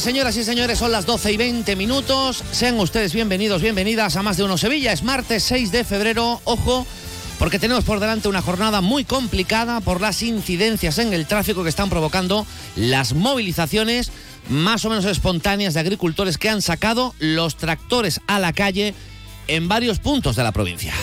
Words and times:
señoras 0.00 0.36
y 0.36 0.44
señores. 0.44 0.78
Son 0.78 0.92
las 0.92 1.04
12 1.04 1.32
y 1.32 1.36
20 1.36 1.76
minutos. 1.76 2.42
Sean 2.52 2.78
ustedes 2.78 3.12
bienvenidos, 3.12 3.60
bienvenidas 3.60 4.16
a 4.16 4.22
Más 4.22 4.36
de 4.36 4.44
Uno 4.44 4.56
Sevilla. 4.56 4.92
Es 4.92 5.02
martes 5.02 5.42
6 5.44 5.72
de 5.72 5.84
febrero. 5.84 6.40
Ojo, 6.44 6.86
porque 7.38 7.58
tenemos 7.58 7.84
por 7.84 8.00
delante 8.00 8.28
una 8.28 8.40
jornada 8.40 8.80
muy 8.80 9.04
complicada 9.04 9.80
por 9.80 10.00
las 10.00 10.22
incidencias 10.22 10.98
en 10.98 11.12
el 11.12 11.26
tráfico 11.26 11.62
que 11.62 11.68
están 11.68 11.90
provocando 11.90 12.46
las 12.76 13.12
movilizaciones 13.12 14.10
más 14.48 14.84
o 14.84 14.88
menos 14.88 15.04
espontáneas 15.04 15.74
de 15.74 15.80
agricultores 15.80 16.38
que 16.38 16.48
han 16.48 16.62
sacado 16.62 17.14
los 17.18 17.56
tractores 17.56 18.20
a 18.26 18.38
la 18.38 18.52
calle 18.52 18.94
en 19.48 19.68
varios 19.68 19.98
puntos 19.98 20.34
de 20.34 20.42
la 20.42 20.52
provincia. 20.52 20.94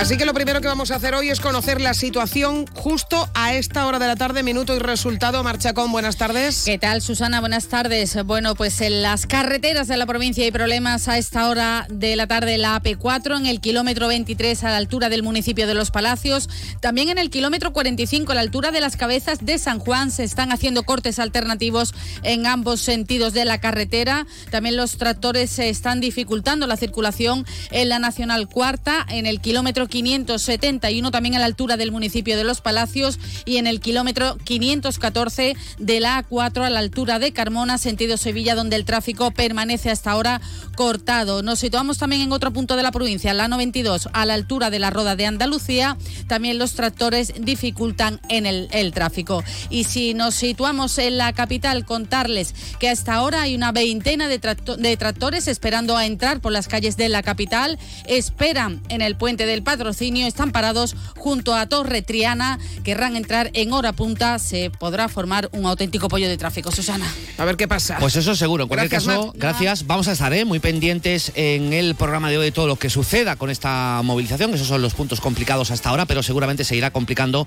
Así 0.00 0.16
que 0.16 0.24
lo 0.24 0.32
primero 0.32 0.62
que 0.62 0.66
vamos 0.66 0.90
a 0.92 0.94
hacer 0.94 1.14
hoy 1.14 1.28
es 1.28 1.40
conocer 1.40 1.78
la 1.78 1.92
situación 1.92 2.64
justo 2.72 3.28
a 3.34 3.52
esta 3.52 3.86
hora 3.86 3.98
de 3.98 4.06
la 4.06 4.16
tarde, 4.16 4.42
minuto 4.42 4.74
y 4.74 4.78
resultado. 4.78 5.44
Marcha 5.44 5.74
con 5.74 5.92
buenas 5.92 6.16
tardes. 6.16 6.62
¿Qué 6.64 6.78
tal, 6.78 7.02
Susana? 7.02 7.40
Buenas 7.40 7.68
tardes. 7.68 8.16
Bueno, 8.24 8.54
pues 8.54 8.80
en 8.80 9.02
las 9.02 9.26
carreteras 9.26 9.88
de 9.88 9.98
la 9.98 10.06
provincia 10.06 10.42
hay 10.42 10.52
problemas 10.52 11.06
a 11.08 11.18
esta 11.18 11.50
hora 11.50 11.86
de 11.90 12.16
la 12.16 12.26
tarde 12.26 12.56
la 12.56 12.80
AP4, 12.80 13.36
en 13.36 13.44
el 13.44 13.60
kilómetro 13.60 14.08
23 14.08 14.64
a 14.64 14.70
la 14.70 14.78
altura 14.78 15.10
del 15.10 15.22
municipio 15.22 15.66
de 15.66 15.74
Los 15.74 15.90
Palacios. 15.90 16.48
También 16.80 17.10
en 17.10 17.18
el 17.18 17.28
kilómetro 17.28 17.74
45 17.74 18.32
a 18.32 18.36
la 18.36 18.40
altura 18.40 18.70
de 18.70 18.80
las 18.80 18.96
cabezas 18.96 19.44
de 19.44 19.58
San 19.58 19.80
Juan 19.80 20.10
se 20.10 20.24
están 20.24 20.50
haciendo 20.50 20.84
cortes 20.84 21.18
alternativos 21.18 21.92
en 22.22 22.46
ambos 22.46 22.80
sentidos 22.80 23.34
de 23.34 23.44
la 23.44 23.60
carretera. 23.60 24.26
También 24.50 24.78
los 24.78 24.96
tractores 24.96 25.50
se 25.50 25.68
están 25.68 26.00
dificultando 26.00 26.66
la 26.66 26.78
circulación 26.78 27.44
en 27.70 27.90
la 27.90 27.98
Nacional 27.98 28.48
Cuarta, 28.48 29.04
en 29.06 29.26
el 29.26 29.42
kilómetro 29.42 29.89
571 29.90 31.10
también 31.10 31.34
a 31.34 31.38
la 31.38 31.44
altura 31.44 31.76
del 31.76 31.92
municipio 31.92 32.36
de 32.36 32.44
Los 32.44 32.60
Palacios 32.62 33.18
y 33.44 33.58
en 33.58 33.66
el 33.66 33.80
kilómetro 33.80 34.38
514 34.44 35.56
de 35.78 36.00
la 36.00 36.24
A4 36.26 36.64
a 36.64 36.70
la 36.70 36.78
altura 36.80 37.18
de 37.18 37.32
Carmona, 37.32 37.76
sentido 37.76 38.16
Sevilla, 38.16 38.54
donde 38.54 38.76
el 38.76 38.84
tráfico 38.84 39.30
permanece 39.30 39.90
hasta 39.90 40.12
ahora 40.12 40.40
cortado. 40.76 41.42
Nos 41.42 41.58
situamos 41.58 41.98
también 41.98 42.22
en 42.22 42.32
otro 42.32 42.52
punto 42.52 42.76
de 42.76 42.82
la 42.82 42.92
provincia, 42.92 43.34
la 43.34 43.48
92, 43.48 44.08
a 44.12 44.24
la 44.24 44.34
altura 44.34 44.70
de 44.70 44.78
la 44.78 44.90
Roda 44.90 45.16
de 45.16 45.26
Andalucía. 45.26 45.96
También 46.26 46.58
los 46.58 46.72
tractores 46.72 47.34
dificultan 47.38 48.20
en 48.28 48.46
el, 48.46 48.92
tráfico. 48.92 49.44
Y 49.68 49.84
si 49.84 50.14
nos 50.14 50.34
situamos 50.34 50.96
en 50.98 51.18
la 51.18 51.32
capital, 51.32 51.84
contarles 51.84 52.54
que 52.78 52.88
hasta 52.88 53.14
ahora 53.14 53.42
hay 53.42 53.54
una 53.54 53.72
veintena 53.72 54.28
de, 54.28 54.40
tracto- 54.40 54.76
de 54.76 54.96
tractores 54.96 55.48
esperando 55.48 55.96
a 55.96 56.06
entrar 56.06 56.40
por 56.40 56.52
las 56.52 56.68
calles 56.68 56.96
de 56.96 57.08
la 57.08 57.22
capital. 57.22 57.78
Esperan 58.06 58.80
en 58.88 59.02
el 59.02 59.16
puente 59.16 59.46
del 59.46 59.62
patrocinio, 59.80 60.26
están 60.26 60.52
parados 60.52 60.94
junto 61.16 61.54
a 61.54 61.66
Torre 61.66 62.02
Triana. 62.02 62.58
Querrán 62.84 63.16
entrar 63.16 63.50
en 63.54 63.72
hora 63.72 63.94
punta. 63.94 64.38
Se 64.38 64.68
podrá 64.68 65.08
formar 65.08 65.48
un 65.52 65.64
auténtico 65.64 66.08
pollo 66.08 66.28
de 66.28 66.36
tráfico. 66.36 66.70
Susana. 66.70 67.10
A 67.38 67.46
ver 67.46 67.56
qué 67.56 67.66
pasa. 67.66 67.96
Pues 67.98 68.14
eso 68.14 68.36
seguro. 68.36 68.64
En 68.64 68.68
cualquier 68.68 68.90
Gracias, 68.90 69.08
caso, 69.08 69.28
Mar. 69.28 69.36
gracias. 69.36 69.86
Vamos 69.86 70.06
a 70.08 70.12
estar 70.12 70.34
¿eh? 70.34 70.44
muy 70.44 70.58
pendientes 70.58 71.32
en 71.34 71.72
el 71.72 71.94
programa 71.94 72.28
de 72.28 72.36
hoy 72.36 72.44
de 72.44 72.52
todo 72.52 72.66
lo 72.66 72.76
que 72.76 72.90
suceda 72.90 73.36
con 73.36 73.48
esta 73.48 74.02
movilización. 74.04 74.52
Esos 74.52 74.66
son 74.66 74.82
los 74.82 74.92
puntos 74.92 75.18
complicados 75.22 75.70
hasta 75.70 75.88
ahora, 75.88 76.04
pero 76.04 76.22
seguramente 76.22 76.64
se 76.64 76.76
irá 76.76 76.90
complicando 76.90 77.46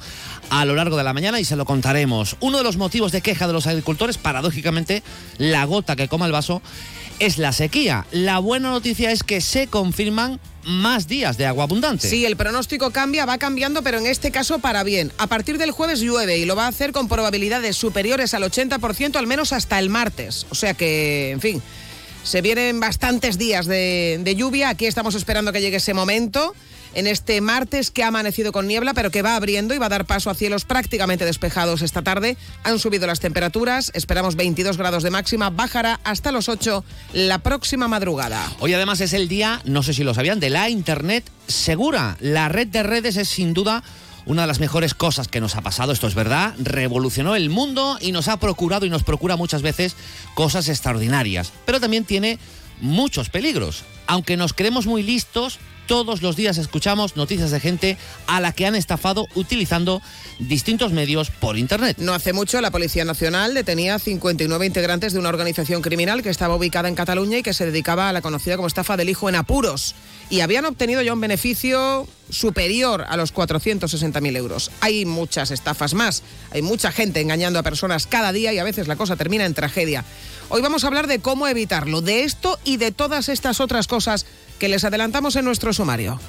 a 0.49 0.66
lo 0.66 0.73
largo 0.73 0.97
de 0.97 1.03
la 1.03 1.13
mañana 1.13 1.39
y 1.39 1.45
se 1.45 1.55
lo 1.55 1.66
contaremos. 1.66 2.35
Uno 2.39 2.57
de 2.57 2.63
los 2.63 2.77
motivos 2.77 3.11
de 3.11 3.22
queja 3.22 3.45
de 3.45 3.53
los 3.53 3.67
agricultores, 3.67 4.17
paradójicamente, 4.17 5.03
la 5.38 5.66
gota 5.66 5.95
que 5.95 6.07
coma 6.07 6.25
el 6.25 6.31
vaso, 6.31 6.63
es 7.19 7.38
la 7.38 7.51
sequía. 7.51 8.07
La 8.11 8.39
buena 8.39 8.72
noticia 8.72 9.11
es 9.11 9.22
que 9.22 9.39
se 9.39 9.67
confirman 9.67 10.39
más 10.66 11.07
días 11.07 11.38
de 11.38 11.46
agua 11.46 11.63
abundante. 11.63 12.07
Sí, 12.07 12.25
el 12.25 12.35
pronóstico 12.35 12.91
cambia, 12.91 13.25
va 13.25 13.38
cambiando, 13.38 13.84
pero 13.84 13.97
en 13.97 14.06
este 14.06 14.31
caso 14.31 14.59
para 14.59 14.84
bien. 14.84 15.12
A 15.18 15.28
partir 15.28 15.57
del 15.57 15.72
jueves 15.72 16.00
llueve 16.00 16.38
y 16.38 16.46
lo 16.46 16.56
va 16.56 16.66
a 16.66 16.69
hacer 16.69 16.91
con 16.91 17.07
probabilidades 17.07 17.75
superiores 17.78 18.34
al 18.34 18.44
80%, 18.44 19.16
al 19.16 19.28
menos 19.28 19.53
hasta 19.53 19.79
el 19.79 19.90
martes. 19.90 20.46
O 20.50 20.56
sea 20.56 20.73
que, 20.73 21.31
en 21.31 21.41
fin, 21.41 21.62
se 22.23 22.41
vienen 22.41 22.79
bastantes 22.79 23.38
días 23.38 23.66
de, 23.66 24.19
de 24.22 24.35
lluvia. 24.35 24.69
Aquí 24.69 24.85
estamos 24.85 25.16
esperando 25.16 25.52
que 25.52 25.62
llegue 25.62 25.78
ese 25.78 25.94
momento. 25.94 26.56
En 26.95 27.07
este 27.07 27.41
martes 27.41 27.89
que 27.89 28.03
ha 28.03 28.07
amanecido 28.07 28.51
con 28.51 28.67
niebla, 28.67 28.93
pero 28.93 29.09
que 29.09 29.23
va 29.23 29.35
abriendo 29.35 29.73
y 29.73 29.79
va 29.79 29.87
a 29.87 29.89
dar 29.89 30.05
paso 30.05 30.29
a 30.29 30.35
cielos 30.35 30.63
prácticamente 30.63 31.25
despejados 31.25 31.81
esta 31.81 32.03
tarde. 32.03 32.37
Han 32.63 32.77
subido 32.77 33.07
las 33.07 33.19
temperaturas, 33.19 33.91
esperamos 33.95 34.35
22 34.35 34.77
grados 34.77 35.01
de 35.01 35.09
máxima, 35.09 35.49
bajará 35.49 35.99
hasta 36.03 36.31
los 36.31 36.49
8 36.49 36.83
la 37.13 37.39
próxima 37.39 37.87
madrugada. 37.87 38.39
Hoy 38.59 38.73
además 38.73 39.01
es 39.01 39.13
el 39.13 39.27
día, 39.27 39.61
no 39.65 39.81
sé 39.81 39.93
si 39.93 40.03
lo 40.03 40.13
sabían, 40.13 40.39
de 40.39 40.51
la 40.51 40.69
Internet 40.69 41.23
segura. 41.47 42.15
La 42.19 42.47
red 42.47 42.67
de 42.67 42.83
redes 42.83 43.17
es 43.17 43.27
sin 43.27 43.53
duda 43.53 43.83
una 44.25 44.43
de 44.43 44.47
las 44.47 44.59
mejores 44.59 44.93
cosas 44.93 45.27
que 45.27 45.41
nos 45.41 45.55
ha 45.55 45.61
pasado, 45.61 45.91
esto 45.91 46.07
es 46.07 46.15
verdad, 46.15 46.53
revolucionó 46.57 47.35
el 47.35 47.49
mundo 47.49 47.97
y 47.99 48.11
nos 48.11 48.27
ha 48.27 48.37
procurado 48.37 48.85
y 48.85 48.89
nos 48.89 49.03
procura 49.03 49.35
muchas 49.35 49.61
veces 49.61 49.95
cosas 50.33 50.69
extraordinarias, 50.69 51.51
pero 51.65 51.79
también 51.79 52.05
tiene 52.05 52.39
muchos 52.79 53.29
peligros. 53.29 53.83
Aunque 54.07 54.37
nos 54.37 54.53
creemos 54.53 54.85
muy 54.85 55.03
listos, 55.03 55.59
todos 55.88 56.21
los 56.21 56.35
días 56.35 56.57
escuchamos 56.57 57.16
noticias 57.16 57.51
de 57.51 57.59
gente 57.59 57.97
a 58.27 58.39
la 58.39 58.51
que 58.51 58.66
han 58.66 58.75
estafado 58.75 59.27
utilizando 59.35 60.01
distintos 60.39 60.91
medios 60.91 61.29
por 61.29 61.57
Internet. 61.57 61.97
No 61.99 62.13
hace 62.13 62.33
mucho 62.33 62.61
la 62.61 62.71
Policía 62.71 63.05
Nacional 63.05 63.53
detenía 63.53 63.99
59 63.99 64.66
integrantes 64.66 65.13
de 65.13 65.19
una 65.19 65.29
organización 65.29 65.81
criminal 65.81 66.23
que 66.23 66.29
estaba 66.29 66.55
ubicada 66.55 66.88
en 66.88 66.95
Cataluña 66.95 67.38
y 67.38 67.43
que 67.43 67.53
se 67.53 67.66
dedicaba 67.66 68.09
a 68.09 68.13
la 68.13 68.22
conocida 68.22 68.55
como 68.55 68.67
estafa 68.67 68.97
del 68.97 69.09
hijo 69.09 69.29
en 69.29 69.35
apuros. 69.35 69.95
Y 70.29 70.39
habían 70.39 70.66
obtenido 70.66 71.01
ya 71.01 71.13
un 71.13 71.22
beneficio 71.22 72.07
superior 72.29 73.05
a 73.07 73.17
los 73.17 73.33
460.000 73.33 74.35
euros. 74.38 74.72
Hay 74.81 75.05
muchas 75.05 75.51
estafas 75.51 75.93
más, 75.93 76.23
hay 76.51 76.61
mucha 76.61 76.91
gente 76.91 77.22
engañando 77.22 77.59
a 77.59 77.63
personas 77.63 78.07
cada 78.07 78.31
día 78.31 78.53
y 78.53 78.59
a 78.59 78.63
veces 78.63 78.88
la 78.88 78.95
cosa 78.95 79.16
termina 79.16 79.45
en 79.45 79.53
tragedia. 79.53 80.03
Hoy 80.56 80.62
vamos 80.62 80.84
a 80.84 80.88
hablar 80.88 81.08
de 81.08 81.18
cómo 81.18 81.47
evitarlo, 81.47 82.02
de 82.02 82.25
esto 82.25 82.59
y 82.64 82.78
de 82.78 82.91
todas 82.91 83.28
estas 83.28 83.59
otras 83.59 83.88
cosas 83.88 84.28
que 84.59 84.69
les 84.69 84.84
adelantamos 84.84 85.36
en 85.36 85.46
nuestro 85.46 85.74
sumario. 85.74 86.19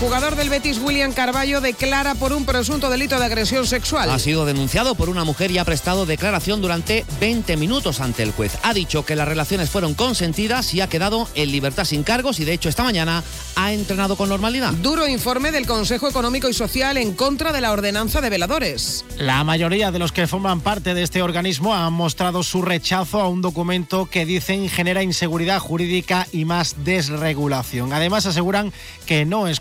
Jugador 0.00 0.36
del 0.36 0.48
Betis, 0.48 0.78
William 0.78 1.12
Carballo, 1.12 1.60
declara 1.60 2.14
por 2.14 2.32
un 2.32 2.44
presunto 2.44 2.88
delito 2.88 3.18
de 3.18 3.24
agresión 3.24 3.66
sexual. 3.66 4.10
Ha 4.10 4.18
sido 4.18 4.46
denunciado 4.46 4.94
por 4.94 5.08
una 5.08 5.24
mujer 5.24 5.50
y 5.50 5.58
ha 5.58 5.64
prestado 5.64 6.06
declaración 6.06 6.60
durante 6.60 7.04
20 7.20 7.56
minutos 7.56 8.00
ante 8.00 8.22
el 8.22 8.30
juez. 8.30 8.56
Ha 8.62 8.74
dicho 8.74 9.04
que 9.04 9.16
las 9.16 9.26
relaciones 9.26 9.70
fueron 9.70 9.94
consentidas 9.94 10.72
y 10.72 10.80
ha 10.80 10.88
quedado 10.88 11.28
en 11.34 11.50
libertad 11.50 11.84
sin 11.84 12.04
cargos 12.04 12.38
y 12.38 12.44
de 12.44 12.52
hecho 12.52 12.68
esta 12.68 12.84
mañana 12.84 13.24
ha 13.56 13.72
entrenado 13.72 14.16
con 14.16 14.28
normalidad. 14.28 14.72
Duro 14.74 15.08
informe 15.08 15.50
del 15.50 15.66
Consejo 15.66 16.08
Económico 16.08 16.48
y 16.48 16.54
Social 16.54 16.96
en 16.96 17.14
contra 17.14 17.52
de 17.52 17.60
la 17.60 17.72
ordenanza 17.72 18.20
de 18.20 18.30
veladores. 18.30 19.04
La 19.16 19.42
mayoría 19.42 19.90
de 19.90 19.98
los 19.98 20.12
que 20.12 20.28
forman 20.28 20.60
parte 20.60 20.94
de 20.94 21.02
este 21.02 21.22
organismo 21.22 21.74
han 21.74 21.92
mostrado 21.92 22.44
su 22.44 22.62
rechazo 22.62 23.20
a 23.20 23.28
un 23.28 23.42
documento 23.42 24.06
que 24.06 24.24
dicen 24.24 24.68
genera 24.68 25.02
inseguridad 25.02 25.58
jurídica 25.58 26.28
y 26.30 26.44
más 26.44 26.76
desregulación. 26.84 27.92
Además 27.92 28.26
aseguran 28.26 28.72
que 29.06 29.24
no 29.24 29.48
es 29.48 29.58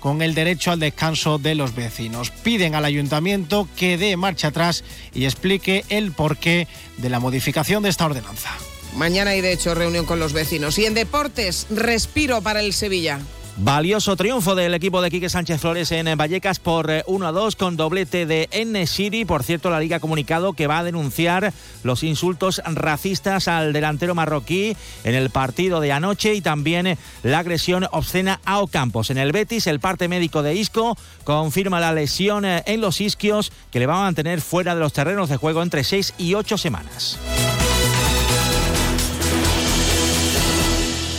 con 0.00 0.22
el 0.22 0.34
derecho 0.34 0.72
al 0.72 0.80
descanso 0.80 1.38
de 1.38 1.54
los 1.54 1.74
vecinos. 1.74 2.30
Piden 2.30 2.74
al 2.74 2.84
ayuntamiento 2.84 3.68
que 3.76 3.98
dé 3.98 4.16
marcha 4.16 4.48
atrás 4.48 4.84
y 5.14 5.24
explique 5.24 5.84
el 5.88 6.12
porqué 6.12 6.66
de 6.96 7.08
la 7.08 7.20
modificación 7.20 7.82
de 7.82 7.90
esta 7.90 8.06
ordenanza. 8.06 8.50
Mañana 8.96 9.30
hay 9.30 9.40
de 9.40 9.52
hecho 9.52 9.74
reunión 9.74 10.04
con 10.04 10.18
los 10.18 10.32
vecinos. 10.32 10.78
Y 10.78 10.86
en 10.86 10.94
deportes, 10.94 11.66
respiro 11.70 12.42
para 12.42 12.60
el 12.60 12.72
Sevilla. 12.72 13.20
Valioso 13.62 14.16
triunfo 14.16 14.54
del 14.54 14.72
equipo 14.72 15.02
de 15.02 15.10
Quique 15.10 15.28
Sánchez 15.28 15.60
Flores 15.60 15.92
en 15.92 16.16
Vallecas 16.16 16.58
por 16.58 16.90
1 17.06 17.26
a 17.26 17.30
2 17.30 17.56
con 17.56 17.76
doblete 17.76 18.24
de 18.24 18.48
N-City. 18.52 19.26
Por 19.26 19.42
cierto, 19.42 19.68
la 19.68 19.80
Liga 19.80 19.98
ha 19.98 20.00
comunicado 20.00 20.54
que 20.54 20.66
va 20.66 20.78
a 20.78 20.82
denunciar 20.82 21.52
los 21.82 22.02
insultos 22.02 22.62
racistas 22.64 23.48
al 23.48 23.74
delantero 23.74 24.14
marroquí 24.14 24.74
en 25.04 25.14
el 25.14 25.28
partido 25.28 25.80
de 25.80 25.92
anoche 25.92 26.32
y 26.32 26.40
también 26.40 26.96
la 27.22 27.38
agresión 27.38 27.86
obscena 27.92 28.40
a 28.46 28.60
Ocampos. 28.60 29.10
En 29.10 29.18
el 29.18 29.30
Betis, 29.30 29.66
el 29.66 29.78
parte 29.78 30.08
médico 30.08 30.42
de 30.42 30.54
Isco 30.54 30.96
confirma 31.24 31.80
la 31.80 31.92
lesión 31.92 32.46
en 32.46 32.80
los 32.80 33.02
isquios 33.02 33.52
que 33.70 33.78
le 33.78 33.86
va 33.86 33.98
a 33.98 34.04
mantener 34.04 34.40
fuera 34.40 34.74
de 34.74 34.80
los 34.80 34.94
terrenos 34.94 35.28
de 35.28 35.36
juego 35.36 35.62
entre 35.62 35.84
6 35.84 36.14
y 36.16 36.32
8 36.32 36.56
semanas. 36.56 37.18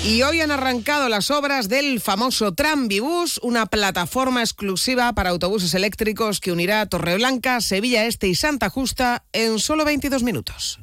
Y 0.03 0.23
hoy 0.23 0.41
han 0.41 0.49
arrancado 0.49 1.09
las 1.09 1.29
obras 1.29 1.69
del 1.69 2.01
famoso 2.01 2.53
Trambibus, 2.53 3.39
una 3.43 3.67
plataforma 3.67 4.41
exclusiva 4.41 5.13
para 5.13 5.29
autobuses 5.29 5.75
eléctricos 5.75 6.39
que 6.39 6.51
unirá 6.51 6.87
Torreblanca, 6.87 7.61
Sevilla 7.61 8.05
Este 8.05 8.27
y 8.27 8.33
Santa 8.33 8.69
Justa 8.69 9.23
en 9.31 9.59
solo 9.59 9.85
22 9.85 10.23
minutos. 10.23 10.79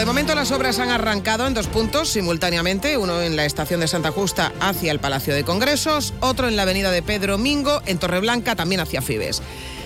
De 0.00 0.06
momento 0.06 0.34
las 0.34 0.50
obras 0.50 0.78
han 0.78 0.88
arrancado 0.88 1.46
en 1.46 1.52
dos 1.52 1.66
puntos 1.66 2.08
simultáneamente, 2.08 2.96
uno 2.96 3.20
en 3.20 3.36
la 3.36 3.44
estación 3.44 3.80
de 3.80 3.86
Santa 3.86 4.10
Justa 4.10 4.50
hacia 4.58 4.92
el 4.92 4.98
Palacio 4.98 5.34
de 5.34 5.44
Congresos, 5.44 6.14
otro 6.20 6.48
en 6.48 6.56
la 6.56 6.62
avenida 6.62 6.90
de 6.90 7.02
Pedro 7.02 7.36
Mingo, 7.36 7.82
en 7.84 7.98
Torreblanca, 7.98 8.56
también 8.56 8.80
hacia 8.80 9.02
Fibes. 9.02 9.42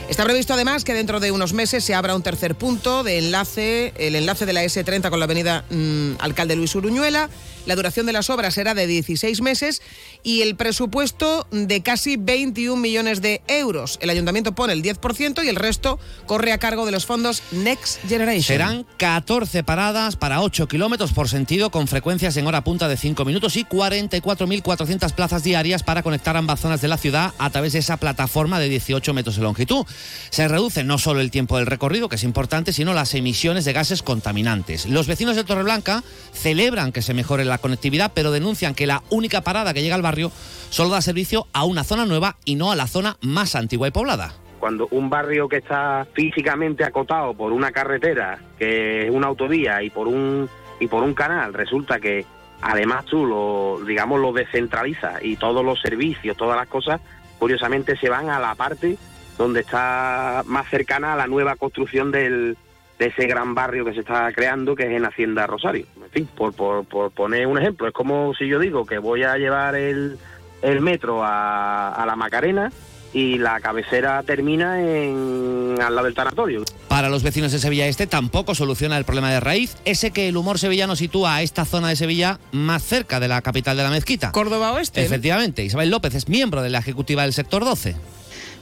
Está 0.09 0.23
previsto 0.23 0.55
además 0.55 0.85
que 0.85 0.95
dentro 0.95 1.19
de 1.19 1.33
unos 1.33 1.53
meses 1.53 1.83
se 1.83 1.97
abra 1.97 2.15
un 2.15 2.23
tercer 2.23 2.55
punto 2.55 3.03
de 3.03 3.19
enlace, 3.19 3.93
el 3.97 4.15
enlace 4.15 4.47
de 4.47 4.53
la 4.53 4.63
S30 4.63 5.11
con 5.11 5.19
la 5.19 5.25
avenida 5.25 5.65
mm, 5.71 6.13
Alcalde 6.21 6.55
Luis 6.55 6.77
Uruñuela. 6.77 7.29
La 7.67 7.77
duración 7.77 8.07
de 8.07 8.13
las 8.13 8.31
obras 8.31 8.55
será 8.55 8.75
de 8.75 8.87
16 8.87 9.41
meses 9.41 9.83
y 10.23 10.43
el 10.43 10.57
presupuesto 10.57 11.47
de 11.51 11.83
casi 11.83 12.17
21 12.17 12.81
millones 12.81 13.23
de 13.23 13.43
euros. 13.49 13.99
El 14.03 14.11
ayuntamiento 14.11 14.55
pone 14.55 14.73
el 14.73 14.83
10% 14.83 15.45
y 15.45 15.49
el 15.49 15.57
resto 15.57 15.99
corre 16.27 16.53
a 16.53 16.59
cargo 16.59 16.85
de 16.87 16.93
los 16.93 17.07
fondos 17.07 17.43
Next 17.53 18.01
Generation. 18.07 18.43
Serán 18.43 18.87
14 18.99 19.65
paradas 19.65 20.17
para 20.17 20.43
8 20.43 20.69
kilómetros 20.69 21.13
por 21.13 21.29
sentido 21.29 21.71
con 21.71 21.89
frecuencias 21.89 22.37
en 22.37 22.47
hora 22.47 22.65
punta 22.65 22.89
de 22.89 22.97
5 22.97 23.25
minutos 23.25 23.57
y 23.57 23.65
44.400 23.65 25.13
plazas 25.13 25.43
diarias 25.43 25.83
para 25.83 26.03
conectar 26.03 26.37
ambas 26.37 26.61
zonas 26.61 26.81
de 26.81 26.89
la 26.89 26.99
ciudad 26.99 27.33
a 27.39 27.51
través 27.51 27.73
de 27.73 27.79
esa 27.79 27.97
plataforma 27.97 28.59
de 28.59 28.69
18 28.69 29.15
metros 29.15 29.37
de 29.37 29.43
longitud. 29.43 29.87
Se 30.31 30.49
reduce 30.49 30.85
no 30.85 30.99
solo 30.99 31.21
el 31.21 31.31
tiempo 31.31 31.57
del 31.57 31.67
recorrido, 31.67 32.09
que 32.09 32.17
es 32.17 32.25
importante, 32.25 32.73
sino 32.73 32.93
las 32.93 33.15
emisiones 33.15 33.65
de 33.65 33.73
gases 33.73 34.03
contaminantes. 34.03 34.87
Los 34.87 35.07
vecinos 35.07 35.37
de 35.37 35.45
Torreblanca 35.45 36.05
celebran 36.33 36.93
que 36.93 37.03
se 37.03 37.15
mejore 37.15 37.45
la 37.45 37.54
conectividad, 37.59 38.13
pero 38.15 38.31
denuncian 38.31 38.75
que 38.75 38.87
la 38.87 39.03
única 39.11 39.43
parada 39.43 39.75
que 39.75 39.83
llega 39.83 39.95
al 39.95 40.03
barrio 40.03 40.31
solo 40.71 40.91
da 40.91 41.01
servicio 41.01 41.47
a 41.53 41.65
una 41.65 41.85
zona 41.85 42.07
nueva 42.07 42.37
y 42.45 42.57
no 42.57 42.73
a 42.73 42.77
la 42.77 42.87
zona 42.87 43.17
más 43.21 43.55
antigua 43.55 43.89
y 43.89 43.91
poblada. 43.91 44.35
Cuando 44.59 44.89
un 44.91 45.11
barrio 45.11 45.49
que 45.49 45.59
está 45.59 46.07
físicamente 46.15 46.85
acotado 46.85 47.35
por 47.35 47.53
una 47.53 47.71
carretera, 47.71 48.39
que 48.59 49.05
es 49.05 49.11
una 49.11 49.27
autovía 49.27 49.83
y 49.83 49.91
por 49.91 50.09
un 50.09 50.49
y 50.81 50.89
por 50.89 51.03
un 51.03 51.15
canal, 51.15 51.53
resulta 51.55 52.01
que 52.01 52.25
además 52.61 53.05
tú 53.05 53.27
lo 53.27 53.81
digamos 53.87 54.21
lo 54.21 54.33
descentralizas 54.33 55.23
y 55.23 55.37
todos 55.37 55.65
los 55.65 55.81
servicios, 55.81 56.37
todas 56.37 56.57
las 56.57 56.69
cosas, 56.69 57.01
curiosamente 57.39 57.97
se 57.97 58.09
van 58.09 58.31
a 58.31 58.41
la 58.41 58.55
parte 58.55 58.97
donde 59.37 59.61
está 59.61 60.43
más 60.47 60.69
cercana 60.71 61.13
a 61.13 61.17
la 61.17 61.27
nueva 61.27 61.57
construcción 61.57 62.11
del, 62.11 62.57
de 62.99 63.07
ese 63.07 63.27
gran 63.27 63.55
barrio 63.55 63.85
que 63.85 63.93
se 63.93 64.01
está 64.01 64.31
creando, 64.33 64.75
que 64.75 64.85
es 64.85 64.91
en 64.91 65.05
Hacienda 65.05 65.47
Rosario. 65.47 65.87
En 66.03 66.11
fin, 66.11 66.29
por, 66.37 66.55
por, 66.55 66.85
por 66.85 67.11
poner 67.11 67.47
un 67.47 67.59
ejemplo, 67.59 67.87
es 67.89 67.93
como 67.93 68.35
si 68.35 68.47
yo 68.49 68.59
digo 68.59 68.87
que 68.87 68.99
voy 68.99 69.23
a 69.25 69.37
llevar 69.37 69.75
el, 69.75 70.19
el 70.63 70.81
metro 70.81 71.25
a, 71.25 71.93
a 71.93 72.07
la 72.07 72.17
Macarena 72.17 72.71
y 73.15 73.39
la 73.39 73.61
cabecera 73.61 74.23
termina 74.25 74.81
en 74.81 75.77
al 75.81 75.95
lado 75.95 76.07
del 76.07 76.15
tanatorio. 76.15 76.65
Para 76.89 77.09
los 77.09 77.23
vecinos 77.23 77.53
de 77.53 77.59
Sevilla 77.59 77.87
Este 77.87 78.07
tampoco 78.07 78.55
soluciona 78.55 78.99
el 78.99 79.05
problema 79.05 79.31
de 79.31 79.41
raíz, 79.41 79.77
ese 79.85 80.11
que 80.11 80.29
el 80.29 80.37
humor 80.37 80.59
sevillano 80.59 80.97
sitúa 80.97 81.37
a 81.37 81.43
esta 81.43 81.65
zona 81.65 81.89
de 81.89 81.97
Sevilla 81.97 82.39
más 82.53 82.83
cerca 82.83 83.21
de 83.21 83.29
la 83.29 83.41
capital 83.41 83.77
de 83.77 83.85
la 83.85 83.91
mezquita. 83.91 84.33
Córdoba 84.33 84.73
Oeste. 84.73 85.01
¿no? 85.01 85.07
Efectivamente, 85.07 85.65
Isabel 85.65 85.91
López 85.91 86.15
es 86.15 86.29
miembro 86.29 86.63
de 86.63 86.71
la 86.71 86.79
ejecutiva 86.81 87.23
del 87.23 87.33
sector 87.33 87.65
12. 87.65 87.97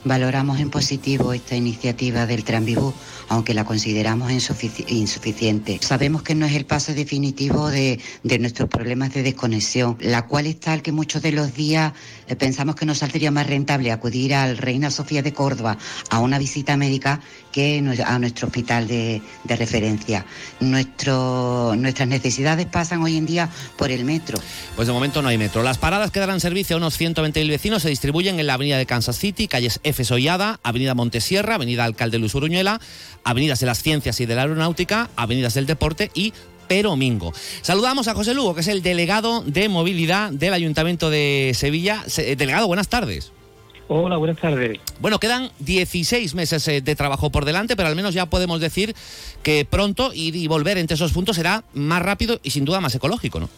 Valoramos 0.05 0.59
en 0.59 0.69
positivo 0.69 1.33
esta 1.33 1.55
iniciativa 1.55 2.25
del 2.25 2.43
Tranvibú, 2.43 2.93
aunque 3.29 3.53
la 3.53 3.65
consideramos 3.65 4.31
insufici- 4.31 4.85
insuficiente. 4.87 5.79
Sabemos 5.81 6.23
que 6.23 6.35
no 6.35 6.45
es 6.45 6.53
el 6.53 6.65
paso 6.65 6.93
definitivo 6.93 7.69
de, 7.69 7.99
de 8.23 8.39
nuestros 8.39 8.69
problemas 8.69 9.13
de 9.13 9.23
desconexión, 9.23 9.97
la 9.99 10.25
cual 10.27 10.47
es 10.47 10.59
tal 10.59 10.81
que 10.81 10.91
muchos 10.91 11.21
de 11.21 11.31
los 11.31 11.53
días 11.53 11.93
eh, 12.27 12.35
pensamos 12.35 12.75
que 12.75 12.85
nos 12.85 12.99
saldría 12.99 13.31
más 13.31 13.47
rentable 13.47 13.91
acudir 13.91 14.33
al 14.33 14.57
Reina 14.57 14.91
Sofía 14.91 15.21
de 15.21 15.33
Córdoba 15.33 15.77
a 16.09 16.19
una 16.19 16.37
visita 16.39 16.77
médica 16.77 17.21
que 17.51 17.77
a 18.05 18.19
nuestro 18.19 18.47
hospital 18.47 18.87
de, 18.87 19.21
de 19.43 19.55
referencia. 19.55 20.25
Nuestro, 20.59 21.75
nuestras 21.77 22.07
necesidades 22.07 22.65
pasan 22.65 23.01
hoy 23.03 23.15
en 23.15 23.25
día 23.25 23.49
por 23.77 23.91
el 23.91 24.05
metro. 24.05 24.39
Pues 24.75 24.87
de 24.87 24.93
momento 24.93 25.21
no 25.21 25.29
hay 25.29 25.37
metro. 25.37 25.63
Las 25.63 25.77
paradas 25.77 26.11
que 26.11 26.19
darán 26.19 26.39
servicio 26.39 26.75
a 26.75 26.77
unos 26.77 26.99
120.000 26.99 27.47
vecinos 27.49 27.81
se 27.83 27.89
distribuyen 27.89 28.39
en 28.39 28.47
la 28.47 28.55
avenida 28.55 28.77
de 28.77 28.85
Kansas 28.85 29.17
City, 29.17 29.47
calles 29.47 29.79
F. 29.83 30.03
Sollada, 30.03 30.59
avenida 30.63 30.93
Montesierra, 30.95 31.55
avenida 31.55 31.83
Alcalde 31.85 32.19
Luis 32.19 32.35
Uruñuela, 32.35 32.81
avenidas 33.23 33.59
de 33.59 33.65
las 33.65 33.81
Ciencias 33.81 34.19
y 34.19 34.25
de 34.25 34.35
la 34.35 34.41
Aeronáutica, 34.43 35.09
avenidas 35.15 35.53
del 35.53 35.65
Deporte 35.65 36.11
y 36.13 36.33
Peromingo. 36.67 37.33
Saludamos 37.61 38.07
a 38.07 38.13
José 38.15 38.33
Lugo, 38.33 38.55
que 38.55 38.61
es 38.61 38.67
el 38.67 38.81
delegado 38.81 39.43
de 39.45 39.69
movilidad 39.69 40.31
del 40.31 40.53
Ayuntamiento 40.53 41.09
de 41.09 41.51
Sevilla. 41.55 42.03
Se- 42.07 42.35
Delegado, 42.35 42.67
buenas 42.67 42.87
tardes. 42.87 43.31
Hola, 43.89 44.15
buenas 44.17 44.37
tardes. 44.39 44.79
Bueno, 45.01 45.19
quedan 45.19 45.51
16 45.59 46.35
meses 46.35 46.65
eh, 46.69 46.81
de 46.81 46.95
trabajo 46.95 47.31
por 47.31 47.43
delante, 47.43 47.75
pero 47.75 47.89
al 47.89 47.95
menos 47.97 48.13
ya 48.13 48.25
podemos 48.27 48.61
decir 48.61 48.95
que 49.43 49.65
pronto 49.69 50.13
ir 50.13 50.35
y 50.37 50.47
volver 50.47 50.77
entre 50.77 50.95
esos 50.95 51.11
puntos 51.11 51.35
será 51.35 51.63
más 51.73 52.01
rápido 52.01 52.39
y 52.43 52.51
sin 52.51 52.63
duda 52.63 52.79
más 52.79 52.95
ecológico, 52.95 53.41
¿no? 53.41 53.49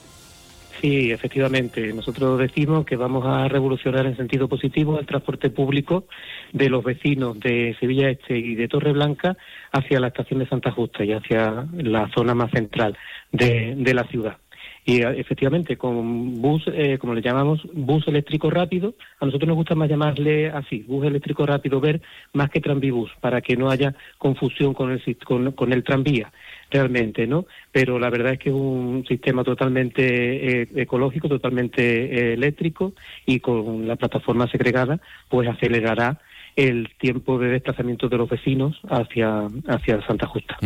Sí, 0.82 1.12
efectivamente. 1.12 1.94
Nosotros 1.94 2.38
decimos 2.38 2.86
que 2.86 2.96
vamos 2.96 3.26
a 3.26 3.48
revolucionar 3.48 4.06
en 4.06 4.18
sentido 4.18 4.48
positivo 4.48 5.00
el 5.00 5.06
transporte 5.06 5.50
público 5.50 6.06
de 6.52 6.70
los 6.70 6.84
vecinos 6.84 7.40
de 7.40 7.76
Sevilla 7.80 8.10
Este 8.10 8.38
y 8.38 8.56
de 8.56 8.68
Torreblanca 8.68 9.38
hacia 9.72 10.00
la 10.00 10.08
estación 10.08 10.40
de 10.40 10.48
Santa 10.48 10.72
Justa 10.72 11.04
y 11.04 11.14
hacia 11.14 11.66
la 11.74 12.10
zona 12.14 12.36
más 12.36 12.52
central 12.52 12.98
de, 13.32 13.74
de 13.78 13.94
la 13.94 14.04
ciudad. 14.06 14.38
Y 14.86 15.02
eh, 15.02 15.20
efectivamente, 15.20 15.78
con 15.78 16.42
bus, 16.42 16.64
eh, 16.68 16.98
como 17.00 17.16
le 17.16 17.22
llamamos, 17.22 17.62
bus 17.74 18.08
eléctrico 18.08 18.52
rápido, 18.52 18.94
a 19.20 19.26
nosotros 19.26 19.48
nos 19.48 19.58
gusta 19.58 19.74
más 19.74 19.90
llamarle 19.90 20.50
así, 20.50 20.86
bus 20.88 21.06
eléctrico 21.06 21.46
rápido 21.46 21.82
ver, 21.82 22.02
más 22.34 22.52
que 22.52 22.62
tranvibus, 22.62 23.12
para 23.20 23.42
que 23.42 23.58
no 23.58 23.70
haya 23.70 23.96
confusión 24.20 24.76
con 24.76 24.92
el, 24.92 25.18
con, 25.26 25.52
con 25.54 25.74
el 25.74 25.84
tranvía 25.84 26.32
realmente, 26.70 27.26
¿no? 27.26 27.46
Pero 27.72 28.00
la 28.00 28.10
verdad 28.10 28.34
es 28.34 28.40
que 28.40 28.50
es 28.50 28.56
un 28.56 29.06
sistema 29.08 29.44
totalmente 29.44 30.62
eh, 30.62 30.68
ecológico, 30.76 31.30
totalmente 31.30 31.82
eh, 31.82 32.34
eléctrico 32.34 32.94
y 33.26 33.40
con 33.40 33.88
la 33.88 33.96
plataforma 33.96 34.48
segregada, 34.48 35.00
pues 35.30 35.48
acelerará 35.48 36.20
el 36.56 36.90
tiempo 37.00 37.38
de 37.38 37.50
desplazamiento 37.50 38.08
de 38.08 38.18
los 38.18 38.30
vecinos 38.30 38.80
hacia, 38.90 39.48
hacia 39.68 40.06
Santa 40.06 40.26
Justa. 40.28 40.58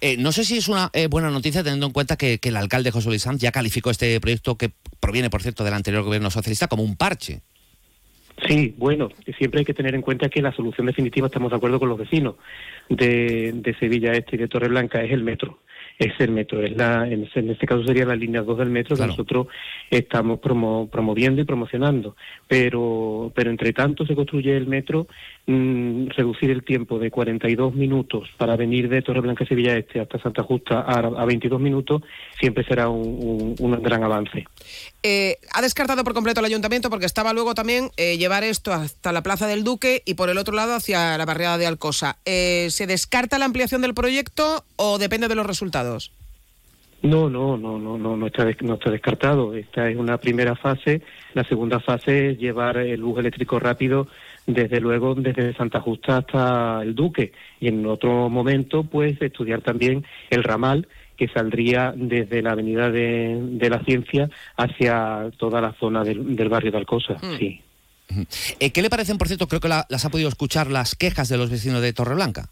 Eh, 0.00 0.16
no 0.18 0.32
sé 0.32 0.44
si 0.44 0.56
es 0.56 0.68
una 0.68 0.90
eh, 0.92 1.06
buena 1.08 1.30
noticia 1.30 1.62
teniendo 1.62 1.86
en 1.86 1.92
cuenta 1.92 2.16
que, 2.16 2.38
que 2.38 2.48
el 2.48 2.56
alcalde 2.56 2.90
José 2.90 3.08
Luis 3.08 3.22
Sanz 3.22 3.40
ya 3.40 3.52
calificó 3.52 3.90
este 3.90 4.18
proyecto 4.20 4.56
que 4.56 4.70
proviene, 5.00 5.30
por 5.30 5.42
cierto, 5.42 5.64
del 5.64 5.74
anterior 5.74 6.02
gobierno 6.02 6.30
socialista 6.30 6.66
como 6.66 6.82
un 6.82 6.96
parche. 6.96 7.42
Sí, 8.48 8.74
bueno, 8.78 9.10
siempre 9.38 9.60
hay 9.60 9.64
que 9.64 9.74
tener 9.74 9.94
en 9.94 10.02
cuenta 10.02 10.28
que 10.28 10.42
la 10.42 10.52
solución 10.52 10.86
definitiva, 10.86 11.26
estamos 11.26 11.50
de 11.50 11.56
acuerdo 11.56 11.78
con 11.78 11.88
los 11.88 11.98
vecinos 11.98 12.34
de, 12.88 13.52
de 13.54 13.74
Sevilla 13.78 14.12
Este 14.12 14.36
y 14.36 14.38
de 14.38 14.48
Torreblanca, 14.48 15.02
es 15.02 15.12
el 15.12 15.22
metro. 15.22 15.60
Es 15.96 16.12
el 16.18 16.32
metro, 16.32 16.60
es 16.60 16.76
la, 16.76 17.06
en, 17.08 17.28
este 17.50 17.66
caso 17.66 17.84
sería 17.84 18.04
la 18.04 18.16
línea 18.16 18.42
2 18.42 18.58
del 18.58 18.68
metro 18.70 18.96
Claro. 18.96 19.12
que 19.12 19.16
nosotros 19.16 19.46
estamos 19.90 20.40
promo- 20.40 20.90
promoviendo 20.90 21.40
y 21.40 21.44
promocionando. 21.44 22.16
Pero, 22.48 23.30
pero 23.34 23.50
entre 23.50 23.72
tanto 23.72 24.04
se 24.04 24.16
construye 24.16 24.56
el 24.56 24.66
metro, 24.66 25.06
mm, 25.46 26.08
reducir 26.16 26.50
el 26.50 26.64
tiempo 26.64 26.98
de 26.98 27.12
42 27.12 27.74
minutos 27.74 28.28
para 28.36 28.56
venir 28.56 28.88
de 28.88 29.02
Torreblanca 29.02 29.46
Sevilla 29.46 29.76
Este 29.76 30.00
hasta 30.00 30.18
Santa 30.18 30.42
Justa 30.42 30.80
a, 30.80 30.98
a 30.98 31.24
22 31.26 31.60
minutos, 31.60 32.02
siempre 32.40 32.64
será 32.64 32.88
un, 32.88 33.54
un- 33.60 33.74
un 33.74 33.82
gran 33.82 34.02
avance. 34.02 34.44
Eh, 35.04 35.36
ha 35.52 35.62
descartado 35.62 36.02
por 36.02 36.14
completo 36.14 36.40
el 36.40 36.46
ayuntamiento 36.46 36.90
porque 36.90 37.06
estaba 37.06 37.32
luego 37.32 37.54
también 37.54 37.90
eh, 37.96 38.18
llevar 38.18 38.42
esto 38.42 38.72
hasta 38.72 39.12
la 39.12 39.22
Plaza 39.22 39.46
del 39.46 39.62
Duque 39.62 40.02
y 40.06 40.14
por 40.14 40.28
el 40.28 40.38
otro 40.38 40.54
lado 40.54 40.74
hacia 40.74 41.16
la 41.18 41.24
barriada 41.24 41.56
de 41.58 41.66
Alcosa. 41.66 42.16
Eh, 42.24 42.66
¿Se 42.70 42.88
descarta 42.88 43.38
la 43.38 43.44
ampliación 43.44 43.80
del 43.82 43.94
proyecto 43.94 44.64
o 44.76 44.98
depende 44.98 45.28
de 45.28 45.34
los 45.36 45.46
resultados? 45.46 45.83
No, 47.02 47.28
no, 47.28 47.58
no, 47.58 47.78
no, 47.78 47.98
no, 47.98 48.16
no 48.16 48.26
está, 48.26 48.48
no 48.62 48.74
está 48.74 48.90
descartado. 48.90 49.54
Esta 49.54 49.90
es 49.90 49.96
una 49.96 50.16
primera 50.16 50.56
fase. 50.56 51.02
La 51.34 51.44
segunda 51.44 51.78
fase 51.78 52.30
es 52.30 52.38
llevar 52.38 52.78
el 52.78 53.02
bus 53.02 53.18
eléctrico 53.18 53.58
rápido 53.58 54.08
desde 54.46 54.80
luego 54.80 55.14
desde 55.14 55.54
Santa 55.54 55.80
Justa 55.80 56.18
hasta 56.18 56.82
el 56.82 56.94
Duque 56.94 57.32
y 57.60 57.68
en 57.68 57.86
otro 57.86 58.28
momento 58.28 58.84
pues 58.84 59.20
estudiar 59.20 59.62
también 59.62 60.04
el 60.30 60.44
ramal 60.44 60.86
que 61.16 61.28
saldría 61.28 61.92
desde 61.96 62.42
la 62.42 62.52
Avenida 62.52 62.90
de, 62.90 63.68
la 63.70 63.82
Ciencia 63.84 64.28
hacia 64.56 65.30
toda 65.38 65.60
la 65.60 65.72
zona 65.74 66.02
del, 66.02 66.48
barrio 66.48 66.72
de 66.72 66.78
Alcosa, 66.78 67.14
mm. 67.14 67.38
sí. 67.38 67.60
Eh, 68.60 68.70
¿Qué 68.70 68.82
le 68.82 68.90
parecen, 68.90 69.16
por 69.16 69.28
cierto, 69.28 69.48
creo 69.48 69.60
que 69.60 69.68
las 69.68 70.04
ha 70.04 70.10
podido 70.10 70.28
escuchar 70.28 70.70
las 70.70 70.94
quejas 70.94 71.28
de 71.28 71.38
los 71.38 71.50
vecinos 71.50 71.80
de 71.80 71.92
Torreblanca? 71.92 72.50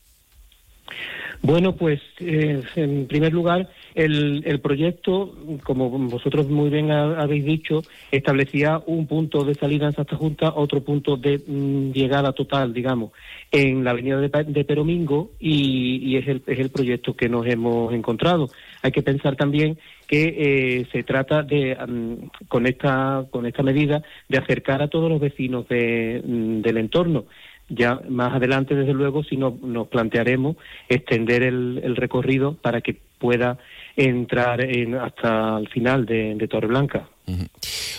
Bueno, 1.44 1.74
pues 1.74 2.00
eh, 2.20 2.62
en 2.76 3.08
primer 3.08 3.32
lugar, 3.32 3.68
el, 3.96 4.44
el, 4.46 4.60
proyecto, 4.60 5.34
como 5.64 5.90
vosotros 5.90 6.48
muy 6.48 6.70
bien 6.70 6.92
habéis 6.92 7.44
dicho, 7.44 7.82
establecía 8.12 8.80
un 8.86 9.08
punto 9.08 9.44
de 9.44 9.56
salida 9.56 9.86
en 9.86 9.92
Santa 9.92 10.14
Junta, 10.14 10.52
otro 10.54 10.84
punto 10.84 11.16
de 11.16 11.42
mm, 11.44 11.90
llegada 11.90 12.32
total, 12.32 12.72
digamos, 12.72 13.10
en 13.50 13.82
la 13.82 13.90
avenida 13.90 14.20
de, 14.20 14.28
de 14.28 14.64
Peromingo 14.64 15.32
y, 15.40 16.16
es, 16.16 16.28
el, 16.28 16.42
es 16.46 16.60
el 16.60 16.70
proyecto 16.70 17.16
que 17.16 17.28
nos 17.28 17.44
hemos 17.44 17.92
encontrado. 17.92 18.48
Hay 18.82 18.92
que 18.92 19.02
pensar 19.02 19.34
también 19.34 19.78
que 20.06 20.34
eh, 20.38 20.86
se 20.92 21.02
trata 21.02 21.42
de, 21.42 21.74
mm, 21.74 22.46
con, 22.46 22.66
esta, 22.66 23.26
con 23.30 23.46
esta 23.46 23.64
medida, 23.64 24.00
de 24.28 24.38
acercar 24.38 24.80
a 24.80 24.88
todos 24.88 25.10
los 25.10 25.20
vecinos 25.20 25.66
de, 25.66 26.22
mm, 26.24 26.60
del 26.60 26.76
entorno 26.76 27.24
ya 27.68 28.00
más 28.08 28.34
adelante, 28.34 28.74
desde 28.74 28.92
luego, 28.92 29.22
si 29.24 29.36
no, 29.36 29.56
nos 29.62 29.88
plantearemos 29.88 30.56
extender 30.88 31.42
el, 31.42 31.96
recorrido 31.96 32.54
para 32.54 32.80
que 32.80 32.96
pueda 33.18 33.58
entrar 33.96 34.60
en, 34.60 34.94
hasta 34.94 35.58
el 35.58 35.68
final 35.68 36.06
de, 36.06 36.34
de 36.34 36.48
Torreblanca. 36.48 37.08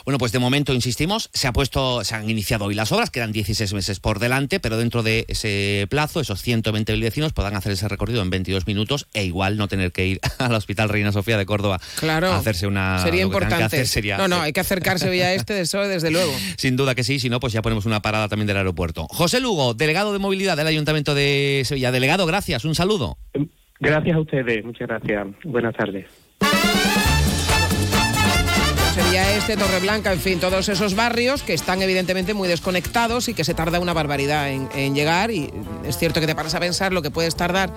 Bueno, 0.05 0.17
pues 0.17 0.31
de 0.31 0.39
momento, 0.39 0.73
insistimos, 0.73 1.29
se 1.33 1.47
ha 1.47 1.53
puesto, 1.53 2.03
se 2.03 2.15
han 2.15 2.29
iniciado 2.29 2.65
hoy 2.65 2.75
las 2.75 2.91
obras, 2.91 3.09
quedan 3.09 3.31
16 3.31 3.73
meses 3.73 3.99
por 3.99 4.19
delante, 4.19 4.59
pero 4.59 4.77
dentro 4.77 5.01
de 5.01 5.25
ese 5.27 5.87
plazo, 5.89 6.19
esos 6.19 6.41
120 6.41 6.97
vecinos 6.97 7.33
podrán 7.33 7.55
hacer 7.55 7.71
ese 7.71 7.87
recorrido 7.87 8.21
en 8.21 8.29
22 8.29 8.67
minutos 8.67 9.07
e 9.13 9.23
igual 9.23 9.57
no 9.57 9.67
tener 9.67 9.91
que 9.91 10.07
ir 10.07 10.19
al 10.39 10.53
Hospital 10.53 10.89
Reina 10.89 11.11
Sofía 11.11 11.37
de 11.37 11.45
Córdoba 11.45 11.79
claro, 11.99 12.31
a 12.31 12.37
hacerse 12.37 12.67
una... 12.67 12.99
Sería 12.99 13.21
importante. 13.21 13.83
no, 14.17 14.27
no, 14.27 14.41
hay 14.41 14.53
que 14.53 14.59
acercarse 14.59 15.07
a 15.23 15.33
este, 15.33 15.61
eso 15.61 15.79
desde 15.87 16.11
luego. 16.11 16.33
Sin 16.57 16.75
duda 16.75 16.95
que 16.95 17.03
sí, 17.03 17.19
si 17.19 17.29
no, 17.29 17.39
pues 17.39 17.53
ya 17.53 17.61
ponemos 17.61 17.85
una 17.85 18.01
parada 18.01 18.27
también 18.27 18.47
del 18.47 18.57
aeropuerto. 18.57 19.07
José 19.09 19.39
Lugo, 19.39 19.73
delegado 19.73 20.13
de 20.13 20.19
movilidad 20.19 20.57
del 20.57 20.67
Ayuntamiento 20.67 21.15
de 21.15 21.63
Sevilla. 21.65 21.91
Delegado, 21.91 22.25
gracias, 22.25 22.65
un 22.65 22.75
saludo. 22.75 23.17
Gracias 23.79 24.15
a 24.15 24.19
ustedes, 24.19 24.63
muchas 24.63 24.87
gracias. 24.87 25.27
Buenas 25.43 25.75
tardes 25.75 26.22
sería 28.93 29.35
este, 29.35 29.57
Torreblanca, 29.57 30.13
en 30.13 30.19
fin, 30.19 30.39
todos 30.39 30.69
esos 30.69 30.95
barrios 30.95 31.41
que 31.41 31.53
están 31.53 31.81
evidentemente 31.81 32.33
muy 32.33 32.47
desconectados 32.47 33.27
y 33.27 33.33
que 33.33 33.43
se 33.43 33.53
tarda 33.53 33.79
una 33.79 33.93
barbaridad 33.93 34.49
en, 34.49 34.95
llegar. 34.95 35.31
Y 35.31 35.51
es 35.85 35.97
cierto 35.97 36.19
que 36.19 36.27
te 36.27 36.35
paras 36.35 36.53
a 36.53 36.59
pensar 36.59 36.93
lo 36.93 37.01
que 37.01 37.09
puedes 37.09 37.35
tardar 37.35 37.71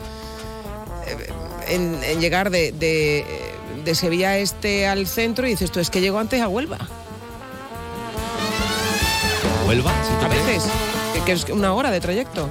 eh, 1.07 1.33
en, 1.69 2.21
llegar 2.21 2.51
de, 2.51 2.73
de, 2.73 3.95
Sevilla 3.95 4.37
Este 4.37 4.87
al 4.87 5.07
centro 5.07 5.47
y 5.47 5.51
dices, 5.51 5.71
tú 5.71 5.81
es 5.81 5.91
que 5.91 6.01
llego 6.01 6.19
antes 6.19 6.43
a 6.43 6.49
Huelva. 6.49 6.79
¿Huelva? 9.67 9.93
a 10.23 10.29
veces, 10.29 10.65
que 11.25 11.33
es 11.33 11.45
una 11.49 11.73
hora 11.73 11.91
de 11.91 12.01
trayecto. 12.01 12.49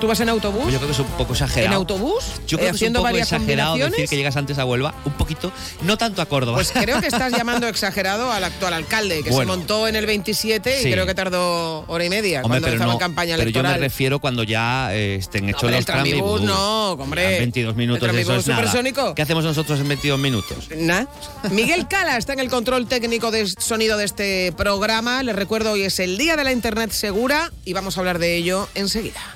¿Tú 0.00 0.06
vas 0.06 0.20
en 0.20 0.28
autobús? 0.28 0.72
Yo 0.72 0.78
creo 0.78 0.86
que 0.86 0.92
es 0.92 0.98
un 0.98 1.06
poco 1.06 1.32
exagerado. 1.32 1.66
¿En 1.68 1.72
autobús? 1.72 2.24
Yo 2.46 2.58
creo 2.58 2.70
que 2.72 2.76
es 2.76 2.82
un 2.82 2.92
poco 2.94 3.08
exagerado 3.08 3.76
decir 3.76 4.08
que 4.08 4.16
llegas 4.16 4.36
antes 4.36 4.58
a 4.58 4.64
Huelva, 4.64 4.94
un 5.04 5.12
poquito, 5.12 5.52
no 5.82 5.96
tanto 5.96 6.20
a 6.20 6.26
Córdoba. 6.26 6.56
Pues 6.56 6.72
creo 6.72 7.00
que 7.00 7.06
estás 7.06 7.32
llamando 7.36 7.66
exagerado 7.66 8.30
al 8.30 8.44
actual 8.44 8.74
alcalde, 8.74 9.22
que 9.22 9.32
se 9.32 9.46
montó 9.46 9.88
en 9.88 9.96
el 9.96 10.06
27 10.06 10.82
y 10.82 10.92
creo 10.92 11.06
que 11.06 11.14
tardó 11.14 11.84
hora 11.86 12.04
y 12.04 12.10
media 12.10 12.42
cuando 12.42 12.68
estaba 12.68 12.92
en 12.92 12.98
campaña 12.98 13.34
electoral. 13.34 13.52
Pero 13.52 13.74
yo 13.74 13.74
me 13.74 13.78
refiero 13.78 14.18
cuando 14.18 14.42
ya 14.42 14.94
eh, 14.94 15.16
estén 15.16 15.48
hechos 15.48 15.70
los 15.70 15.84
tramibús. 15.84 16.42
No, 16.42 16.92
hombre. 16.92 17.38
22 17.38 17.76
minutos, 17.76 18.08
eso 18.14 18.36
es 18.36 18.46
nada. 18.46 19.14
¿Qué 19.14 19.22
hacemos 19.22 19.44
nosotros 19.44 19.80
en 19.80 19.88
22 19.88 20.18
minutos? 20.18 20.68
Nada. 20.76 21.08
Miguel 21.50 21.88
Cala 21.88 22.16
está 22.16 22.32
en 22.32 22.40
el 22.40 22.48
control 22.48 22.86
técnico 22.86 23.30
de 23.30 23.46
sonido 23.46 23.96
de 23.96 24.04
este 24.04 24.52
programa. 24.56 25.22
Les 25.22 25.34
recuerdo, 25.34 25.72
hoy 25.72 25.82
es 25.82 25.98
el 26.00 26.18
Día 26.18 26.36
de 26.36 26.44
la 26.44 26.52
Internet 26.52 26.90
Segura 26.90 27.52
y 27.64 27.72
vamos 27.72 27.96
a 27.96 28.00
hablar 28.00 28.18
de 28.18 28.36
ello 28.36 28.68
enseguida. 28.74 29.35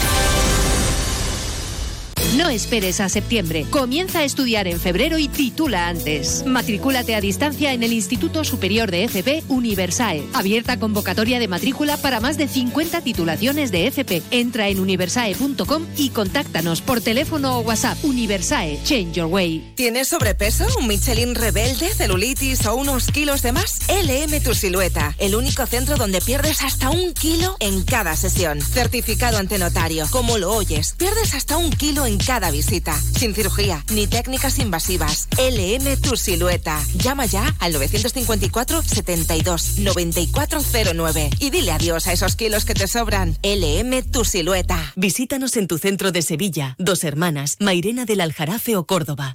No 2.37 2.47
esperes 2.47 3.01
a 3.01 3.09
septiembre. 3.09 3.65
Comienza 3.69 4.19
a 4.19 4.23
estudiar 4.23 4.65
en 4.65 4.79
febrero 4.79 5.17
y 5.17 5.27
titula 5.27 5.89
antes. 5.89 6.45
Matricúlate 6.45 7.13
a 7.13 7.19
distancia 7.19 7.73
en 7.73 7.83
el 7.83 7.91
Instituto 7.91 8.45
Superior 8.45 8.89
de 8.89 9.03
FP 9.03 9.43
Universae. 9.49 10.23
Abierta 10.33 10.79
convocatoria 10.79 11.39
de 11.39 11.49
matrícula 11.49 11.97
para 11.97 12.21
más 12.21 12.37
de 12.37 12.47
50 12.47 13.01
titulaciones 13.01 13.69
de 13.71 13.87
FP. 13.87 14.23
Entra 14.31 14.69
en 14.69 14.79
universae.com 14.79 15.85
y 15.97 16.11
contáctanos 16.11 16.79
por 16.79 17.01
teléfono 17.01 17.57
o 17.57 17.61
WhatsApp. 17.63 17.97
Universae, 18.01 18.79
change 18.85 19.11
your 19.11 19.25
way. 19.25 19.73
¿Tienes 19.75 20.07
sobrepeso, 20.07 20.67
un 20.79 20.87
Michelin 20.87 21.35
rebelde, 21.35 21.89
celulitis 21.93 22.65
o 22.65 22.75
unos 22.75 23.07
kilos 23.07 23.41
de 23.41 23.51
más? 23.51 23.81
LM 23.89 24.41
Tu 24.41 24.55
Silueta, 24.55 25.15
el 25.19 25.35
único 25.35 25.65
centro 25.65 25.97
donde 25.97 26.21
pierdes 26.21 26.61
hasta 26.61 26.91
un 26.91 27.13
kilo 27.13 27.57
en 27.59 27.83
cada 27.83 28.15
sesión. 28.15 28.61
Certificado 28.61 29.37
ante 29.37 29.57
notario. 29.57 30.07
Como 30.11 30.37
lo 30.37 30.53
oyes, 30.53 30.95
pierdes 30.97 31.33
hasta 31.33 31.57
un 31.57 31.71
kilo 31.71 32.05
en 32.05 32.20
cada 32.25 32.51
visita, 32.51 32.99
sin 33.17 33.33
cirugía 33.33 33.83
ni 33.91 34.07
técnicas 34.07 34.59
invasivas. 34.59 35.27
LM 35.37 35.97
Tu 36.01 36.15
Silueta. 36.15 36.79
Llama 36.95 37.25
ya 37.25 37.53
al 37.59 37.73
954 37.73 38.81
72 38.81 39.79
9409 39.79 41.29
y 41.39 41.49
dile 41.49 41.71
adiós 41.71 42.07
a 42.07 42.13
esos 42.13 42.35
kilos 42.35 42.65
que 42.65 42.73
te 42.73 42.87
sobran. 42.87 43.37
LM 43.43 44.03
Tu 44.11 44.25
Silueta. 44.25 44.93
Visítanos 44.95 45.57
en 45.57 45.67
tu 45.67 45.77
centro 45.77 46.11
de 46.11 46.21
Sevilla, 46.21 46.75
Dos 46.77 47.03
Hermanas, 47.03 47.57
Mairena 47.59 48.05
del 48.05 48.21
Aljarafe 48.21 48.75
o 48.75 48.85
Córdoba. 48.85 49.31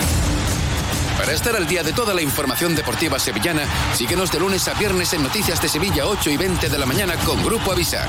Para 1.19 1.33
estar 1.33 1.57
al 1.57 1.67
día 1.67 1.83
de 1.83 1.93
toda 1.93 2.15
la 2.15 2.21
información 2.21 2.77
deportiva 2.77 3.19
sevillana, 3.19 3.65
síguenos 3.95 4.31
de 4.31 4.39
lunes 4.39 4.69
a 4.69 4.75
viernes 4.75 5.13
en 5.15 5.23
Noticias 5.23 5.63
de 5.63 5.69
Sevilla 5.69 6.07
8 6.07 6.31
y 6.31 6.37
20 6.37 6.69
de 6.69 6.79
la 6.79 6.87
mañana 6.87 7.17
con 7.25 7.43
Grupo 7.43 7.73
Avisa. 7.73 8.07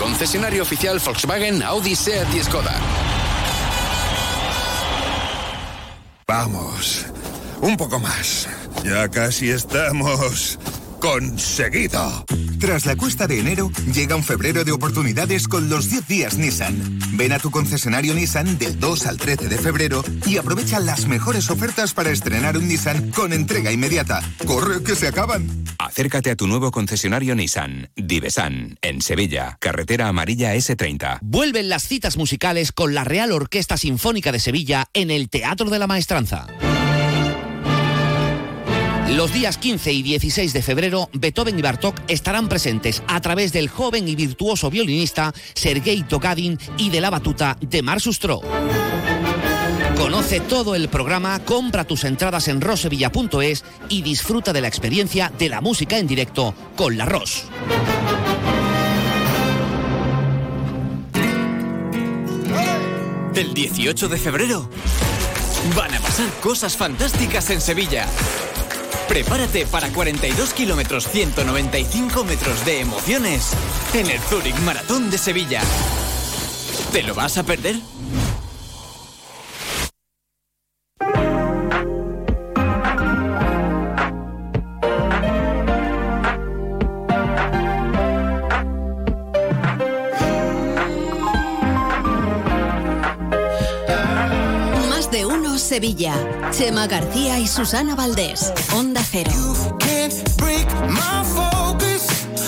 Concesionario 0.00 0.62
oficial 0.62 0.98
Volkswagen, 0.98 1.62
Audi, 1.62 1.94
Seat 1.94 2.34
y 2.34 2.42
Skoda. 2.42 2.80
Vamos, 6.40 7.04
un 7.60 7.76
poco 7.76 7.98
más. 7.98 8.46
Ya 8.84 9.08
casi 9.08 9.50
estamos 9.50 10.56
conseguido. 11.00 12.24
Tras 12.60 12.86
la 12.86 12.96
cuesta 12.96 13.26
de 13.26 13.38
enero, 13.38 13.70
llega 13.92 14.16
un 14.16 14.24
febrero 14.24 14.64
de 14.64 14.72
oportunidades 14.72 15.46
con 15.46 15.68
los 15.68 15.88
10 15.90 16.08
días 16.08 16.38
Nissan. 16.38 16.98
Ven 17.12 17.32
a 17.32 17.38
tu 17.38 17.50
concesionario 17.50 18.14
Nissan 18.14 18.58
del 18.58 18.80
2 18.80 19.06
al 19.06 19.16
13 19.16 19.48
de 19.48 19.58
febrero 19.58 20.04
y 20.26 20.38
aprovecha 20.38 20.80
las 20.80 21.06
mejores 21.06 21.50
ofertas 21.50 21.94
para 21.94 22.10
estrenar 22.10 22.56
un 22.56 22.66
Nissan 22.66 23.10
con 23.12 23.32
entrega 23.32 23.70
inmediata. 23.70 24.22
¡Corre 24.44 24.82
que 24.82 24.96
se 24.96 25.08
acaban! 25.08 25.64
Acércate 25.78 26.30
a 26.30 26.36
tu 26.36 26.46
nuevo 26.46 26.70
concesionario 26.70 27.34
Nissan, 27.34 27.90
Divesan, 27.94 28.78
en 28.82 29.00
Sevilla, 29.00 29.56
carretera 29.60 30.08
amarilla 30.08 30.54
S30. 30.54 31.18
Vuelven 31.22 31.68
las 31.68 31.84
citas 31.84 32.16
musicales 32.16 32.72
con 32.72 32.94
la 32.94 33.04
Real 33.04 33.32
Orquesta 33.32 33.76
Sinfónica 33.76 34.32
de 34.32 34.40
Sevilla 34.40 34.86
en 34.92 35.10
el 35.10 35.30
Teatro 35.30 35.70
de 35.70 35.78
la 35.78 35.86
Maestranza. 35.86 36.46
Los 39.10 39.32
días 39.32 39.56
15 39.56 39.92
y 39.92 40.02
16 40.02 40.52
de 40.52 40.62
febrero, 40.62 41.08
Beethoven 41.12 41.58
y 41.58 41.62
Bartók 41.62 42.00
estarán 42.08 42.48
presentes 42.48 43.02
a 43.06 43.20
través 43.20 43.52
del 43.52 43.68
joven 43.68 44.06
y 44.06 44.14
virtuoso 44.14 44.70
violinista 44.70 45.32
Sergei 45.54 46.02
Togadin 46.02 46.58
y 46.76 46.90
de 46.90 47.00
la 47.00 47.10
batuta 47.10 47.56
de 47.60 47.82
Mar 47.82 48.00
Sustro. 48.00 48.42
Conoce 49.96 50.40
todo 50.40 50.74
el 50.74 50.88
programa, 50.88 51.40
compra 51.44 51.84
tus 51.84 52.04
entradas 52.04 52.48
en 52.48 52.60
rosevilla.es 52.60 53.64
y 53.88 54.02
disfruta 54.02 54.52
de 54.52 54.60
la 54.60 54.68
experiencia 54.68 55.32
de 55.38 55.48
la 55.48 55.60
música 55.60 55.98
en 55.98 56.06
directo 56.06 56.54
con 56.76 56.96
la 56.98 57.06
Ros. 57.06 57.44
El 63.34 63.54
18 63.54 64.08
de 64.08 64.18
febrero 64.18 64.68
van 65.76 65.94
a 65.94 66.00
pasar 66.00 66.28
cosas 66.40 66.76
fantásticas 66.76 67.50
en 67.50 67.60
Sevilla. 67.60 68.06
Prepárate 69.08 69.66
para 69.66 69.90
42 69.90 70.52
kilómetros 70.52 71.08
195 71.08 72.24
metros 72.24 72.64
de 72.66 72.80
emociones 72.80 73.52
en 73.94 74.10
el 74.10 74.20
Zurich 74.20 74.58
Maratón 74.60 75.10
de 75.10 75.16
Sevilla. 75.16 75.62
¿Te 76.92 77.02
lo 77.02 77.14
vas 77.14 77.38
a 77.38 77.42
perder? 77.42 77.76
Sevilla. 95.78 96.50
Chema 96.50 96.88
García 96.88 97.38
y 97.38 97.46
Susana 97.46 97.94
Valdés. 97.94 98.52
Onda 98.74 99.00
Cero. 99.08 99.30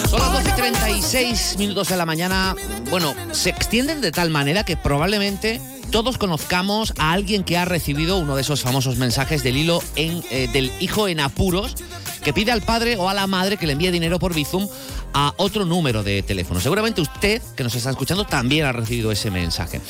Son 0.09 0.19
las 0.19 0.33
12 0.33 0.49
y 0.49 0.53
36 0.53 1.57
minutos 1.57 1.91
de 1.91 1.97
la 1.97 2.05
mañana. 2.07 2.57
Bueno, 2.91 3.15
se 3.31 3.51
extienden 3.51 4.01
de 4.01 4.11
tal 4.11 4.31
manera 4.31 4.65
que 4.65 4.77
probablemente 4.77 5.61
todos 5.93 6.19
conozcamos 6.19 6.93
a 6.99 7.13
alguien 7.13 7.45
que 7.45 7.57
ha 7.57 7.65
recibido 7.65 8.19
uno 8.19 8.35
de 8.35 8.43
esos 8.43 8.63
famosos 8.63 8.97
mensajes 8.97 9.45
del 9.45 9.59
hilo 9.59 9.81
en, 9.95 10.25
eh, 10.33 10.49
del 10.53 10.73
hijo 10.81 11.07
en 11.07 11.21
apuros 11.21 11.77
que 12.25 12.33
pide 12.33 12.51
al 12.51 12.63
padre 12.63 12.97
o 12.97 13.09
a 13.09 13.15
la 13.15 13.29
madre 13.29 13.59
que 13.59 13.67
le 13.67 13.75
envíe 13.75 13.93
dinero 13.93 14.19
por 14.19 14.35
Bizum 14.35 14.69
a 15.12 15.35
otro 15.37 15.64
número 15.64 16.02
de 16.02 16.23
teléfono. 16.23 16.61
Seguramente 16.61 17.00
usted, 17.00 17.43
que 17.57 17.64
nos 17.64 17.75
está 17.75 17.90
escuchando, 17.90 18.25
también 18.25 18.67
ha 18.67 18.73
recibido 18.73 19.12
ese 19.12 19.31
mensaje. 19.31 19.81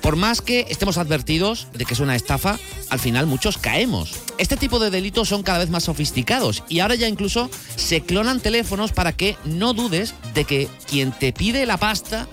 Por 0.00 0.16
más 0.16 0.40
que 0.40 0.66
estemos 0.68 0.98
advertidos 0.98 1.68
de 1.72 1.84
que 1.84 1.94
es 1.94 2.00
una 2.00 2.16
estafa, 2.16 2.58
al 2.90 2.98
final 2.98 3.26
muchos 3.26 3.58
caemos. 3.58 4.14
Este 4.38 4.56
tipo 4.56 4.78
de 4.78 4.90
delitos 4.90 5.28
son 5.28 5.42
cada 5.42 5.58
vez 5.58 5.70
más 5.70 5.84
sofisticados 5.84 6.62
y 6.68 6.80
ahora 6.80 6.94
ya 6.94 7.08
incluso 7.08 7.50
se 7.76 8.02
clonan 8.02 8.40
teléfonos 8.40 8.92
para 8.92 9.12
que 9.12 9.36
no 9.44 9.74
dudes 9.74 10.14
de 10.34 10.44
que 10.44 10.68
quien 10.88 11.12
te 11.12 11.32
pide 11.32 11.66
la 11.66 11.76
pasta 11.76 12.26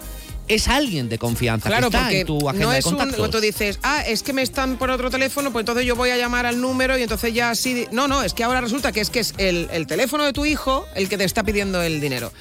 es 0.49 0.67
alguien 0.67 1.07
de 1.09 1.17
confianza 1.17 1.69
Claro, 1.69 1.89
que 1.89 1.95
está 1.95 2.07
porque 2.07 2.19
en 2.21 2.27
tu 2.27 2.49
agenda 2.49 2.65
no 2.65 2.71
de 2.71 2.79
es 2.79 2.85
un. 2.85 2.95
contactos. 2.97 3.29
Tú 3.31 3.39
dices, 3.39 3.79
ah, 3.83 4.01
es 4.05 4.23
que 4.23 4.33
me 4.33 4.41
están 4.41 4.77
por 4.77 4.89
otro 4.91 5.09
teléfono, 5.09 5.51
pues 5.53 5.61
entonces 5.63 5.85
yo 5.85 5.95
voy 5.95 6.09
a 6.09 6.17
llamar 6.17 6.45
al 6.45 6.59
número 6.59 6.97
y 6.97 7.03
entonces 7.03 7.33
ya 7.33 7.51
así. 7.51 7.87
No, 7.91 8.07
no, 8.07 8.23
es 8.23 8.33
que 8.33 8.43
ahora 8.43 8.59
resulta 8.61 8.91
que 8.91 8.99
es 9.01 9.09
que 9.09 9.19
es 9.19 9.33
el, 9.37 9.69
el 9.71 9.87
teléfono 9.87 10.25
de 10.25 10.33
tu 10.33 10.45
hijo 10.45 10.85
el 10.95 11.07
que 11.07 11.17
te 11.17 11.23
está 11.23 11.43
pidiendo 11.43 11.81
el 11.81 12.01
dinero. 12.01 12.33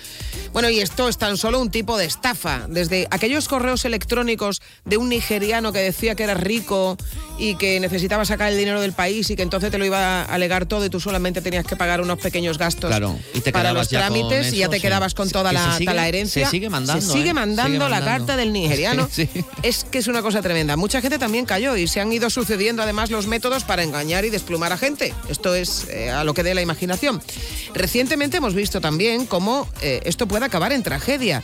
Bueno, 0.53 0.71
y 0.71 0.81
esto 0.81 1.09
es 1.09 1.19
tan 1.19 1.37
solo 1.37 1.61
un 1.61 1.71
tipo 1.71 1.99
de 1.99 2.07
estafa. 2.07 2.67
Desde 2.69 3.07
aquellos 3.11 3.47
correos 3.49 3.85
electrónicos 3.85 4.61
de 4.87 4.97
un 4.97 5.09
nigeriano 5.11 5.73
que 5.73 5.81
decía 5.81 6.15
que 6.15 6.23
era 6.25 6.35
rico 6.35 6.97
y 7.39 7.55
que 7.57 7.79
necesitaba 7.81 8.25
sacar 8.25 8.51
el 8.51 8.59
dinero 8.59 8.81
del 8.81 8.93
país 8.95 9.29
y 9.31 9.37
que 9.37 9.43
entonces 9.43 9.71
te 9.71 9.79
lo 9.79 9.85
iba 9.85 10.23
a 10.23 10.25
alegar 10.25 10.67
todo 10.67 10.85
y 10.87 10.91
tú 10.91 10.99
solamente 11.01 11.41
tenías 11.43 11.67
que 11.67 11.77
pagar 11.77 12.01
unos 12.01 12.19
pequeños 12.19 12.57
gastos 12.59 12.89
Claro, 12.89 13.19
y 13.35 13.41
te 13.41 13.53
para 13.53 13.73
los 13.73 13.89
trámites 13.89 14.53
y 14.53 14.59
ya 14.59 14.69
te 14.69 14.77
sí. 14.77 14.83
quedabas 14.83 15.15
con 15.15 15.27
Sí, 15.29 15.33
toda 15.35 15.53
la, 15.53 15.77
sigue- 15.77 15.93
la 15.95 16.09
herencia. 16.09 16.47
se 16.47 16.51
sigue 16.51 16.71
mandando, 16.71 17.05
Se 17.05 17.13
sigue 17.13 17.31
¿eh? 17.31 17.35
mandando 17.35 17.89
la 18.01 18.07
carta 18.07 18.37
del 18.37 18.53
nigeriano. 18.53 19.09
Sí. 19.19 19.29
Es 19.63 19.85
que 19.85 19.99
es 19.99 20.07
una 20.07 20.23
cosa 20.23 20.43
tremenda. 20.43 20.77
Mucha 20.77 21.01
gente 21.01 21.19
también 21.19 21.45
cayó 21.45 21.77
y 21.77 21.89
se 21.89 22.01
han 22.01 22.13
ido 22.13 22.31
sucediendo 22.31 22.83
además 22.83 23.11
los 23.11 23.27
métodos 23.27 23.65
para 23.65 23.83
engañar 23.83 24.25
y 24.25 24.31
desplumar 24.31 24.73
a 24.73 24.77
gente. 24.77 25.13
Esto 25.29 25.55
es 25.55 25.89
eh, 25.89 26.11
a 26.11 26.23
lo 26.23 26.35
que 26.35 26.45
dé 26.45 26.55
la 26.55 26.63
imaginación. 26.63 27.21
Recientemente 27.75 28.37
hemos 28.37 28.55
visto 28.55 28.81
también 28.81 29.27
cómo 29.27 29.69
eh, 29.81 30.01
esto 30.05 30.29
puede 30.29 30.45
acabar 30.45 30.73
en 30.73 30.83
tragedia. 30.83 31.43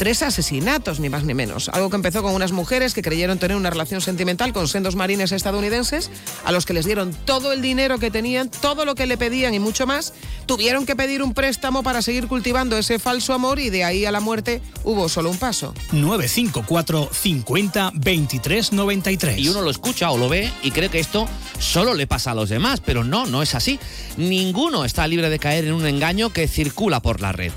Tres 0.00 0.22
asesinatos, 0.22 0.98
ni 0.98 1.10
más 1.10 1.24
ni 1.24 1.34
menos. 1.34 1.68
Algo 1.68 1.90
que 1.90 1.96
empezó 1.96 2.22
con 2.22 2.32
unas 2.34 2.52
mujeres 2.52 2.94
que 2.94 3.02
creyeron 3.02 3.38
tener 3.38 3.54
una 3.54 3.68
relación 3.68 4.00
sentimental 4.00 4.54
con 4.54 4.66
sendos 4.66 4.96
marines 4.96 5.30
estadounidenses, 5.30 6.10
a 6.42 6.52
los 6.52 6.64
que 6.64 6.72
les 6.72 6.86
dieron 6.86 7.14
todo 7.26 7.52
el 7.52 7.60
dinero 7.60 7.98
que 7.98 8.10
tenían, 8.10 8.50
todo 8.50 8.86
lo 8.86 8.94
que 8.94 9.04
le 9.04 9.18
pedían 9.18 9.52
y 9.52 9.58
mucho 9.58 9.86
más. 9.86 10.14
Tuvieron 10.46 10.86
que 10.86 10.96
pedir 10.96 11.22
un 11.22 11.34
préstamo 11.34 11.82
para 11.82 12.00
seguir 12.00 12.28
cultivando 12.28 12.78
ese 12.78 12.98
falso 12.98 13.34
amor 13.34 13.60
y 13.60 13.68
de 13.68 13.84
ahí 13.84 14.06
a 14.06 14.10
la 14.10 14.20
muerte 14.20 14.62
hubo 14.84 15.06
solo 15.10 15.28
un 15.28 15.36
paso. 15.36 15.74
954 15.92 17.10
50 17.12 17.92
23 17.92 18.72
93. 18.72 19.38
Y 19.38 19.48
uno 19.50 19.60
lo 19.60 19.70
escucha 19.70 20.10
o 20.12 20.16
lo 20.16 20.30
ve 20.30 20.50
y 20.62 20.70
cree 20.70 20.88
que 20.88 20.98
esto 20.98 21.28
solo 21.58 21.92
le 21.92 22.06
pasa 22.06 22.30
a 22.30 22.34
los 22.34 22.48
demás, 22.48 22.80
pero 22.80 23.04
no, 23.04 23.26
no 23.26 23.42
es 23.42 23.54
así. 23.54 23.78
Ninguno 24.16 24.86
está 24.86 25.06
libre 25.06 25.28
de 25.28 25.38
caer 25.38 25.66
en 25.66 25.74
un 25.74 25.86
engaño 25.86 26.32
que 26.32 26.48
circula 26.48 27.00
por 27.00 27.20
la 27.20 27.32
red. 27.32 27.52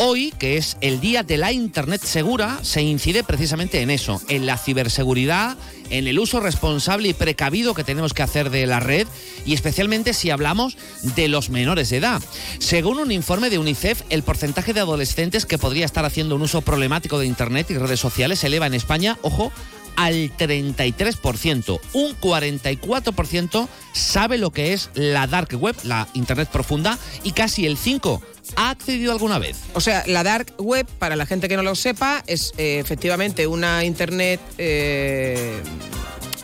Hoy, 0.00 0.32
que 0.38 0.56
es 0.58 0.76
el 0.80 1.00
día 1.00 1.24
de 1.24 1.38
la 1.38 1.50
Internet 1.50 1.87
segura, 1.96 2.58
se 2.62 2.82
incide 2.82 3.24
precisamente 3.24 3.80
en 3.80 3.90
eso, 3.90 4.20
en 4.28 4.46
la 4.46 4.58
ciberseguridad, 4.58 5.56
en 5.90 6.06
el 6.06 6.18
uso 6.18 6.40
responsable 6.40 7.08
y 7.08 7.14
precavido 7.14 7.74
que 7.74 7.84
tenemos 7.84 8.12
que 8.12 8.22
hacer 8.22 8.50
de 8.50 8.66
la 8.66 8.80
red 8.80 9.06
y 9.46 9.54
especialmente 9.54 10.12
si 10.12 10.30
hablamos 10.30 10.76
de 11.02 11.28
los 11.28 11.50
menores 11.50 11.90
de 11.90 11.98
edad. 11.98 12.22
Según 12.58 12.98
un 12.98 13.12
informe 13.12 13.50
de 13.50 13.58
UNICEF, 13.58 14.02
el 14.10 14.22
porcentaje 14.22 14.74
de 14.74 14.80
adolescentes 14.80 15.46
que 15.46 15.58
podría 15.58 15.86
estar 15.86 16.04
haciendo 16.04 16.36
un 16.36 16.42
uso 16.42 16.60
problemático 16.60 17.18
de 17.18 17.26
Internet 17.26 17.70
y 17.70 17.78
redes 17.78 18.00
sociales 18.00 18.40
se 18.40 18.48
eleva 18.48 18.66
en 18.66 18.74
España, 18.74 19.18
ojo, 19.22 19.50
al 19.96 20.30
33%. 20.36 21.80
Un 21.92 22.20
44% 22.20 23.68
sabe 23.92 24.38
lo 24.38 24.52
que 24.52 24.72
es 24.72 24.90
la 24.94 25.26
dark 25.26 25.54
web, 25.60 25.74
la 25.82 26.06
Internet 26.14 26.48
profunda, 26.52 26.98
y 27.24 27.32
casi 27.32 27.66
el 27.66 27.76
5% 27.76 28.20
ha 28.56 28.70
accedido 28.70 29.12
alguna 29.12 29.38
vez. 29.38 29.58
O 29.74 29.80
sea, 29.80 30.04
la 30.06 30.22
dark 30.22 30.54
web, 30.58 30.86
para 30.98 31.16
la 31.16 31.26
gente 31.26 31.48
que 31.48 31.56
no 31.56 31.62
lo 31.62 31.74
sepa, 31.74 32.22
es 32.26 32.52
eh, 32.58 32.78
efectivamente 32.78 33.46
una 33.46 33.84
internet. 33.84 34.40
eh, 34.58 35.62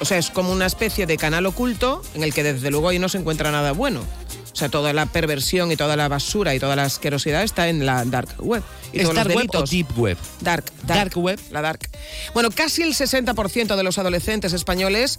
o 0.00 0.04
sea, 0.04 0.18
es 0.18 0.30
como 0.30 0.52
una 0.52 0.66
especie 0.66 1.06
de 1.06 1.16
canal 1.16 1.46
oculto 1.46 2.02
en 2.14 2.24
el 2.24 2.34
que 2.34 2.42
desde 2.42 2.70
luego 2.70 2.88
ahí 2.88 2.98
no 2.98 3.08
se 3.08 3.18
encuentra 3.18 3.50
nada 3.50 3.72
bueno. 3.72 4.00
O 4.00 4.56
sea, 4.56 4.68
toda 4.68 4.92
la 4.92 5.06
perversión 5.06 5.72
y 5.72 5.76
toda 5.76 5.96
la 5.96 6.06
basura 6.08 6.54
y 6.54 6.60
toda 6.60 6.76
la 6.76 6.84
asquerosidad 6.84 7.42
está 7.42 7.68
en 7.68 7.84
la 7.86 8.04
dark 8.04 8.36
web. 8.38 8.62
Y 8.92 8.98
¿Es 8.98 9.02
todos 9.02 9.16
los 9.16 9.24
dark 9.24 9.36
web 9.36 9.50
o 9.54 9.62
deep 9.62 9.98
web? 9.98 10.18
Dark, 10.40 10.64
dark, 10.84 11.16
web. 11.16 11.40
La 11.50 11.60
dark. 11.60 11.88
Bueno, 12.34 12.50
casi 12.50 12.82
el 12.82 12.94
60% 12.94 13.74
de 13.74 13.82
los 13.82 13.98
adolescentes 13.98 14.52
españoles 14.52 15.18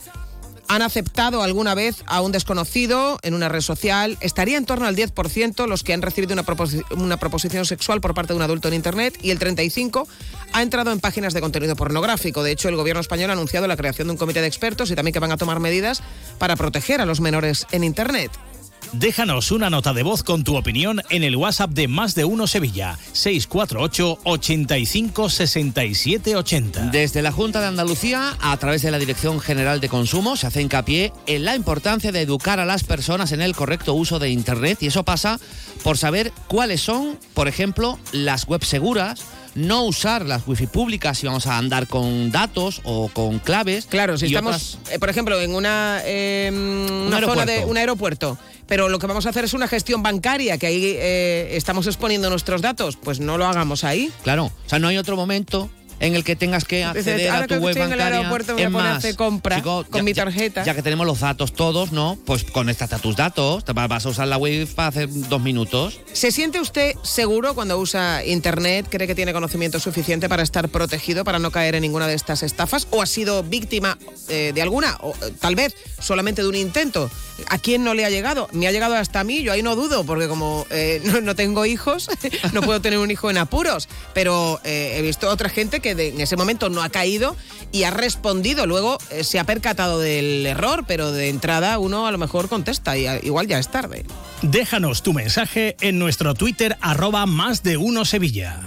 han 0.68 0.82
aceptado 0.82 1.44
alguna 1.44 1.76
vez 1.76 2.04
a 2.08 2.22
un 2.22 2.32
desconocido 2.32 3.20
en 3.22 3.34
una 3.34 3.50
red 3.50 3.62
social. 3.62 4.18
Estaría 4.22 4.58
en 4.58 4.66
torno 4.66 4.86
al 4.88 4.96
10% 4.96 5.68
los 5.68 5.84
que 5.84 5.94
han 5.94 6.02
recibido 6.02 6.34
una, 6.34 6.44
proposi- 6.46 6.84
una 6.98 7.18
proposición 7.18 7.66
sexual 7.66 8.02
por 8.02 8.14
parte 8.14 8.34
de 8.34 8.38
un 8.38 8.42
adulto 8.44 8.68
en 8.68 8.74
Internet 8.74 9.18
y 9.22 9.32
el 9.32 9.40
35% 9.40 10.08
ha 10.54 10.62
entrado 10.62 10.92
en 10.92 11.00
páginas 11.00 11.34
de 11.34 11.42
contenido 11.42 11.76
pornográfico. 11.76 12.44
De 12.44 12.52
hecho, 12.52 12.70
el 12.70 12.76
gobierno 12.76 13.02
español 13.02 13.30
ha 13.30 13.34
anunciado 13.34 13.68
la 13.68 13.78
creación 13.78 14.08
de 14.08 14.14
un 14.14 14.18
comité 14.18 14.42
de 14.42 14.48
expertos 14.48 14.90
y 14.92 14.96
también 14.96 15.14
que 15.14 15.20
van 15.20 15.32
a 15.32 15.38
tomar 15.38 15.60
medidas 15.60 16.02
para 16.40 16.56
proteger 16.56 17.02
a 17.02 17.06
los 17.06 17.20
menores 17.22 17.68
en 17.72 17.84
Internet. 17.84 18.32
Déjanos 18.94 19.52
una 19.52 19.70
nota 19.70 19.94
de 19.94 20.04
voz 20.04 20.24
con 20.24 20.44
tu 20.44 20.56
opinión 20.56 21.02
en 21.10 21.24
el 21.24 21.36
WhatsApp 21.36 21.72
de 21.72 21.88
Más 21.88 22.16
de 22.16 22.26
Uno 22.26 22.48
Sevilla, 22.48 22.98
648 23.14 24.20
85 24.24 25.30
67 25.30 26.36
80. 26.36 26.82
Desde 26.88 27.22
la 27.22 27.32
Junta 27.32 27.62
de 27.62 27.68
Andalucía, 27.68 28.38
a 28.40 28.58
través 28.58 28.82
de 28.82 28.92
la 28.92 29.00
Dirección 29.00 29.40
General 29.40 29.82
de 29.82 29.90
Consumo, 29.90 30.36
se 30.36 30.48
hace 30.48 30.62
hincapié 30.62 31.14
en 31.28 31.46
la 31.46 31.56
importancia 31.56 32.12
de 32.12 32.22
educar 32.22 32.60
a 32.60 32.66
las 32.66 32.84
personas 32.84 33.32
en 33.32 33.42
el 33.42 33.56
correcto 33.56 33.94
uso 33.94 34.20
de 34.20 34.30
Internet 34.30 34.80
y 34.82 34.88
eso 34.88 35.04
pasa 35.04 35.40
por 35.84 35.98
saber 35.98 36.32
cuáles 36.48 36.82
son, 36.82 37.20
por 37.34 37.48
ejemplo, 37.48 38.00
las 38.12 38.48
webs 38.48 38.68
seguras, 38.68 39.22
no 39.56 39.84
usar 39.86 40.26
las 40.26 40.46
wifi 40.48 40.68
públicas 40.68 41.18
si 41.18 41.26
vamos 41.28 41.48
a 41.48 41.58
andar 41.58 41.88
con 41.88 42.32
datos 42.32 42.82
o 42.84 43.10
con 43.10 43.40
claves. 43.40 43.86
Claro, 43.88 44.18
si 44.18 44.28
estamos, 44.28 44.76
otras- 44.76 44.94
eh, 44.94 45.00
por 45.00 45.10
ejemplo, 45.10 45.40
en 45.42 45.56
una, 45.56 46.02
eh, 46.06 46.50
una 47.08 47.20
zona 47.22 47.46
de 47.46 47.66
un 47.66 47.78
aeropuerto, 47.78 48.38
pero 48.68 48.90
lo 48.90 49.00
que 49.00 49.08
vamos 49.08 49.26
a 49.26 49.30
hacer 49.30 49.46
es 49.46 49.54
una 49.54 49.68
gestión 49.68 50.04
bancaria, 50.04 50.58
que 50.58 50.68
ahí 50.68 50.82
eh, 50.98 51.50
estamos 51.54 51.88
exponiendo 51.88 52.30
nuestros 52.30 52.62
datos, 52.62 52.98
pues 52.98 53.20
no 53.20 53.38
lo 53.38 53.46
hagamos 53.48 53.84
ahí. 53.84 54.12
Claro, 54.24 54.46
o 54.46 54.70
sea, 54.70 54.80
no 54.80 54.88
hay 54.90 54.98
otro 54.98 55.16
momento 55.16 55.70
en 56.00 56.16
el 56.16 56.24
que 56.24 56.36
tengas 56.36 56.66
que 56.66 56.84
acceder 56.84 57.30
ahora 57.30 57.46
a 57.46 57.48
tu 57.48 57.54
web 57.56 57.70
estoy 57.70 57.84
en 57.84 57.92
el 57.94 57.98
bancaria. 58.00 58.18
aeropuerto 58.20 58.58
Es 58.58 58.70
más, 58.72 59.06
compra 59.16 59.58
chico, 59.58 59.86
con 59.90 60.00
ya- 60.00 60.04
mi 60.04 60.14
tarjeta. 60.14 60.64
Ya, 60.64 60.74
que 60.76 60.82
tenemos 60.82 61.06
los 61.08 61.20
datos 61.20 61.54
todos, 61.54 61.92
¿no? 61.92 62.18
Pues 62.26 62.44
conéctate 62.44 62.96
a 62.96 63.00
tus 63.00 63.16
datos. 63.16 63.64
Vas 63.74 64.06
a 64.06 64.10
usar 64.10 64.28
la 64.28 64.38
web 64.38 64.68
para 64.76 64.90
hacer 64.90 65.08
dos 65.12 65.42
minutos. 65.42 66.00
¿Se 66.14 66.32
siente 66.32 66.60
usted 66.60 66.96
seguro 67.04 67.54
cuando 67.56 67.78
usa 67.80 68.24
Internet? 68.26 68.88
¿Cree 68.90 69.08
que 69.08 69.16
tiene 69.16 69.34
conocimiento 69.34 69.80
suficiente 69.80 70.28
para 70.30 70.44
estar 70.44 70.70
protegido, 70.70 71.24
para 71.24 71.40
no 71.40 71.52
caer 71.52 71.76
en 71.76 71.82
ninguna 71.82 72.08
de 72.08 72.14
estas 72.16 72.44
estafas? 72.44 72.88
¿O 72.92 73.02
ha 73.02 73.06
sido 73.06 73.44
víctima 73.44 73.98
eh, 74.30 74.52
de 74.54 74.62
alguna? 74.62 74.98
O 75.02 75.12
eh, 75.12 75.32
tal 75.40 75.56
vez 75.56 75.76
solamente 76.00 76.42
de 76.42 76.50
un 76.50 76.56
intento. 76.56 77.10
¿A 77.50 77.58
quién 77.58 77.84
no 77.84 77.94
le 77.94 78.06
ha 78.06 78.10
llegado? 78.10 78.48
Me 78.54 78.68
ha 78.68 78.72
llegado 78.72 78.96
hasta 78.96 79.20
a 79.20 79.24
mí, 79.24 79.44
yo 79.44 79.52
ahí 79.52 79.62
no 79.62 79.76
dudo, 79.76 80.06
porque 80.06 80.28
como 80.28 80.66
eh, 80.70 81.02
no, 81.24 81.36
tengo 81.36 81.66
hijos, 81.66 82.10
no 82.54 82.62
puedo 82.62 82.82
tener 82.82 83.00
un 83.00 83.12
hijo 83.12 83.30
en 83.30 83.38
apuros. 83.38 83.88
Pero 84.14 84.60
eh, 84.64 84.96
he 84.98 85.02
visto 85.02 85.30
otra 85.30 85.50
gente 85.50 85.80
que 85.80 85.92
en 85.92 86.20
ese 86.22 86.36
momento 86.38 86.70
no 86.70 86.82
ha 86.82 86.90
caído 86.90 87.36
y 87.72 87.84
ha 87.84 87.92
respondido. 87.92 88.66
Luego 88.66 88.98
eh, 89.12 89.24
se 89.24 89.40
ha 89.40 89.44
percatado 89.44 90.00
del 90.00 90.46
error, 90.46 90.86
pero 90.88 91.12
de 91.12 91.30
entrada 91.30 91.78
uno 91.80 92.08
a 92.08 92.12
lo 92.12 92.18
mejor 92.18 92.48
contesta 92.50 92.98
y 92.98 93.06
a- 93.08 93.20
igual 93.24 93.48
ya 93.48 93.60
es 93.60 93.70
tarde. 93.70 94.06
Déjanos 94.42 95.04
tu 95.04 95.14
mensaje 95.14 95.76
en 95.82 96.00
nuestro 96.00 96.34
Twitter 96.36 96.78
arroba 96.82 97.26
más 97.26 97.64
de 97.64 97.78
uno 97.78 98.06
Sevilla. 98.06 98.62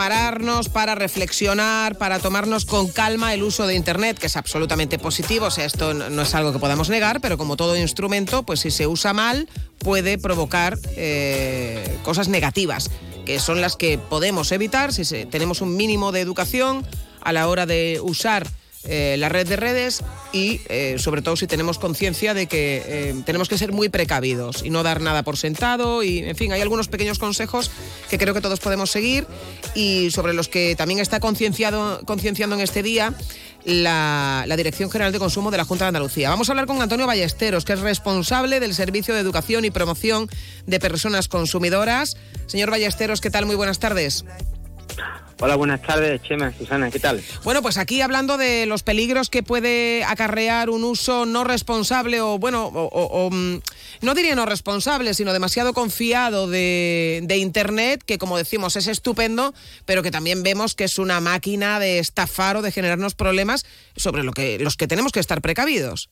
Pararnos, 0.00 0.70
para 0.70 0.94
reflexionar, 0.94 1.98
para 1.98 2.20
tomarnos 2.20 2.64
con 2.64 2.88
calma 2.88 3.34
el 3.34 3.42
uso 3.42 3.66
de 3.66 3.74
Internet, 3.74 4.18
que 4.18 4.28
es 4.28 4.36
absolutamente 4.38 4.98
positivo. 4.98 5.44
O 5.44 5.50
sea, 5.50 5.66
esto 5.66 5.92
no 5.92 6.22
es 6.22 6.34
algo 6.34 6.54
que 6.54 6.58
podamos 6.58 6.88
negar, 6.88 7.20
pero 7.20 7.36
como 7.36 7.58
todo 7.58 7.76
instrumento, 7.76 8.42
pues 8.42 8.60
si 8.60 8.70
se 8.70 8.86
usa 8.86 9.12
mal, 9.12 9.46
puede 9.76 10.16
provocar 10.16 10.78
eh, 10.96 11.98
cosas 12.02 12.28
negativas, 12.28 12.90
que 13.26 13.38
son 13.38 13.60
las 13.60 13.76
que 13.76 13.98
podemos 13.98 14.52
evitar 14.52 14.94
si 14.94 15.26
tenemos 15.26 15.60
un 15.60 15.76
mínimo 15.76 16.12
de 16.12 16.22
educación 16.22 16.82
a 17.20 17.34
la 17.34 17.46
hora 17.46 17.66
de 17.66 18.00
usar 18.02 18.46
eh, 18.84 19.16
la 19.18 19.28
red 19.28 19.46
de 19.46 19.56
redes 19.56 20.02
y 20.32 20.62
eh, 20.70 20.96
sobre 20.98 21.20
todo 21.20 21.36
si 21.36 21.46
tenemos 21.46 21.78
conciencia 21.78 22.32
de 22.32 22.46
que 22.46 22.82
eh, 22.86 23.14
tenemos 23.26 23.48
que 23.48 23.58
ser 23.58 23.72
muy 23.72 23.90
precavidos 23.90 24.62
y 24.64 24.70
no 24.70 24.82
dar 24.82 25.02
nada 25.02 25.22
por 25.22 25.36
sentado 25.36 26.02
y 26.02 26.20
en 26.20 26.34
fin 26.34 26.52
hay 26.52 26.62
algunos 26.62 26.88
pequeños 26.88 27.18
consejos 27.18 27.70
que 28.08 28.16
creo 28.16 28.32
que 28.32 28.40
todos 28.40 28.58
podemos 28.58 28.90
seguir 28.90 29.26
y 29.74 30.10
sobre 30.10 30.32
los 30.32 30.48
que 30.48 30.76
también 30.76 30.98
está 31.00 31.20
concienciado 31.20 32.00
concienciando 32.06 32.56
en 32.56 32.62
este 32.62 32.82
día 32.82 33.14
la, 33.66 34.44
la 34.46 34.56
Dirección 34.56 34.90
General 34.90 35.12
de 35.12 35.18
Consumo 35.18 35.50
de 35.50 35.58
la 35.58 35.66
Junta 35.66 35.84
de 35.84 35.88
Andalucía. 35.88 36.30
Vamos 36.30 36.48
a 36.48 36.52
hablar 36.52 36.64
con 36.64 36.80
Antonio 36.80 37.06
Ballesteros, 37.06 37.66
que 37.66 37.74
es 37.74 37.80
responsable 37.80 38.60
del 38.60 38.74
Servicio 38.74 39.12
de 39.12 39.20
Educación 39.20 39.66
y 39.66 39.70
Promoción 39.70 40.30
de 40.66 40.80
Personas 40.80 41.28
Consumidoras. 41.28 42.16
Señor 42.46 42.70
Ballesteros, 42.70 43.20
¿qué 43.20 43.30
tal? 43.30 43.44
Muy 43.44 43.56
buenas 43.56 43.78
tardes. 43.78 44.24
Hola, 45.42 45.56
buenas 45.56 45.80
tardes, 45.80 46.20
Chema, 46.22 46.52
Susana, 46.52 46.90
¿qué 46.90 46.98
tal? 47.00 47.22
Bueno, 47.44 47.62
pues 47.62 47.78
aquí 47.78 48.02
hablando 48.02 48.36
de 48.36 48.66
los 48.66 48.82
peligros 48.82 49.30
que 49.30 49.42
puede 49.42 50.04
acarrear 50.04 50.68
un 50.68 50.84
uso 50.84 51.24
no 51.24 51.44
responsable 51.44 52.20
o, 52.20 52.38
bueno, 52.38 52.66
o, 52.66 52.84
o- 52.84 53.26
o, 53.26 53.30
mm, 53.30 53.60
no 54.02 54.14
diría 54.14 54.34
no 54.34 54.44
responsable, 54.44 55.14
sino 55.14 55.32
demasiado 55.32 55.72
confiado 55.72 56.46
de, 56.46 57.20
de 57.22 57.36
Internet, 57.38 58.02
que 58.04 58.18
como 58.18 58.36
decimos 58.36 58.76
es 58.76 58.86
estupendo, 58.86 59.54
pero 59.86 60.02
que 60.02 60.10
también 60.10 60.42
vemos 60.42 60.74
que 60.74 60.84
es 60.84 60.98
una 60.98 61.20
máquina 61.20 61.80
de 61.80 62.00
estafar 62.00 62.58
o 62.58 62.62
de 62.62 62.70
generarnos 62.70 63.14
problemas 63.14 63.64
sobre 63.96 64.24
lo 64.24 64.32
que, 64.32 64.58
los 64.58 64.76
que 64.76 64.88
tenemos 64.88 65.10
que 65.10 65.20
estar 65.20 65.40
precavidos. 65.40 66.10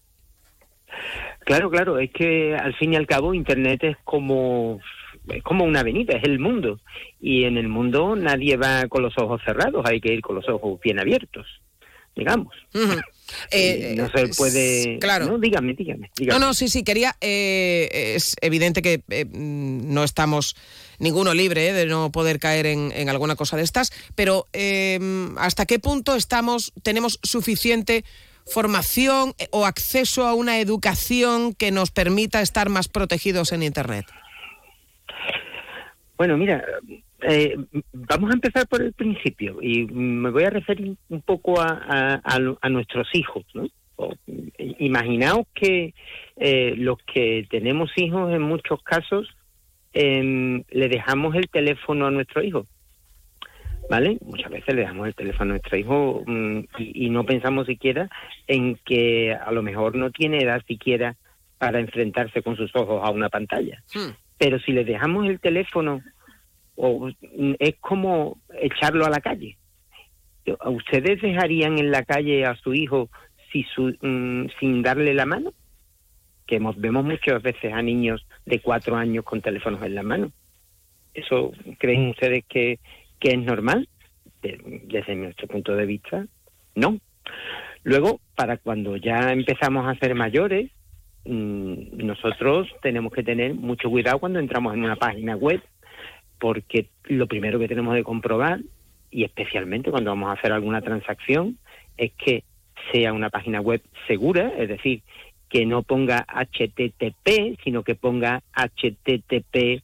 Claro, 1.45 1.71
claro, 1.71 1.99
es 1.99 2.11
que 2.13 2.57
al 2.57 2.75
fin 2.77 2.95
y 2.95 2.97
al 2.97 3.07
cabo 3.07 3.35
Internet 3.35 3.81
es 3.85 3.97
como, 4.05 4.81
es 5.35 5.43
como 5.43 5.65
una 5.65 5.81
avenida, 5.81 6.17
es 6.17 6.25
el 6.25 6.39
mundo. 6.39 6.81
Y 7.21 7.45
en 7.45 7.57
el 7.57 7.69
mundo 7.69 8.17
nadie 8.17 8.57
va 8.57 8.87
con 8.89 9.03
los 9.03 9.15
ojos 9.19 9.41
cerrados, 9.45 9.85
hay 9.87 10.01
que 10.01 10.13
ir 10.13 10.21
con 10.21 10.37
los 10.37 10.49
ojos 10.49 10.81
bien 10.81 10.99
abiertos, 10.99 11.47
digamos. 12.15 12.55
Eh, 13.51 13.93
no 13.95 14.09
se 14.09 14.29
puede... 14.29 14.99
claro. 15.01 15.27
No, 15.27 15.37
dígame, 15.39 15.75
dígame. 15.75 16.07
No, 16.07 16.13
dígame. 16.17 16.41
no, 16.41 16.55
sí, 16.55 16.69
sí, 16.69 16.83
quería. 16.83 17.15
eh, 17.21 18.15
es 18.17 18.35
evidente 18.41 18.81
que 18.81 19.03
eh, 19.11 19.27
mm, 19.27 19.93
no 19.93 20.03
estamos 20.03 20.57
ninguno 20.99 21.35
libre 21.35 21.69
eh, 21.69 21.73
de 21.75 21.85
no 21.85 22.11
poder 22.11 22.39
caer 22.39 22.65
en, 22.65 22.91
en 22.95 23.11
alguna 23.11 23.37
cosa 23.37 23.59
de 23.59 23.65
estas, 23.65 23.93
pero 24.15 24.47
eh, 24.55 24.99
¿hasta 25.37 25.67
qué 25.67 25.79
punto 25.79 26.17
estamos, 26.17 26.73
tenemos 26.83 27.21
suficiente 27.23 28.03
formación 28.47 29.35
eh, 29.39 29.49
o 29.51 29.67
acceso 29.67 30.27
a 30.27 30.35
una 30.35 30.59
educación 30.59 31.55
que 31.55 31.71
nos 31.71 31.91
permita 31.91 32.41
estar 32.41 32.69
más 32.69 32.89
protegidos 32.89 33.53
en 33.53 33.63
Internet? 33.63 34.07
Bueno, 36.19 36.37
mira, 36.37 36.65
eh, 37.23 37.57
vamos 37.93 38.31
a 38.31 38.35
empezar 38.35 38.67
por 38.69 38.83
el 38.83 38.93
principio 38.93 39.59
y 39.63 39.87
me 39.87 40.31
voy 40.31 40.43
a 40.45 40.51
referir 40.51 40.97
un 41.09 41.23
poco 41.23 41.61
a, 41.61 41.69
a- 41.89 42.21
a 42.25 42.39
a 42.61 42.69
nuestros 42.69 43.09
hijos. 43.15 43.45
¿no? 43.55 43.67
Eh, 44.27 44.75
imaginaos 44.81 45.47
que 45.55 45.95
eh, 46.37 46.75
los 46.77 46.99
que 47.13 47.47
tenemos 47.49 47.91
hijos 47.97 48.33
en 48.35 48.43
muchos 48.43 48.83
casos 48.83 49.29
em, 49.93 50.63
le 50.71 50.89
dejamos 50.89 51.35
el 51.37 51.49
teléfono 51.49 52.07
a 52.07 52.11
nuestro 52.11 52.43
hijo. 52.43 52.67
¿Vale? 53.91 54.19
Muchas 54.23 54.51
veces 54.51 54.75
le 54.75 54.83
damos 54.83 55.07
el 55.07 55.15
teléfono 55.15 55.53
a 55.53 55.55
nuestro 55.55 55.79
hijo 55.79 56.23
mm, 56.27 56.59
y, 56.79 57.07
y 57.07 57.11
no 57.11 57.25
pensamos 57.25 57.67
siquiera 57.67 58.11
en 58.47 58.77
que 58.85 59.33
a 59.33 59.51
lo 59.51 59.63
mejor 59.63 59.95
no 59.97 60.11
tiene 60.11 60.43
edad 60.43 60.63
siquiera 60.67 61.17
para 61.57 61.81
enfrentarse 61.81 62.43
con 62.43 62.55
sus 62.57 62.71
ojos 62.77 63.01
a 63.03 63.11
una 63.11 63.29
pantalla. 63.31 63.83
Pero 64.39 64.59
si 64.61 64.73
le 64.73 64.85
dejamos 64.85 65.27
el 65.27 65.41
teléfono, 65.41 66.01
o, 66.77 67.09
mm, 67.09 67.55
es 67.59 67.75
como 67.81 68.41
echarlo 68.61 69.05
a 69.05 69.11
la 69.11 69.21
calle. 69.21 69.57
¿A 70.61 70.71
¿Ustedes 70.71 71.21
dejarían 71.21 71.79
en 71.79 71.91
la 71.91 72.05
calle 72.05 72.47
a 72.47 72.55
su 72.57 72.73
hijo 72.73 73.11
si 73.53 73.65
su- 73.75 73.97
mm, 74.01 74.47
sin 74.59 74.83
darle 74.83 75.13
la 75.13 75.27
mano? 75.27 75.53
Que 76.47 76.57
hemos- 76.57 76.81
vemos 76.81 77.05
muchas 77.05 77.43
veces 77.43 77.73
a 77.73 77.83
niños 77.83 78.25
de 78.47 78.61
cuatro 78.61 78.97
años 78.97 79.25
con 79.25 79.43
teléfonos 79.43 79.83
en 79.83 79.95
la 79.95 80.03
mano. 80.03 80.33
¿Eso 81.13 81.53
creen 81.79 82.09
ustedes 82.11 82.45
que, 82.49 82.79
que 83.19 83.31
es 83.31 83.39
normal? 83.39 83.89
De- 84.41 84.83
desde 84.85 85.17
nuestro 85.17 85.49
punto 85.49 85.75
de 85.75 85.85
vista, 85.85 86.27
no. 86.77 86.99
Luego, 87.83 88.21
para 88.37 88.57
cuando 88.57 88.97
ya 88.97 89.33
empezamos 89.33 89.87
a 89.87 89.99
ser 89.99 90.15
mayores, 90.15 90.71
mm, 91.33 92.05
nosotros 92.07 92.69
tenemos 92.83 93.13
que 93.13 93.23
tener 93.23 93.55
mucho 93.55 93.91
cuidado 93.91 94.19
cuando 94.19 94.39
entramos 94.39 94.75
en 94.75 94.85
una 94.85 94.97
página 94.97 95.37
web, 95.37 95.63
porque 96.39 96.89
lo 97.05 97.27
primero 97.27 97.59
que 97.59 97.69
tenemos 97.69 97.95
que 97.97 98.03
comprobar, 98.05 98.61
y 99.11 99.25
especialmente 99.25 99.91
cuando 99.91 100.11
vamos 100.11 100.29
a 100.31 100.33
hacer 100.39 100.53
alguna 100.53 100.81
transacción, 100.81 101.59
es 101.97 102.13
que 102.13 102.45
sea 102.93 103.13
una 103.13 103.31
página 103.31 103.61
web 103.61 103.83
segura, 104.07 104.53
es 104.59 104.69
decir, 104.69 105.03
que 105.49 105.65
no 105.67 105.83
ponga 105.83 106.27
HTTP, 106.29 107.59
sino 107.65 107.83
que 107.83 107.95
ponga 107.95 108.43
HTTPS, 108.55 109.83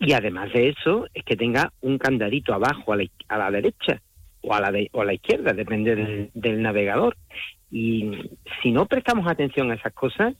y 0.00 0.12
además 0.12 0.52
de 0.52 0.68
eso, 0.68 1.06
es 1.14 1.24
que 1.24 1.36
tenga 1.36 1.72
un 1.80 1.98
candadito 1.98 2.52
abajo 2.52 2.92
a 2.92 2.96
la, 2.96 3.04
a 3.28 3.38
la 3.38 3.50
derecha 3.50 4.02
o 4.42 4.54
a 4.54 4.60
la, 4.60 4.70
de- 4.70 4.90
o 4.92 5.00
a 5.00 5.04
la 5.04 5.14
izquierda, 5.14 5.52
depende 5.52 5.96
del, 5.96 6.30
del 6.34 6.60
navegador. 6.62 7.16
Y 7.70 8.30
si 8.62 8.70
no 8.70 8.86
prestamos 8.86 9.26
atención 9.26 9.70
a 9.70 9.74
esas 9.74 9.92
cosas, 9.92 10.34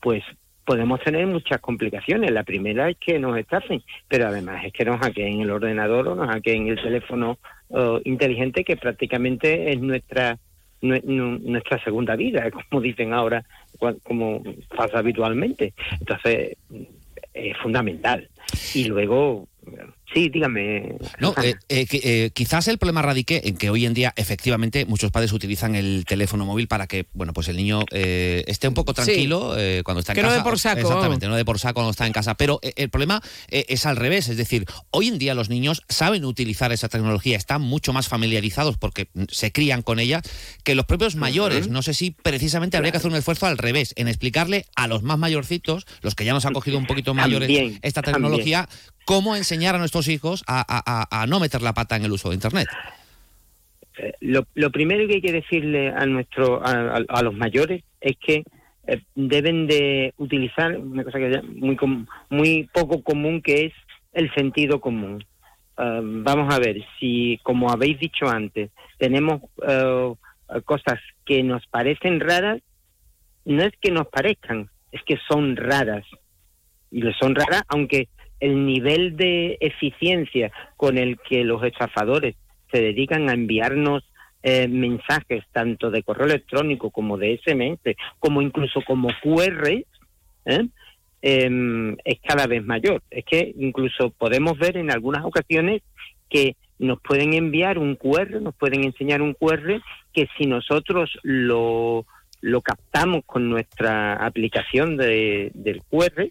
pues 0.00 0.22
podemos 0.64 1.00
tener 1.00 1.26
muchas 1.26 1.60
complicaciones. 1.60 2.30
La 2.30 2.42
primera 2.42 2.88
es 2.90 2.96
que 2.98 3.18
nos 3.18 3.36
estafen, 3.38 3.82
pero 4.08 4.28
además 4.28 4.64
es 4.64 4.72
que 4.72 4.84
nos 4.84 4.98
hackeen 5.00 5.40
el 5.40 5.50
ordenador 5.50 6.08
o 6.08 6.14
nos 6.14 6.28
hackeen 6.28 6.68
el 6.68 6.76
teléfono 6.82 7.38
inteligente, 8.04 8.64
que 8.64 8.76
prácticamente 8.76 9.70
es 9.72 9.80
nuestra 9.80 10.38
nue- 10.80 11.02
nu- 11.04 11.38
nuestra 11.38 11.82
segunda 11.82 12.16
vida, 12.16 12.50
como 12.70 12.80
dicen 12.82 13.12
ahora, 13.12 13.44
como 14.04 14.42
pasa 14.76 14.98
habitualmente. 14.98 15.74
Entonces, 16.00 16.56
es 17.32 17.56
fundamental. 17.58 18.28
Y 18.74 18.84
luego, 18.84 19.48
sí, 20.14 20.28
dígame. 20.28 20.94
No, 21.18 21.34
eh, 21.42 21.54
eh, 21.68 21.86
que, 21.86 22.00
eh, 22.02 22.30
quizás 22.30 22.68
el 22.68 22.78
problema 22.78 23.02
radique 23.02 23.42
en 23.44 23.56
que 23.56 23.68
hoy 23.70 23.84
en 23.84 23.94
día 23.94 24.12
efectivamente 24.16 24.86
muchos 24.86 25.10
padres 25.10 25.32
utilizan 25.32 25.74
el 25.74 26.04
teléfono 26.06 26.46
móvil 26.46 26.68
para 26.68 26.86
que 26.86 27.06
bueno 27.12 27.32
pues 27.32 27.48
el 27.48 27.56
niño 27.56 27.80
eh, 27.90 28.44
esté 28.46 28.68
un 28.68 28.74
poco 28.74 28.92
Sí. 28.92 29.02
tranquilo 29.02 29.54
eh, 29.58 29.82
cuando 29.84 30.00
está 30.00 30.12
en 30.12 30.16
Que 30.16 30.22
no 30.22 30.28
casa. 30.28 30.38
dé 30.38 30.44
por 30.44 30.58
saco, 30.58 30.80
Exactamente, 30.80 31.26
no 31.28 31.36
de 31.36 31.44
por 31.44 31.58
saco 31.58 31.74
cuando 31.74 31.90
está 31.90 32.06
en 32.06 32.12
casa. 32.12 32.34
Pero 32.36 32.60
eh, 32.62 32.72
el 32.76 32.88
problema 32.90 33.20
eh, 33.50 33.66
es 33.68 33.86
al 33.86 33.96
revés, 33.96 34.28
es 34.28 34.36
decir, 34.36 34.66
hoy 34.90 35.08
en 35.08 35.18
día 35.18 35.34
los 35.34 35.48
niños 35.50 35.82
saben 35.88 36.24
utilizar 36.24 36.72
esa 36.72 36.88
tecnología, 36.88 37.36
están 37.36 37.60
mucho 37.62 37.92
más 37.92 38.08
familiarizados 38.08 38.76
porque 38.78 39.08
se 39.28 39.50
crían 39.52 39.82
con 39.82 39.98
ella 39.98 40.22
que 40.62 40.74
los 40.74 40.86
propios 40.86 41.16
mayores. 41.16 41.68
No 41.68 41.82
sé 41.82 41.92
si 41.94 42.12
precisamente 42.12 42.76
habría 42.76 42.92
que 42.92 42.98
hacer 42.98 43.10
un 43.10 43.16
esfuerzo 43.16 43.46
al 43.46 43.58
revés, 43.58 43.92
en 43.96 44.08
explicarle 44.08 44.66
a 44.76 44.86
los 44.86 45.02
más 45.02 45.18
mayorcitos, 45.18 45.86
los 46.02 46.14
que 46.14 46.24
ya 46.24 46.32
nos 46.32 46.44
han 46.46 46.52
cogido 46.52 46.78
un 46.78 46.86
poquito 46.86 47.14
mayores 47.14 47.48
También, 47.48 47.78
esta 47.82 48.02
también. 48.02 48.66
Cómo 49.04 49.36
enseñar 49.36 49.74
a 49.74 49.78
nuestros 49.78 50.08
hijos 50.08 50.44
a, 50.46 51.26
no 51.28 51.40
meter 51.40 51.62
la 51.62 51.72
pata 51.72 51.96
en 51.96 52.04
el 52.04 52.12
uso 52.12 52.28
de 52.30 52.34
Internet. 52.36 52.68
Eh, 53.98 54.12
lo, 54.20 54.70
primero 54.70 55.06
que 55.06 55.14
hay 55.14 55.20
que 55.22 55.32
decirle 55.32 55.88
a 55.88 56.04
nuestro 56.06 56.64
a, 56.64 56.96
a- 57.08 57.22
los 57.22 57.34
mayores 57.34 57.84
es 58.00 58.16
que 58.18 58.42
eh, 58.86 59.00
deben 59.14 59.66
de 59.66 60.12
utilizar 60.16 60.76
una 60.76 61.04
cosa 61.04 61.18
que 61.18 61.30
es 61.30 61.44
muy, 61.44 61.76
muy 62.28 62.68
poco 62.72 63.02
común 63.02 63.40
que 63.40 63.66
es 63.66 63.72
el 64.12 64.32
sentido 64.34 64.80
común. 64.80 65.24
Ah, 65.76 66.00
vamos 66.02 66.52
a 66.52 66.58
ver, 66.58 66.76
si 66.98 67.38
como 67.42 67.70
habéis 67.70 67.98
dicho 67.98 68.28
antes, 68.28 68.70
tenemos 68.98 69.42
eh, 69.66 70.14
cosas 70.64 70.98
que 71.24 71.42
nos 71.42 71.66
parecen 71.68 72.20
raras, 72.20 72.60
no 73.44 73.62
es 73.62 73.72
que 73.80 73.90
nos 73.90 74.08
parezcan, 74.08 74.70
es 74.92 75.02
que 75.04 75.18
son 75.28 75.56
raras. 75.56 76.04
Y 76.90 77.02
son 77.20 77.34
raras, 77.34 77.62
aunque 77.68 78.08
el 78.40 78.66
nivel 78.66 79.16
de 79.16 79.56
eficiencia 79.60 80.52
con 80.76 80.98
el 80.98 81.18
que 81.18 81.44
los 81.44 81.62
estafadores 81.62 82.36
se 82.70 82.80
dedican 82.80 83.28
a 83.28 83.34
enviarnos 83.34 84.04
eh, 84.42 84.68
mensajes 84.68 85.44
tanto 85.52 85.90
de 85.90 86.02
correo 86.02 86.26
electrónico 86.26 86.90
como 86.90 87.16
de 87.16 87.40
SMS, 87.42 87.96
como 88.18 88.42
incluso 88.42 88.82
como 88.86 89.08
QR, 89.22 89.68
¿eh? 90.44 90.68
Em, 91.22 91.96
es 92.04 92.18
cada 92.22 92.46
vez 92.46 92.62
mayor. 92.62 93.02
Es 93.10 93.24
que 93.24 93.54
incluso 93.58 94.10
podemos 94.10 94.58
ver 94.58 94.76
en 94.76 94.90
algunas 94.90 95.24
ocasiones 95.24 95.80
que 96.28 96.56
nos 96.78 97.00
pueden 97.00 97.32
enviar 97.32 97.78
un 97.78 97.96
QR, 97.96 98.42
nos 98.42 98.54
pueden 98.54 98.84
enseñar 98.84 99.22
un 99.22 99.32
QR 99.32 99.80
que 100.12 100.28
si 100.36 100.44
nosotros 100.46 101.18
lo, 101.22 102.04
lo 102.42 102.60
captamos 102.60 103.22
con 103.24 103.48
nuestra 103.48 104.14
aplicación 104.16 104.98
de, 104.98 105.50
del 105.54 105.82
QR, 105.84 106.28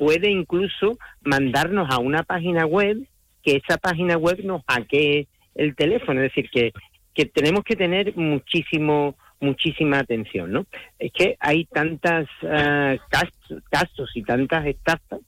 puede 0.00 0.30
incluso 0.30 0.98
mandarnos 1.20 1.88
a 1.90 1.98
una 1.98 2.22
página 2.22 2.64
web 2.64 3.06
que 3.42 3.56
esa 3.56 3.76
página 3.76 4.16
web 4.16 4.42
nos 4.42 4.62
hackee 4.66 5.28
el 5.54 5.76
teléfono. 5.76 6.22
Es 6.22 6.32
decir, 6.32 6.48
que, 6.50 6.72
que 7.12 7.26
tenemos 7.26 7.64
que 7.64 7.76
tener 7.76 8.16
muchísimo 8.16 9.14
muchísima 9.40 9.98
atención, 9.98 10.52
¿no? 10.52 10.66
Es 10.98 11.12
que 11.12 11.36
hay 11.38 11.64
tantas 11.66 12.28
ah, 12.42 12.96
casos, 13.10 13.62
casos 13.70 14.10
y 14.14 14.22
tantas 14.22 14.66
estafas 14.66 15.20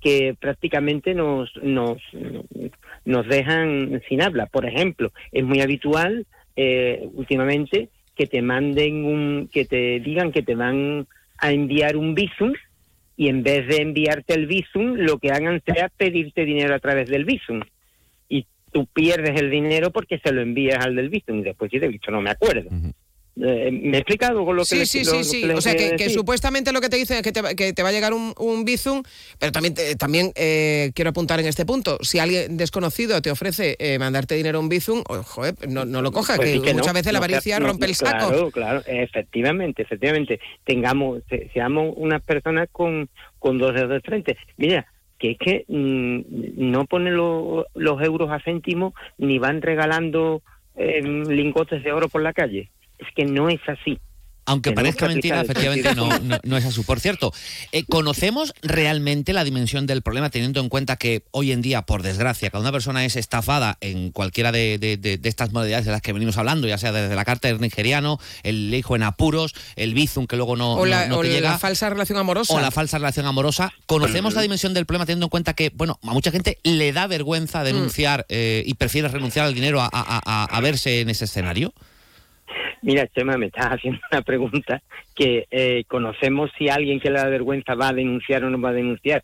que 0.00 0.34
prácticamente 0.38 1.14
nos, 1.14 1.50
nos, 1.62 1.98
nos 3.04 3.26
dejan 3.26 4.02
sin 4.08 4.22
habla. 4.22 4.46
Por 4.46 4.66
ejemplo, 4.66 5.12
es 5.32 5.44
muy 5.44 5.60
habitual 5.60 6.26
eh, 6.56 7.08
últimamente 7.14 7.88
que 8.14 8.26
te 8.26 8.42
manden 8.42 9.04
un, 9.04 9.48
que 9.50 9.64
te 9.66 10.00
digan 10.00 10.32
que 10.32 10.42
te 10.42 10.54
van 10.54 11.06
a 11.38 11.52
enviar 11.52 11.96
un 11.96 12.14
visum 12.14 12.52
y 13.16 13.28
en 13.28 13.42
vez 13.42 13.66
de 13.68 13.82
enviarte 13.82 14.34
el 14.34 14.46
visum, 14.46 14.94
lo 14.94 15.18
que 15.18 15.30
hagan 15.30 15.62
sea 15.64 15.88
pedirte 15.88 16.44
dinero 16.44 16.74
a 16.74 16.80
través 16.80 17.08
del 17.08 17.24
visum. 17.24 17.60
Y 18.28 18.46
tú 18.72 18.86
pierdes 18.86 19.40
el 19.40 19.50
dinero 19.50 19.90
porque 19.90 20.18
se 20.18 20.32
lo 20.32 20.42
envías 20.42 20.84
al 20.84 20.96
del 20.96 21.10
visum 21.10 21.38
y 21.38 21.42
después 21.42 21.70
dices, 21.70 21.88
visto 21.88 22.10
no 22.10 22.20
me 22.20 22.30
acuerdo. 22.30 22.70
Eh, 23.36 23.70
¿Me 23.72 23.96
he 23.96 24.00
explicado 24.00 24.44
con 24.44 24.54
lo 24.54 24.62
que 24.62 24.66
Sí, 24.68 24.76
le- 24.78 24.86
sí, 24.86 25.04
lo- 25.04 25.24
sí, 25.24 25.42
lo 25.44 25.58
O 25.58 25.60
sea, 25.60 25.74
que, 25.74 26.08
supuestamente 26.10 26.70
lo 26.72 26.80
que 26.80 26.88
te 26.88 26.96
dicen 26.96 27.16
es 27.16 27.22
que 27.22 27.32
te, 27.32 27.42
va- 27.42 27.54
que 27.54 27.72
te 27.72 27.82
va 27.82 27.88
a 27.88 27.92
llegar 27.92 28.12
un, 28.14 28.32
un 28.38 28.64
Bizum, 28.64 29.02
pero 29.40 29.50
también, 29.50 29.74
te- 29.74 29.96
también 29.96 30.30
eh, 30.36 30.92
quiero 30.94 31.10
apuntar 31.10 31.40
en 31.40 31.46
este 31.46 31.66
punto, 31.66 31.98
si 32.02 32.20
alguien 32.20 32.56
desconocido 32.56 33.20
te 33.22 33.32
ofrece 33.32 33.74
eh, 33.80 33.98
mandarte 33.98 34.36
dinero 34.36 34.58
a 34.58 34.60
un 34.60 34.68
Bizum, 34.68 35.02
oh, 35.08 35.22
joder, 35.24 35.54
no, 35.68 35.84
no 35.84 36.00
lo 36.00 36.12
coja, 36.12 36.36
Pues 36.36 36.60
que, 36.60 36.74
muchas 36.74 36.86
no, 36.88 36.92
veces 36.94 37.12
la 37.12 37.18
avaricia 37.18 37.58
rompe 37.58 37.86
el 37.86 37.94
saco. 37.96 38.28
Claro, 38.28 38.50
claro, 38.52 38.82
efectivamente, 38.86 39.82
efectivamente. 39.82 40.38
Tengamos, 40.62 41.22
se- 41.28 41.50
seamos 41.52 41.92
unas 41.96 42.22
personas 42.22 42.68
con, 42.70 43.08
con 43.40 43.58
dos 43.58 43.74
dedos 43.74 43.90
de 43.90 44.00
frente. 44.00 44.36
Mira, 44.58 44.86
que 45.18 45.32
es 45.32 45.38
que 45.38 45.64
mm, 45.66 46.20
no 46.70 46.84
ponen 46.86 47.16
lo- 47.16 47.66
los 47.74 48.00
euros 48.00 48.30
a 48.30 48.38
céntimos 48.38 48.94
ni 49.18 49.38
van 49.40 49.60
regalando 49.60 50.40
eh, 50.76 51.02
lingotes 51.02 51.82
de 51.82 51.92
oro 51.92 52.08
por 52.08 52.22
la 52.22 52.32
calle. 52.32 52.70
Es 53.06 53.14
que 53.14 53.24
no 53.24 53.48
es 53.48 53.60
así. 53.66 53.98
Aunque 54.46 54.72
Tenemos 54.72 54.96
parezca 54.96 55.08
mentira, 55.08 55.40
efectivamente 55.40 55.94
no, 55.94 56.10
sentido 56.10 56.36
no, 56.36 56.38
no 56.50 56.56
es 56.58 56.66
así. 56.66 56.82
Por 56.82 57.00
cierto, 57.00 57.32
eh, 57.72 57.84
¿conocemos 57.88 58.52
realmente 58.60 59.32
la 59.32 59.42
dimensión 59.42 59.86
del 59.86 60.02
problema 60.02 60.28
teniendo 60.28 60.60
en 60.60 60.68
cuenta 60.68 60.96
que 60.96 61.22
hoy 61.30 61.50
en 61.50 61.62
día, 61.62 61.80
por 61.80 62.02
desgracia, 62.02 62.50
cada 62.50 62.60
una 62.60 62.70
persona 62.70 63.06
es 63.06 63.16
estafada 63.16 63.78
en 63.80 64.10
cualquiera 64.10 64.52
de, 64.52 64.76
de- 64.76 64.98
de- 64.98 65.16
de 65.16 65.28
estas 65.30 65.52
modalidades 65.52 65.86
de 65.86 65.92
las 65.92 66.02
que 66.02 66.12
venimos 66.12 66.36
hablando, 66.36 66.68
ya 66.68 66.76
sea 66.76 66.92
desde 66.92 67.14
la 67.16 67.24
carta 67.24 67.48
del 67.48 67.58
nigeriano, 67.58 68.18
el 68.42 68.74
hijo 68.74 68.94
en 68.96 69.04
apuros, 69.04 69.54
el 69.76 69.94
bizum 69.94 70.26
que 70.26 70.36
luego 70.36 70.56
no, 70.56 70.74
o 70.74 70.84
la, 70.84 71.06
no- 71.06 71.14
no 71.14 71.18
o 71.20 71.22
te 71.22 71.28
la 71.28 71.34
llega, 71.36 71.58
falsa 71.58 71.88
relación 71.88 72.18
amorosa. 72.18 72.52
o 72.52 72.60
la 72.60 72.70
falsa 72.70 72.98
relación 72.98 73.24
amorosa. 73.24 73.72
¿Conocemos 73.86 74.34
la 74.34 74.42
dimensión 74.42 74.74
del 74.74 74.84
problema 74.84 75.06
teniendo 75.06 75.24
en 75.24 75.30
cuenta 75.30 75.54
que, 75.54 75.70
bueno, 75.74 75.98
a 76.02 76.12
mucha 76.12 76.30
gente 76.30 76.58
le 76.64 76.92
da 76.92 77.06
vergüenza 77.06 77.64
denunciar 77.64 78.26
eh, 78.28 78.62
y 78.66 78.74
prefiere 78.74 79.08
renunciar 79.08 79.46
al 79.46 79.54
dinero 79.54 79.80
a, 79.80 79.86
a- 79.86 79.90
a- 80.22 80.44
a 80.44 80.60
verse 80.60 81.00
en 81.00 81.08
ese 81.08 81.24
escenario? 81.24 81.72
Mira, 82.82 83.06
Chema, 83.08 83.36
me 83.36 83.46
estás 83.46 83.66
haciendo 83.72 84.00
una 84.10 84.22
pregunta 84.22 84.82
que 85.14 85.46
eh, 85.50 85.84
conocemos 85.86 86.50
si 86.58 86.68
alguien 86.68 87.00
que 87.00 87.10
le 87.10 87.18
da 87.18 87.28
vergüenza 87.28 87.74
va 87.74 87.88
a 87.88 87.94
denunciar 87.94 88.44
o 88.44 88.50
no 88.50 88.60
va 88.60 88.70
a 88.70 88.74
denunciar. 88.74 89.22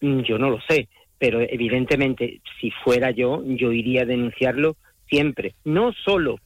Mm, 0.00 0.20
Yo 0.20 0.38
no 0.38 0.50
lo 0.50 0.60
sé, 0.62 0.88
pero 1.18 1.40
evidentemente 1.40 2.40
si 2.60 2.70
fuera 2.70 3.10
yo, 3.10 3.42
yo 3.44 3.72
iría 3.72 4.02
a 4.02 4.06
denunciarlo 4.06 4.76
siempre. 5.08 5.54
No 5.64 5.92
solo 5.92 6.36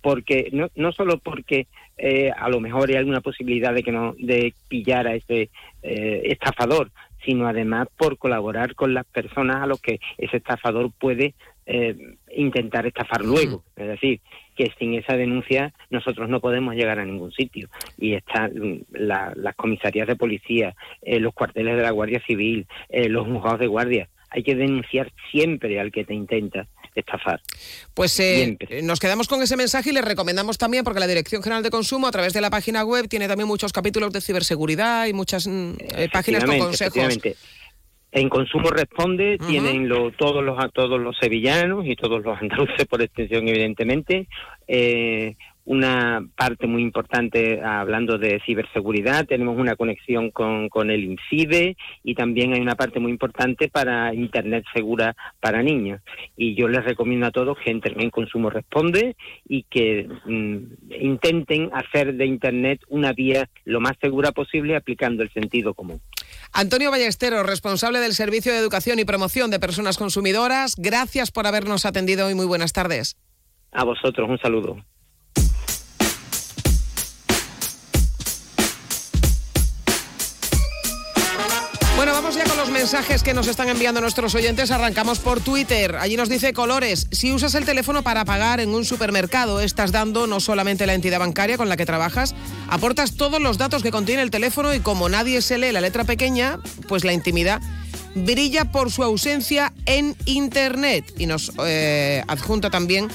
porque 0.00 0.50
no, 0.52 0.68
no 0.76 0.92
solo 0.92 1.18
porque 1.18 1.66
eh, 1.96 2.30
a 2.36 2.48
lo 2.48 2.60
mejor 2.60 2.90
hay 2.90 2.96
alguna 2.96 3.20
posibilidad 3.22 3.72
de 3.72 3.82
que 3.82 3.92
no 3.92 4.14
de 4.18 4.52
pillar 4.68 5.06
a 5.06 5.14
ese 5.14 5.48
eh, 5.82 6.22
estafador, 6.24 6.90
sino 7.24 7.46
además 7.46 7.88
por 7.96 8.18
colaborar 8.18 8.74
con 8.74 8.92
las 8.92 9.06
personas 9.06 9.62
a 9.62 9.66
los 9.66 9.80
que 9.80 10.00
ese 10.18 10.36
estafador 10.36 10.90
puede 10.98 11.34
eh, 11.66 11.96
intentar 12.36 12.86
estafar 12.86 13.24
luego. 13.24 13.64
Es 13.76 13.88
decir, 13.88 14.20
que 14.56 14.72
sin 14.78 14.94
esa 14.94 15.16
denuncia 15.16 15.72
nosotros 15.90 16.28
no 16.28 16.40
podemos 16.40 16.74
llegar 16.74 16.98
a 16.98 17.04
ningún 17.04 17.32
sitio. 17.32 17.68
Y 17.98 18.14
están 18.14 18.52
mm, 18.54 18.80
la- 18.92 19.32
las 19.36 19.54
comisarías 19.56 20.06
de 20.06 20.16
policía, 20.16 20.74
eh, 21.02 21.18
los 21.20 21.34
cuarteles 21.34 21.76
de 21.76 21.82
la 21.82 21.90
Guardia 21.90 22.22
Civil, 22.26 22.66
eh, 22.88 23.08
los 23.08 23.26
juzgados 23.26 23.60
de 23.60 23.66
guardia. 23.66 24.08
Hay 24.30 24.42
que 24.42 24.54
denunciar 24.54 25.12
siempre 25.30 25.78
al 25.78 25.92
que 25.92 26.04
te 26.04 26.12
intenta 26.14 26.66
estafar. 26.96 27.40
Pues 27.92 28.18
eh, 28.20 28.56
nos 28.82 29.00
quedamos 29.00 29.26
con 29.28 29.42
ese 29.42 29.56
mensaje 29.56 29.90
y 29.90 29.92
les 29.92 30.04
recomendamos 30.04 30.58
también, 30.58 30.84
porque 30.84 31.00
la 31.00 31.06
Dirección 31.08 31.42
General 31.42 31.62
de 31.62 31.70
Consumo, 31.70 32.06
a 32.06 32.12
través 32.12 32.32
de 32.32 32.40
la 32.40 32.50
página 32.50 32.84
web, 32.84 33.08
tiene 33.08 33.26
también 33.28 33.48
muchos 33.48 33.72
capítulos 33.72 34.12
de 34.12 34.20
ciberseguridad 34.20 35.06
y 35.06 35.12
muchas 35.12 35.46
mm, 35.46 35.72
eh, 35.96 36.08
páginas 36.12 36.44
con 36.44 36.58
consejos. 36.58 37.18
En 38.16 38.28
Consumo 38.28 38.70
Responde 38.70 39.38
tienen 39.38 39.88
lo- 39.88 40.12
todos 40.12 40.42
los 40.44 40.56
a 40.62 40.68
todos 40.68 41.00
los 41.00 41.16
sevillanos 41.18 41.84
y 41.84 41.96
todos 41.96 42.22
los 42.24 42.38
andaluces 42.40 42.86
por 42.86 43.02
extensión, 43.02 43.48
evidentemente. 43.48 44.28
Eh, 44.68 45.34
una 45.64 46.26
parte 46.36 46.66
muy 46.66 46.82
importante 46.82 47.62
hablando 47.62 48.18
de 48.18 48.40
ciberseguridad, 48.44 49.26
tenemos 49.26 49.58
una 49.58 49.76
conexión 49.76 50.30
con, 50.30 50.68
con 50.68 50.90
el 50.90 51.04
INCIBE 51.04 51.76
y 52.02 52.14
también 52.14 52.52
hay 52.52 52.60
una 52.60 52.74
parte 52.74 53.00
muy 53.00 53.10
importante 53.10 53.68
para 53.68 54.14
Internet 54.14 54.64
segura 54.74 55.16
para 55.40 55.62
niños. 55.62 56.02
Y 56.36 56.54
yo 56.54 56.68
les 56.68 56.84
recomiendo 56.84 57.26
a 57.26 57.30
todos 57.30 57.56
que 57.58 57.70
entren 57.70 58.00
en 58.00 58.10
Consumo 58.10 58.50
Responde 58.50 59.16
y 59.48 59.62
que 59.64 60.08
mm, 60.26 60.94
intenten 61.00 61.70
hacer 61.72 62.14
de 62.14 62.26
Internet 62.26 62.80
una 62.88 63.12
vía 63.12 63.48
lo 63.64 63.80
más 63.80 63.94
segura 64.00 64.32
posible 64.32 64.76
aplicando 64.76 65.22
el 65.22 65.32
sentido 65.32 65.74
común. 65.74 66.00
Antonio 66.52 66.90
Ballesteros, 66.90 67.46
responsable 67.46 68.00
del 68.00 68.12
Servicio 68.12 68.52
de 68.52 68.58
Educación 68.58 68.98
y 68.98 69.04
Promoción 69.04 69.50
de 69.50 69.60
Personas 69.60 69.96
Consumidoras, 69.96 70.74
gracias 70.76 71.30
por 71.30 71.46
habernos 71.46 71.86
atendido 71.86 72.30
y 72.30 72.34
muy 72.34 72.46
buenas 72.46 72.72
tardes. 72.72 73.16
A 73.72 73.84
vosotros 73.84 74.28
un 74.28 74.38
saludo. 74.38 74.76
Mensajes 82.84 83.22
que 83.22 83.32
nos 83.32 83.46
están 83.46 83.70
enviando 83.70 84.02
nuestros 84.02 84.34
oyentes. 84.34 84.70
Arrancamos 84.70 85.18
por 85.18 85.40
Twitter. 85.40 85.96
Allí 85.96 86.18
nos 86.18 86.28
dice 86.28 86.52
Colores, 86.52 87.06
si 87.12 87.32
usas 87.32 87.54
el 87.54 87.64
teléfono 87.64 88.02
para 88.02 88.26
pagar 88.26 88.60
en 88.60 88.74
un 88.74 88.84
supermercado, 88.84 89.62
estás 89.62 89.90
dando 89.90 90.26
no 90.26 90.38
solamente 90.38 90.84
la 90.84 90.92
entidad 90.92 91.18
bancaria 91.18 91.56
con 91.56 91.70
la 91.70 91.78
que 91.78 91.86
trabajas, 91.86 92.34
aportas 92.68 93.14
todos 93.14 93.40
los 93.40 93.56
datos 93.56 93.82
que 93.82 93.90
contiene 93.90 94.20
el 94.20 94.30
teléfono 94.30 94.74
y 94.74 94.80
como 94.80 95.08
nadie 95.08 95.40
se 95.40 95.56
lee 95.56 95.72
la 95.72 95.80
letra 95.80 96.04
pequeña, 96.04 96.58
pues 96.86 97.04
la 97.04 97.14
intimidad 97.14 97.62
brilla 98.14 98.70
por 98.70 98.92
su 98.92 99.02
ausencia 99.02 99.72
en 99.86 100.14
Internet. 100.26 101.10
Y 101.16 101.24
nos 101.24 101.52
eh, 101.64 102.22
adjunta 102.28 102.68
también 102.68 103.08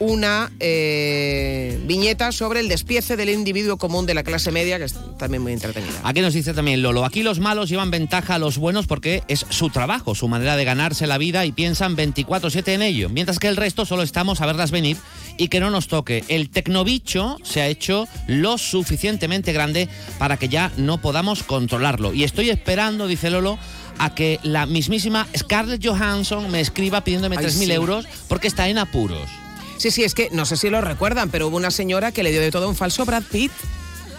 una 0.00 0.50
eh, 0.60 1.78
viñeta 1.86 2.32
sobre 2.32 2.60
el 2.60 2.68
despiece 2.68 3.16
del 3.16 3.30
individuo 3.30 3.76
común 3.76 4.06
de 4.06 4.14
la 4.14 4.22
clase 4.22 4.50
media, 4.52 4.78
que 4.78 4.84
es 4.84 4.94
también 5.18 5.42
muy 5.42 5.52
entretenida. 5.52 6.00
Aquí 6.04 6.20
nos 6.20 6.34
dice 6.34 6.54
también 6.54 6.82
Lolo, 6.82 7.04
aquí 7.04 7.22
los 7.22 7.40
malos 7.40 7.68
llevan 7.68 7.90
ventaja 7.90 8.36
a 8.36 8.38
los 8.38 8.58
buenos 8.58 8.86
porque 8.86 9.22
es 9.28 9.44
su 9.48 9.70
trabajo, 9.70 10.14
su 10.14 10.28
manera 10.28 10.56
de 10.56 10.64
ganarse 10.64 11.06
la 11.06 11.18
vida 11.18 11.44
y 11.46 11.52
piensan 11.52 11.96
24/7 11.96 12.74
en 12.74 12.82
ello, 12.82 13.08
mientras 13.08 13.38
que 13.38 13.48
el 13.48 13.56
resto 13.56 13.84
solo 13.84 14.02
estamos 14.02 14.40
a 14.40 14.46
verlas 14.46 14.70
venir 14.70 14.96
y 15.36 15.48
que 15.48 15.60
no 15.60 15.70
nos 15.70 15.88
toque. 15.88 16.24
El 16.28 16.50
tecnobicho 16.50 17.36
se 17.42 17.60
ha 17.60 17.66
hecho 17.68 18.06
lo 18.26 18.58
suficientemente 18.58 19.52
grande 19.52 19.88
para 20.18 20.36
que 20.36 20.48
ya 20.48 20.72
no 20.76 21.00
podamos 21.00 21.42
controlarlo. 21.42 22.12
Y 22.12 22.24
estoy 22.24 22.50
esperando, 22.50 23.06
dice 23.06 23.30
Lolo, 23.30 23.58
a 23.98 24.14
que 24.14 24.38
la 24.42 24.66
mismísima 24.66 25.26
Scarlett 25.36 25.84
Johansson 25.84 26.50
me 26.50 26.60
escriba 26.60 27.02
pidiéndome 27.02 27.36
Ay, 27.38 27.46
3.000 27.46 27.50
sí. 27.50 27.72
euros 27.72 28.06
porque 28.28 28.48
está 28.48 28.68
en 28.68 28.78
apuros. 28.78 29.28
Sí, 29.78 29.92
sí, 29.92 30.02
es 30.02 30.14
que 30.14 30.28
no 30.32 30.44
sé 30.44 30.56
si 30.56 30.70
lo 30.70 30.80
recuerdan, 30.80 31.30
pero 31.30 31.46
hubo 31.46 31.56
una 31.56 31.70
señora 31.70 32.10
que 32.10 32.24
le 32.24 32.32
dio 32.32 32.40
de 32.40 32.50
todo 32.50 32.68
un 32.68 32.74
falso 32.74 33.04
Brad 33.04 33.22
Pitt. 33.22 33.52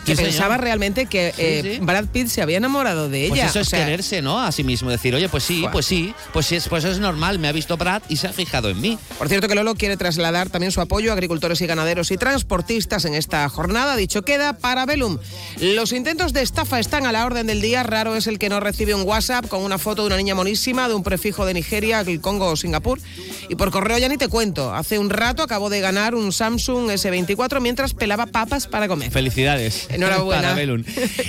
Que 0.05 0.11
Sí, 0.11 0.17
señor. 0.17 0.31
pensaba 0.31 0.57
realmente 0.57 1.05
que 1.05 1.33
eh, 1.37 1.79
Brad 1.81 2.05
Pitt 2.05 2.27
se 2.27 2.41
había 2.41 2.57
enamorado 2.57 3.09
de 3.09 3.25
ella. 3.25 3.29
Pues 3.35 3.49
eso 3.49 3.59
O 3.59 3.61
es 3.61 3.67
sea, 3.69 3.85
quererse, 3.85 4.21
¿no? 4.21 4.39
A 4.41 4.51
sí 4.51 4.63
mismo. 4.63 4.89
Decir, 4.89 5.13
oye, 5.15 5.29
pues 5.29 5.43
sí, 5.43 5.65
pues 5.71 5.85
sí, 5.85 6.13
pues 6.33 6.45
sí, 6.45 6.55
es, 6.55 6.67
pues 6.67 6.83
es 6.83 6.99
normal. 6.99 7.39
Me 7.39 7.47
ha 7.47 7.51
visto 7.51 7.77
Brad 7.77 8.01
y 8.09 8.17
se 8.17 8.27
ha 8.27 8.33
fijado 8.33 8.69
en 8.69 8.79
mí. 8.81 8.97
Por 9.17 9.27
cierto 9.29 9.47
que 9.47 9.55
Lolo 9.55 9.75
quiere 9.75 9.97
trasladar 9.97 10.49
también 10.49 10.71
su 10.71 10.81
apoyo 10.81 11.11
a 11.11 11.13
agricultores 11.13 11.61
y 11.61 11.67
ganaderos 11.67 12.11
y 12.11 12.17
transportistas 12.17 13.05
en 13.05 13.13
esta 13.15 13.47
jornada. 13.49 13.95
Dicho 13.95 14.21
queda 14.23 14.53
para 14.53 14.85
Belum. 14.85 15.17
Los 15.59 15.91
intentos 15.91 16.33
de 16.33 16.41
estafa 16.41 16.79
están 16.79 17.05
a 17.05 17.11
la 17.11 17.25
orden 17.25 17.47
del 17.47 17.61
día. 17.61 17.83
Raro 17.83 18.15
es 18.15 18.27
el 18.27 18.39
que 18.39 18.49
no 18.49 18.59
recibe 18.59 18.93
un 18.95 19.03
WhatsApp 19.03 19.47
con 19.47 19.61
una 19.63 19.77
foto 19.77 20.01
de 20.03 20.07
una 20.07 20.17
niña 20.17 20.35
monísima 20.35 20.87
de 20.87 20.93
un 20.95 21.03
prefijo 21.03 21.45
de 21.45 21.53
Nigeria, 21.53 22.01
el 22.01 22.21
Congo 22.21 22.47
o 22.47 22.55
Singapur. 22.55 22.99
Y 23.49 23.55
por 23.55 23.71
correo 23.71 23.97
ya 23.97 24.07
ni 24.09 24.17
te 24.17 24.27
cuento. 24.27 24.73
Hace 24.73 24.99
un 24.99 25.09
rato 25.09 25.43
acabo 25.43 25.69
de 25.69 25.79
ganar 25.81 26.15
un 26.15 26.31
Samsung 26.31 26.89
S24 26.89 27.59
mientras 27.61 27.93
pelaba 27.93 28.25
papas 28.25 28.67
para 28.67 28.87
comer. 28.87 29.11
Felicidades. 29.11 29.87
Enhorabuena. 29.99 30.55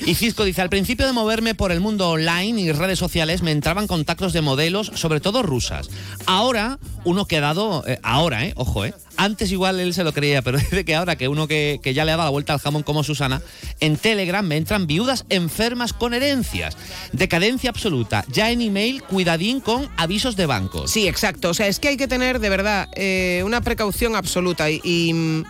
Y 0.06 0.14
Cisco 0.14 0.44
dice, 0.44 0.62
al 0.62 0.70
principio 0.70 1.06
de 1.06 1.12
moverme 1.12 1.54
por 1.54 1.72
el 1.72 1.80
mundo 1.80 2.10
online 2.10 2.60
y 2.60 2.72
redes 2.72 2.98
sociales 2.98 3.42
me 3.42 3.52
entraban 3.52 3.86
contactos 3.86 4.32
de 4.32 4.40
modelos, 4.40 4.92
sobre 4.94 5.20
todo 5.20 5.42
rusas. 5.42 5.90
Ahora, 6.26 6.78
uno 7.04 7.26
que 7.26 7.38
ha 7.38 7.40
dado, 7.40 7.84
eh, 7.86 7.98
ahora, 8.02 8.44
eh, 8.44 8.52
ojo, 8.56 8.84
eh, 8.84 8.94
antes 9.16 9.52
igual 9.52 9.80
él 9.80 9.92
se 9.92 10.04
lo 10.04 10.12
creía, 10.12 10.42
pero 10.42 10.58
dice 10.70 10.84
que 10.84 10.94
ahora 10.94 11.16
que 11.16 11.28
uno 11.28 11.46
que, 11.46 11.80
que 11.82 11.94
ya 11.94 12.04
le 12.04 12.12
ha 12.12 12.16
dado 12.16 12.28
la 12.28 12.30
vuelta 12.30 12.54
al 12.54 12.60
jamón 12.60 12.82
como 12.82 13.04
Susana, 13.04 13.42
en 13.80 13.96
Telegram 13.96 14.46
me 14.46 14.56
entran 14.56 14.86
viudas 14.86 15.26
enfermas 15.28 15.92
con 15.92 16.14
herencias. 16.14 16.76
Decadencia 17.12 17.70
absoluta. 17.70 18.24
Ya 18.28 18.50
en 18.50 18.62
email, 18.62 19.02
cuidadín 19.02 19.60
con 19.60 19.88
avisos 19.96 20.36
de 20.36 20.46
bancos. 20.46 20.90
Sí, 20.90 21.06
exacto. 21.06 21.50
O 21.50 21.54
sea, 21.54 21.66
es 21.66 21.78
que 21.78 21.88
hay 21.88 21.96
que 21.96 22.08
tener 22.08 22.40
de 22.40 22.48
verdad 22.48 22.88
eh, 22.94 23.42
una 23.44 23.60
precaución 23.60 24.16
absoluta 24.16 24.70
y, 24.70 24.80
y, 24.84 25.12
mm, 25.12 25.44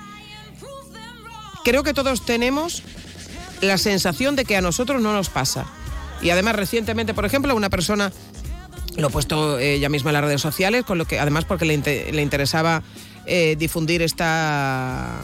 creo 1.65 1.83
que 1.83 1.95
todos 1.95 2.25
tenemos 2.25 2.83
la 3.61 3.79
sensación 3.79 4.37
de 4.37 4.45
que 4.45 4.57
a 4.57 4.61
nosotros 4.61 5.03
no 5.03 5.13
nos 5.13 5.29
pasa. 5.29 5.67
Y 6.23 6.31
además 6.31 6.57
recientemente, 6.57 7.15
por 7.15 7.25
ejemplo, 7.25 7.55
una 7.55 7.71
persona 7.71 8.13
lo 8.97 9.09
he 9.09 9.11
puesto 9.11 9.59
eh, 9.59 9.75
ella 9.75 9.89
misma 9.89 10.11
en 10.11 10.15
las 10.15 10.25
redes 10.25 10.41
sociales, 10.41 10.85
con 10.85 10.99
lo 10.99 11.05
que 11.05 11.19
además 11.19 11.45
porque 11.45 11.65
le, 11.65 12.13
le 12.13 12.23
interesaba 12.23 12.83
eh, 13.31 13.57
difundir 13.59 14.03
esta 14.03 15.23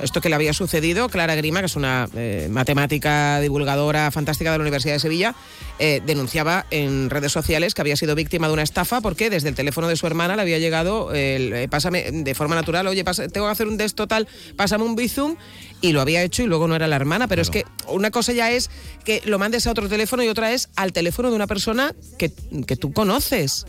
esto 0.00 0.20
que 0.20 0.28
le 0.28 0.34
había 0.34 0.52
sucedido. 0.52 1.08
Clara 1.08 1.34
Grima, 1.36 1.60
que 1.60 1.66
es 1.66 1.76
una 1.76 2.06
eh, 2.14 2.48
matemática 2.50 3.40
divulgadora 3.40 4.10
fantástica 4.10 4.52
de 4.52 4.58
la 4.58 4.62
Universidad 4.62 4.94
de 4.94 5.00
Sevilla, 5.00 5.34
eh, 5.78 6.02
denunciaba 6.04 6.66
en 6.70 7.08
redes 7.08 7.32
sociales 7.32 7.72
que 7.72 7.80
había 7.80 7.96
sido 7.96 8.14
víctima 8.14 8.46
de 8.46 8.52
una 8.52 8.62
estafa 8.62 9.00
porque 9.00 9.30
desde 9.30 9.48
el 9.48 9.54
teléfono 9.54 9.88
de 9.88 9.96
su 9.96 10.06
hermana 10.06 10.36
le 10.36 10.42
había 10.42 10.58
llegado, 10.58 11.14
el, 11.14 11.66
pásame 11.70 12.10
de 12.12 12.34
forma 12.34 12.54
natural, 12.54 12.86
oye, 12.86 13.04
pasa- 13.04 13.28
tengo 13.28 13.46
que 13.46 13.52
hacer 13.52 13.68
un 13.68 13.78
test 13.78 13.96
total, 13.96 14.28
pásame 14.56 14.84
un 14.84 14.96
Bizum, 14.96 15.36
y 15.80 15.92
lo 15.92 16.00
había 16.02 16.22
hecho 16.22 16.42
y 16.42 16.46
luego 16.46 16.68
no 16.68 16.76
era 16.76 16.86
la 16.88 16.96
hermana. 16.96 17.26
Pero 17.26 17.40
es 17.42 17.48
que 17.50 17.64
una 17.88 18.10
cosa 18.10 18.32
ya 18.32 18.50
es 18.52 18.70
que 19.04 19.22
lo 19.24 19.38
mandes 19.38 19.66
a 19.66 19.70
otro 19.70 19.88
teléfono 19.88 20.22
y 20.22 20.28
otra 20.28 20.52
es 20.52 20.68
al 20.76 20.92
teléfono 20.92 21.30
de 21.30 21.36
una 21.36 21.46
persona 21.46 21.94
que, 22.18 22.30
que 22.66 22.76
tú 22.76 22.92
conoces. 22.92 23.64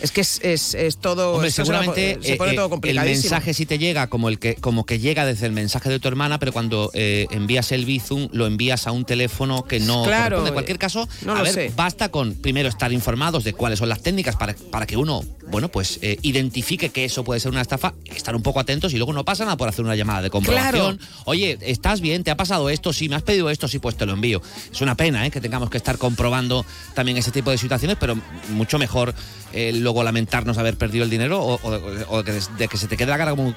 Es 0.00 0.10
que 0.10 0.20
es, 0.20 0.40
es, 0.42 0.74
es 0.74 0.96
todo. 0.96 1.34
Hombre, 1.34 1.50
seguramente 1.50 2.18
se 2.22 2.36
pone 2.36 2.52
eh, 2.52 2.56
todo 2.56 2.74
eh, 2.82 2.90
el 2.90 3.00
mensaje 3.00 3.54
sí 3.54 3.66
te 3.66 3.78
llega 3.78 4.08
como 4.08 4.28
el 4.28 4.38
que 4.38 4.54
como 4.56 4.84
que 4.84 4.98
llega 4.98 5.26
desde 5.26 5.46
el 5.46 5.52
mensaje 5.52 5.88
de 5.88 5.98
tu 5.98 6.08
hermana, 6.08 6.38
pero 6.38 6.52
cuando 6.52 6.90
eh, 6.94 7.26
envías 7.30 7.72
el 7.72 7.84
Bizum 7.84 8.28
lo 8.32 8.46
envías 8.46 8.86
a 8.86 8.92
un 8.92 9.04
teléfono 9.04 9.64
que 9.64 9.80
no 9.80 10.04
Claro. 10.04 10.46
En 10.46 10.52
cualquier 10.52 10.78
caso, 10.78 11.08
no 11.24 11.36
a 11.36 11.42
ver, 11.42 11.52
sé. 11.52 11.72
basta 11.76 12.10
con 12.10 12.34
primero 12.34 12.68
estar 12.68 12.92
informados 12.92 13.44
de 13.44 13.52
cuáles 13.52 13.78
son 13.78 13.88
las 13.88 14.00
técnicas 14.00 14.36
para, 14.36 14.54
para 14.70 14.86
que 14.86 14.96
uno, 14.96 15.22
bueno, 15.50 15.68
pues 15.68 15.98
eh, 16.02 16.18
identifique 16.22 16.90
que 16.90 17.04
eso 17.04 17.24
puede 17.24 17.40
ser 17.40 17.50
una 17.52 17.60
estafa, 17.60 17.94
estar 18.14 18.34
un 18.34 18.42
poco 18.42 18.60
atentos 18.60 18.92
y 18.92 18.96
luego 18.96 19.12
no 19.12 19.24
pasa 19.24 19.44
nada 19.44 19.56
por 19.56 19.68
hacer 19.68 19.84
una 19.84 19.96
llamada 19.96 20.22
de 20.22 20.30
comprobación. 20.30 20.98
Oye, 21.24 21.58
¿estás 21.62 22.00
bien? 22.00 22.24
¿Te 22.24 22.30
ha 22.30 22.36
pasado 22.36 22.70
esto? 22.70 22.92
Sí, 22.92 23.08
me 23.08 23.16
has 23.16 23.22
pedido 23.22 23.50
esto, 23.50 23.68
sí, 23.68 23.78
pues 23.78 23.96
te 23.96 24.06
lo 24.06 24.12
envío. 24.12 24.40
Es 24.72 24.80
una 24.80 24.96
pena 24.96 25.28
que 25.30 25.40
tengamos 25.40 25.70
que 25.70 25.76
estar 25.76 25.98
comprobando 25.98 26.64
también 26.94 27.16
ese 27.18 27.30
tipo 27.30 27.50
de 27.50 27.58
situaciones, 27.58 27.96
pero 28.00 28.16
mucho 28.50 28.78
mejor 28.78 29.14
eh, 29.52 29.72
luego 29.80 30.02
lamentarnos 30.02 30.56
haber 30.58 30.76
perdido 30.76 31.04
el 31.04 31.10
dinero 31.10 31.40
o, 31.42 31.54
o- 31.62 32.06
o 32.08 32.22
de, 32.22 32.40
de 32.58 32.68
que 32.68 32.76
se 32.76 32.86
te 32.86 32.96
quede 32.96 33.08
la 33.08 33.18
cara 33.18 33.32
como 33.32 33.54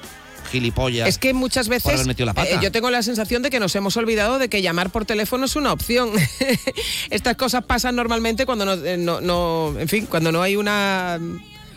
gilipollas. 0.50 1.08
Es 1.08 1.18
que 1.18 1.32
muchas 1.32 1.68
veces 1.68 2.06
eh, 2.06 2.58
yo 2.60 2.70
tengo 2.70 2.90
la 2.90 3.02
sensación 3.02 3.42
de 3.42 3.50
que 3.50 3.60
nos 3.60 3.74
hemos 3.76 3.96
olvidado 3.96 4.38
de 4.38 4.48
que 4.48 4.60
llamar 4.62 4.90
por 4.90 5.04
teléfono 5.06 5.46
es 5.46 5.56
una 5.56 5.72
opción. 5.72 6.10
Estas 7.10 7.36
cosas 7.36 7.64
pasan 7.64 7.96
normalmente 7.96 8.46
cuando 8.46 8.64
no, 8.64 8.74
eh, 8.74 8.96
no- 8.96 9.20
no- 9.20 9.74
en 9.78 9.88
fin, 9.88 10.06
cuando 10.06 10.32
no 10.32 10.42
hay 10.42 10.56
una 10.56 11.18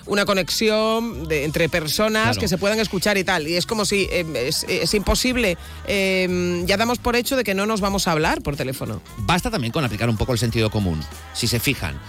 una 0.10 0.24
conexión 0.24 1.28
de- 1.28 1.44
entre 1.44 1.68
personas 1.68 2.24
Claro. 2.24 2.40
que 2.40 2.48
se 2.48 2.58
puedan 2.58 2.80
escuchar 2.80 3.18
y 3.18 3.26
tal. 3.26 3.46
Y 3.46 3.58
es 3.58 3.66
como 3.66 3.84
si 3.84 4.08
eh, 4.10 4.26
es, 4.48 4.66
es 4.70 4.94
imposible. 4.94 5.58
eh, 5.86 6.64
ya 6.66 6.78
damos 6.78 6.98
por 7.00 7.18
hecho 7.18 7.36
de 7.36 7.44
que 7.44 7.54
no 7.54 7.66
nos 7.66 7.82
vamos 7.82 8.08
a 8.08 8.14
hablar 8.14 8.42
por 8.42 8.56
teléfono. 8.56 9.02
Basta 9.18 9.52
también 9.52 9.74
con 9.74 9.84
aplicar 9.84 10.10
un 10.10 10.16
poco 10.16 10.32
el 10.32 10.40
sentido 10.40 10.70
común. 10.70 11.02
Si 11.34 11.48
se 11.48 11.60
fijan, 11.60 12.00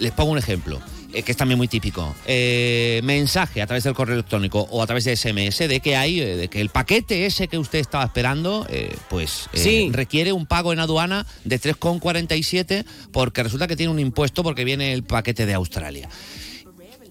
les 0.00 0.12
pongo 0.12 0.32
un 0.32 0.38
ejemplo, 0.38 0.80
que 1.24 1.32
es 1.32 1.36
también 1.36 1.58
muy 1.58 1.68
típico. 1.68 2.14
Eh, 2.26 3.00
mensaje 3.04 3.62
a 3.62 3.66
través 3.66 3.84
del 3.84 3.94
correo 3.94 4.14
electrónico 4.14 4.66
o 4.70 4.82
a 4.82 4.86
través 4.86 5.04
de 5.04 5.16
SMS 5.16 5.66
de 5.68 5.80
que 5.80 5.96
hay, 5.96 6.20
eh, 6.20 6.36
de 6.36 6.48
que 6.48 6.60
el 6.60 6.68
paquete 6.70 7.26
ese 7.26 7.48
que 7.48 7.58
usted 7.58 7.78
estaba 7.78 8.04
esperando, 8.04 8.66
eh, 8.68 8.94
pues 9.08 9.48
eh, 9.52 9.58
Sí. 9.58 9.88
requiere 9.92 10.32
un 10.32 10.46
pago 10.46 10.72
en 10.72 10.80
aduana 10.80 11.26
de 11.44 11.58
3,47 11.58 12.84
porque 13.12 13.42
resulta 13.42 13.66
que 13.66 13.76
tiene 13.76 13.92
un 13.92 13.98
impuesto 13.98 14.42
porque 14.42 14.64
viene 14.64 14.92
el 14.92 15.04
paquete 15.04 15.46
de 15.46 15.54
Australia. 15.54 16.08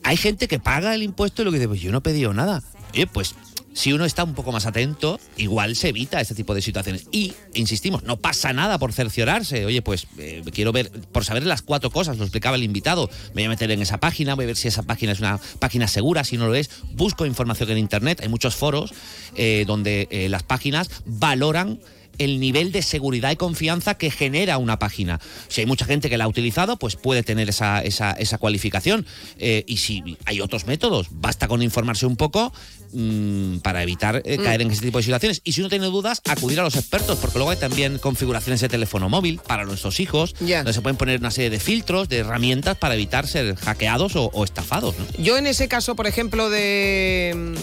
Hay 0.03 0.17
gente 0.17 0.47
que 0.47 0.59
paga 0.59 0.93
el 0.93 1.01
impuesto 1.03 1.41
y 1.41 1.45
lo 1.45 1.51
que 1.51 1.57
dice, 1.57 1.67
pues 1.67 1.81
yo 1.81 1.91
no 1.91 1.97
he 1.97 2.01
pedido 2.01 2.33
nada. 2.33 2.61
Oye, 2.93 3.07
pues 3.07 3.33
si 3.75 3.91
uno 3.91 4.05
está 4.05 4.23
un 4.23 4.33
poco 4.33 4.53
más 4.53 4.65
atento, 4.65 5.19
igual 5.35 5.75
se 5.75 5.89
evita 5.89 6.21
este 6.21 6.33
tipo 6.33 6.55
de 6.55 6.61
situaciones. 6.61 7.07
Y, 7.11 7.33
insistimos, 7.53 8.03
no 8.03 8.17
pasa 8.17 8.53
nada 8.53 8.79
por 8.79 8.93
cerciorarse. 8.93 9.65
Oye, 9.65 9.81
pues 9.81 10.07
eh, 10.17 10.41
quiero 10.53 10.71
ver, 10.71 10.89
por 11.11 11.25
saber 11.25 11.45
las 11.45 11.61
cuatro 11.61 11.91
cosas, 11.91 12.17
lo 12.17 12.23
explicaba 12.23 12.55
el 12.55 12.63
invitado, 12.63 13.09
me 13.33 13.41
voy 13.41 13.43
a 13.43 13.49
meter 13.49 13.69
en 13.71 13.81
esa 13.81 13.99
página, 13.99 14.33
voy 14.33 14.45
a 14.45 14.47
ver 14.47 14.55
si 14.55 14.69
esa 14.69 14.83
página 14.83 15.11
es 15.11 15.19
una 15.19 15.39
página 15.59 15.89
segura, 15.89 16.23
si 16.23 16.38
no 16.38 16.47
lo 16.47 16.55
es, 16.55 16.69
busco 16.93 17.25
información 17.25 17.69
en 17.69 17.77
Internet, 17.77 18.21
hay 18.21 18.29
muchos 18.29 18.55
foros 18.55 18.93
eh, 19.35 19.65
donde 19.67 20.07
eh, 20.09 20.29
las 20.29 20.43
páginas 20.43 20.89
valoran 21.05 21.79
el 22.17 22.39
nivel 22.39 22.71
de 22.71 22.82
seguridad 22.82 23.32
y 23.32 23.36
confianza 23.36 23.95
que 23.97 24.12
genera 24.12 24.58
una 24.58 24.80
página. 24.80 25.19
Si 25.47 25.62
hay 25.62 25.67
mucha 25.67 25.86
gente 25.86 26.10
que 26.10 26.17
la 26.17 26.25
ha 26.25 26.28
utilizado, 26.28 26.78
pues 26.78 26.95
puede 26.95 27.23
tener 27.23 27.49
esa, 27.49 27.82
esa, 27.82 28.12
esa 28.12 28.38
cualificación. 28.38 29.06
Eh, 29.38 29.63
y 29.67 29.78
si 29.78 30.17
hay 30.25 30.41
otros 30.41 30.65
métodos, 30.67 31.08
basta 31.12 31.47
con 31.47 31.62
informarse 31.62 32.06
un 32.06 32.15
poco 32.15 32.54
mm, 32.93 33.58
para 33.60 33.84
evitar 33.84 34.21
eh, 34.25 34.38
Mm. 34.38 34.43
caer 34.43 34.62
en 34.62 34.71
ese 34.71 34.82
tipo 34.82 34.97
de 34.99 35.04
situaciones. 35.04 35.41
Y 35.43 35.51
si 35.54 35.62
uno 35.62 35.69
tiene 35.69 35.86
dudas, 35.88 36.21
acudir 36.25 36.60
a 36.60 36.63
los 36.63 36.75
expertos, 36.75 37.17
porque 37.19 37.38
luego 37.38 37.51
hay 37.51 37.58
también 37.58 37.97
configuraciones 37.99 38.62
de 38.62 38.69
teléfono 38.69 39.10
móvil 39.10 39.39
para 39.45 39.65
nuestros 39.65 39.99
hijos, 39.99 40.34
Ya. 40.39 40.58
donde 40.58 40.73
se 40.73 40.82
pueden 40.82 40.97
poner 40.97 41.19
una 41.19 41.32
serie 41.32 41.49
de 41.49 41.60
filtros, 41.60 42.10
de 42.10 42.17
herramientas 42.19 42.78
para 42.78 42.93
evitar 42.95 43.28
ser 43.28 43.56
hackeados 43.56 44.15
o, 44.15 44.25
o 44.34 44.43
estafados. 44.43 44.95
¿no? 44.97 45.06
Yo 45.23 45.38
en 45.38 45.47
ese 45.47 45.67
caso, 45.67 45.95
por 45.95 46.08
ejemplo, 46.08 46.49
de 46.49 47.34
mm, 47.36 47.56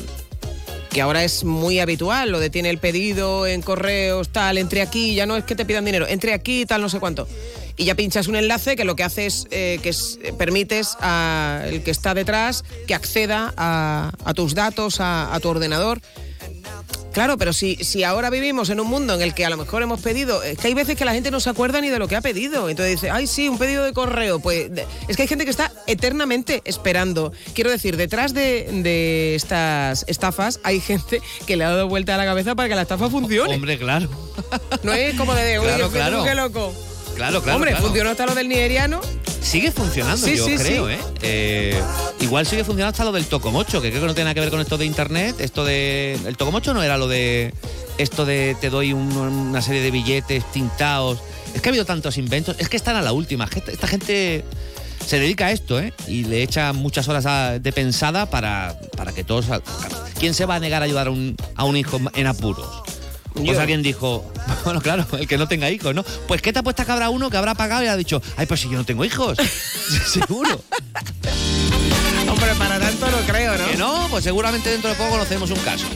que 0.93 1.01
ahora 1.01 1.25
es 1.25 1.45
muy 1.45 1.81
habitual, 1.81 2.31
lo 2.31 2.39
de 2.39 2.51
tiene 2.51 2.69
el 2.71 2.79
pedido 2.79 3.47
en 3.47 3.63
correos, 3.63 4.29
tal, 4.31 4.59
entre 4.59 4.83
aquí, 4.83 5.15
ya 5.15 5.25
no 5.27 5.37
es 5.37 5.45
que 5.45 5.55
te 5.55 5.65
pidan 5.65 5.85
dinero, 5.87 6.07
entre 6.07 6.35
aquí, 6.35 6.67
tal, 6.67 6.83
no 6.83 6.89
sé 6.89 7.01
cuánto. 7.01 7.27
Y 7.79 7.85
ya 7.87 7.95
pinchas 7.95 8.29
un 8.29 8.37
enlace 8.37 8.77
que 8.77 8.85
lo 8.85 8.95
que 8.95 9.03
hace 9.03 9.25
es 9.27 9.47
eh, 9.51 9.79
que 9.83 9.89
es- 9.89 10.19
eh, 10.23 10.35
permites 10.35 10.95
al 11.01 11.83
que 11.83 11.91
está 11.91 12.13
detrás 12.13 12.65
que 12.87 12.95
acceda 12.95 13.55
a, 13.57 14.13
a 14.25 14.35
tus 14.35 14.55
datos, 14.55 15.01
a, 15.01 15.35
a 15.35 15.41
tu 15.41 15.49
ordenador. 15.49 16.01
Claro, 17.13 17.37
pero 17.37 17.53
si, 17.53 17.77
si 17.77 18.05
ahora 18.05 18.31
vivimos 18.31 18.71
en 18.71 18.81
un 18.81 18.87
mundo 18.87 19.15
en 19.15 19.21
el 19.21 19.35
que 19.35 19.45
a 19.45 19.51
lo 19.51 19.59
mejor 19.59 19.83
hemos 19.83 20.01
pedido, 20.01 20.43
es 20.43 20.57
que 20.59 20.69
hay 20.69 20.75
veces 20.75 20.97
que 20.97 21.05
la 21.05 21.13
gente 21.13 21.31
no 21.31 21.41
se 21.41 21.51
acuerda 21.51 21.81
ni 21.83 21.91
de 21.91 21.99
lo 21.99 22.09
que 22.09 22.17
ha 22.17 22.23
pedido. 22.23 22.71
Entonces 22.71 22.95
dice, 23.01 23.11
ay, 23.11 23.27
sí, 23.27 23.49
un 23.51 23.59
pedido 23.59 23.85
de 23.85 23.93
correo. 23.93 24.41
Pues 24.41 24.75
de- 24.75 24.87
es 25.09 25.17
que 25.17 25.23
hay 25.23 25.29
gente 25.29 25.45
que 25.45 25.51
está 25.51 25.71
eternamente 25.87 26.63
esperando. 26.65 27.33
Quiero 27.55 27.71
decir, 27.71 27.99
detrás 27.99 28.33
de, 28.33 28.67
de 28.83 29.35
estas 29.35 30.05
estafas 30.09 30.61
hay 30.65 30.81
gente 30.81 31.21
que 31.47 31.57
le 31.57 31.65
ha 31.65 31.69
dado 31.71 31.89
vuelta 31.89 32.15
a 32.15 32.19
la 32.19 32.25
cabeza 32.25 32.55
para 32.55 32.69
que 32.71 32.75
la 32.77 32.83
estafa 32.83 33.11
funcione. 33.11 33.55
Hombre, 33.57 33.79
claro. 33.79 34.09
No 34.83 34.93
es 34.95 35.15
como 35.17 35.35
de, 35.35 35.59
oye, 35.59 35.89
claro. 35.93 36.25
qué 36.25 36.35
loco. 36.35 36.73
Claro, 37.17 37.43
claro. 37.43 37.57
Hombre, 37.57 37.71
claro. 37.73 37.87
funcionó 37.87 38.11
hasta 38.11 38.27
lo 38.27 38.35
del 38.35 38.49
nigeriano. 38.49 39.01
Sigue 39.41 39.71
funcionando, 39.73 40.25
Sí, 40.27 40.37
yo 40.37 40.47
sí, 40.47 40.55
creo, 40.57 40.87
sí. 40.89 40.95
¿eh? 40.95 40.99
Eh, 41.23 41.83
Igual 42.21 42.47
sigue 42.47 42.65
funcionando 42.65 42.93
hasta 42.93 43.05
lo 43.05 43.13
del 43.13 43.27
tocomocho, 43.27 43.83
que 43.83 43.91
creo 43.91 44.01
que 44.03 44.07
no 44.07 44.15
tiene 44.15 44.27
nada 44.27 44.35
que 44.35 44.41
ver 44.41 44.51
con 44.51 44.61
esto 44.61 44.79
de 44.79 44.87
internet. 44.87 45.37
Esto 45.41 45.65
de. 45.65 46.19
El 46.27 46.37
tocomocho 46.37 46.73
no 46.75 46.83
era 46.83 46.97
lo 46.97 47.09
de. 47.09 47.53
Esto 47.99 48.25
de 48.25 48.57
te 48.61 48.71
doy 48.71 48.93
un- 48.93 49.17
una 49.17 49.61
serie 49.61 49.83
de 49.83 49.91
billetes 49.91 50.45
tintados. 50.53 51.19
Es 51.55 51.61
que 51.61 51.69
ha 51.69 51.71
habido 51.71 51.85
tantos 51.85 52.17
inventos. 52.19 52.57
Es 52.59 52.69
que 52.69 52.77
están 52.77 52.97
a 52.97 53.03
la 53.03 53.13
última. 53.13 53.49
Esta 53.53 53.73
esta 53.73 53.87
gente 53.89 54.45
se 55.05 55.19
dedica 55.19 55.47
a 55.47 55.53
esto, 55.53 55.79
¿eh? 55.81 55.93
Y 56.07 56.25
le 56.25 56.43
echa 56.43 56.73
muchas 56.73 57.09
horas 57.09 57.27
a- 57.27 57.59
de 57.59 57.73
pensada 57.73 58.27
para, 58.31 58.79
para 58.97 59.13
que 59.13 59.25
todos. 59.25 59.47
¿Quién 60.19 60.33
se 60.35 60.47
va 60.47 60.55
a 60.55 60.61
negar 60.61 60.83
a 60.83 60.85
ayudar 60.85 61.09
a 61.09 61.11
un, 61.11 61.37
a 61.57 61.65
un 61.65 61.77
hijo 61.77 62.01
en 62.15 62.27
apuros? 62.29 62.82
Pues 63.35 63.59
alguien 63.59 63.83
dijo, 63.83 64.25
bueno, 64.65 64.81
claro, 64.81 65.07
el 65.19 65.27
que 65.27 65.39
no 65.39 65.49
tenga 65.49 65.71
hijos, 65.71 65.95
¿no? 65.95 66.05
Pues 66.29 66.43
¿qué 66.43 66.53
te 66.53 66.59
apuesta 66.59 66.85
que 66.85 66.93
habrá 66.93 67.11
uno 67.11 67.31
que 67.31 67.37
habrá 67.37 67.55
pagado 67.55 67.85
y 67.85 67.87
ha 67.87 67.97
dicho, 67.97 68.23
ay, 68.37 68.47
pues 68.47 68.61
si 68.61 68.69
yo 68.69 68.77
no 68.77 68.85
tengo 68.85 69.05
hijos, 69.05 69.39
seguro. 70.07 70.63
Hombre, 72.29 72.55
para 72.59 72.79
tanto 72.79 73.11
no 73.11 73.19
creo, 73.27 73.57
¿no? 73.57 73.67
Que 73.69 73.77
no, 73.77 74.07
pues 74.11 74.25
seguramente 74.25 74.71
dentro 74.71 74.91
de 74.91 74.97
poco 74.97 75.11
conocemos 75.11 75.51
un 75.51 75.59
caso. 75.61 75.87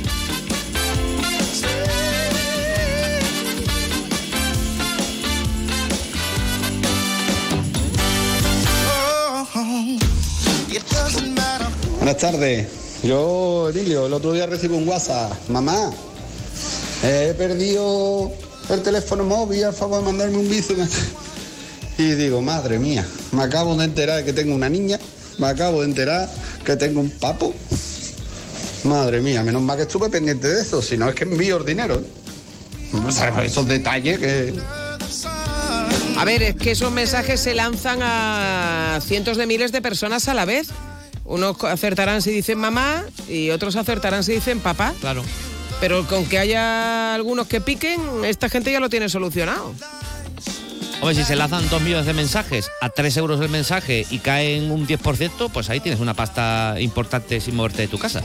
Buenas 11.99 12.19
tardes. 12.19 12.69
Yo, 13.03 13.69
Emilio, 13.71 14.07
el 14.07 14.13
otro 14.13 14.33
día 14.33 14.47
recibo 14.47 14.77
un 14.77 14.87
WhatsApp. 14.87 15.33
Mamá, 15.49 15.93
he 17.03 17.35
perdido 17.35 18.33
el 18.71 18.83
teléfono 18.83 19.25
móvil, 19.25 19.65
al 19.65 19.75
favor 19.75 20.01
de 20.01 20.07
mandarme 20.07 20.39
un 20.39 20.49
bici. 20.49 20.75
Y 21.99 22.11
digo, 22.13 22.43
madre 22.43 22.79
mía, 22.79 23.07
me 23.33 23.43
acabo 23.43 23.75
de 23.77 23.85
enterar 23.85 24.19
de 24.19 24.25
que 24.25 24.33
tengo 24.33 24.55
una 24.55 24.69
niña, 24.69 24.99
me 25.39 25.47
acabo 25.47 25.81
de 25.81 25.89
enterar 25.89 26.29
que 26.65 26.77
tengo 26.77 27.01
un 27.01 27.11
papo. 27.11 27.55
Madre 28.85 29.21
mía, 29.21 29.43
menos 29.43 29.63
mal 29.63 29.77
que 29.77 29.85
estuve 29.85 30.09
pendiente 30.11 30.49
de 30.49 30.63
eso, 30.63 30.83
si 30.83 30.97
no 30.97 31.09
es 31.09 31.15
que 31.15 31.25
envío 31.25 31.57
el 31.57 31.65
dinero. 31.65 32.03
O 33.07 33.11
sea, 33.11 33.29
esos 33.45 33.67
detalles 33.67 34.19
que... 34.19 34.55
A 36.17 36.25
ver, 36.25 36.43
es 36.43 36.57
que 36.57 36.71
esos 36.71 36.93
mensajes 36.93 37.41
se 37.41 37.55
lanzan 37.55 37.99
a 38.03 39.01
cientos 39.05 39.37
de 39.37 39.47
miles 39.47 39.73
de 39.73 39.83
personas 39.83 40.29
a 40.29 40.35
la 40.35 40.45
vez. 40.45 40.69
Unos 41.25 41.63
acertarán 41.65 42.23
si 42.23 42.31
dicen 42.31 42.59
mamá 42.59 43.05
y 43.29 43.51
otros 43.51 43.77
acertarán 43.77 44.23
si 44.25 44.33
dicen 44.33 44.61
papá. 44.61 44.95
Claro. 45.01 45.23
Pero 45.81 46.07
con 46.07 46.27
que 46.27 46.39
haya 46.39 47.15
algunos 47.15 47.47
que 47.47 47.61
piquen, 47.61 48.25
esta 48.25 48.49
gente 48.49 48.73
ya 48.73 48.81
lo 48.81 48.89
tiene 48.89 49.09
solucionado. 49.09 49.75
Hombre, 51.01 51.15
si 51.15 51.25
se 51.25 51.37
lanzan 51.37 51.69
dos 51.69 51.83
millones 51.83 52.07
de 52.07 52.15
mensajes 52.15 52.71
a 52.81 52.89
3 52.89 53.17
euros 53.19 53.41
el 53.41 53.51
mensaje 53.51 54.07
y 54.11 54.19
caen 54.19 54.71
un 54.71 54.87
10%, 54.87 55.51
pues 55.53 55.69
ahí 55.69 55.81
tienes 55.81 56.01
una 56.01 56.15
pasta 56.15 56.77
importante 56.79 57.41
sin 57.41 57.55
moverte 57.55 57.83
de 57.83 57.89
tu 57.89 57.99
casa. 57.99 58.23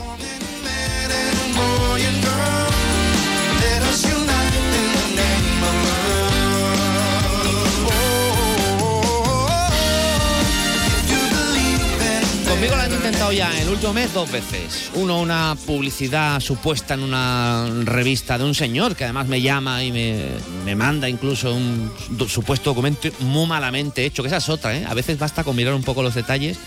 Ya 13.32 13.54
en 13.56 13.62
el 13.62 13.68
último 13.68 13.92
mes 13.92 14.12
dos 14.12 14.30
veces. 14.30 14.90
Uno, 14.94 15.20
una 15.20 15.56
publicidad 15.66 16.40
supuesta 16.40 16.94
en 16.94 17.02
una 17.02 17.66
revista 17.84 18.38
de 18.38 18.44
un 18.44 18.54
señor 18.54 18.94
que 18.96 19.04
además 19.04 19.26
me 19.26 19.40
llama 19.40 19.82
y 19.82 19.92
me, 19.92 20.26
me 20.64 20.74
manda 20.74 21.08
incluso 21.08 21.54
un 21.54 21.90
supuesto 22.28 22.70
documento 22.70 23.08
muy 23.20 23.46
malamente 23.46 24.04
hecho, 24.04 24.22
que 24.22 24.28
esa 24.28 24.38
es 24.38 24.48
otra, 24.48 24.76
¿eh? 24.76 24.84
A 24.88 24.94
veces 24.94 25.18
basta 25.18 25.44
con 25.44 25.56
mirar 25.56 25.74
un 25.74 25.82
poco 25.82 26.02
los 26.02 26.14
detalles. 26.14 26.58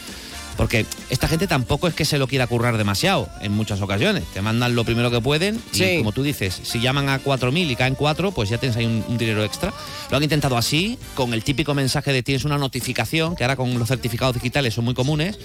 Porque 0.58 0.86
esta 1.10 1.28
gente 1.28 1.48
tampoco 1.48 1.88
es 1.88 1.94
que 1.94 2.06
se 2.06 2.18
lo 2.18 2.28
quiera 2.28 2.48
currar 2.48 2.78
demasiado 2.78 3.28
en 3.42 3.52
muchas 3.52 3.82
ocasiones. 3.82 4.24
Te 4.34 4.42
mandan 4.42 4.76
lo 4.76 4.84
primero 4.86 5.12
que 5.12 5.22
pueden 5.22 5.62
y 5.74 5.78
Sí. 5.78 5.98
como 5.98 6.12
tú 6.12 6.24
dices, 6.24 6.60
si 6.64 6.80
llaman 6.80 7.10
a 7.10 7.20
4.000 7.20 7.70
y 7.72 7.76
caen 7.76 7.96
4, 7.96 8.32
pues 8.32 8.50
ya 8.50 8.58
tienes 8.58 8.78
ahí 8.78 8.86
un, 8.86 9.04
un 9.08 9.18
dinero 9.18 9.44
extra. 9.44 9.74
Lo 10.10 10.18
han 10.18 10.24
intentado 10.24 10.58
así, 10.58 10.98
con 11.16 11.34
el 11.34 11.44
típico 11.44 11.74
mensaje 11.74 12.14
de 12.14 12.24
tienes 12.24 12.46
una 12.46 12.58
notificación, 12.58 13.36
que 13.36 13.44
ahora 13.44 13.56
con 13.56 13.78
los 13.78 13.88
certificados 13.88 14.36
digitales 14.36 14.74
son 14.74 14.86
muy 14.86 14.94
comunes. 14.94 15.38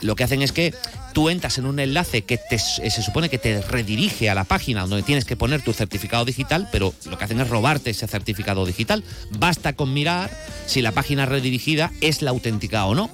Lo 0.00 0.14
que 0.14 0.22
hacen 0.22 0.42
es 0.42 0.52
que 0.52 0.72
tú 1.12 1.28
entras 1.28 1.58
en 1.58 1.66
un 1.66 1.80
enlace 1.80 2.22
que 2.22 2.38
te- 2.38 2.54
eh, 2.54 2.90
se 2.90 3.02
supone 3.02 3.28
que 3.28 3.38
te 3.38 3.60
redirige 3.62 4.30
a 4.30 4.34
la 4.36 4.44
página 4.44 4.82
donde 4.82 5.02
tienes 5.02 5.24
que 5.24 5.34
poner 5.36 5.60
tu 5.62 5.72
certificado 5.72 6.24
digital, 6.24 6.68
pero 6.70 6.94
lo 7.10 7.18
que 7.18 7.24
hacen 7.24 7.40
es 7.40 7.48
robarte 7.48 7.90
ese 7.90 8.06
certificado 8.06 8.64
digital. 8.64 9.02
Basta 9.32 9.72
con 9.72 9.92
mirar 9.92 10.30
si 10.66 10.82
la 10.82 10.92
página 10.92 11.26
redirigida 11.26 11.90
es 12.00 12.22
la 12.22 12.30
auténtica 12.30 12.86
o 12.86 12.94
no. 12.94 13.10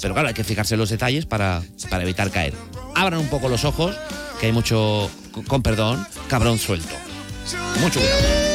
Pero 0.00 0.14
claro, 0.14 0.28
hay 0.28 0.34
que 0.34 0.44
fijarse 0.44 0.74
en 0.74 0.80
los 0.80 0.90
detalles 0.90 1.26
para, 1.26 1.62
para 1.90 2.02
evitar 2.02 2.30
caer. 2.30 2.54
Abran 2.94 3.20
un 3.20 3.28
poco 3.28 3.48
los 3.48 3.64
ojos, 3.64 3.96
que 4.40 4.46
hay 4.46 4.52
mucho, 4.52 5.10
con 5.46 5.62
perdón, 5.62 6.06
cabrón 6.28 6.58
suelto. 6.58 6.94
Mucho 7.80 8.00
cuidado. 8.00 8.54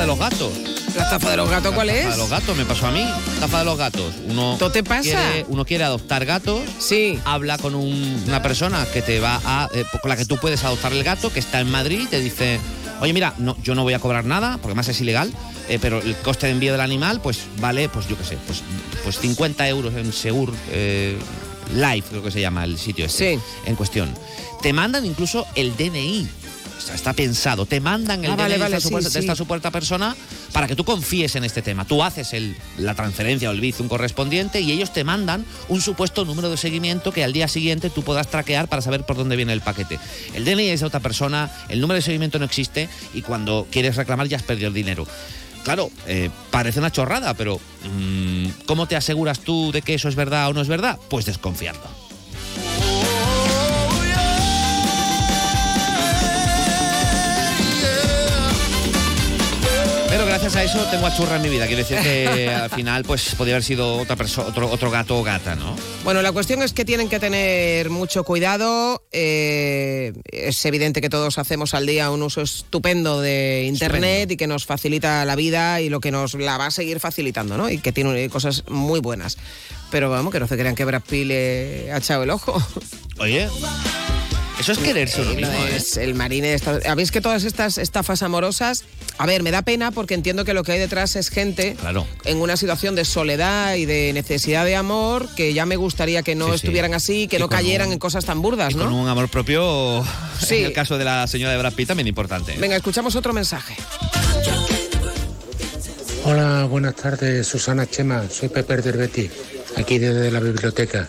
De 0.00 0.08
los 0.08 0.18
gatos. 0.18 0.71
¿La 0.94 1.04
estafa 1.04 1.30
de 1.30 1.36
los 1.38 1.48
gatos 1.50 1.74
cuál 1.74 1.86
La 1.86 1.92
es? 1.94 1.98
estafa 2.00 2.16
de 2.16 2.22
los 2.22 2.30
gatos, 2.30 2.56
me 2.56 2.64
pasó 2.64 2.86
a 2.86 2.90
mí. 2.90 3.06
Estafa 3.34 3.58
de 3.60 3.64
los 3.64 3.78
gatos. 3.78 4.14
Uno 4.26 4.56
¿Todo 4.58 4.70
te 4.70 4.82
pasa? 4.84 5.02
Quiere, 5.02 5.46
uno 5.48 5.64
quiere 5.64 5.84
adoptar 5.84 6.24
gatos. 6.26 6.60
Sí. 6.78 7.18
Habla 7.24 7.58
con 7.58 7.74
un- 7.74 8.22
una 8.26 8.42
persona 8.42 8.86
que 8.92 9.00
te 9.02 9.18
va 9.20 9.40
a. 9.44 9.68
eh, 9.74 9.84
con 10.00 10.08
la 10.08 10.16
que 10.16 10.24
tú 10.26 10.36
puedes 10.38 10.62
adoptar 10.64 10.92
el 10.92 11.02
gato, 11.02 11.32
que 11.32 11.40
está 11.40 11.60
en 11.60 11.70
Madrid, 11.70 12.00
y 12.02 12.06
te 12.06 12.20
dice. 12.20 12.60
Oye, 13.00 13.12
mira, 13.12 13.34
no, 13.38 13.56
yo 13.62 13.74
no 13.74 13.82
voy 13.82 13.94
a 13.94 13.98
cobrar 13.98 14.24
nada, 14.24 14.52
porque 14.58 14.68
además 14.68 14.86
es 14.88 15.00
ilegal, 15.00 15.32
eh, 15.68 15.78
pero 15.82 16.00
el 16.00 16.14
coste 16.16 16.46
de 16.46 16.52
envío 16.52 16.70
del 16.70 16.80
animal, 16.80 17.20
pues 17.20 17.40
vale, 17.58 17.88
pues 17.88 18.06
yo 18.06 18.16
qué 18.16 18.22
sé, 18.22 18.38
pues, 18.46 18.62
pues 19.02 19.18
50 19.18 19.66
euros 19.68 19.94
en 19.94 20.12
Segur 20.12 20.52
eh, 20.70 21.16
Life, 21.74 22.08
creo 22.10 22.22
que 22.22 22.30
se 22.30 22.40
llama 22.40 22.62
el 22.62 22.78
sitio 22.78 23.06
este, 23.06 23.40
en 23.66 23.74
cuestión. 23.74 24.14
Te 24.62 24.72
mandan 24.72 25.04
incluso 25.04 25.46
el 25.56 25.76
DNI. 25.76 26.28
Está 26.92 27.12
pensado, 27.14 27.64
te 27.64 27.80
mandan 27.80 28.24
el 28.24 28.32
Ah, 28.32 28.36
vale, 28.36 28.58
de 28.58 28.64
esta 28.64 28.80
sí, 28.80 28.88
supuesta- 28.88 29.10
de 29.10 29.20
esta 29.20 29.34
supuesta 29.36 29.70
persona 29.70 30.14
para 30.52 30.66
que 30.66 30.76
tú 30.76 30.84
confíes 30.84 31.34
en 31.36 31.44
este 31.44 31.62
tema. 31.62 31.84
Tú 31.86 32.02
haces 32.02 32.32
el- 32.34 32.56
la 32.76 32.94
transferencia 32.94 33.48
o 33.48 33.52
el 33.52 33.60
bizum 33.60 33.88
correspondiente 33.88 34.60
y 34.60 34.72
ellos 34.72 34.92
te 34.92 35.02
mandan 35.04 35.44
un 35.68 35.80
supuesto 35.80 36.24
número 36.24 36.50
de 36.50 36.56
seguimiento 36.56 37.10
que 37.12 37.24
al 37.24 37.32
día 37.32 37.48
siguiente 37.48 37.88
tú 37.88 38.02
puedas 38.02 38.28
traquear 38.28 38.68
para 38.68 38.82
saber 38.82 39.04
por 39.04 39.16
dónde 39.16 39.36
viene 39.36 39.52
el 39.52 39.60
paquete. 39.62 39.98
El 40.34 40.44
DNI 40.44 40.68
es 40.70 40.80
de 40.80 40.86
otra 40.86 41.00
persona, 41.00 41.50
el 41.68 41.80
número 41.80 41.96
de 41.96 42.02
seguimiento 42.02 42.38
no 42.38 42.44
existe 42.44 42.88
y 43.14 43.22
cuando 43.22 43.66
quieres 43.70 43.96
reclamar 43.96 44.28
ya 44.28 44.36
has 44.36 44.42
perdido 44.42 44.68
el 44.68 44.74
dinero. 44.74 45.06
Claro, 45.64 45.90
eh, 46.08 46.28
parece 46.50 46.80
una 46.80 46.90
chorrada, 46.90 47.34
pero 47.34 47.60
mm, 47.84 48.48
¿cómo 48.66 48.86
te 48.88 48.96
aseguras 48.96 49.38
tú 49.40 49.70
de 49.72 49.80
que 49.82 49.94
eso 49.94 50.08
es 50.08 50.16
verdad 50.16 50.48
o 50.48 50.52
no 50.52 50.60
es 50.60 50.68
verdad? 50.68 50.98
Pues 51.08 51.24
desconfiando. 51.24 51.80
Gracias 60.42 60.56
a 60.56 60.64
eso 60.64 60.90
tengo 60.90 61.06
a 61.06 61.16
churra 61.16 61.36
en 61.36 61.42
mi 61.42 61.48
vida. 61.50 61.66
Quiero 61.66 61.84
decir 61.84 61.98
que 61.98 62.48
al 62.62 62.68
final, 62.70 63.04
pues 63.04 63.36
podría 63.36 63.54
haber 63.54 63.62
sido 63.64 63.96
otra 63.98 64.16
persona, 64.16 64.48
otro, 64.48 64.68
otro 64.68 64.90
gato 64.90 65.16
o 65.16 65.22
gata, 65.22 65.54
¿no? 65.54 65.76
Bueno, 66.02 66.20
la 66.20 66.32
cuestión 66.32 66.62
es 66.62 66.72
que 66.72 66.84
tienen 66.84 67.08
que 67.08 67.20
tener 67.20 67.90
mucho 67.90 68.24
cuidado. 68.24 69.04
eh, 69.12 70.12
es 70.24 70.64
evidente 70.66 71.00
que 71.00 71.08
todos 71.08 71.38
hacemos 71.38 71.74
al 71.74 71.86
día 71.86 72.10
un 72.10 72.24
uso 72.24 72.40
estupendo 72.40 73.20
de 73.20 73.66
Internet 73.68 74.32
y 74.32 74.36
que 74.36 74.48
nos 74.48 74.66
facilita 74.66 75.24
la 75.24 75.36
vida 75.36 75.80
y 75.80 75.88
lo 75.88 76.00
que 76.00 76.10
nos 76.10 76.34
la 76.34 76.58
va 76.58 76.66
a 76.66 76.70
seguir 76.72 76.98
facilitando, 76.98 77.56
¿no? 77.56 77.70
Y 77.70 77.78
que 77.78 77.92
tiene 77.92 78.28
cosas 78.28 78.64
muy 78.68 78.98
buenas. 78.98 79.38
Pero 79.92 80.10
vamos, 80.10 80.32
que 80.32 80.40
no 80.40 80.48
se 80.48 80.58
crean 80.58 80.74
que 80.74 80.84
Brad 80.84 81.02
Pitt 81.02 81.26
le 81.26 81.92
ha 81.92 81.98
echado 81.98 82.24
el 82.24 82.30
ojo. 82.30 82.60
Oye, 83.20 83.48
eso 84.62 84.72
es 84.72 84.78
quererse 84.78 85.20
uno 85.20 85.34
mismo, 85.34 85.52
no 85.52 85.66
¿eh? 85.66 85.76
es 85.76 85.96
el 85.96 86.14
marine. 86.14 86.56
¿Habéis 86.88 87.10
que 87.10 87.20
todas 87.20 87.44
estas 87.44 87.78
estafas 87.78 88.22
amorosas? 88.22 88.84
A 89.18 89.26
ver, 89.26 89.42
me 89.42 89.50
da 89.50 89.62
pena 89.62 89.90
porque 89.90 90.14
entiendo 90.14 90.44
que 90.44 90.54
lo 90.54 90.62
que 90.64 90.72
hay 90.72 90.78
detrás 90.78 91.16
es 91.16 91.28
gente 91.28 91.76
Claro. 91.80 92.06
en 92.24 92.38
una 92.40 92.56
situación 92.56 92.94
de 92.94 93.04
soledad 93.04 93.74
y 93.74 93.84
de 93.84 94.12
necesidad 94.14 94.64
de 94.64 94.76
amor 94.76 95.28
que 95.36 95.52
ya 95.52 95.66
me 95.66 95.76
gustaría 95.76 96.22
que 96.22 96.34
no 96.34 96.46
Sí, 96.46 96.50
sí. 96.52 96.56
estuvieran 96.56 96.94
así, 96.94 97.28
que 97.28 97.36
Y 97.36 97.40
no 97.40 97.48
cayeran 97.48 97.88
un- 97.88 97.92
en 97.94 97.98
cosas 97.98 98.24
tan 98.24 98.40
burdas, 98.40 98.72
Y 98.72 98.76
¿no? 98.76 98.84
con 98.84 98.92
un 98.94 99.08
amor 99.08 99.28
propio, 99.28 100.04
Sí. 100.40 100.56
en 100.58 100.64
el 100.66 100.72
caso 100.72 100.96
de 100.96 101.04
la 101.04 101.26
señora 101.26 101.52
de 101.52 101.58
Brad 101.58 101.74
Pitt, 101.74 101.88
también 101.88 102.06
importante. 102.06 102.54
Venga, 102.58 102.76
escuchamos 102.76 103.14
otro 103.16 103.32
mensaje. 103.32 103.76
Hola, 106.24 106.64
buenas 106.70 106.94
tardes, 106.94 107.46
Susana 107.48 107.86
Chema. 107.88 108.24
Soy 108.30 108.48
Pepe 108.48 108.76
del 108.76 108.96
Betty, 108.96 109.28
aquí 109.76 109.98
desde 109.98 110.30
la 110.30 110.38
biblioteca. 110.40 111.08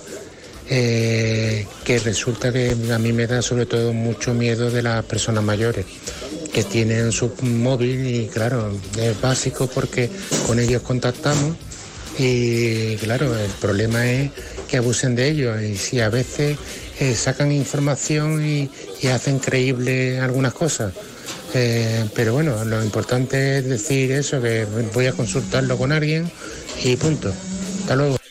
Eh, 0.70 1.68
que 1.84 2.00
resulta 2.00 2.52
que 2.54 2.76
a 2.92 2.98
mí 2.98 3.12
me 3.12 3.28
da 3.28 3.42
sobre 3.42 3.66
todo 3.66 3.92
mucho 3.92 4.34
miedo 4.34 4.72
de 4.72 4.82
las 4.82 5.04
personas 5.04 5.44
mayores 5.44 5.86
que 6.54 6.64
tienen 6.64 7.12
su 7.12 7.34
móvil 7.42 8.08
y 8.08 8.28
claro, 8.28 8.72
es 8.98 9.20
básico 9.20 9.68
porque 9.68 10.10
con 10.48 10.60
ellos 10.60 10.82
contactamos 10.82 11.58
y 12.18 12.96
claro, 12.98 13.38
el 13.38 13.52
problema 13.60 14.10
es 14.10 14.32
que 14.70 14.78
abusen 14.78 15.16
de 15.16 15.30
ellos 15.30 15.62
y 15.62 15.76
si 15.76 16.00
a 16.00 16.10
veces 16.10 16.58
eh, 17.00 17.16
sacan 17.16 17.52
información 17.52 18.46
y, 18.46 18.70
hacen 19.08 19.40
creíble 19.40 20.20
algunas 20.20 20.54
cosas. 20.54 20.94
Eh, 21.54 22.06
pero 22.16 22.34
bueno, 22.34 22.64
lo 22.64 22.82
importante 22.82 23.58
es 23.58 23.66
decir 23.66 24.12
eso, 24.14 24.42
que 24.42 24.66
voy 24.94 25.08
a 25.08 25.12
consultarlo 25.12 25.78
con 25.78 25.92
alguien 25.92 26.32
y 26.84 26.96
punto. 26.96 27.34
Hasta 27.82 27.96
luego. 27.96 28.23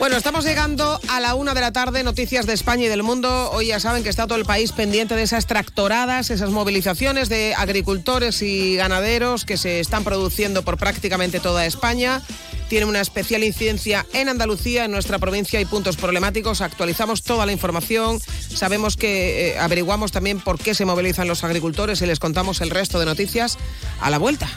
Bueno, 0.00 0.16
estamos 0.16 0.46
llegando 0.46 0.98
a 1.08 1.20
la 1.20 1.34
una 1.34 1.52
de 1.52 1.60
la 1.60 1.72
tarde, 1.72 2.02
noticias 2.02 2.46
de 2.46 2.54
España 2.54 2.86
y 2.86 2.88
del 2.88 3.02
mundo. 3.02 3.50
Hoy 3.52 3.66
ya 3.66 3.80
saben 3.80 4.02
que 4.02 4.08
está 4.08 4.26
todo 4.26 4.38
el 4.38 4.46
país 4.46 4.72
pendiente 4.72 5.14
de 5.14 5.22
esas 5.22 5.44
tractoradas, 5.44 6.30
esas 6.30 6.48
movilizaciones 6.48 7.28
de 7.28 7.54
agricultores 7.54 8.40
y 8.40 8.76
ganaderos 8.76 9.44
que 9.44 9.58
se 9.58 9.78
están 9.78 10.02
produciendo 10.02 10.62
por 10.62 10.78
prácticamente 10.78 11.38
toda 11.38 11.66
España. 11.66 12.22
Tiene 12.70 12.86
una 12.86 13.02
especial 13.02 13.44
incidencia 13.44 14.06
en 14.14 14.30
Andalucía, 14.30 14.86
en 14.86 14.90
nuestra 14.90 15.18
provincia 15.18 15.58
hay 15.58 15.66
puntos 15.66 15.98
problemáticos. 15.98 16.62
Actualizamos 16.62 17.22
toda 17.22 17.44
la 17.44 17.52
información. 17.52 18.20
Sabemos 18.54 18.96
que 18.96 19.50
eh, 19.50 19.58
averiguamos 19.58 20.12
también 20.12 20.40
por 20.40 20.58
qué 20.58 20.72
se 20.72 20.86
movilizan 20.86 21.28
los 21.28 21.44
agricultores 21.44 22.00
y 22.00 22.06
les 22.06 22.18
contamos 22.18 22.62
el 22.62 22.70
resto 22.70 23.00
de 23.00 23.04
noticias 23.04 23.58
a 24.00 24.08
la 24.08 24.16
vuelta. 24.16 24.48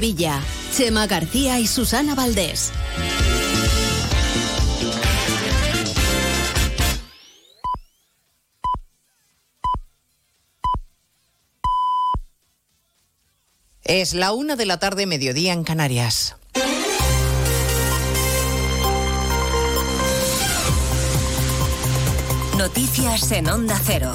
Sevilla. 0.00 0.40
Chema 0.74 1.06
García 1.06 1.58
y 1.58 1.66
Susana 1.66 2.14
Valdés. 2.14 2.72
Es 13.84 14.14
la 14.14 14.32
una 14.32 14.56
de 14.56 14.64
la 14.64 14.78
tarde, 14.78 15.04
mediodía 15.04 15.52
en 15.52 15.64
Canarias. 15.64 16.36
Noticias 22.56 23.30
en 23.32 23.50
Onda 23.50 23.78
Cero. 23.84 24.14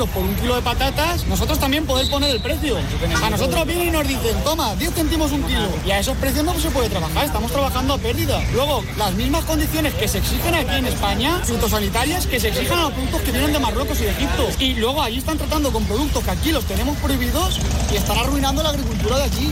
por 0.07 0.23
un 0.23 0.35
kilo 0.35 0.55
de 0.55 0.61
patatas, 0.61 1.25
nosotros 1.27 1.59
también 1.59 1.85
podemos 1.85 2.09
poner 2.09 2.31
el 2.31 2.41
precio. 2.41 2.77
A 3.23 3.29
nosotros 3.29 3.65
vienen 3.65 3.87
y 3.87 3.91
nos 3.91 4.07
dicen, 4.07 4.35
toma, 4.43 4.75
10 4.75 4.93
céntimos 4.93 5.31
un 5.31 5.43
kilo. 5.43 5.69
Y 5.85 5.91
a 5.91 5.99
esos 5.99 6.17
precios 6.17 6.43
no 6.43 6.57
se 6.59 6.69
puede 6.71 6.89
trabajar, 6.89 7.25
estamos 7.25 7.51
trabajando 7.51 7.93
a 7.93 7.97
pérdida. 7.97 8.41
Luego, 8.53 8.83
las 8.97 9.13
mismas 9.13 9.43
condiciones 9.45 9.93
que 9.93 10.07
se 10.07 10.19
exigen 10.19 10.55
aquí 10.55 10.75
en 10.75 10.85
España, 10.87 11.41
fitosanitarias, 11.43 12.27
que 12.27 12.39
se 12.39 12.49
exigen 12.49 12.77
a 12.77 12.83
los 12.83 12.93
productos 12.93 13.21
que 13.21 13.31
vienen 13.31 13.53
de 13.53 13.59
Marruecos 13.59 13.99
y 14.01 14.03
de 14.03 14.11
Egipto. 14.11 14.49
Y 14.59 14.73
luego 14.75 15.01
allí 15.01 15.17
están 15.17 15.37
tratando 15.37 15.71
con 15.71 15.85
productos 15.85 16.23
que 16.23 16.31
aquí 16.31 16.51
los 16.51 16.65
tenemos 16.65 16.97
prohibidos 16.97 17.59
y 17.91 17.95
están 17.95 18.17
arruinando 18.17 18.63
la 18.63 18.69
agricultura 18.69 19.17
de 19.17 19.23
allí. 19.23 19.51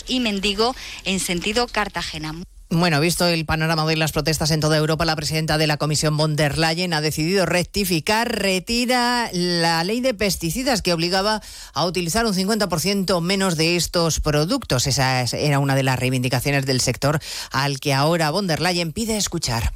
y 0.07 0.19
Mendigo 0.19 0.75
en 1.05 1.19
sentido 1.19 1.67
Cartagena. 1.67 2.33
Bueno, 2.73 3.01
visto 3.01 3.27
el 3.27 3.43
panorama 3.45 3.85
de 3.85 3.97
las 3.97 4.13
protestas 4.13 4.49
en 4.49 4.61
toda 4.61 4.77
Europa, 4.77 5.03
la 5.03 5.17
presidenta 5.17 5.57
de 5.57 5.67
la 5.67 5.75
Comisión 5.75 6.15
von 6.15 6.37
der 6.37 6.57
Leyen 6.57 6.93
ha 6.93 7.01
decidido 7.01 7.45
rectificar, 7.45 8.31
retira 8.31 9.29
la 9.33 9.83
ley 9.83 9.99
de 9.99 10.13
pesticidas 10.13 10.81
que 10.81 10.93
obligaba 10.93 11.41
a 11.73 11.85
utilizar 11.85 12.25
un 12.25 12.33
50% 12.33 13.19
menos 13.19 13.57
de 13.57 13.75
estos 13.75 14.21
productos. 14.21 14.87
Esa 14.87 15.23
era 15.23 15.59
una 15.59 15.75
de 15.75 15.83
las 15.83 15.99
reivindicaciones 15.99 16.65
del 16.65 16.79
sector 16.79 17.19
al 17.51 17.81
que 17.81 17.93
ahora 17.93 18.31
von 18.31 18.47
der 18.47 18.61
Leyen 18.61 18.93
pide 18.93 19.17
escuchar. 19.17 19.73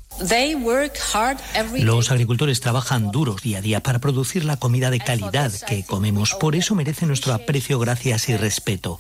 Los 1.74 2.12
agricultores 2.12 2.62
trabajan 2.62 3.12
duros 3.12 3.42
día 3.42 3.58
a 3.58 3.62
día 3.62 3.84
para 3.84 4.00
producir 4.00 4.46
la 4.46 4.56
comida 4.56 4.90
de 4.90 5.02
calidad 5.02 5.52
que 5.68 5.84
comemos. 5.84 6.34
Por 6.36 6.56
eso 6.56 6.76
merecen 6.76 7.10
nuestro 7.10 7.34
aprecio, 7.34 7.78
gracias 7.78 8.30
y 8.30 8.38
respeto. 8.38 8.98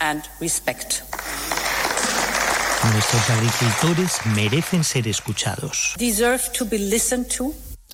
Nuestros 2.93 3.29
agricultores 3.29 4.19
merecen 4.36 4.83
ser 4.83 5.07
escuchados. 5.07 5.95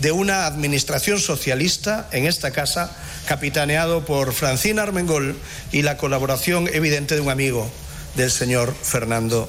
de 0.00 0.12
una 0.12 0.46
administración 0.46 1.20
socialista 1.20 2.08
en 2.12 2.26
esta 2.26 2.50
casa, 2.50 2.96
capitaneado 3.26 4.04
por 4.04 4.32
Francina 4.32 4.82
Armengol 4.82 5.36
y 5.72 5.82
la 5.82 5.96
colaboración 5.96 6.68
evidente 6.72 7.14
de 7.14 7.20
un 7.20 7.30
amigo 7.30 7.70
del 8.16 8.30
señor 8.30 8.74
Fernando 8.82 9.48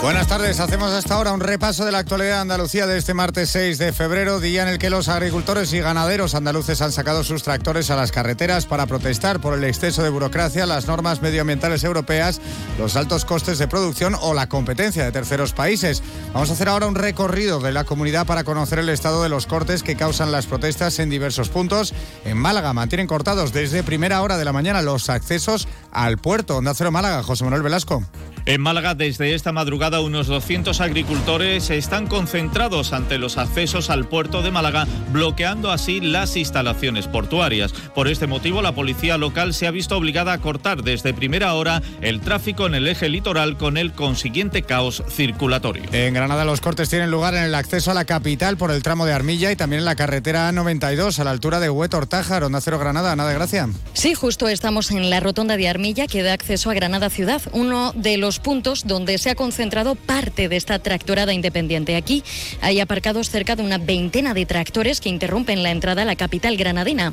Buenas 0.00 0.28
tardes, 0.28 0.60
hacemos 0.60 0.92
hasta 0.92 1.14
ahora 1.14 1.32
un 1.32 1.40
repaso 1.40 1.84
de 1.84 1.90
la 1.90 1.98
actualidad 1.98 2.36
de 2.36 2.40
Andalucía 2.42 2.86
de 2.86 2.96
este 2.96 3.14
martes 3.14 3.50
6 3.50 3.78
de 3.78 3.92
febrero, 3.92 4.38
día 4.38 4.62
en 4.62 4.68
el 4.68 4.78
que 4.78 4.90
los 4.90 5.08
agricultores 5.08 5.72
y 5.72 5.80
ganaderos 5.80 6.36
andaluces 6.36 6.80
han 6.80 6.92
sacado 6.92 7.24
sus 7.24 7.42
tractores 7.42 7.90
a 7.90 7.96
las 7.96 8.12
carreteras 8.12 8.64
para 8.64 8.86
protestar 8.86 9.40
por 9.40 9.54
el 9.54 9.64
exceso 9.64 10.04
de 10.04 10.10
burocracia, 10.10 10.66
las 10.66 10.86
normas 10.86 11.20
medioambientales 11.20 11.82
europeas, 11.82 12.40
los 12.78 12.94
altos 12.94 13.24
costes 13.24 13.58
de 13.58 13.66
producción 13.66 14.14
o 14.20 14.34
la 14.34 14.48
competencia 14.48 15.04
de 15.04 15.10
terceros 15.10 15.52
países. 15.52 16.00
Vamos 16.32 16.50
a 16.50 16.52
hacer 16.52 16.68
ahora 16.68 16.86
un 16.86 16.94
recorrido 16.94 17.58
de 17.58 17.72
la 17.72 17.82
comunidad 17.82 18.24
para 18.24 18.44
conocer 18.44 18.78
el 18.78 18.90
estado 18.90 19.24
de 19.24 19.28
los 19.28 19.46
cortes 19.46 19.82
que 19.82 19.96
causan 19.96 20.30
las 20.30 20.46
protestas 20.46 21.00
en 21.00 21.10
diversos 21.10 21.48
puntos. 21.48 21.92
En 22.24 22.38
Málaga 22.38 22.72
mantienen 22.72 23.08
cortados 23.08 23.52
desde 23.52 23.82
primera 23.82 24.22
hora 24.22 24.38
de 24.38 24.44
la 24.44 24.52
mañana 24.52 24.80
los 24.80 25.10
accesos 25.10 25.66
al 25.90 26.18
puerto. 26.18 26.58
Onda 26.58 26.72
Cero 26.74 26.92
Málaga, 26.92 27.24
José 27.24 27.42
Manuel 27.42 27.62
Velasco. 27.62 28.04
En 28.48 28.62
Málaga, 28.62 28.94
desde 28.94 29.34
esta 29.34 29.52
madrugada, 29.52 30.00
unos 30.00 30.26
200 30.26 30.80
agricultores 30.80 31.68
están 31.68 32.06
concentrados 32.06 32.94
ante 32.94 33.18
los 33.18 33.36
accesos 33.36 33.90
al 33.90 34.08
puerto 34.08 34.40
de 34.40 34.50
Málaga, 34.50 34.86
bloqueando 35.12 35.70
así 35.70 36.00
las 36.00 36.34
instalaciones 36.34 37.08
portuarias. 37.08 37.74
Por 37.94 38.08
este 38.08 38.26
motivo, 38.26 38.62
la 38.62 38.74
policía 38.74 39.18
local 39.18 39.52
se 39.52 39.66
ha 39.66 39.70
visto 39.70 39.98
obligada 39.98 40.32
a 40.32 40.38
cortar 40.38 40.82
desde 40.82 41.12
primera 41.12 41.52
hora 41.52 41.82
el 42.00 42.22
tráfico 42.22 42.66
en 42.66 42.74
el 42.74 42.88
eje 42.88 43.10
litoral 43.10 43.58
con 43.58 43.76
el 43.76 43.92
consiguiente 43.92 44.62
caos 44.62 45.02
circulatorio. 45.10 45.82
En 45.92 46.14
Granada, 46.14 46.46
los 46.46 46.62
cortes 46.62 46.88
tienen 46.88 47.10
lugar 47.10 47.34
en 47.34 47.42
el 47.42 47.54
acceso 47.54 47.90
a 47.90 47.94
la 47.94 48.06
capital 48.06 48.56
por 48.56 48.70
el 48.70 48.82
tramo 48.82 49.04
de 49.04 49.12
Armilla 49.12 49.52
y 49.52 49.56
también 49.56 49.80
en 49.80 49.84
la 49.84 49.94
carretera 49.94 50.50
A92 50.50 51.18
a 51.18 51.24
la 51.24 51.32
altura 51.32 51.60
de 51.60 51.68
Huetor-Tájar, 51.68 52.44
Onda 52.44 52.62
Cero 52.62 52.78
Granada. 52.78 53.14
Nada 53.14 53.28
de 53.28 53.34
gracia. 53.34 53.68
Sí, 53.92 54.14
justo 54.14 54.48
estamos 54.48 54.90
en 54.90 55.10
la 55.10 55.20
rotonda 55.20 55.58
de 55.58 55.68
Armilla 55.68 56.06
que 56.06 56.22
da 56.22 56.32
acceso 56.32 56.70
a 56.70 56.74
Granada 56.74 57.10
ciudad, 57.10 57.42
uno 57.52 57.92
de 57.94 58.16
los 58.16 58.37
puntos 58.38 58.86
donde 58.86 59.18
se 59.18 59.30
ha 59.30 59.34
concentrado 59.34 59.94
parte 59.94 60.48
de 60.48 60.56
esta 60.56 60.78
tractorada 60.78 61.32
independiente. 61.32 61.96
Aquí 61.96 62.22
hay 62.60 62.80
aparcados 62.80 63.30
cerca 63.30 63.56
de 63.56 63.62
una 63.62 63.78
veintena 63.78 64.34
de 64.34 64.46
tractores 64.46 65.00
que 65.00 65.08
interrumpen 65.08 65.62
la 65.62 65.70
entrada 65.70 66.02
a 66.02 66.04
la 66.04 66.16
capital 66.16 66.56
granadina. 66.56 67.12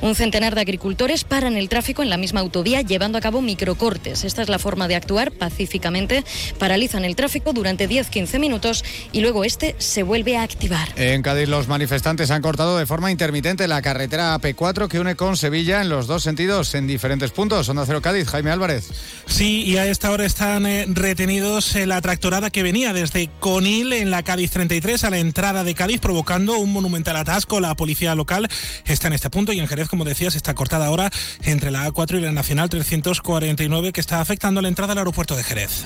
Un 0.00 0.14
centenar 0.14 0.54
de 0.54 0.60
agricultores 0.60 1.24
paran 1.24 1.56
el 1.56 1.68
tráfico 1.68 2.02
en 2.02 2.10
la 2.10 2.16
misma 2.16 2.40
autovía 2.40 2.82
llevando 2.82 3.18
a 3.18 3.20
cabo 3.20 3.42
microcortes. 3.42 4.24
Esta 4.24 4.42
es 4.42 4.48
la 4.48 4.58
forma 4.58 4.88
de 4.88 4.96
actuar 4.96 5.32
pacíficamente. 5.32 6.24
Paralizan 6.58 7.04
el 7.04 7.16
tráfico 7.16 7.52
durante 7.52 7.88
10-15 7.88 8.38
minutos 8.38 8.84
y 9.12 9.20
luego 9.20 9.44
este 9.44 9.74
se 9.78 10.02
vuelve 10.02 10.36
a 10.36 10.42
activar. 10.42 10.88
En 10.96 11.22
Cádiz 11.22 11.48
los 11.48 11.68
manifestantes 11.68 12.30
han 12.30 12.42
cortado 12.42 12.78
de 12.78 12.86
forma 12.86 13.10
intermitente 13.10 13.68
la 13.68 13.82
carretera 13.82 14.38
AP4 14.38 14.88
que 14.88 15.00
une 15.00 15.16
con 15.16 15.36
Sevilla 15.36 15.80
en 15.80 15.88
los 15.88 16.06
dos 16.06 16.22
sentidos 16.22 16.74
en 16.74 16.86
diferentes 16.86 17.30
puntos. 17.30 17.68
Onda 17.68 17.84
Cero 17.86 18.02
Cádiz, 18.02 18.28
Jaime 18.28 18.50
Álvarez. 18.50 18.88
Sí, 19.26 19.62
y 19.64 19.76
a 19.76 19.86
esta 19.86 20.10
hora 20.10 20.24
están 20.24 20.65
retenidos 20.88 21.74
eh, 21.76 21.86
la 21.86 22.00
tractorada 22.00 22.50
que 22.50 22.62
venía 22.62 22.92
desde 22.92 23.28
Conil 23.40 23.92
en 23.92 24.10
la 24.10 24.22
Cádiz 24.22 24.50
33 24.50 25.04
a 25.04 25.10
la 25.10 25.18
entrada 25.18 25.64
de 25.64 25.74
Cádiz 25.74 26.00
provocando 26.00 26.58
un 26.58 26.72
monumental 26.72 27.16
atasco. 27.16 27.60
La 27.60 27.74
policía 27.74 28.14
local 28.14 28.48
está 28.84 29.06
en 29.08 29.14
este 29.14 29.30
punto 29.30 29.52
y 29.52 29.60
en 29.60 29.68
Jerez, 29.68 29.88
como 29.88 30.04
decías, 30.04 30.34
está 30.34 30.54
cortada 30.54 30.86
ahora 30.86 31.10
entre 31.42 31.70
la 31.70 31.88
A4 31.88 32.18
y 32.18 32.20
la 32.20 32.32
Nacional 32.32 32.68
349 32.68 33.92
que 33.92 34.00
está 34.00 34.20
afectando 34.20 34.60
la 34.60 34.68
entrada 34.68 34.92
al 34.92 34.98
aeropuerto 34.98 35.36
de 35.36 35.44
Jerez. 35.44 35.84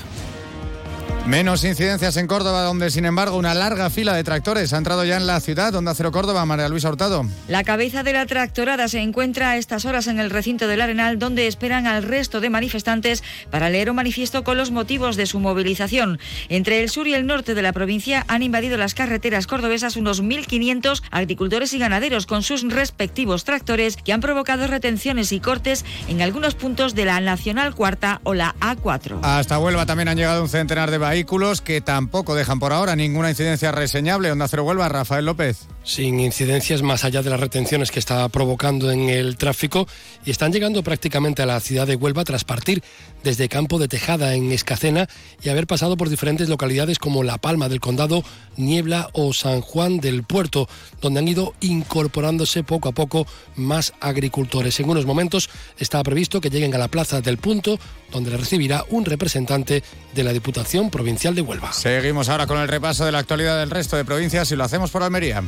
Menos 1.27 1.63
incidencias 1.63 2.17
en 2.17 2.25
Córdoba, 2.25 2.63
donde 2.63 2.89
sin 2.89 3.05
embargo 3.05 3.37
una 3.37 3.53
larga 3.53 3.89
fila 3.91 4.13
de 4.15 4.23
tractores 4.23 4.73
ha 4.73 4.77
entrado 4.77 5.05
ya 5.05 5.17
en 5.17 5.27
la 5.27 5.39
ciudad, 5.39 5.71
donde 5.71 5.93
Cero 5.95 6.11
Córdoba, 6.11 6.45
María 6.45 6.67
Luisa 6.67 6.89
Hurtado. 6.89 7.25
La 7.47 7.63
cabeza 7.63 8.01
de 8.03 8.11
la 8.11 8.25
tractorada 8.25 8.87
se 8.87 8.99
encuentra 8.99 9.51
a 9.51 9.57
estas 9.57 9.85
horas 9.85 10.07
en 10.07 10.19
el 10.19 10.31
recinto 10.31 10.67
del 10.67 10.81
Arenal, 10.81 11.19
donde 11.19 11.47
esperan 11.47 11.85
al 11.85 12.03
resto 12.03 12.41
de 12.41 12.49
manifestantes 12.49 13.23
para 13.51 13.69
leer 13.69 13.89
un 13.91 13.97
manifiesto 13.97 14.43
con 14.43 14.57
los 14.57 14.71
motivos 14.71 15.15
de 15.15 15.27
su 15.27 15.39
movilización. 15.39 16.19
Entre 16.49 16.81
el 16.81 16.89
sur 16.89 17.07
y 17.07 17.13
el 17.13 17.27
norte 17.27 17.53
de 17.53 17.61
la 17.61 17.71
provincia 17.71 18.25
han 18.27 18.41
invadido 18.41 18.77
las 18.77 18.95
carreteras 18.95 19.47
cordobesas 19.47 19.95
unos 19.95 20.23
1.500 20.23 21.03
agricultores 21.11 21.73
y 21.73 21.77
ganaderos 21.77 22.25
con 22.25 22.41
sus 22.41 22.63
respectivos 22.63 23.43
tractores 23.43 23.95
que 23.95 24.11
han 24.11 24.21
provocado 24.21 24.65
retenciones 24.65 25.31
y 25.31 25.39
cortes 25.39 25.85
en 26.09 26.21
algunos 26.21 26.55
puntos 26.55 26.95
de 26.95 27.05
la 27.05 27.21
Nacional 27.21 27.75
Cuarta 27.75 28.21
o 28.23 28.33
la 28.33 28.55
A4. 28.59 29.19
Hasta 29.21 29.59
Huelva 29.59 29.85
también 29.85 30.09
han 30.09 30.17
llegado 30.17 30.41
un 30.41 30.49
centenar 30.49 30.89
de 30.89 31.10
vehículos 31.11 31.59
que 31.59 31.81
tampoco 31.81 32.35
dejan 32.35 32.59
por 32.59 32.71
ahora 32.71 32.95
ninguna 32.95 33.29
incidencia 33.29 33.73
reseñable. 33.73 34.31
Onda 34.31 34.47
Cero 34.47 34.63
Huelva, 34.63 34.87
Rafael 34.87 35.25
López. 35.25 35.67
Sin 35.83 36.19
incidencias 36.19 36.83
más 36.83 37.03
allá 37.03 37.23
de 37.23 37.31
las 37.31 37.39
retenciones 37.39 37.89
que 37.89 37.97
está 37.97 38.29
provocando 38.29 38.91
en 38.91 39.09
el 39.09 39.35
tráfico 39.35 39.87
y 40.23 40.29
están 40.29 40.53
llegando 40.53 40.83
prácticamente 40.83 41.41
a 41.41 41.47
la 41.47 41.59
ciudad 41.59 41.87
de 41.87 41.95
Huelva 41.95 42.23
tras 42.23 42.43
partir 42.43 42.83
desde 43.23 43.49
Campo 43.49 43.79
de 43.79 43.87
Tejada 43.87 44.35
en 44.35 44.51
Escacena 44.51 45.09
y 45.41 45.49
haber 45.49 45.65
pasado 45.65 45.97
por 45.97 46.09
diferentes 46.09 46.49
localidades 46.49 46.99
como 46.99 47.23
La 47.23 47.39
Palma 47.39 47.67
del 47.67 47.79
Condado, 47.79 48.23
Niebla 48.57 49.09
o 49.13 49.33
San 49.33 49.61
Juan 49.61 49.99
del 49.99 50.23
Puerto, 50.23 50.69
donde 51.01 51.19
han 51.19 51.27
ido 51.27 51.55
incorporándose 51.61 52.63
poco 52.63 52.89
a 52.89 52.93
poco 52.93 53.25
más 53.55 53.93
agricultores. 54.01 54.79
En 54.79 54.89
unos 54.89 55.07
momentos 55.07 55.49
está 55.79 56.03
previsto 56.03 56.41
que 56.41 56.51
lleguen 56.51 56.75
a 56.75 56.77
la 56.77 56.89
Plaza 56.89 57.21
del 57.21 57.37
Punto, 57.37 57.79
donde 58.11 58.29
le 58.29 58.37
recibirá 58.37 58.85
un 58.89 59.03
representante 59.05 59.83
de 60.13 60.23
la 60.23 60.31
Diputación 60.31 60.91
Provincial 60.91 61.33
de 61.33 61.41
Huelva. 61.41 61.73
Seguimos 61.73 62.29
ahora 62.29 62.45
con 62.45 62.59
el 62.59 62.67
repaso 62.67 63.03
de 63.03 63.11
la 63.11 63.19
actualidad 63.19 63.59
del 63.59 63.71
resto 63.71 63.97
de 63.97 64.05
provincias 64.05 64.51
y 64.51 64.55
lo 64.55 64.63
hacemos 64.63 64.91
por 64.91 65.01
Almería. 65.01 65.41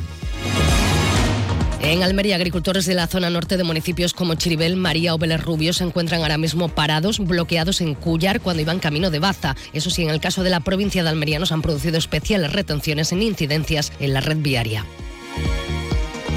En 1.80 2.02
Almería, 2.02 2.36
agricultores 2.36 2.86
de 2.86 2.94
la 2.94 3.06
zona 3.06 3.28
norte 3.28 3.58
de 3.58 3.64
municipios 3.64 4.14
como 4.14 4.36
Chiribel, 4.36 4.74
María 4.74 5.14
o 5.14 5.18
Vélez 5.18 5.42
Rubio 5.42 5.74
se 5.74 5.84
encuentran 5.84 6.22
ahora 6.22 6.38
mismo 6.38 6.70
parados, 6.70 7.18
bloqueados 7.18 7.82
en 7.82 7.94
Cullar 7.94 8.40
cuando 8.40 8.62
iban 8.62 8.80
camino 8.80 9.10
de 9.10 9.18
Baza. 9.18 9.54
Eso 9.74 9.90
sí, 9.90 10.02
en 10.02 10.08
el 10.08 10.18
caso 10.18 10.42
de 10.42 10.50
la 10.50 10.60
provincia 10.60 11.02
de 11.02 11.10
Almería 11.10 11.38
nos 11.38 11.52
han 11.52 11.60
producido 11.60 11.98
especiales 11.98 12.52
retenciones 12.52 13.12
en 13.12 13.20
incidencias 13.22 13.92
en 14.00 14.14
la 14.14 14.22
red 14.22 14.38
viaria. 14.38 14.86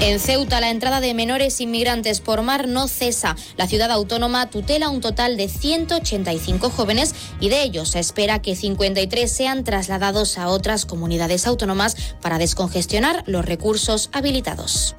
En 0.00 0.20
Ceuta, 0.20 0.60
la 0.60 0.70
entrada 0.70 1.00
de 1.00 1.12
menores 1.12 1.60
inmigrantes 1.60 2.20
por 2.20 2.42
mar 2.42 2.68
no 2.68 2.86
cesa. 2.86 3.34
La 3.56 3.66
ciudad 3.66 3.90
autónoma 3.90 4.48
tutela 4.48 4.90
un 4.90 5.00
total 5.00 5.36
de 5.36 5.48
185 5.48 6.70
jóvenes 6.70 7.16
y 7.40 7.48
de 7.48 7.62
ellos 7.62 7.90
se 7.90 7.98
espera 7.98 8.40
que 8.40 8.54
53 8.54 9.30
sean 9.30 9.64
trasladados 9.64 10.38
a 10.38 10.48
otras 10.48 10.86
comunidades 10.86 11.48
autónomas 11.48 11.96
para 12.22 12.38
descongestionar 12.38 13.24
los 13.26 13.44
recursos 13.44 14.08
habilitados. 14.12 14.94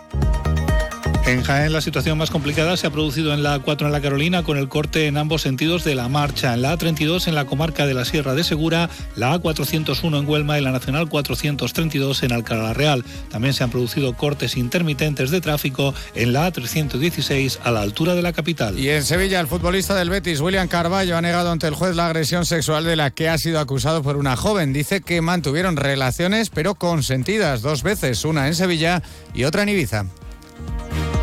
En 1.30 1.44
Jaén 1.44 1.74
la 1.74 1.82
situación 1.82 2.18
más 2.18 2.32
complicada 2.32 2.76
se 2.76 2.88
ha 2.88 2.90
producido 2.90 3.36
en 3.36 3.44
la 3.44 3.62
A4 3.62 3.86
en 3.86 3.92
la 3.92 4.02
Carolina 4.02 4.42
con 4.42 4.58
el 4.58 4.68
corte 4.68 5.06
en 5.06 5.16
ambos 5.16 5.44
sentidos 5.44 5.84
de 5.84 5.94
la 5.94 6.10
marcha. 6.10 6.56
En 6.56 6.64
la 6.64 6.76
A32 6.76 7.28
en 7.28 7.36
la 7.36 7.46
comarca 7.46 7.86
de 7.86 7.94
la 7.94 8.04
Sierra 8.04 8.34
de 8.34 8.44
Segura, 8.44 8.90
la 9.16 9.36
A401 9.36 10.22
en 10.22 10.28
Huelma 10.28 10.58
y 10.58 10.64
la 10.64 10.72
Nacional 10.72 11.08
432 11.08 12.24
en 12.24 12.32
Alcalá 12.32 12.74
Real. 12.74 13.06
También 13.30 13.54
se 13.54 13.64
han 13.64 13.70
producido 13.70 14.14
cortes 14.14 14.58
intermitentes 14.58 15.30
de 15.30 15.40
tráfico 15.40 15.94
en 16.16 16.34
la 16.34 16.52
A316 16.52 17.60
a 17.64 17.70
la 17.70 17.82
altura 17.82 18.16
de 18.16 18.24
la 18.24 18.34
capital. 18.34 18.80
Y 18.80 18.90
en 18.90 19.04
Sevilla 19.04 19.40
el 19.40 19.46
futbolista 19.46 19.94
del 19.94 20.10
Betis, 20.10 20.42
William 20.42 20.68
Carballo, 20.68 21.16
ha 21.16 21.22
negado 21.22 21.52
ante 21.52 21.68
el 21.68 21.76
juez 21.76 21.96
la 21.96 22.08
agresión 22.08 22.48
sexual 22.48 22.86
de 22.86 22.96
la 22.96 23.12
que 23.12 23.30
ha 23.30 23.38
sido 23.38 23.60
acusado 23.60 24.02
por 24.02 24.18
una 24.18 24.36
joven. 24.36 24.74
Dice 24.74 25.02
que 25.02 25.22
mantuvieron 25.22 25.76
relaciones 25.78 26.50
pero 26.50 26.74
consentidas 26.74 27.62
dos 27.62 27.84
veces, 27.84 28.26
una 28.26 28.48
en 28.48 28.56
Sevilla 28.56 29.04
y 29.36 29.44
otra 29.44 29.62
en 29.62 29.70
Ibiza. 29.70 30.08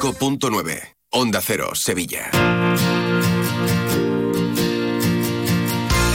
95.9. 0.00 0.80
Onda 1.12 1.40
Cero, 1.40 1.74
Sevilla. 1.74 2.59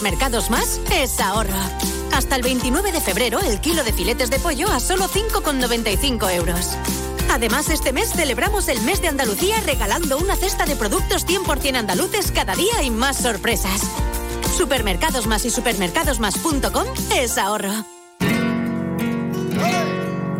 Supermercados 0.00 0.48
Más 0.48 0.80
es 0.94 1.20
ahorro. 1.20 1.58
Hasta 2.14 2.34
el 2.34 2.40
29 2.40 2.90
de 2.90 3.02
febrero, 3.02 3.38
el 3.38 3.60
kilo 3.60 3.84
de 3.84 3.92
filetes 3.92 4.30
de 4.30 4.38
pollo 4.38 4.70
a 4.70 4.80
solo 4.80 5.06
5,95 5.06 6.36
euros. 6.36 6.70
Además, 7.30 7.68
este 7.68 7.92
mes 7.92 8.10
celebramos 8.14 8.68
el 8.68 8.80
mes 8.80 9.02
de 9.02 9.08
Andalucía 9.08 9.60
regalando 9.60 10.16
una 10.16 10.36
cesta 10.36 10.64
de 10.64 10.74
productos 10.74 11.26
100% 11.26 11.76
andaluces 11.76 12.32
cada 12.32 12.54
día 12.54 12.82
y 12.82 12.88
más 12.88 13.18
sorpresas. 13.18 13.82
Supermercados 14.56 15.26
Más 15.26 15.44
y 15.44 15.50
supermercadosmás.com 15.50 16.86
es 17.14 17.36
ahorro. 17.36 17.84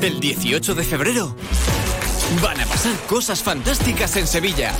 El 0.01 0.21
18 0.21 0.75
de 0.75 0.85
febrero 0.85 1.37
van 2.43 2.59
a 2.63 2.65
pasar 2.65 2.97
cosas 3.07 3.43
fantásticas 3.43 4.17
en 4.17 4.27
Sevilla. 4.27 4.73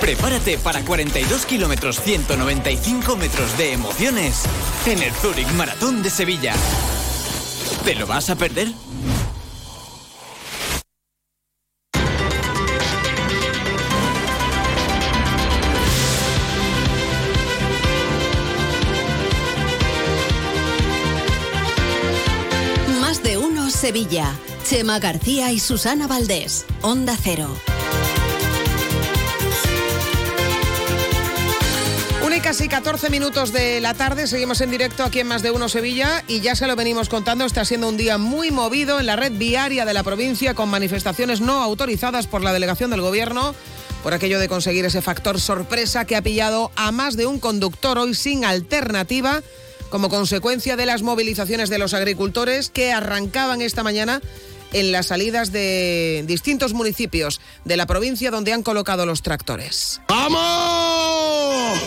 Prepárate 0.00 0.58
para 0.58 0.82
42 0.82 1.46
kilómetros 1.46 2.00
195 2.00 3.16
metros 3.16 3.56
de 3.58 3.72
emociones 3.72 4.42
en 4.86 5.02
el 5.02 5.12
Zurich 5.12 5.50
Maratón 5.52 6.02
de 6.02 6.10
Sevilla. 6.10 6.54
¿Te 7.84 7.94
lo 7.94 8.06
vas 8.06 8.30
a 8.30 8.36
perder? 8.36 8.68
Más 23.00 23.22
de 23.22 23.38
uno 23.38 23.70
Sevilla. 23.70 24.34
Chema 24.68 24.98
García 24.98 25.52
y 25.52 25.60
Susana 25.60 26.06
Valdés. 26.06 26.66
Onda 26.82 27.16
Cero. 27.20 27.48
Casi 32.46 32.68
14 32.68 33.10
minutos 33.10 33.52
de 33.52 33.80
la 33.80 33.92
tarde, 33.92 34.28
seguimos 34.28 34.60
en 34.60 34.70
directo 34.70 35.02
aquí 35.02 35.18
en 35.18 35.26
Más 35.26 35.42
de 35.42 35.50
Uno 35.50 35.68
Sevilla 35.68 36.22
y 36.28 36.42
ya 36.42 36.54
se 36.54 36.68
lo 36.68 36.76
venimos 36.76 37.08
contando, 37.08 37.44
está 37.44 37.64
siendo 37.64 37.88
un 37.88 37.96
día 37.96 38.18
muy 38.18 38.52
movido 38.52 39.00
en 39.00 39.06
la 39.06 39.16
red 39.16 39.32
viaria 39.32 39.84
de 39.84 39.92
la 39.92 40.04
provincia 40.04 40.54
con 40.54 40.68
manifestaciones 40.68 41.40
no 41.40 41.60
autorizadas 41.60 42.28
por 42.28 42.44
la 42.44 42.52
delegación 42.52 42.92
del 42.92 43.00
gobierno 43.00 43.52
por 44.04 44.14
aquello 44.14 44.38
de 44.38 44.48
conseguir 44.48 44.84
ese 44.84 45.02
factor 45.02 45.40
sorpresa 45.40 46.04
que 46.04 46.14
ha 46.14 46.22
pillado 46.22 46.70
a 46.76 46.92
más 46.92 47.16
de 47.16 47.26
un 47.26 47.40
conductor 47.40 47.98
hoy 47.98 48.14
sin 48.14 48.44
alternativa 48.44 49.42
como 49.90 50.08
consecuencia 50.08 50.76
de 50.76 50.86
las 50.86 51.02
movilizaciones 51.02 51.68
de 51.68 51.78
los 51.78 51.94
agricultores 51.94 52.70
que 52.70 52.92
arrancaban 52.92 53.60
esta 53.60 53.82
mañana 53.82 54.20
en 54.72 54.92
las 54.92 55.06
salidas 55.06 55.50
de 55.50 56.22
distintos 56.28 56.74
municipios 56.74 57.40
de 57.64 57.76
la 57.76 57.86
provincia 57.86 58.30
donde 58.30 58.52
han 58.52 58.62
colocado 58.62 59.04
los 59.04 59.22
tractores. 59.22 60.00
¡Vamos! 60.06 61.80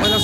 Bueno, 0.00 0.18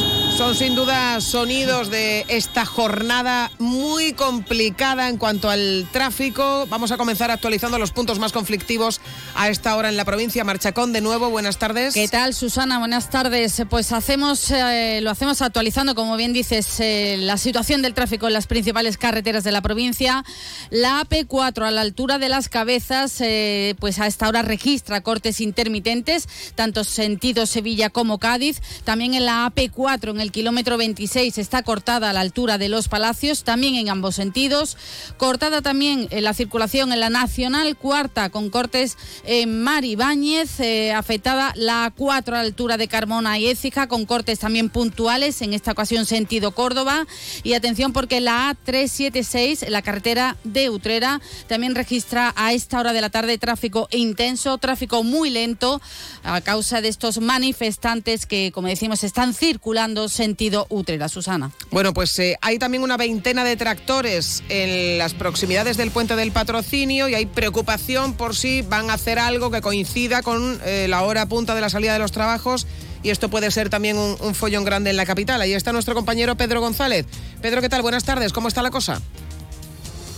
sin 0.54 0.76
duda 0.76 1.20
sonidos 1.20 1.90
de 1.90 2.24
esta 2.28 2.64
jornada 2.64 3.50
muy 3.58 4.12
complicada 4.12 5.08
en 5.08 5.16
cuanto 5.16 5.50
al 5.50 5.88
tráfico. 5.90 6.66
Vamos 6.68 6.92
a 6.92 6.96
comenzar 6.96 7.32
actualizando 7.32 7.76
los 7.76 7.90
puntos 7.90 8.20
más 8.20 8.30
conflictivos 8.30 9.00
a 9.34 9.48
esta 9.48 9.74
hora 9.74 9.88
en 9.88 9.96
la 9.96 10.04
provincia. 10.04 10.44
Marchacón, 10.44 10.92
de 10.92 11.00
nuevo, 11.00 11.28
buenas 11.28 11.58
tardes. 11.58 11.94
¿Qué 11.94 12.06
tal, 12.06 12.34
Susana? 12.34 12.78
Buenas 12.78 13.10
tardes. 13.10 13.64
Pues 13.68 13.90
hacemos, 13.90 14.48
eh, 14.52 15.00
lo 15.02 15.10
hacemos 15.10 15.42
actualizando, 15.42 15.96
como 15.96 16.16
bien 16.16 16.32
dices, 16.32 16.78
eh, 16.78 17.16
la 17.18 17.36
situación 17.36 17.82
del 17.82 17.94
tráfico 17.94 18.28
en 18.28 18.34
las 18.34 18.46
principales 18.46 18.96
carreteras 18.96 19.42
de 19.42 19.50
la 19.50 19.60
provincia. 19.60 20.24
La 20.70 21.00
AP4 21.00 21.66
a 21.66 21.70
la 21.72 21.80
altura 21.80 22.18
de 22.18 22.28
las 22.28 22.48
cabezas, 22.48 23.20
eh, 23.20 23.74
pues 23.80 23.98
a 23.98 24.06
esta 24.06 24.28
hora 24.28 24.42
registra 24.42 25.00
cortes 25.00 25.40
intermitentes, 25.40 26.28
tanto 26.54 26.84
sentido 26.84 27.46
Sevilla 27.46 27.90
como 27.90 28.18
Cádiz. 28.18 28.60
También 28.84 29.14
en 29.14 29.26
la 29.26 29.50
AP4, 29.52 30.10
en 30.10 30.20
el 30.20 30.30
kilómetro 30.30 30.43
26 30.52 31.38
está 31.38 31.62
cortada 31.62 32.10
a 32.10 32.12
la 32.12 32.20
altura 32.20 32.58
de 32.58 32.68
los 32.68 32.88
Palacios, 32.88 33.44
también 33.44 33.76
en 33.76 33.88
ambos 33.88 34.16
sentidos. 34.16 34.76
Cortada 35.16 35.62
también 35.62 36.08
en 36.10 36.24
la 36.24 36.34
circulación 36.34 36.92
en 36.92 37.00
la 37.00 37.10
Nacional 37.10 37.76
Cuarta 37.76 38.30
con 38.30 38.50
cortes 38.50 38.96
en 39.24 39.62
Mar 39.62 39.84
Ibáñez, 39.84 40.60
eh, 40.60 40.92
afectada 40.92 41.52
la 41.56 41.92
A4 41.94 42.28
a 42.28 42.30
la 42.32 42.40
altura 42.40 42.76
de 42.76 42.88
Carmona 42.88 43.38
y 43.38 43.46
Écija 43.46 43.86
con 43.86 44.06
cortes 44.06 44.38
también 44.38 44.68
puntuales, 44.68 45.42
en 45.42 45.54
esta 45.54 45.72
ocasión 45.72 46.06
sentido 46.06 46.52
Córdoba. 46.52 47.06
Y 47.42 47.54
atención 47.54 47.92
porque 47.92 48.20
la 48.20 48.54
A376, 48.54 49.68
la 49.68 49.82
carretera 49.82 50.36
de 50.44 50.70
Utrera, 50.70 51.20
también 51.46 51.74
registra 51.74 52.32
a 52.36 52.52
esta 52.52 52.80
hora 52.80 52.92
de 52.92 53.00
la 53.00 53.10
tarde 53.10 53.38
tráfico 53.38 53.88
intenso, 53.90 54.58
tráfico 54.58 55.02
muy 55.02 55.30
lento 55.30 55.80
a 56.22 56.40
causa 56.40 56.80
de 56.80 56.88
estos 56.88 57.20
manifestantes 57.20 58.26
que, 58.26 58.50
como 58.52 58.68
decimos, 58.68 59.04
están 59.04 59.34
circulando 59.34 60.08
sentido 60.08 60.33
Utrera. 60.68 61.08
Susana. 61.08 61.50
Bueno, 61.70 61.92
pues 61.94 62.18
eh, 62.18 62.36
hay 62.40 62.58
también 62.58 62.82
una 62.82 62.96
veintena 62.96 63.44
de 63.44 63.56
tractores 63.56 64.42
en 64.48 64.98
las 64.98 65.14
proximidades 65.14 65.76
del 65.76 65.90
puente 65.90 66.16
del 66.16 66.32
patrocinio 66.32 67.08
y 67.08 67.14
hay 67.14 67.26
preocupación 67.26 68.14
por 68.14 68.34
si 68.34 68.62
van 68.62 68.90
a 68.90 68.94
hacer 68.94 69.18
algo 69.18 69.50
que 69.50 69.60
coincida 69.60 70.22
con 70.22 70.60
eh, 70.64 70.86
la 70.88 71.02
hora 71.02 71.26
punta 71.26 71.54
de 71.54 71.60
la 71.60 71.68
salida 71.68 71.92
de 71.92 71.98
los 71.98 72.12
trabajos 72.12 72.66
y 73.02 73.10
esto 73.10 73.28
puede 73.28 73.50
ser 73.50 73.68
también 73.68 73.96
un, 73.96 74.16
un 74.20 74.34
follón 74.34 74.64
grande 74.64 74.90
en 74.90 74.96
la 74.96 75.06
capital. 75.06 75.40
Ahí 75.40 75.52
está 75.52 75.72
nuestro 75.72 75.94
compañero 75.94 76.36
Pedro 76.36 76.60
González. 76.60 77.06
Pedro, 77.40 77.60
¿qué 77.60 77.68
tal? 77.68 77.82
Buenas 77.82 78.04
tardes, 78.04 78.32
¿cómo 78.32 78.48
está 78.48 78.62
la 78.62 78.70
cosa? 78.70 79.00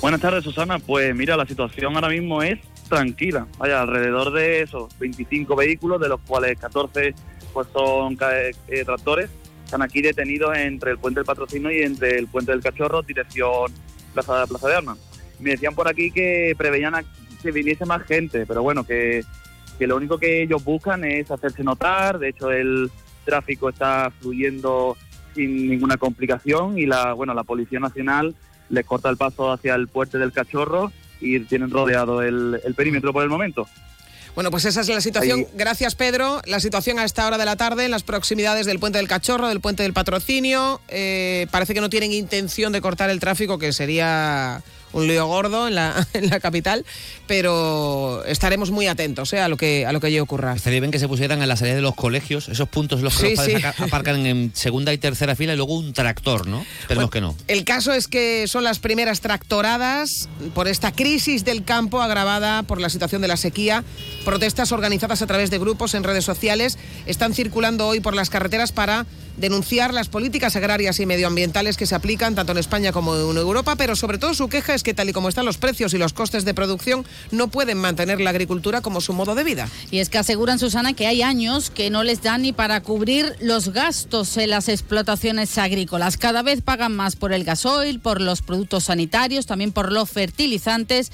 Buenas 0.00 0.20
tardes, 0.20 0.44
Susana. 0.44 0.78
Pues 0.78 1.14
mira, 1.14 1.36
la 1.36 1.46
situación 1.46 1.94
ahora 1.94 2.08
mismo 2.08 2.42
es 2.42 2.58
tranquila. 2.88 3.46
Vaya, 3.58 3.80
alrededor 3.80 4.32
de 4.32 4.62
esos 4.62 4.96
25 4.98 5.56
vehículos, 5.56 6.00
de 6.00 6.08
los 6.08 6.20
cuales 6.20 6.58
14 6.58 7.14
pues 7.52 7.68
son 7.72 8.18
eh, 8.20 8.84
tractores, 8.84 9.30
están 9.66 9.82
aquí 9.82 10.00
detenidos 10.00 10.56
entre 10.56 10.92
el 10.92 10.98
puente 10.98 11.20
del 11.20 11.26
Patrocinio 11.26 11.72
y 11.72 11.82
entre 11.82 12.18
el 12.18 12.28
puente 12.28 12.52
del 12.52 12.62
Cachorro, 12.62 13.02
dirección 13.02 13.72
Plaza, 14.14 14.46
Plaza 14.46 14.68
de 14.68 14.76
Armas. 14.76 14.98
Me 15.40 15.50
decían 15.50 15.74
por 15.74 15.88
aquí 15.88 16.12
que 16.12 16.54
preveían 16.56 16.94
que 17.42 17.50
viniese 17.50 17.84
más 17.84 18.04
gente, 18.04 18.46
pero 18.46 18.62
bueno, 18.62 18.84
que, 18.84 19.24
que 19.76 19.86
lo 19.88 19.96
único 19.96 20.18
que 20.18 20.42
ellos 20.42 20.62
buscan 20.64 21.04
es 21.04 21.30
hacerse 21.32 21.64
notar. 21.64 22.20
De 22.20 22.28
hecho, 22.28 22.52
el 22.52 22.90
tráfico 23.24 23.68
está 23.68 24.12
fluyendo 24.20 24.96
sin 25.34 25.68
ninguna 25.68 25.96
complicación 25.96 26.78
y 26.78 26.86
la 26.86 27.12
bueno 27.12 27.34
la 27.34 27.42
Policía 27.42 27.80
Nacional 27.80 28.34
les 28.70 28.86
corta 28.86 29.10
el 29.10 29.16
paso 29.16 29.50
hacia 29.50 29.74
el 29.74 29.88
puente 29.88 30.16
del 30.16 30.32
Cachorro 30.32 30.92
y 31.20 31.40
tienen 31.40 31.70
rodeado 31.70 32.22
el, 32.22 32.60
el 32.64 32.74
perímetro 32.74 33.12
por 33.12 33.24
el 33.24 33.28
momento. 33.28 33.66
Bueno, 34.36 34.50
pues 34.52 34.64
esa 34.66 34.82
es 34.82 34.88
la 34.88 35.00
situación. 35.00 35.40
Ahí- 35.40 35.46
Gracias, 35.54 35.94
Pedro. 35.96 36.40
La 36.44 36.60
situación 36.60 36.98
a 37.00 37.04
esta 37.04 37.26
hora 37.26 37.38
de 37.38 37.44
la 37.46 37.56
tarde 37.56 37.86
en 37.86 37.90
las 37.90 38.04
proximidades 38.04 38.66
del 38.66 38.78
puente 38.78 38.98
del 38.98 39.08
Cachorro, 39.08 39.48
del 39.48 39.60
puente 39.60 39.82
del 39.82 39.92
Patrocinio. 39.94 40.80
Eh, 40.88 41.46
parece 41.50 41.74
que 41.74 41.80
no 41.80 41.90
tienen 41.90 42.12
intención 42.12 42.72
de 42.72 42.80
cortar 42.80 43.10
el 43.10 43.18
tráfico, 43.18 43.58
que 43.58 43.72
sería 43.72 44.62
un 44.96 45.06
lío 45.06 45.26
gordo 45.26 45.68
en 45.68 45.74
la, 45.74 46.06
en 46.14 46.28
la 46.28 46.40
capital, 46.40 46.84
pero 47.26 48.24
estaremos 48.24 48.70
muy 48.70 48.86
atentos 48.86 49.32
eh, 49.32 49.40
a 49.40 49.48
lo 49.48 49.56
que 49.56 49.86
a 49.86 49.92
lo 49.92 50.00
que 50.00 50.08
allí 50.08 50.18
ocurra. 50.18 50.54
Estaría 50.54 50.80
bien 50.80 50.90
que 50.90 50.98
se 50.98 51.08
pusieran 51.08 51.42
en 51.42 51.48
la 51.48 51.56
salida 51.56 51.74
de 51.76 51.82
los 51.82 51.94
colegios, 51.94 52.48
esos 52.48 52.68
puntos 52.68 53.02
los 53.02 53.14
que 53.16 53.26
Sí, 53.26 53.36
los 53.36 53.44
padres 53.44 53.74
sí. 53.76 53.82
aparcan 53.84 54.26
en 54.26 54.50
segunda 54.54 54.92
y 54.92 54.98
tercera 54.98 55.36
fila 55.36 55.52
y 55.52 55.56
luego 55.56 55.74
un 55.74 55.92
tractor, 55.92 56.46
¿no? 56.46 56.64
Esperemos 56.80 57.10
que 57.10 57.20
no. 57.20 57.36
El 57.46 57.64
caso 57.64 57.92
es 57.92 58.08
que 58.08 58.46
son 58.48 58.64
las 58.64 58.78
primeras 58.78 59.20
tractoradas 59.20 60.28
por 60.54 60.68
esta 60.68 60.92
crisis 60.92 61.44
del 61.44 61.64
campo 61.64 62.00
agravada 62.00 62.62
por 62.62 62.80
la 62.80 62.88
situación 62.88 63.22
de 63.22 63.28
la 63.28 63.36
sequía. 63.36 63.84
Protestas 64.24 64.72
organizadas 64.72 65.22
a 65.22 65.26
través 65.26 65.50
de 65.50 65.58
grupos 65.58 65.94
en 65.94 66.04
redes 66.04 66.24
sociales 66.24 66.78
están 67.06 67.34
circulando 67.34 67.86
hoy 67.86 68.00
por 68.00 68.14
las 68.14 68.30
carreteras 68.30 68.72
para 68.72 69.06
denunciar 69.36 69.92
las 69.92 70.08
políticas 70.08 70.56
agrarias 70.56 71.00
y 71.00 71.06
medioambientales 71.06 71.76
que 71.76 71.86
se 71.86 71.94
aplican 71.94 72.34
tanto 72.34 72.52
en 72.52 72.58
España 72.58 72.92
como 72.92 73.16
en 73.16 73.36
Europa, 73.36 73.76
pero 73.76 73.96
sobre 73.96 74.18
todo 74.18 74.34
su 74.34 74.48
queja 74.48 74.74
es 74.74 74.82
que 74.82 74.94
tal 74.94 75.08
y 75.08 75.12
como 75.12 75.28
están 75.28 75.44
los 75.44 75.58
precios 75.58 75.94
y 75.94 75.98
los 75.98 76.12
costes 76.12 76.44
de 76.44 76.54
producción 76.54 77.04
no 77.30 77.48
pueden 77.48 77.78
mantener 77.78 78.20
la 78.20 78.30
agricultura 78.30 78.80
como 78.80 79.00
su 79.00 79.12
modo 79.12 79.34
de 79.34 79.44
vida. 79.44 79.68
Y 79.90 79.98
es 79.98 80.08
que 80.08 80.18
aseguran, 80.18 80.58
Susana, 80.58 80.92
que 80.94 81.06
hay 81.06 81.22
años 81.22 81.70
que 81.70 81.90
no 81.90 82.02
les 82.02 82.22
dan 82.22 82.42
ni 82.42 82.52
para 82.52 82.82
cubrir 82.82 83.34
los 83.40 83.72
gastos 83.72 84.36
en 84.36 84.50
las 84.50 84.68
explotaciones 84.68 85.58
agrícolas. 85.58 86.16
Cada 86.16 86.42
vez 86.42 86.62
pagan 86.62 86.94
más 86.94 87.16
por 87.16 87.32
el 87.32 87.44
gasoil, 87.44 88.00
por 88.00 88.20
los 88.20 88.42
productos 88.42 88.84
sanitarios, 88.84 89.46
también 89.46 89.72
por 89.72 89.92
los 89.92 90.10
fertilizantes 90.10 91.12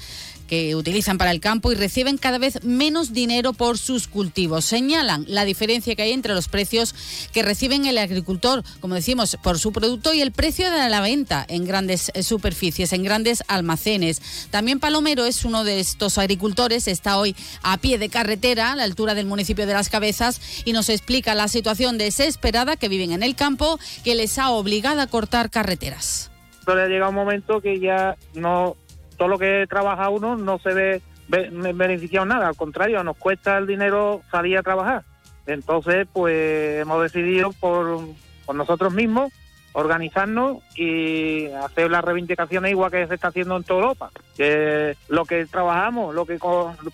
utilizan 0.75 1.17
para 1.17 1.31
el 1.31 1.39
campo 1.39 1.71
y 1.71 1.75
reciben 1.75 2.17
cada 2.17 2.37
vez 2.37 2.63
menos 2.63 3.13
dinero 3.13 3.53
por 3.53 3.77
sus 3.77 4.07
cultivos. 4.07 4.65
Señalan 4.65 5.25
la 5.27 5.45
diferencia 5.45 5.95
que 5.95 6.03
hay 6.03 6.11
entre 6.11 6.33
los 6.33 6.47
precios 6.47 6.95
que 7.31 7.43
reciben 7.43 7.85
el 7.85 7.97
agricultor, 7.97 8.63
como 8.79 8.95
decimos, 8.95 9.37
por 9.41 9.59
su 9.59 9.71
producto 9.71 10.13
y 10.13 10.21
el 10.21 10.31
precio 10.31 10.69
de 10.69 10.89
la 10.89 11.01
venta 11.01 11.45
en 11.47 11.65
grandes 11.65 12.11
eh, 12.13 12.23
superficies, 12.23 12.93
en 12.93 13.03
grandes 13.03 13.43
almacenes. 13.47 14.21
También 14.49 14.79
Palomero 14.79 15.25
es 15.25 15.45
uno 15.45 15.63
de 15.63 15.79
estos 15.79 16.17
agricultores, 16.17 16.87
está 16.87 17.17
hoy 17.17 17.35
a 17.61 17.77
pie 17.77 17.97
de 17.97 18.09
carretera 18.09 18.71
a 18.71 18.75
la 18.75 18.83
altura 18.83 19.15
del 19.15 19.25
municipio 19.25 19.65
de 19.65 19.73
Las 19.73 19.89
Cabezas 19.89 20.63
y 20.65 20.73
nos 20.73 20.89
explica 20.89 21.35
la 21.35 21.47
situación 21.47 21.97
desesperada 21.97 22.75
que 22.75 22.89
viven 22.89 23.11
en 23.11 23.23
el 23.23 23.35
campo 23.35 23.79
que 24.03 24.15
les 24.15 24.37
ha 24.37 24.51
obligado 24.51 25.01
a 25.01 25.07
cortar 25.07 25.49
carreteras. 25.49 26.31
pero 26.65 26.81
ha 26.81 27.09
un 27.09 27.15
momento 27.15 27.61
que 27.61 27.79
ya 27.79 28.15
no 28.33 28.75
todo 29.23 29.29
lo 29.29 29.39
que 29.39 29.65
trabaja 29.69 30.09
uno 30.09 30.35
no 30.35 30.59
se 30.59 30.73
ve, 30.73 31.01
beneficiado 31.29 32.23
en 32.23 32.29
nada, 32.29 32.49
al 32.49 32.57
contrario, 32.57 33.01
nos 33.05 33.15
cuesta 33.15 33.57
el 33.57 33.65
dinero 33.65 34.21
salir 34.29 34.57
a 34.57 34.63
trabajar. 34.63 35.05
Entonces, 35.47 36.09
pues 36.11 36.81
hemos 36.81 37.01
decidido 37.01 37.53
por, 37.53 38.01
por 38.45 38.53
nosotros 38.53 38.93
mismos 38.93 39.31
organizarnos 39.71 40.57
y 40.75 41.45
hacer 41.45 41.89
las 41.89 42.03
reivindicaciones 42.03 42.71
igual 42.71 42.91
que 42.91 43.07
se 43.07 43.13
está 43.15 43.29
haciendo 43.29 43.55
en 43.55 43.63
toda 43.63 43.79
Europa. 43.79 44.11
Que 44.35 44.97
lo 45.07 45.23
que 45.23 45.45
trabajamos, 45.45 46.13
lo 46.13 46.25
que 46.25 46.37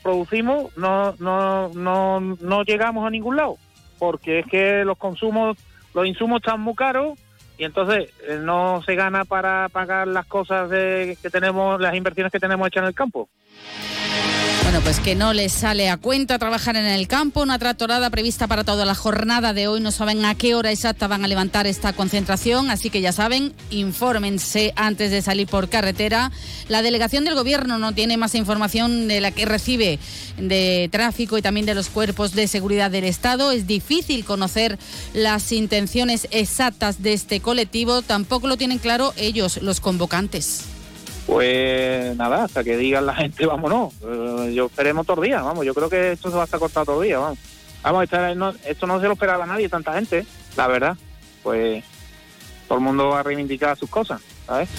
producimos, 0.03 0.77
no, 0.77 1.15
no, 1.17 1.69
no, 1.69 2.19
no 2.19 2.63
llegamos 2.63 3.07
a 3.07 3.09
ningún 3.09 3.37
lado, 3.37 3.57
porque 3.97 4.41
es 4.41 4.45
que 4.45 4.85
los 4.85 4.99
consumos, 4.99 5.57
los 5.95 6.05
insumos 6.05 6.41
están 6.41 6.61
muy 6.61 6.75
caros 6.75 7.17
y 7.59 7.65
entonces 7.65 8.09
eh, 8.25 8.39
no 8.41 8.81
se 8.85 8.95
gana 8.95 9.25
para 9.25 9.67
pagar 9.67 10.07
las 10.07 10.25
cosas 10.25 10.69
de, 10.69 11.17
que 11.21 11.29
tenemos, 11.29 11.79
las 11.79 11.93
inversiones 11.93 12.31
que 12.31 12.39
tenemos 12.39 12.65
hechas 12.67 12.83
en 12.83 12.87
el 12.87 12.95
campo. 12.95 13.27
Bueno, 14.69 14.83
pues 14.83 14.99
que 14.99 15.15
no 15.15 15.33
les 15.33 15.51
sale 15.51 15.89
a 15.89 15.97
cuenta 15.97 16.37
trabajar 16.37 16.75
en 16.75 16.85
el 16.85 17.07
campo. 17.07 17.41
Una 17.41 17.57
tractorada 17.57 18.11
prevista 18.11 18.45
para 18.45 18.63
toda 18.63 18.85
la 18.85 18.93
jornada 18.93 19.51
de 19.51 19.67
hoy. 19.67 19.81
No 19.81 19.89
saben 19.89 20.23
a 20.25 20.35
qué 20.35 20.53
hora 20.53 20.71
exacta 20.71 21.07
van 21.07 21.25
a 21.25 21.27
levantar 21.27 21.65
esta 21.65 21.91
concentración, 21.91 22.69
así 22.69 22.91
que 22.91 23.01
ya 23.01 23.11
saben, 23.11 23.55
infórmense 23.71 24.71
antes 24.75 25.09
de 25.09 25.23
salir 25.23 25.47
por 25.47 25.69
carretera. 25.69 26.31
La 26.67 26.83
delegación 26.83 27.25
del 27.25 27.33
gobierno 27.33 27.79
no 27.79 27.93
tiene 27.93 28.17
más 28.17 28.35
información 28.35 29.07
de 29.07 29.21
la 29.21 29.31
que 29.31 29.45
recibe 29.45 29.97
de 30.37 30.87
tráfico 30.91 31.39
y 31.39 31.41
también 31.41 31.65
de 31.65 31.73
los 31.73 31.89
cuerpos 31.89 32.33
de 32.33 32.47
seguridad 32.47 32.91
del 32.91 33.05
Estado. 33.05 33.51
Es 33.51 33.65
difícil 33.65 34.23
conocer 34.23 34.77
las 35.15 35.51
intenciones 35.51 36.27
exactas 36.29 37.01
de 37.01 37.13
este 37.13 37.39
colectivo. 37.39 38.03
Tampoco 38.03 38.45
lo 38.45 38.55
tienen 38.55 38.77
claro 38.77 39.15
ellos, 39.17 39.63
los 39.63 39.79
convocantes. 39.79 40.65
Pues 41.29 42.15
nada, 42.17 42.45
hasta 42.45 42.63
que 42.63 42.75
digan 42.75 43.05
la 43.05 43.13
gente, 43.21 43.45
vámonos. 43.45 43.93
Eh, 44.03 44.51
yo 44.55 44.65
esperemos 44.65 45.05
todos 45.05 45.19
los 45.19 45.25
días, 45.27 45.43
vamos. 45.43 45.63
Yo 45.65 45.75
creo 45.75 45.87
que 45.89 46.13
esto 46.13 46.29
se 46.31 46.35
va 46.35 46.41
a 46.41 46.45
estar 46.45 46.59
cortado 46.59 46.87
todo 46.87 47.01
el 47.03 47.07
día, 47.07 47.19
vamos. 47.19 47.37
Vamos, 47.83 48.03
esta- 48.03 48.33
no- 48.35 48.53
esto 48.65 48.87
no 48.87 48.99
se 48.99 49.05
lo 49.05 49.13
esperaba 49.13 49.45
nadie, 49.45 49.69
tanta 49.69 49.93
gente, 49.93 50.25
la 50.57 50.67
verdad. 50.67 50.97
Pues 51.43 51.83
todo 52.67 52.79
el 52.79 52.83
mundo 52.83 53.09
va 53.09 53.19
a 53.19 53.23
reivindicar 53.23 53.77
sus 53.77 53.89
cosas, 53.89 54.21
¿sabes? 54.47 54.69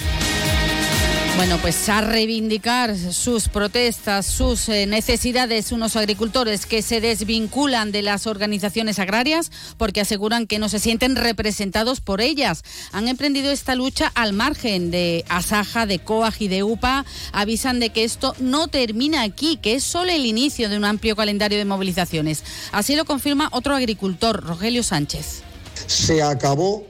Bueno, 1.36 1.58
pues 1.62 1.88
a 1.88 2.02
reivindicar 2.02 2.96
sus 2.96 3.48
protestas, 3.48 4.26
sus 4.26 4.68
eh, 4.68 4.86
necesidades, 4.86 5.72
unos 5.72 5.96
agricultores 5.96 6.66
que 6.66 6.82
se 6.82 7.00
desvinculan 7.00 7.92
de 7.92 8.02
las 8.02 8.26
organizaciones 8.26 8.98
agrarias 8.98 9.50
porque 9.78 10.02
aseguran 10.02 10.46
que 10.46 10.58
no 10.58 10.68
se 10.68 10.78
sienten 10.78 11.16
representados 11.16 12.00
por 12.00 12.20
ellas. 12.20 12.62
Han 12.92 13.08
emprendido 13.08 13.50
esta 13.50 13.74
lucha 13.74 14.12
al 14.14 14.34
margen 14.34 14.90
de 14.90 15.24
Asaja, 15.28 15.86
de 15.86 15.98
COAG 15.98 16.34
y 16.40 16.48
de 16.48 16.62
UPA. 16.62 17.06
Avisan 17.32 17.80
de 17.80 17.88
que 17.88 18.04
esto 18.04 18.34
no 18.38 18.68
termina 18.68 19.22
aquí, 19.22 19.56
que 19.56 19.76
es 19.76 19.84
solo 19.84 20.12
el 20.12 20.26
inicio 20.26 20.68
de 20.68 20.76
un 20.76 20.84
amplio 20.84 21.16
calendario 21.16 21.56
de 21.56 21.64
movilizaciones. 21.64 22.44
Así 22.70 22.96
lo 22.96 23.06
confirma 23.06 23.48
otro 23.52 23.74
agricultor, 23.74 24.44
Rogelio 24.44 24.82
Sánchez. 24.82 25.42
se 25.86 26.22
acabó 26.22 26.84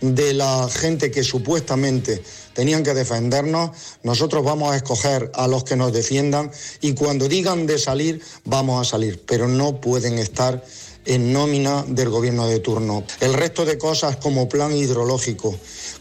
de 0.00 0.34
la 0.34 0.68
gente 0.68 1.10
que 1.10 1.22
supuestamente 1.22 2.22
tenían 2.54 2.82
que 2.82 2.94
defendernos, 2.94 3.70
nosotros 4.02 4.44
vamos 4.44 4.72
a 4.72 4.76
escoger 4.76 5.30
a 5.34 5.46
los 5.46 5.64
que 5.64 5.76
nos 5.76 5.92
defiendan 5.92 6.50
y 6.80 6.94
cuando 6.94 7.28
digan 7.28 7.66
de 7.66 7.78
salir, 7.78 8.22
vamos 8.44 8.80
a 8.80 8.90
salir, 8.90 9.22
pero 9.26 9.48
no 9.48 9.80
pueden 9.80 10.18
estar 10.18 10.64
en 11.06 11.32
nómina 11.32 11.84
del 11.86 12.08
gobierno 12.08 12.46
de 12.46 12.60
turno. 12.60 13.04
El 13.20 13.34
resto 13.34 13.64
de 13.64 13.78
cosas 13.78 14.16
como 14.16 14.48
plan 14.48 14.74
hidrológico, 14.74 15.58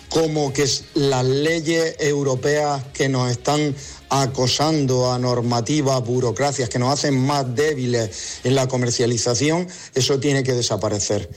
como 0.10 0.54
que 0.54 0.70
las 0.94 1.26
leyes 1.26 1.96
europeas 2.00 2.84
que 2.94 3.10
nos 3.10 3.32
están 3.32 3.76
acosando 4.10 5.12
a 5.12 5.18
normativas, 5.18 6.04
burocracias 6.06 6.70
que 6.70 6.80
nos 6.80 6.94
hacen 6.94 7.18
más 7.18 7.56
débiles 7.56 8.40
en 8.44 8.56
la 8.56 8.68
comercialización, 8.68 9.68
eso 9.96 10.20
tiene 10.20 10.44
que 10.44 10.54
desaparecer. 10.54 11.30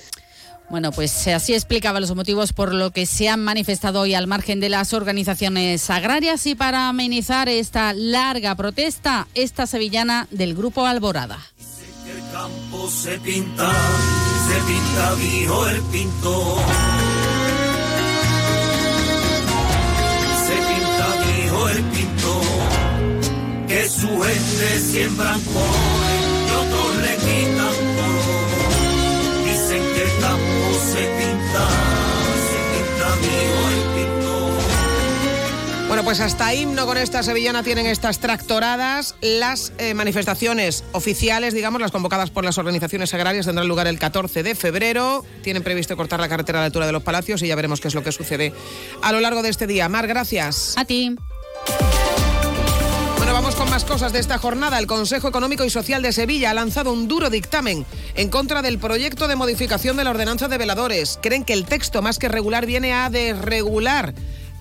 Bueno, 0.68 0.90
pues 0.90 1.28
así 1.28 1.54
explicaba 1.54 2.00
los 2.00 2.14
motivos 2.14 2.52
por 2.52 2.74
lo 2.74 2.90
que 2.90 3.06
se 3.06 3.28
han 3.28 3.42
manifestado 3.42 4.00
hoy 4.00 4.14
al 4.14 4.26
margen 4.26 4.58
de 4.58 4.68
las 4.68 4.92
organizaciones 4.92 5.88
agrarias 5.90 6.44
y 6.46 6.54
para 6.54 6.88
amenizar 6.88 7.48
esta 7.48 7.92
larga 7.92 8.54
protesta, 8.56 9.28
esta 9.34 9.66
sevillana 9.66 10.26
del 10.30 10.54
Grupo 10.54 10.84
Alborada. 10.86 11.38
El 12.06 12.20
campo 12.32 12.90
se 12.90 13.18
pinta, 13.18 13.70
se 14.48 14.60
pinta, 14.72 15.14
el. 15.92 16.56
Se 20.46 20.54
pinta, 20.54 21.06
el 21.70 21.84
que 23.66 23.88
su 23.88 24.08
gente 24.08 24.80
siembran 24.80 25.40
colores 25.42 26.26
y 26.46 26.50
otros 26.54 26.96
le 27.02 27.16
quitan 27.16 27.85
Bueno, 35.96 36.02
pues 36.02 36.20
hasta 36.20 36.52
himno 36.52 36.84
con 36.84 36.98
esta 36.98 37.22
sevillana 37.22 37.62
tienen 37.62 37.86
estas 37.86 38.18
tractoradas. 38.18 39.14
Las 39.22 39.72
eh, 39.78 39.94
manifestaciones 39.94 40.84
oficiales, 40.92 41.54
digamos, 41.54 41.80
las 41.80 41.90
convocadas 41.90 42.28
por 42.28 42.44
las 42.44 42.58
organizaciones 42.58 43.14
agrarias, 43.14 43.46
tendrán 43.46 43.66
lugar 43.66 43.86
el 43.86 43.98
14 43.98 44.42
de 44.42 44.54
febrero. 44.54 45.24
Tienen 45.42 45.62
previsto 45.62 45.96
cortar 45.96 46.20
la 46.20 46.28
carretera 46.28 46.58
a 46.58 46.62
la 46.62 46.66
altura 46.66 46.86
de 46.86 46.92
los 46.92 47.02
palacios 47.02 47.40
y 47.42 47.46
ya 47.46 47.56
veremos 47.56 47.80
qué 47.80 47.88
es 47.88 47.94
lo 47.94 48.02
que 48.02 48.12
sucede 48.12 48.52
a 49.00 49.12
lo 49.12 49.20
largo 49.20 49.42
de 49.42 49.48
este 49.48 49.66
día. 49.66 49.88
Mar, 49.88 50.06
gracias. 50.06 50.74
A 50.76 50.84
ti. 50.84 51.16
Vamos 53.36 53.54
con 53.54 53.68
más 53.68 53.84
cosas 53.84 54.14
de 54.14 54.18
esta 54.18 54.38
jornada. 54.38 54.78
El 54.78 54.86
Consejo 54.86 55.28
Económico 55.28 55.62
y 55.62 55.68
Social 55.68 56.00
de 56.00 56.14
Sevilla 56.14 56.52
ha 56.52 56.54
lanzado 56.54 56.90
un 56.90 57.06
duro 57.06 57.28
dictamen 57.28 57.84
en 58.14 58.30
contra 58.30 58.62
del 58.62 58.78
proyecto 58.78 59.28
de 59.28 59.36
modificación 59.36 59.98
de 59.98 60.04
la 60.04 60.10
ordenanza 60.12 60.48
de 60.48 60.56
veladores. 60.56 61.18
Creen 61.20 61.44
que 61.44 61.52
el 61.52 61.66
texto, 61.66 62.00
más 62.00 62.18
que 62.18 62.30
regular, 62.30 62.64
viene 62.64 62.94
a 62.94 63.10
desregular 63.10 64.14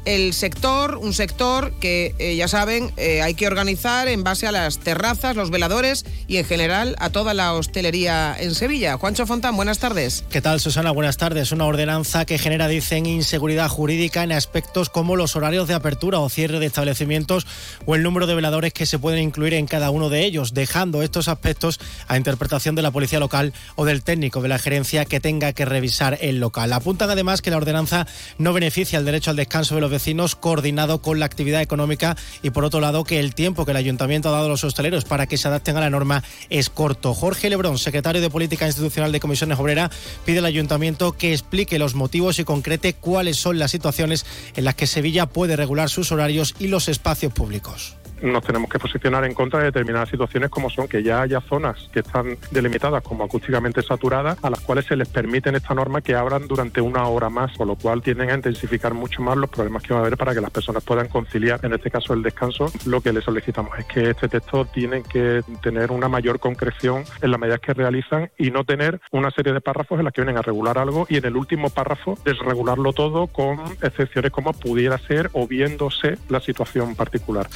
el 0.06 0.34
sector, 0.34 0.98
un 0.98 1.14
sector 1.14 1.72
que 1.74 2.16
eh, 2.20 2.36
ya 2.36 2.48
saben 2.48 2.92
eh, 2.98 3.22
hay 3.22 3.34
que 3.34 3.48
organizar 3.48 4.08
en 4.08 4.24
base 4.24 4.48
a 4.48 4.52
las 4.52 4.80
terrazas, 4.80 5.36
los 5.36 5.50
veladores 5.50 6.06
y 6.28 6.38
en 6.38 6.46
general 6.46 6.96
a 7.00 7.10
toda 7.10 7.34
la 7.34 7.54
hostelería 7.54 8.36
en 8.40 8.56
Sevilla. 8.56 8.98
Juancho 8.98 9.26
Fontán, 9.26 9.56
buenas 9.56 9.80
tardes. 9.80 10.24
¿Qué 10.30 10.42
tal, 10.42 10.60
Susana? 10.60 10.92
Buenas 10.92 11.18
tardes. 11.18 11.52
Una 11.52 11.66
ordenanza 11.66 12.26
que 12.26 12.38
genera, 12.38 12.68
dicen, 12.68 13.06
inseguridad 13.06 13.70
jurídica 13.70 14.24
en 14.24 14.32
aspectos 14.32 14.90
como 14.90 15.16
los 15.16 15.36
horarios 15.36 15.68
de 15.68 15.74
apertura 15.74 16.20
o 16.20 16.30
cierre 16.30 16.60
de 16.60 16.68
establecimientos 16.68 17.48
o 17.86 17.96
el 17.96 18.04
número 18.04 18.28
de 18.28 18.36
veladores 18.36 18.74
que 18.74 18.86
se 18.86 19.00
pueden 19.00 19.22
incluir 19.22 19.54
en 19.56 19.66
cada 19.66 19.90
uno 19.90 20.10
de 20.10 20.24
ellos, 20.26 20.54
dejando 20.54 21.02
estos 21.02 21.28
aspectos 21.28 21.80
a 22.08 22.18
interpretación 22.18 22.76
de 22.76 22.82
la 22.82 22.92
policía 22.92 23.20
local 23.20 23.54
o 23.76 23.86
del 23.86 24.04
técnico 24.04 24.42
de 24.42 24.50
la 24.50 24.60
gerencia 24.60 25.06
que 25.06 25.20
tenga 25.20 25.54
que 25.54 25.66
revisar 25.66 26.18
el 26.22 26.40
local. 26.40 26.72
Apuntan 26.74 27.10
además 27.10 27.42
que 27.42 27.52
la 27.52 27.58
ordenanza 27.58 28.08
no 28.38 28.54
beneficia 28.54 29.00
el 29.00 29.06
derecho 29.06 29.32
al 29.32 29.38
descanso 29.38 29.76
de 29.76 29.82
los 29.82 29.95
vecinos 29.96 30.36
coordinado 30.36 31.02
con 31.02 31.20
la 31.20 31.26
actividad 31.26 31.62
económica 31.62 32.18
y 32.44 32.50
por 32.50 32.66
otro 32.66 32.82
lado 32.82 33.06
que 33.06 33.20
el 33.20 33.34
tiempo 33.34 33.64
que 33.64 33.72
el 33.72 33.78
ayuntamiento 33.78 34.28
ha 34.28 34.34
dado 34.34 34.48
a 34.48 34.50
los 34.50 34.66
hosteleros 34.66 35.06
para 35.06 35.26
que 35.26 35.38
se 35.38 35.48
adapten 35.48 35.78
a 35.78 35.80
la 35.80 35.90
norma 35.90 36.22
es 36.50 36.70
corto. 36.70 37.14
Jorge 37.14 37.50
Lebrón, 37.50 37.78
secretario 37.78 38.22
de 38.22 38.30
Política 38.30 38.68
Institucional 38.68 39.14
de 39.14 39.22
Comisiones 39.22 39.58
Obreras, 39.58 39.92
pide 40.26 40.40
al 40.40 40.46
ayuntamiento 40.46 41.14
que 41.14 41.32
explique 41.32 41.80
los 41.80 41.96
motivos 41.96 42.40
y 42.40 42.44
concrete 42.44 42.94
cuáles 42.94 43.38
son 43.38 43.58
las 43.58 43.72
situaciones 43.72 44.26
en 44.56 44.66
las 44.66 44.76
que 44.76 44.88
Sevilla 44.88 45.28
puede 45.28 45.56
regular 45.56 45.90
sus 45.90 46.12
horarios 46.12 46.56
y 46.60 46.68
los 46.68 46.90
espacios 46.90 47.32
públicos 47.32 47.96
nos 48.26 48.44
tenemos 48.44 48.70
que 48.70 48.80
posicionar 48.80 49.24
en 49.26 49.34
contra 49.34 49.60
de 49.60 49.66
determinadas 49.66 50.10
situaciones 50.10 50.50
como 50.50 50.70
son 50.70 50.88
que 50.88 51.04
ya 51.04 51.22
haya 51.22 51.42
zonas 51.42 51.90
que 51.94 52.00
están 52.00 52.38
delimitadas 52.52 53.04
como 53.04 53.24
acústicamente 53.24 53.82
saturadas 53.82 54.38
a 54.44 54.50
las 54.50 54.60
cuales 54.62 54.86
se 54.86 54.96
les 54.96 55.08
permite 55.08 55.50
en 55.50 55.56
esta 55.56 55.74
norma 55.74 56.02
que 56.02 56.16
abran 56.16 56.48
durante 56.48 56.82
una 56.82 57.08
hora 57.08 57.30
más, 57.30 57.56
con 57.58 57.68
lo 57.68 57.76
cual 57.76 58.02
tienden 58.02 58.30
a 58.30 58.36
intensificar 58.36 58.94
mucho 58.94 59.22
más 59.22 59.38
los 59.38 59.50
problemas 59.50 59.84
que 59.84 59.94
va 59.94 60.00
a 60.00 60.02
haber 60.04 60.18
para 60.18 60.34
que 60.34 60.42
las 60.42 60.52
personas 60.52 60.84
puedan 60.84 61.08
conciliar, 61.08 61.60
en 61.64 61.74
este 61.74 61.92
caso 61.92 62.14
el 62.14 62.24
descanso. 62.24 62.72
Lo 62.86 63.02
que 63.02 63.14
les 63.14 63.24
solicitamos 63.24 63.78
es 63.78 63.86
que 63.86 64.10
este 64.10 64.28
texto 64.28 64.66
tiene 64.66 65.04
que 65.04 65.42
tener 65.62 65.92
una 65.92 66.08
mayor 66.08 66.40
concreción 66.40 67.04
en 67.22 67.32
las 67.32 67.40
medidas 67.40 67.60
que 67.60 67.74
realizan 67.74 68.32
y 68.38 68.52
no 68.52 68.64
tener 68.64 69.00
una 69.12 69.32
serie 69.32 69.54
de 69.54 69.62
párrafos 69.62 70.00
en 70.00 70.06
las 70.06 70.14
que 70.14 70.22
vienen 70.22 70.38
a 70.38 70.42
regular 70.42 70.78
algo 70.78 71.06
y 71.10 71.18
en 71.18 71.26
el 71.26 71.38
último 71.38 71.70
párrafo 71.70 72.18
desregularlo 72.26 72.94
todo 72.94 73.28
con 73.28 73.60
excepciones 73.82 74.32
como 74.32 74.54
pudiera 74.54 74.98
ser 74.98 75.30
o 75.34 75.48
viéndose 75.48 76.18
la 76.30 76.40
situación 76.40 76.96
particular. 76.96 77.48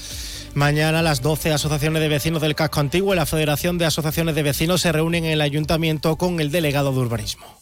Mañana 0.60 1.00
a 1.00 1.02
las 1.02 1.22
12 1.22 1.54
asociaciones 1.54 2.02
de 2.02 2.10
vecinos 2.10 2.42
del 2.42 2.54
casco 2.54 2.82
antiguo 2.82 3.14
y 3.14 3.16
la 3.16 3.26
Federación 3.26 3.78
de 3.78 3.86
Asociaciones 3.86 4.36
de 4.36 4.44
Vecinos 4.44 4.82
se 4.82 4.92
reúnen 4.92 5.24
en 5.24 5.32
el 5.32 5.40
ayuntamiento 5.40 6.18
con 6.18 6.42
el 6.42 6.52
delegado 6.52 6.92
de 6.92 7.00
urbanismo. 7.00 7.59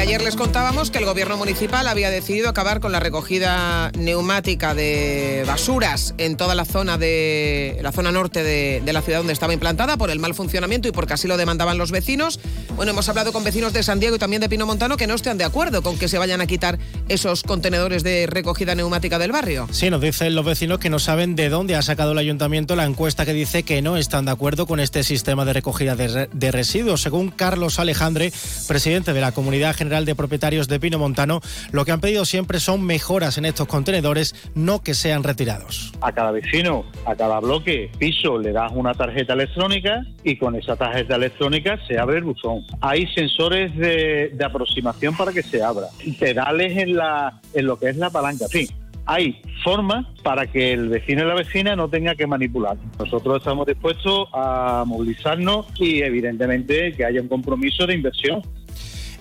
Ayer 0.00 0.22
les 0.22 0.36
contábamos 0.36 0.92
que 0.92 0.98
el 0.98 1.04
gobierno 1.04 1.36
municipal 1.36 1.88
había 1.88 2.08
decidido 2.08 2.48
acabar 2.48 2.78
con 2.78 2.92
la 2.92 3.00
recogida 3.00 3.90
neumática 3.98 4.72
de 4.72 5.42
basuras 5.44 6.14
en 6.18 6.36
toda 6.36 6.54
la 6.54 6.64
zona 6.64 6.96
de 6.96 7.76
la 7.82 7.90
zona 7.90 8.12
norte 8.12 8.44
de, 8.44 8.80
de, 8.84 8.92
la 8.92 9.02
ciudad 9.02 9.18
donde 9.18 9.32
estaba 9.32 9.52
implantada 9.52 9.96
por 9.96 10.10
el 10.10 10.20
mal 10.20 10.34
funcionamiento 10.34 10.86
y 10.86 10.92
porque 10.92 11.14
así 11.14 11.26
lo 11.26 11.36
demandaban 11.36 11.78
los 11.78 11.90
vecinos. 11.90 12.38
Bueno, 12.76 12.92
hemos 12.92 13.08
hablado 13.08 13.32
con 13.32 13.42
vecinos 13.42 13.72
de 13.72 13.82
San 13.82 13.98
Diego 13.98 14.16
y 14.16 14.18
también 14.20 14.40
de 14.40 14.48
Pino 14.48 14.66
Montano 14.66 14.96
que 14.96 15.08
no 15.08 15.14
están 15.14 15.36
de 15.36 15.44
acuerdo 15.44 15.82
con 15.82 15.98
que 15.98 16.06
se 16.06 16.16
vayan 16.16 16.40
a 16.40 16.46
quitar 16.46 16.78
esos 17.08 17.42
contenedores 17.42 18.04
de 18.04 18.28
recogida 18.28 18.76
neumática 18.76 19.18
del 19.18 19.32
barrio. 19.32 19.68
Sí, 19.72 19.90
nos 19.90 20.00
dicen 20.00 20.34
los 20.36 20.44
vecinos 20.44 20.78
que 20.78 20.90
no 20.90 21.00
saben 21.00 21.34
de 21.34 21.48
dónde 21.48 21.74
ha 21.74 21.82
sacado 21.82 22.12
el 22.12 22.18
ayuntamiento 22.18 22.76
la 22.76 22.84
encuesta 22.84 23.26
que 23.26 23.32
dice 23.32 23.64
que 23.64 23.82
no 23.82 23.96
están 23.96 24.26
de 24.26 24.30
acuerdo 24.30 24.66
con 24.66 24.78
este 24.78 25.02
sistema 25.02 25.44
de 25.44 25.54
recogida 25.54 25.96
de, 25.96 26.28
de 26.32 26.52
residuos. 26.52 27.02
Según 27.02 27.30
Carlos 27.30 27.80
Alejandre, 27.80 28.32
presidente 28.68 29.12
de 29.12 29.20
la 29.20 29.32
comunidad 29.32 29.74
General 29.74 29.87
de 29.88 30.14
Propietarios 30.14 30.68
de 30.68 30.78
Pino 30.78 30.98
Montano, 30.98 31.40
lo 31.72 31.84
que 31.84 31.92
han 31.92 32.00
pedido 32.00 32.24
siempre 32.24 32.60
son 32.60 32.84
mejoras 32.84 33.38
en 33.38 33.44
estos 33.44 33.66
contenedores, 33.66 34.34
no 34.54 34.82
que 34.82 34.94
sean 34.94 35.22
retirados. 35.22 35.92
A 36.00 36.12
cada 36.12 36.30
vecino, 36.30 36.84
a 37.06 37.16
cada 37.16 37.40
bloque, 37.40 37.90
piso, 37.98 38.38
le 38.38 38.52
das 38.52 38.70
una 38.74 38.94
tarjeta 38.94 39.32
electrónica 39.32 40.04
y 40.22 40.36
con 40.36 40.54
esa 40.56 40.76
tarjeta 40.76 41.16
electrónica 41.16 41.78
se 41.86 41.98
abre 41.98 42.18
el 42.18 42.24
buzón. 42.24 42.64
Hay 42.80 43.06
sensores 43.14 43.74
de, 43.76 44.36
aproximación 44.44 45.16
para 45.16 45.32
que 45.32 45.42
se 45.42 45.62
abra, 45.62 45.86
pedales 46.18 46.76
en, 46.78 46.96
la, 46.96 47.40
en 47.54 47.66
lo 47.66 47.78
que 47.78 47.88
es 47.90 47.96
la 47.96 48.10
palanca, 48.10 48.46
fin 48.48 48.68
hay 49.08 49.40
formas 49.64 50.06
para 50.22 50.46
que 50.46 50.74
el 50.74 50.90
vecino 50.90 51.24
y 51.24 51.26
la 51.26 51.34
vecina 51.34 51.74
no 51.74 51.88
tenga 51.88 52.14
que 52.14 52.26
manipular. 52.26 52.76
Nosotros 52.98 53.38
estamos 53.38 53.66
dispuestos 53.66 54.28
a 54.34 54.84
movilizarnos 54.86 55.66
y 55.80 56.02
evidentemente 56.02 56.92
que 56.92 57.06
haya 57.06 57.22
un 57.22 57.28
compromiso 57.28 57.86
de 57.86 57.94
inversión. 57.94 58.42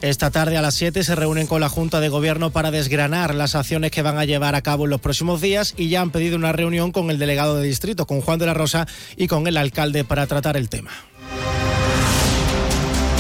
Esta 0.01 0.29
tarde 0.29 0.57
a 0.57 0.61
las 0.61 0.75
7 0.75 1.03
se 1.03 1.15
reúnen 1.15 1.47
con 1.47 1.59
la 1.59 1.69
Junta 1.69 1.99
de 1.99 2.09
Gobierno 2.09 2.51
para 2.51 2.69
desgranar 2.69 3.33
las 3.33 3.55
acciones 3.55 3.89
que 3.89 4.03
van 4.03 4.19
a 4.19 4.25
llevar 4.25 4.53
a 4.53 4.61
cabo 4.61 4.83
en 4.83 4.91
los 4.91 5.01
próximos 5.01 5.41
días 5.41 5.73
y 5.75 5.89
ya 5.89 6.01
han 6.01 6.11
pedido 6.11 6.35
una 6.35 6.51
reunión 6.51 6.91
con 6.91 7.09
el 7.09 7.17
delegado 7.17 7.57
de 7.57 7.67
distrito, 7.67 8.05
con 8.05 8.21
Juan 8.21 8.37
de 8.37 8.45
la 8.45 8.53
Rosa 8.53 8.87
y 9.15 9.27
con 9.27 9.47
el 9.47 9.57
alcalde 9.57 10.03
para 10.03 10.27
tratar 10.27 10.55
el 10.55 10.69
tema. 10.69 10.91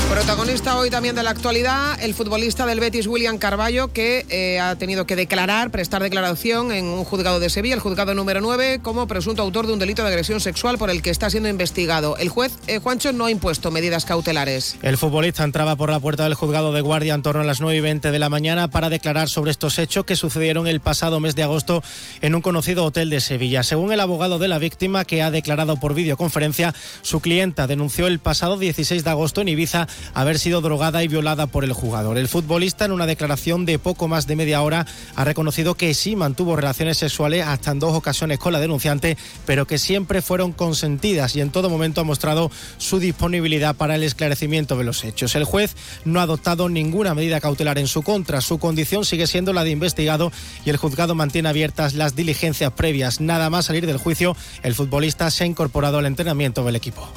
Protagonista 0.09 0.77
hoy 0.77 0.89
también 0.89 1.15
de 1.15 1.23
la 1.23 1.31
actualidad, 1.31 2.01
el 2.01 2.13
futbolista 2.13 2.65
del 2.65 2.79
Betis, 2.79 3.07
William 3.07 3.37
Carballo, 3.37 3.91
que 3.91 4.25
eh, 4.29 4.57
ha 4.57 4.77
tenido 4.77 5.05
que 5.05 5.17
declarar, 5.17 5.69
prestar 5.69 6.01
declaración 6.01 6.71
en 6.71 6.85
un 6.85 7.03
juzgado 7.03 7.41
de 7.41 7.49
Sevilla, 7.49 7.75
el 7.75 7.81
juzgado 7.81 8.13
número 8.13 8.39
9, 8.39 8.79
como 8.81 9.05
presunto 9.05 9.41
autor 9.41 9.67
de 9.67 9.73
un 9.73 9.79
delito 9.79 10.03
de 10.03 10.07
agresión 10.07 10.39
sexual 10.39 10.77
por 10.77 10.89
el 10.89 11.01
que 11.01 11.09
está 11.09 11.29
siendo 11.29 11.49
investigado. 11.49 12.15
El 12.17 12.29
juez 12.29 12.53
eh, 12.67 12.79
Juancho 12.79 13.11
no 13.11 13.25
ha 13.25 13.31
impuesto 13.31 13.69
medidas 13.69 14.05
cautelares. 14.05 14.77
El 14.81 14.97
futbolista 14.97 15.43
entraba 15.43 15.75
por 15.75 15.89
la 15.89 15.99
puerta 15.99 16.23
del 16.23 16.35
juzgado 16.35 16.71
de 16.71 16.79
guardia 16.79 17.13
en 17.13 17.21
torno 17.21 17.41
a 17.41 17.45
las 17.45 17.59
9 17.59 17.77
y 17.77 17.81
20 17.81 18.09
de 18.11 18.19
la 18.19 18.29
mañana 18.29 18.69
para 18.69 18.89
declarar 18.89 19.27
sobre 19.27 19.51
estos 19.51 19.77
hechos 19.77 20.05
que 20.05 20.15
sucedieron 20.15 20.67
el 20.67 20.79
pasado 20.79 21.19
mes 21.19 21.35
de 21.35 21.43
agosto 21.43 21.83
en 22.21 22.33
un 22.33 22.41
conocido 22.41 22.85
hotel 22.85 23.09
de 23.09 23.19
Sevilla. 23.19 23.61
Según 23.61 23.91
el 23.91 23.99
abogado 23.99 24.39
de 24.39 24.47
la 24.47 24.57
víctima, 24.57 25.03
que 25.03 25.21
ha 25.21 25.31
declarado 25.31 25.77
por 25.77 25.93
videoconferencia, 25.93 26.73
su 27.01 27.19
clienta 27.19 27.67
denunció 27.67 28.07
el 28.07 28.19
pasado 28.19 28.57
16 28.57 29.03
de 29.03 29.09
agosto 29.09 29.41
en 29.41 29.49
Ibiza 29.49 29.87
haber 30.13 30.39
sido 30.39 30.61
drogada 30.61 31.03
y 31.03 31.07
violada 31.07 31.47
por 31.47 31.63
el 31.63 31.73
jugador. 31.73 32.17
El 32.17 32.27
futbolista 32.27 32.85
en 32.85 32.91
una 32.91 33.05
declaración 33.05 33.65
de 33.65 33.79
poco 33.79 34.07
más 34.07 34.27
de 34.27 34.35
media 34.35 34.61
hora 34.61 34.85
ha 35.15 35.23
reconocido 35.23 35.75
que 35.75 35.93
sí 35.93 36.15
mantuvo 36.15 36.55
relaciones 36.55 36.97
sexuales 36.97 37.45
hasta 37.45 37.71
en 37.71 37.79
dos 37.79 37.93
ocasiones 37.93 38.39
con 38.39 38.53
la 38.53 38.59
denunciante, 38.59 39.17
pero 39.45 39.67
que 39.67 39.77
siempre 39.77 40.21
fueron 40.21 40.51
consentidas 40.51 41.35
y 41.35 41.41
en 41.41 41.51
todo 41.51 41.69
momento 41.69 42.01
ha 42.01 42.03
mostrado 42.03 42.51
su 42.77 42.99
disponibilidad 42.99 43.75
para 43.75 43.95
el 43.95 44.03
esclarecimiento 44.03 44.77
de 44.77 44.83
los 44.83 45.03
hechos. 45.03 45.35
El 45.35 45.43
juez 45.43 45.75
no 46.05 46.19
ha 46.19 46.23
adoptado 46.23 46.69
ninguna 46.69 47.13
medida 47.13 47.41
cautelar 47.41 47.77
en 47.77 47.87
su 47.87 48.01
contra. 48.01 48.41
Su 48.41 48.59
condición 48.59 49.05
sigue 49.05 49.27
siendo 49.27 49.53
la 49.53 49.63
de 49.63 49.71
investigado 49.71 50.31
y 50.65 50.69
el 50.69 50.77
juzgado 50.77 51.15
mantiene 51.15 51.49
abiertas 51.49 51.93
las 51.93 52.15
diligencias 52.15 52.71
previas. 52.73 53.21
Nada 53.21 53.49
más 53.49 53.65
salir 53.65 53.85
del 53.85 53.97
juicio, 53.97 54.35
el 54.63 54.75
futbolista 54.75 55.29
se 55.31 55.43
ha 55.43 55.47
incorporado 55.47 55.97
al 55.97 56.05
entrenamiento 56.05 56.63
del 56.63 56.75
equipo. 56.75 57.07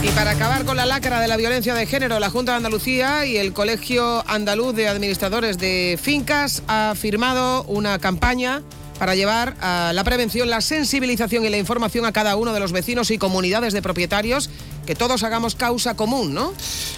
Y 0.00 0.08
para 0.10 0.30
acabar 0.30 0.64
con 0.64 0.76
la 0.76 0.86
lacra 0.86 1.20
de 1.20 1.26
la 1.26 1.36
violencia 1.36 1.74
de 1.74 1.84
género, 1.84 2.20
la 2.20 2.30
Junta 2.30 2.52
de 2.52 2.58
Andalucía 2.58 3.26
y 3.26 3.36
el 3.36 3.52
Colegio 3.52 4.22
Andaluz 4.28 4.74
de 4.74 4.86
Administradores 4.86 5.58
de 5.58 5.98
Fincas 6.00 6.62
ha 6.68 6.94
firmado 6.96 7.64
una 7.64 7.98
campaña 7.98 8.62
para 9.00 9.16
llevar 9.16 9.56
a 9.60 9.92
la 9.94 10.04
prevención, 10.04 10.50
la 10.50 10.60
sensibilización 10.60 11.44
y 11.44 11.48
la 11.48 11.58
información 11.58 12.04
a 12.04 12.12
cada 12.12 12.36
uno 12.36 12.52
de 12.52 12.60
los 12.60 12.70
vecinos 12.70 13.10
y 13.10 13.18
comunidades 13.18 13.72
de 13.72 13.82
propietarios 13.82 14.50
que 14.88 14.94
todos 14.94 15.22
hagamos 15.22 15.54
causa 15.54 15.96
común, 15.96 16.32
¿no? 16.32 16.54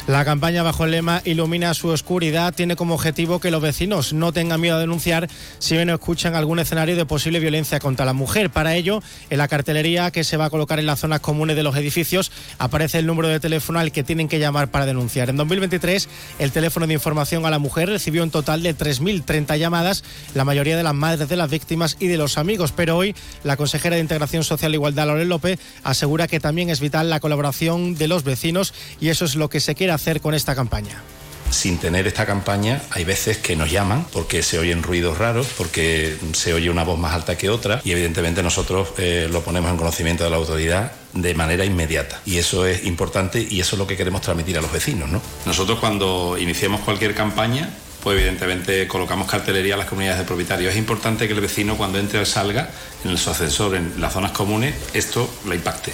La 0.07 0.25
campaña 0.25 0.63
bajo 0.63 0.85
el 0.85 0.93
lema 0.93 1.23
Ilumina 1.25 1.75
su 1.75 1.89
oscuridad 1.89 2.55
tiene 2.55 2.77
como 2.77 2.95
objetivo 2.95 3.41
que 3.41 3.51
los 3.51 3.61
vecinos 3.61 4.13
no 4.13 4.33
tengan 4.33 4.61
miedo 4.61 4.77
a 4.77 4.79
denunciar 4.79 5.29
si 5.59 5.77
ven 5.77 5.91
o 5.91 5.95
escuchan 5.95 6.37
algún 6.37 6.61
escenario 6.61 6.95
de 6.95 7.05
posible 7.05 7.41
violencia 7.41 7.81
contra 7.81 8.07
la 8.07 8.13
mujer. 8.13 8.51
Para 8.51 8.77
ello, 8.77 9.03
en 9.29 9.39
la 9.39 9.49
cartelería 9.49 10.13
que 10.13 10.23
se 10.23 10.37
va 10.37 10.45
a 10.45 10.51
colocar 10.51 10.79
en 10.79 10.87
las 10.87 11.01
zonas 11.01 11.19
comunes 11.19 11.57
de 11.57 11.65
los 11.65 11.75
edificios 11.75 12.31
aparece 12.59 13.01
el 13.01 13.07
número 13.07 13.27
de 13.27 13.41
teléfono 13.41 13.81
al 13.81 13.91
que 13.91 14.05
tienen 14.05 14.29
que 14.29 14.39
llamar 14.39 14.71
para 14.71 14.87
denunciar. 14.87 15.29
En 15.29 15.37
2023, 15.37 16.09
el 16.39 16.53
teléfono 16.53 16.87
de 16.87 16.95
información 16.95 17.45
a 17.45 17.51
la 17.51 17.59
mujer 17.59 17.89
recibió 17.89 18.23
un 18.23 18.31
total 18.31 18.63
de 18.63 18.77
3.030 18.77 19.59
llamadas, 19.59 20.05
la 20.35 20.45
mayoría 20.45 20.77
de 20.77 20.85
las 20.85 20.95
madres 20.95 21.29
de 21.29 21.35
las 21.35 21.51
víctimas 21.51 21.97
y 21.99 22.07
de 22.07 22.19
los 22.19 22.39
amigos. 22.39 22.71
Pero 22.71 22.97
hoy, 22.97 23.17
la 23.43 23.57
consejera 23.57 23.97
de 23.97 24.03
Integración 24.03 24.45
Social 24.45 24.71
e 24.71 24.77
Igualdad, 24.77 25.09
Lorel 25.09 25.29
López, 25.29 25.59
asegura 25.83 26.29
que 26.29 26.39
también 26.39 26.71
es 26.71 26.79
vital 26.79 27.11
la 27.11 27.19
colaboración 27.19 27.80
de 27.97 28.09
los 28.09 28.25
vecinos 28.25 28.75
y 29.01 29.09
eso 29.09 29.25
es 29.25 29.35
lo 29.35 29.49
que 29.49 29.61
se 29.61 29.75
quiere 29.75 29.93
hacer 29.93 30.21
con 30.21 30.35
esta 30.35 30.55
campaña 30.55 31.03
sin 31.51 31.79
tener 31.79 32.07
esta 32.07 32.27
campaña, 32.27 32.81
hay 32.91 33.05
veces 33.05 33.39
que 33.39 33.57
nos 33.57 33.71
llaman 33.71 34.07
porque 34.13 34.43
se 34.43 34.59
oyen 34.59 34.83
ruidos 34.83 35.19
raros, 35.19 35.49
porque 35.59 36.17
se 36.33 36.55
oye 36.55 36.71
una 36.71 36.85
voz 36.85 36.99
más 36.99 37.13
alta 37.13 37.37
que 37.37 37.51
otra 37.51 37.81
y 37.85 37.93
evidentemente 37.93 38.43
nosotros 38.43 38.91
eh, 38.99 39.29
lo 39.31 39.43
ponemos 39.43 39.71
en 39.71 39.77
conocimiento 39.77 40.25
de 40.25 40.31
la 40.31 40.37
autoridad 40.37 40.93
de 41.13 41.35
manera 41.35 41.65
inmediata. 41.65 42.21
Y 42.25 42.39
eso 42.39 42.67
es 42.67 42.85
importante 42.85 43.47
y 43.49 43.61
eso 43.61 43.77
es 43.77 43.79
lo 43.79 43.87
que 43.87 43.97
queremos 43.97 44.23
transmitir 44.23 44.57
a 44.59 44.63
los 44.63 44.73
vecinos. 44.73 45.11
¿no? 45.11 45.21
Nosotros 45.45 45.79
cuando 45.81 46.37
iniciemos 46.39 46.81
cualquier 46.81 47.15
campaña, 47.15 47.69
pues 48.03 48.17
evidentemente 48.17 48.87
colocamos 48.87 49.29
cartelería 49.29 49.75
a 49.75 49.79
las 49.79 49.87
comunidades 49.87 50.21
de 50.21 50.27
propietarios. 50.27 50.73
Es 50.73 50.79
importante 50.79 51.27
que 51.27 51.35
el 51.35 51.41
vecino 51.41 51.77
cuando 51.77 51.99
entre 51.99 52.21
o 52.21 52.27
salga 52.27 52.71
en 53.05 53.17
su 53.19 53.31
ascensor, 53.31 53.75
en 53.75 54.01
las 54.01 54.13
zonas 54.13 54.33
comunes, 54.33 54.75
esto 54.95 55.29
lo 55.45 55.55
impacte. 55.55 55.93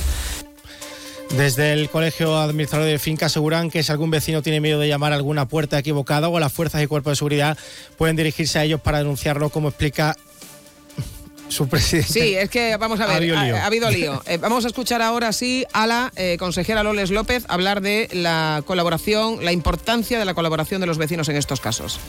Desde 1.31 1.72
el 1.72 1.91
Colegio 1.91 2.37
Administrador 2.39 2.87
de 2.87 2.99
Finca 2.99 3.27
aseguran 3.27 3.70
que 3.70 3.83
si 3.83 3.93
algún 3.93 4.11
vecino 4.11 4.43
tiene 4.43 4.61
miedo 4.61 4.79
de 4.79 4.89
llamar 4.89 5.12
a 5.12 5.16
alguna 5.16 5.47
puerta 5.47 5.79
equivocada 5.79 6.29
o 6.29 6.37
a 6.37 6.41
las 6.41 6.53
fuerzas 6.53 6.83
y 6.83 6.87
cuerpos 6.87 7.12
de 7.12 7.16
seguridad 7.16 7.59
pueden 7.97 8.16
dirigirse 8.16 8.59
a 8.59 8.64
ellos 8.64 8.81
para 8.81 8.99
denunciarlo, 8.99 9.51
como 9.51 9.68
explica 9.68 10.16
su 11.49 11.68
presidente. 11.68 12.12
Sí, 12.12 12.35
es 12.35 12.49
que 12.49 12.77
vamos 12.77 13.01
a 13.01 13.07
ver, 13.07 13.35
ha, 13.35 13.66
habido 13.66 13.91
lío. 13.91 14.22
Eh, 14.27 14.39
vamos 14.39 14.64
a 14.64 14.68
escuchar 14.68 15.03
ahora 15.03 15.33
sí 15.33 15.66
a 15.72 15.87
la 15.87 16.12
eh, 16.16 16.37
consejera 16.39 16.83
Loles 16.83 17.11
López 17.11 17.45
hablar 17.49 17.81
de 17.81 18.09
la 18.12 18.62
colaboración, 18.64 19.45
la 19.45 19.53
importancia 19.53 20.18
de 20.18 20.24
la 20.24 20.35
colaboración 20.35 20.81
de 20.81 20.87
los 20.87 20.97
vecinos 20.97 21.29
en 21.29 21.37
estos 21.37 21.61
casos 21.61 22.01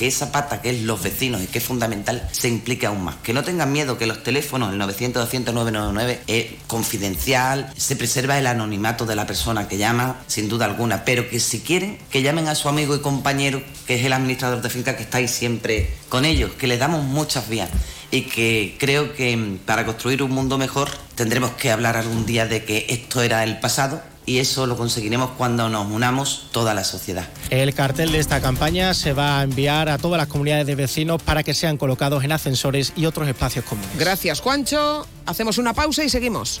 que 0.00 0.06
esa 0.06 0.32
pata 0.32 0.62
que 0.62 0.70
es 0.70 0.80
los 0.84 1.02
vecinos 1.02 1.42
y 1.42 1.46
que 1.46 1.58
es 1.58 1.64
fundamental 1.64 2.26
se 2.32 2.48
implique 2.48 2.86
aún 2.86 3.04
más. 3.04 3.16
Que 3.16 3.34
no 3.34 3.44
tengan 3.44 3.70
miedo 3.70 3.98
que 3.98 4.06
los 4.06 4.22
teléfonos, 4.22 4.72
el 4.72 4.78
900 4.78 5.24
200 5.24 5.52
999 5.52 6.22
es 6.26 6.62
confidencial, 6.66 7.70
se 7.76 7.96
preserva 7.96 8.38
el 8.38 8.46
anonimato 8.46 9.04
de 9.04 9.14
la 9.14 9.26
persona 9.26 9.68
que 9.68 9.76
llama, 9.76 10.16
sin 10.26 10.48
duda 10.48 10.64
alguna, 10.64 11.04
pero 11.04 11.28
que 11.28 11.38
si 11.38 11.60
quieren, 11.60 11.98
que 12.10 12.22
llamen 12.22 12.48
a 12.48 12.54
su 12.54 12.70
amigo 12.70 12.96
y 12.96 13.00
compañero, 13.00 13.62
que 13.86 13.96
es 13.96 14.06
el 14.06 14.14
administrador 14.14 14.62
de 14.62 14.70
finca 14.70 14.96
que 14.96 15.02
está 15.02 15.18
ahí 15.18 15.28
siempre 15.28 15.90
con 16.08 16.24
ellos, 16.24 16.52
que 16.52 16.66
les 16.66 16.78
damos 16.78 17.04
muchas 17.04 17.50
vías 17.50 17.68
y 18.10 18.22
que 18.22 18.76
creo 18.78 19.12
que 19.12 19.58
para 19.66 19.84
construir 19.84 20.22
un 20.22 20.30
mundo 20.30 20.56
mejor 20.56 20.88
tendremos 21.14 21.50
que 21.50 21.70
hablar 21.70 21.98
algún 21.98 22.24
día 22.24 22.46
de 22.46 22.64
que 22.64 22.86
esto 22.88 23.20
era 23.20 23.44
el 23.44 23.60
pasado 23.60 24.02
y 24.26 24.38
eso 24.38 24.66
lo 24.66 24.76
conseguiremos 24.76 25.30
cuando 25.36 25.68
nos 25.68 25.90
unamos 25.90 26.46
toda 26.52 26.74
la 26.74 26.84
sociedad. 26.84 27.26
El 27.50 27.74
cartel 27.74 28.12
de 28.12 28.18
esta 28.18 28.40
campaña 28.40 28.94
se 28.94 29.12
va 29.12 29.40
a 29.40 29.42
enviar 29.42 29.88
a 29.88 29.98
todas 29.98 30.18
las 30.18 30.28
comunidades 30.28 30.66
de 30.66 30.74
vecinos 30.74 31.22
para 31.22 31.42
que 31.42 31.54
sean 31.54 31.76
colocados 31.76 32.22
en 32.24 32.32
ascensores 32.32 32.92
y 32.96 33.06
otros 33.06 33.28
espacios 33.28 33.64
comunes. 33.64 33.90
Gracias, 33.98 34.40
Juancho. 34.40 35.06
Hacemos 35.26 35.58
una 35.58 35.74
pausa 35.74 36.04
y 36.04 36.08
seguimos. 36.08 36.60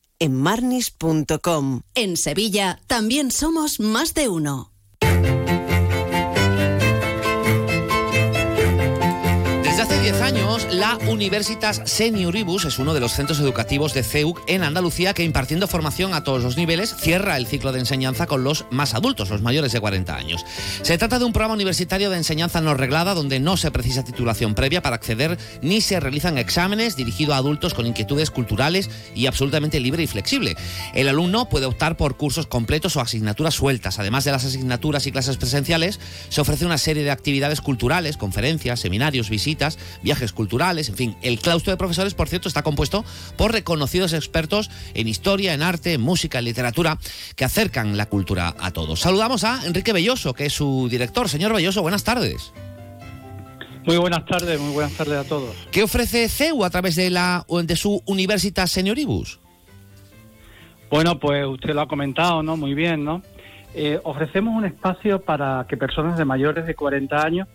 en 0.21 0.35
marnis.com. 0.35 1.81
En 1.95 2.15
Sevilla 2.15 2.79
también 2.85 3.31
somos 3.31 3.79
más 3.79 4.13
de 4.13 4.29
uno. 4.29 4.71
10 10.01 10.21
años, 10.21 10.67
la 10.71 10.97
Universitas 11.07 11.79
Senioribus 11.85 12.65
es 12.65 12.79
uno 12.79 12.95
de 12.95 12.99
los 12.99 13.13
centros 13.13 13.39
educativos 13.39 13.93
de 13.93 14.01
CEUC 14.01 14.41
en 14.47 14.63
Andalucía 14.63 15.13
que 15.13 15.23
impartiendo 15.23 15.67
formación 15.67 16.15
a 16.15 16.23
todos 16.23 16.41
los 16.41 16.57
niveles 16.57 16.95
cierra 16.95 17.37
el 17.37 17.45
ciclo 17.45 17.71
de 17.71 17.81
enseñanza 17.81 18.25
con 18.25 18.43
los 18.43 18.65
más 18.71 18.95
adultos, 18.95 19.29
los 19.29 19.43
mayores 19.43 19.73
de 19.73 19.79
40 19.79 20.15
años. 20.15 20.43
Se 20.81 20.97
trata 20.97 21.19
de 21.19 21.25
un 21.25 21.33
programa 21.33 21.53
universitario 21.53 22.09
de 22.09 22.17
enseñanza 22.17 22.61
no 22.61 22.73
reglada 22.73 23.13
donde 23.13 23.39
no 23.39 23.57
se 23.57 23.69
precisa 23.69 24.03
titulación 24.03 24.55
previa 24.55 24.81
para 24.81 24.95
acceder 24.95 25.37
ni 25.61 25.81
se 25.81 25.99
realizan 25.99 26.39
exámenes 26.39 26.95
dirigido 26.95 27.35
a 27.35 27.37
adultos 27.37 27.75
con 27.75 27.85
inquietudes 27.85 28.31
culturales 28.31 28.89
y 29.13 29.27
absolutamente 29.27 29.79
libre 29.79 30.01
y 30.01 30.07
flexible. 30.07 30.55
El 30.95 31.09
alumno 31.09 31.47
puede 31.47 31.67
optar 31.67 31.95
por 31.95 32.17
cursos 32.17 32.47
completos 32.47 32.95
o 32.95 33.01
asignaturas 33.01 33.53
sueltas. 33.53 33.99
Además 33.99 34.23
de 34.23 34.31
las 34.31 34.45
asignaturas 34.45 35.05
y 35.05 35.11
clases 35.11 35.37
presenciales, 35.37 35.99
se 36.29 36.41
ofrece 36.41 36.65
una 36.65 36.79
serie 36.79 37.03
de 37.03 37.11
actividades 37.11 37.61
culturales, 37.61 38.17
conferencias, 38.17 38.79
seminarios, 38.79 39.29
visitas 39.29 39.77
viajes 40.01 40.33
culturales, 40.33 40.89
en 40.89 40.95
fin. 40.95 41.15
El 41.21 41.39
claustro 41.39 41.71
de 41.71 41.77
profesores, 41.77 42.13
por 42.13 42.27
cierto, 42.27 42.47
está 42.47 42.63
compuesto 42.63 43.03
por 43.37 43.51
reconocidos 43.51 44.13
expertos 44.13 44.69
en 44.93 45.07
historia, 45.07 45.53
en 45.53 45.61
arte, 45.61 45.93
en 45.93 46.01
música, 46.01 46.39
en 46.39 46.45
literatura, 46.45 46.97
que 47.35 47.45
acercan 47.45 47.97
la 47.97 48.07
cultura 48.07 48.55
a 48.59 48.71
todos. 48.71 48.99
Saludamos 48.99 49.43
a 49.43 49.65
Enrique 49.65 49.93
Belloso, 49.93 50.33
que 50.33 50.45
es 50.45 50.53
su 50.53 50.87
director. 50.89 51.29
Señor 51.29 51.53
Belloso, 51.53 51.81
buenas 51.81 52.03
tardes. 52.03 52.53
Muy 53.85 53.97
buenas 53.97 54.25
tardes, 54.25 54.59
muy 54.59 54.73
buenas 54.73 54.93
tardes 54.93 55.15
a 55.15 55.23
todos. 55.23 55.55
¿Qué 55.71 55.81
ofrece 55.81 56.29
CEU 56.29 56.63
a 56.63 56.69
través 56.69 56.95
de, 56.95 57.09
la, 57.09 57.45
de 57.63 57.75
su 57.75 58.01
Universitas 58.05 58.69
Senioribus? 58.69 59.39
Bueno, 60.91 61.19
pues 61.19 61.45
usted 61.47 61.73
lo 61.73 61.81
ha 61.81 61.87
comentado, 61.87 62.43
¿no? 62.43 62.57
Muy 62.57 62.75
bien, 62.75 63.03
¿no? 63.03 63.23
Eh, 63.73 63.99
ofrecemos 64.03 64.53
un 64.55 64.65
espacio 64.65 65.21
para 65.21 65.65
que 65.67 65.77
personas 65.77 66.17
de 66.17 66.25
mayores 66.25 66.67
de 66.67 66.75
40 66.75 67.25
años 67.25 67.47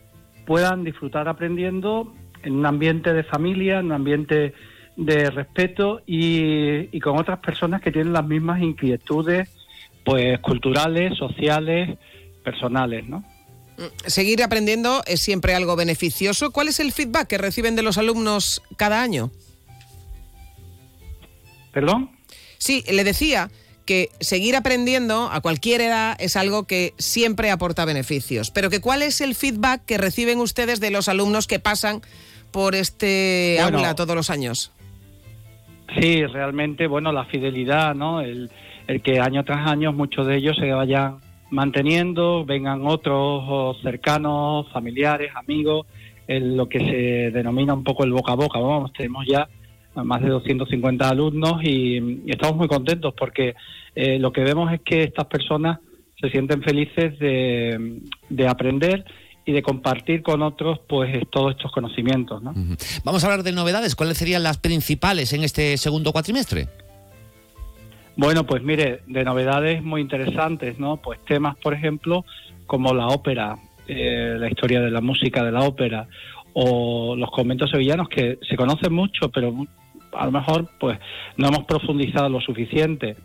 puedan 0.46 0.82
disfrutar 0.82 1.28
aprendiendo 1.28 2.12
en 2.46 2.54
un 2.54 2.66
ambiente 2.66 3.12
de 3.12 3.24
familia, 3.24 3.80
en 3.80 3.86
un 3.86 3.92
ambiente 3.92 4.54
de 4.96 5.30
respeto 5.30 6.00
y, 6.06 6.96
y 6.96 7.00
con 7.00 7.18
otras 7.18 7.40
personas 7.40 7.82
que 7.82 7.92
tienen 7.92 8.12
las 8.12 8.26
mismas 8.26 8.62
inquietudes, 8.62 9.48
pues 10.04 10.38
culturales, 10.40 11.18
sociales, 11.18 11.98
personales, 12.42 13.06
¿no? 13.06 13.24
Seguir 14.06 14.42
aprendiendo 14.42 15.02
es 15.06 15.20
siempre 15.20 15.54
algo 15.54 15.76
beneficioso. 15.76 16.50
¿Cuál 16.50 16.68
es 16.68 16.80
el 16.80 16.92
feedback 16.92 17.26
que 17.26 17.36
reciben 17.36 17.76
de 17.76 17.82
los 17.82 17.98
alumnos 17.98 18.62
cada 18.76 19.02
año? 19.02 19.30
¿Perdón? 21.72 22.10
Sí, 22.56 22.84
le 22.90 23.04
decía 23.04 23.50
que 23.84 24.10
seguir 24.18 24.56
aprendiendo 24.56 25.30
a 25.30 25.40
cualquier 25.40 25.80
edad 25.80 26.16
es 26.18 26.36
algo 26.36 26.66
que 26.66 26.94
siempre 26.98 27.50
aporta 27.50 27.84
beneficios, 27.84 28.50
pero 28.50 28.70
que 28.70 28.80
cuál 28.80 29.02
es 29.02 29.20
el 29.20 29.34
feedback 29.34 29.84
que 29.84 29.98
reciben 29.98 30.38
ustedes 30.38 30.80
de 30.80 30.90
los 30.90 31.08
alumnos 31.08 31.46
que 31.46 31.60
pasan 31.60 32.02
por 32.52 32.74
este 32.74 33.58
Bueno. 33.60 33.78
aula 33.78 33.94
todos 33.94 34.14
los 34.14 34.30
años. 34.30 34.72
Sí, 36.00 36.24
realmente, 36.26 36.86
bueno, 36.86 37.12
la 37.12 37.24
fidelidad, 37.26 37.94
¿no? 37.94 38.20
El, 38.20 38.50
el 38.86 39.02
que 39.02 39.20
año 39.20 39.44
tras 39.44 39.68
año 39.68 39.92
muchos 39.92 40.26
de 40.26 40.36
ellos 40.36 40.56
se 40.56 40.72
vayan 40.72 41.18
manteniendo, 41.50 42.44
vengan 42.44 42.86
otros 42.86 43.80
cercanos, 43.82 44.70
familiares, 44.72 45.30
amigos, 45.34 45.86
en 46.26 46.56
lo 46.56 46.68
que 46.68 46.80
se 46.80 47.30
denomina 47.30 47.74
un 47.74 47.84
poco 47.84 48.04
el 48.04 48.12
boca 48.12 48.32
a 48.32 48.36
boca. 48.36 48.58
Vamos, 48.58 48.92
tenemos 48.92 49.24
ya 49.26 49.48
más 49.94 50.20
de 50.22 50.28
250 50.28 51.08
alumnos 51.08 51.62
y, 51.62 51.98
y 52.26 52.30
estamos 52.30 52.56
muy 52.56 52.68
contentos 52.68 53.14
porque 53.16 53.54
eh, 53.94 54.18
lo 54.18 54.32
que 54.32 54.42
vemos 54.42 54.72
es 54.72 54.80
que 54.82 55.04
estas 55.04 55.26
personas 55.26 55.78
se 56.20 56.30
sienten 56.30 56.62
felices 56.62 57.18
de, 57.18 58.00
de 58.28 58.48
aprender 58.48 59.04
y 59.46 59.52
de 59.52 59.62
compartir 59.62 60.22
con 60.22 60.42
otros 60.42 60.80
pues 60.88 61.22
todos 61.30 61.52
estos 61.52 61.70
conocimientos, 61.70 62.42
¿no? 62.42 62.52
Vamos 63.04 63.22
a 63.22 63.28
hablar 63.28 63.44
de 63.44 63.52
novedades. 63.52 63.94
¿Cuáles 63.94 64.18
serían 64.18 64.42
las 64.42 64.58
principales 64.58 65.32
en 65.32 65.44
este 65.44 65.76
segundo 65.78 66.12
cuatrimestre? 66.12 66.66
Bueno, 68.16 68.44
pues 68.44 68.62
mire, 68.62 69.02
de 69.06 69.24
novedades 69.24 69.82
muy 69.84 70.00
interesantes, 70.00 70.80
¿no? 70.80 70.96
Pues 70.96 71.20
temas, 71.26 71.56
por 71.58 71.74
ejemplo, 71.74 72.24
como 72.66 72.92
la 72.92 73.06
ópera, 73.06 73.56
eh, 73.86 74.34
la 74.36 74.48
historia 74.48 74.80
de 74.80 74.90
la 74.90 75.00
música 75.00 75.44
de 75.44 75.52
la 75.52 75.60
ópera, 75.60 76.08
o 76.52 77.14
los 77.14 77.30
conventos 77.30 77.70
sevillanos 77.70 78.08
que 78.08 78.38
se 78.48 78.56
conocen 78.56 78.92
mucho, 78.92 79.30
pero 79.30 79.54
a 80.12 80.24
lo 80.24 80.32
mejor 80.32 80.68
pues 80.80 80.98
no 81.36 81.48
hemos 81.48 81.64
profundizado 81.66 82.28
lo 82.28 82.40
suficiente. 82.40 83.16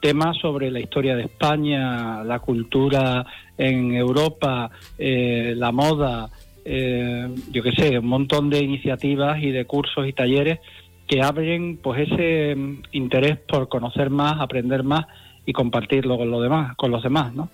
Temas 0.00 0.36
sobre 0.38 0.70
la 0.70 0.80
historia 0.80 1.14
de 1.14 1.24
España, 1.24 2.24
la 2.24 2.38
cultura 2.38 3.24
en 3.58 3.94
Europa, 3.94 4.70
eh, 4.98 5.54
la 5.56 5.72
moda, 5.72 6.30
eh, 6.64 7.28
yo 7.50 7.62
qué 7.62 7.72
sé, 7.72 7.98
un 7.98 8.06
montón 8.06 8.50
de 8.50 8.60
iniciativas 8.60 9.42
y 9.42 9.50
de 9.50 9.64
cursos 9.66 10.06
y 10.06 10.12
talleres 10.12 10.60
que 11.06 11.22
abren 11.22 11.76
pues 11.76 12.08
ese 12.08 12.54
mm, 12.54 12.82
interés 12.92 13.38
por 13.38 13.68
conocer 13.68 14.10
más, 14.10 14.40
aprender 14.40 14.84
más 14.84 15.06
y 15.44 15.52
compartirlo 15.52 16.16
con 16.16 16.30
los 16.30 16.42
demás, 16.42 16.76
con 16.76 16.90
los 16.90 17.02
demás, 17.02 17.34
¿no? 17.34 17.48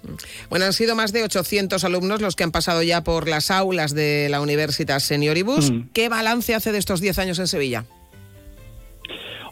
Bueno, 0.50 0.66
han 0.66 0.72
sido 0.72 0.94
más 0.94 1.12
de 1.12 1.22
800 1.24 1.82
alumnos 1.84 2.20
los 2.20 2.36
que 2.36 2.44
han 2.44 2.50
pasado 2.52 2.82
ya 2.82 3.02
por 3.02 3.28
las 3.28 3.50
aulas 3.50 3.94
de 3.94 4.28
la 4.28 4.40
Universitas 4.40 5.04
Senioribus. 5.04 5.70
Mm. 5.70 5.88
¿Qué 5.94 6.08
balance 6.08 6.54
hace 6.54 6.72
de 6.72 6.78
estos 6.78 7.00
10 7.00 7.18
años 7.18 7.38
en 7.38 7.46
Sevilla? 7.46 7.84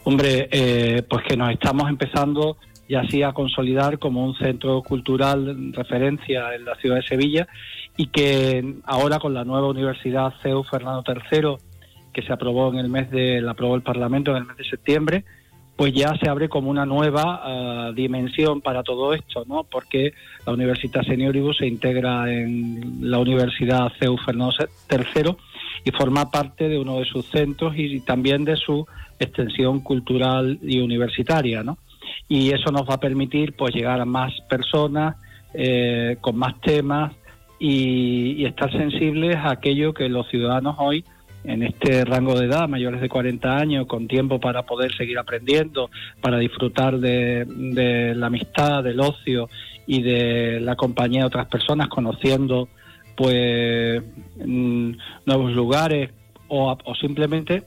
Hombre, 0.03 0.47
eh, 0.51 1.01
pues 1.09 1.23
que 1.27 1.35
nos 1.35 1.49
estamos 1.51 1.89
empezando 1.89 2.57
ya 2.87 3.01
así 3.01 3.23
a 3.23 3.33
consolidar 3.33 3.99
como 3.99 4.25
un 4.25 4.35
centro 4.35 4.81
cultural 4.81 5.73
referencia 5.73 6.53
en 6.53 6.65
la 6.65 6.75
ciudad 6.75 6.97
de 6.97 7.03
Sevilla 7.03 7.47
y 7.97 8.07
que 8.07 8.75
ahora 8.85 9.19
con 9.19 9.33
la 9.33 9.43
nueva 9.43 9.67
Universidad 9.67 10.33
CEU 10.41 10.63
Fernando 10.63 11.03
III 11.07 11.57
que 12.13 12.21
se 12.21 12.31
aprobó 12.31 12.71
en 12.71 12.79
el 12.79 12.89
mes 12.89 13.11
de 13.11 13.41
la 13.41 13.51
aprobó 13.51 13.75
el 13.75 13.81
Parlamento 13.81 14.31
en 14.31 14.37
el 14.37 14.45
mes 14.45 14.55
de 14.55 14.63
septiembre, 14.63 15.25
pues 15.75 15.93
ya 15.93 16.15
se 16.15 16.29
abre 16.29 16.47
como 16.47 16.69
una 16.69 16.85
nueva 16.85 17.41
ah, 17.43 17.91
dimensión 17.93 18.61
para 18.61 18.83
todo 18.83 19.13
esto, 19.13 19.43
¿no? 19.45 19.65
Porque 19.65 20.13
la 20.45 20.53
Universidad 20.53 21.03
Senioribus 21.03 21.57
se 21.57 21.67
integra 21.67 22.31
en 22.31 22.99
la 23.01 23.19
Universidad 23.19 23.91
CEU 23.99 24.17
Fernando 24.17 24.53
III 24.89 25.35
y 25.83 25.91
forma 25.91 26.31
parte 26.31 26.69
de 26.69 26.79
uno 26.79 26.99
de 26.99 27.05
sus 27.05 27.25
centros 27.25 27.73
y 27.77 27.99
también 27.99 28.45
de 28.45 28.55
su 28.55 28.87
extensión 29.19 29.81
cultural 29.81 30.57
y 30.61 30.79
universitaria, 30.79 31.63
¿no? 31.63 31.77
Y 32.27 32.51
eso 32.51 32.71
nos 32.71 32.83
va 32.83 32.95
a 32.95 32.99
permitir 32.99 33.55
pues 33.55 33.73
llegar 33.73 33.99
a 33.99 34.05
más 34.05 34.33
personas 34.49 35.15
eh, 35.53 36.17
con 36.21 36.35
más 36.37 36.59
temas 36.61 37.13
y, 37.59 38.43
estar 38.45 38.71
sensibles 38.71 39.35
a 39.35 39.51
aquello 39.51 39.93
que 39.93 40.09
los 40.09 40.27
ciudadanos 40.29 40.75
hoy 40.79 41.05
en 41.45 41.63
este 41.63 42.03
rango 42.03 42.37
de 42.37 42.47
edad, 42.47 42.67
mayores 42.67 43.01
de 43.01 43.07
40 43.07 43.57
años, 43.57 43.87
con 43.87 44.07
tiempo 44.07 44.39
para 44.39 44.63
poder 44.63 44.93
seguir 44.95 45.17
aprendiendo, 45.19 45.89
para 46.19 46.39
disfrutar 46.39 46.99
de, 46.99 47.45
de 47.45 48.15
la 48.15 48.27
amistad, 48.27 48.83
del 48.83 48.99
ocio 48.99 49.49
y 49.85 50.01
de 50.01 50.59
la 50.59 50.75
compañía 50.75 51.21
de 51.21 51.27
otras 51.27 51.47
personas, 51.47 51.87
conociendo 51.87 52.67
pues 53.15 54.01
mm, 54.43 54.91
nuevos 55.25 55.53
lugares 55.53 56.11
o, 56.47 56.75
o 56.83 56.95
simplemente 56.95 57.63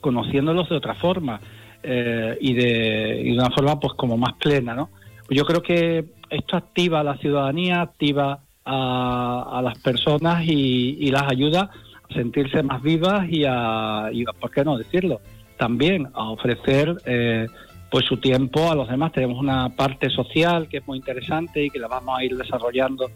conociéndolos 0.00 0.68
de 0.68 0.76
otra 0.76 0.94
forma 0.94 1.40
eh, 1.82 2.36
y, 2.40 2.54
de, 2.54 3.20
y 3.24 3.30
de 3.30 3.38
una 3.38 3.50
forma 3.50 3.78
pues 3.78 3.94
como 3.94 4.16
más 4.16 4.34
plena, 4.34 4.74
¿no? 4.74 4.90
Yo 5.30 5.44
creo 5.44 5.62
que 5.62 6.04
esto 6.30 6.56
activa 6.56 7.00
a 7.00 7.04
la 7.04 7.16
ciudadanía, 7.16 7.80
activa 7.80 8.40
a, 8.64 9.60
las 9.62 9.78
personas 9.78 10.44
y, 10.46 11.10
las 11.10 11.30
ayuda 11.30 11.70
a 12.08 12.14
sentirse 12.14 12.62
más 12.62 12.82
vivas 12.82 13.26
y 13.28 13.44
a, 13.46 14.10
y 14.12 14.24
¿por 14.24 14.50
qué 14.50 14.64
no 14.64 14.78
decirlo? 14.78 15.20
También 15.56 16.08
a 16.14 16.30
ofrecer 16.30 16.96
eh, 17.04 17.46
pues 17.90 18.04
su 18.06 18.16
tiempo 18.18 18.70
a 18.70 18.74
los 18.74 18.88
demás. 18.88 19.12
Tenemos 19.12 19.38
una 19.38 19.68
parte 19.70 20.10
social 20.10 20.68
que 20.68 20.78
es 20.78 20.86
muy 20.86 20.98
interesante 20.98 21.64
y 21.64 21.70
que 21.70 21.78
la 21.78 21.88
vamos 21.88 22.18
a 22.18 22.24
ir 22.24 22.36
desarrollando 22.36 23.10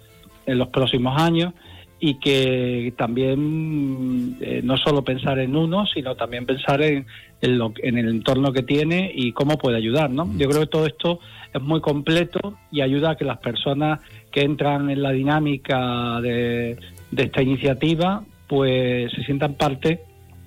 en 0.46 0.58
los 0.58 0.68
próximos 0.68 1.20
años 1.20 1.54
y 1.98 2.18
que 2.18 2.92
también 2.96 4.36
eh, 4.40 4.60
no 4.62 4.76
solo 4.76 5.02
pensar 5.02 5.38
en 5.38 5.56
uno, 5.56 5.86
sino 5.86 6.14
también 6.14 6.44
pensar 6.44 6.82
en, 6.82 7.06
en, 7.40 7.58
lo, 7.58 7.72
en 7.82 7.96
el 7.98 8.08
entorno 8.08 8.52
que 8.52 8.62
tiene 8.62 9.10
y 9.14 9.32
cómo 9.32 9.56
puede 9.56 9.78
ayudar. 9.78 10.10
¿no? 10.10 10.30
Yo 10.36 10.48
creo 10.48 10.60
que 10.60 10.66
todo 10.66 10.86
esto 10.86 11.20
es 11.52 11.62
muy 11.62 11.80
completo 11.80 12.58
y 12.70 12.82
ayuda 12.82 13.12
a 13.12 13.16
que 13.16 13.24
las 13.24 13.38
personas 13.38 14.00
que 14.30 14.42
entran 14.42 14.90
en 14.90 15.02
la 15.02 15.12
dinámica 15.12 16.20
de, 16.20 16.76
de 17.10 17.22
esta 17.22 17.42
iniciativa 17.42 18.22
pues 18.46 19.10
se 19.12 19.22
sientan 19.24 19.54
parte 19.54 20.00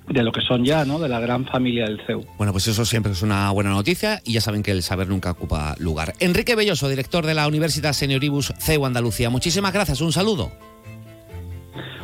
de 0.08 0.24
lo 0.24 0.32
que 0.32 0.42
son 0.42 0.66
ya, 0.66 0.86
¿no? 0.86 1.00
De 1.00 1.08
la 1.08 1.20
gran 1.20 1.46
familia 1.46 1.86
del 1.86 2.02
CEU. 2.06 2.26
Bueno, 2.38 2.52
pues 2.52 2.68
eso 2.68 2.84
siempre 2.84 3.12
es 3.12 3.22
una 3.22 3.52
buena 3.52 3.70
noticia 3.70 4.22
y 4.24 4.34
ya 4.34 4.42
saben 4.42 4.64
que 4.64 4.72
el 4.72 4.82
saber 4.82 5.08
nunca 5.08 5.32
ocupa 5.32 5.76
lugar. 5.78 6.14
Enrique 6.20 6.56
Belloso, 6.56 6.90
director 6.90 7.26
de 7.26 7.36
la 7.36 7.48
Universidad 7.48 7.94
Senioribus 7.94 8.54
CEU 8.58 8.86
Andalucía. 8.86 9.30
Muchísimas 9.30 9.72
gracias, 9.72 10.02
un 10.02 10.12
saludo. 10.12 10.52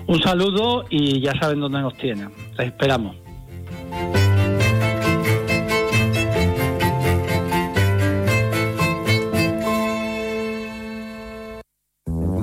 Un 0.08 0.22
saludo 0.22 0.86
y 0.90 1.20
ya 1.20 1.34
saben 1.40 1.60
dónde 1.60 1.82
nos 1.82 1.98
tienen. 1.98 2.30
Les 2.58 2.68
esperamos. 2.68 3.16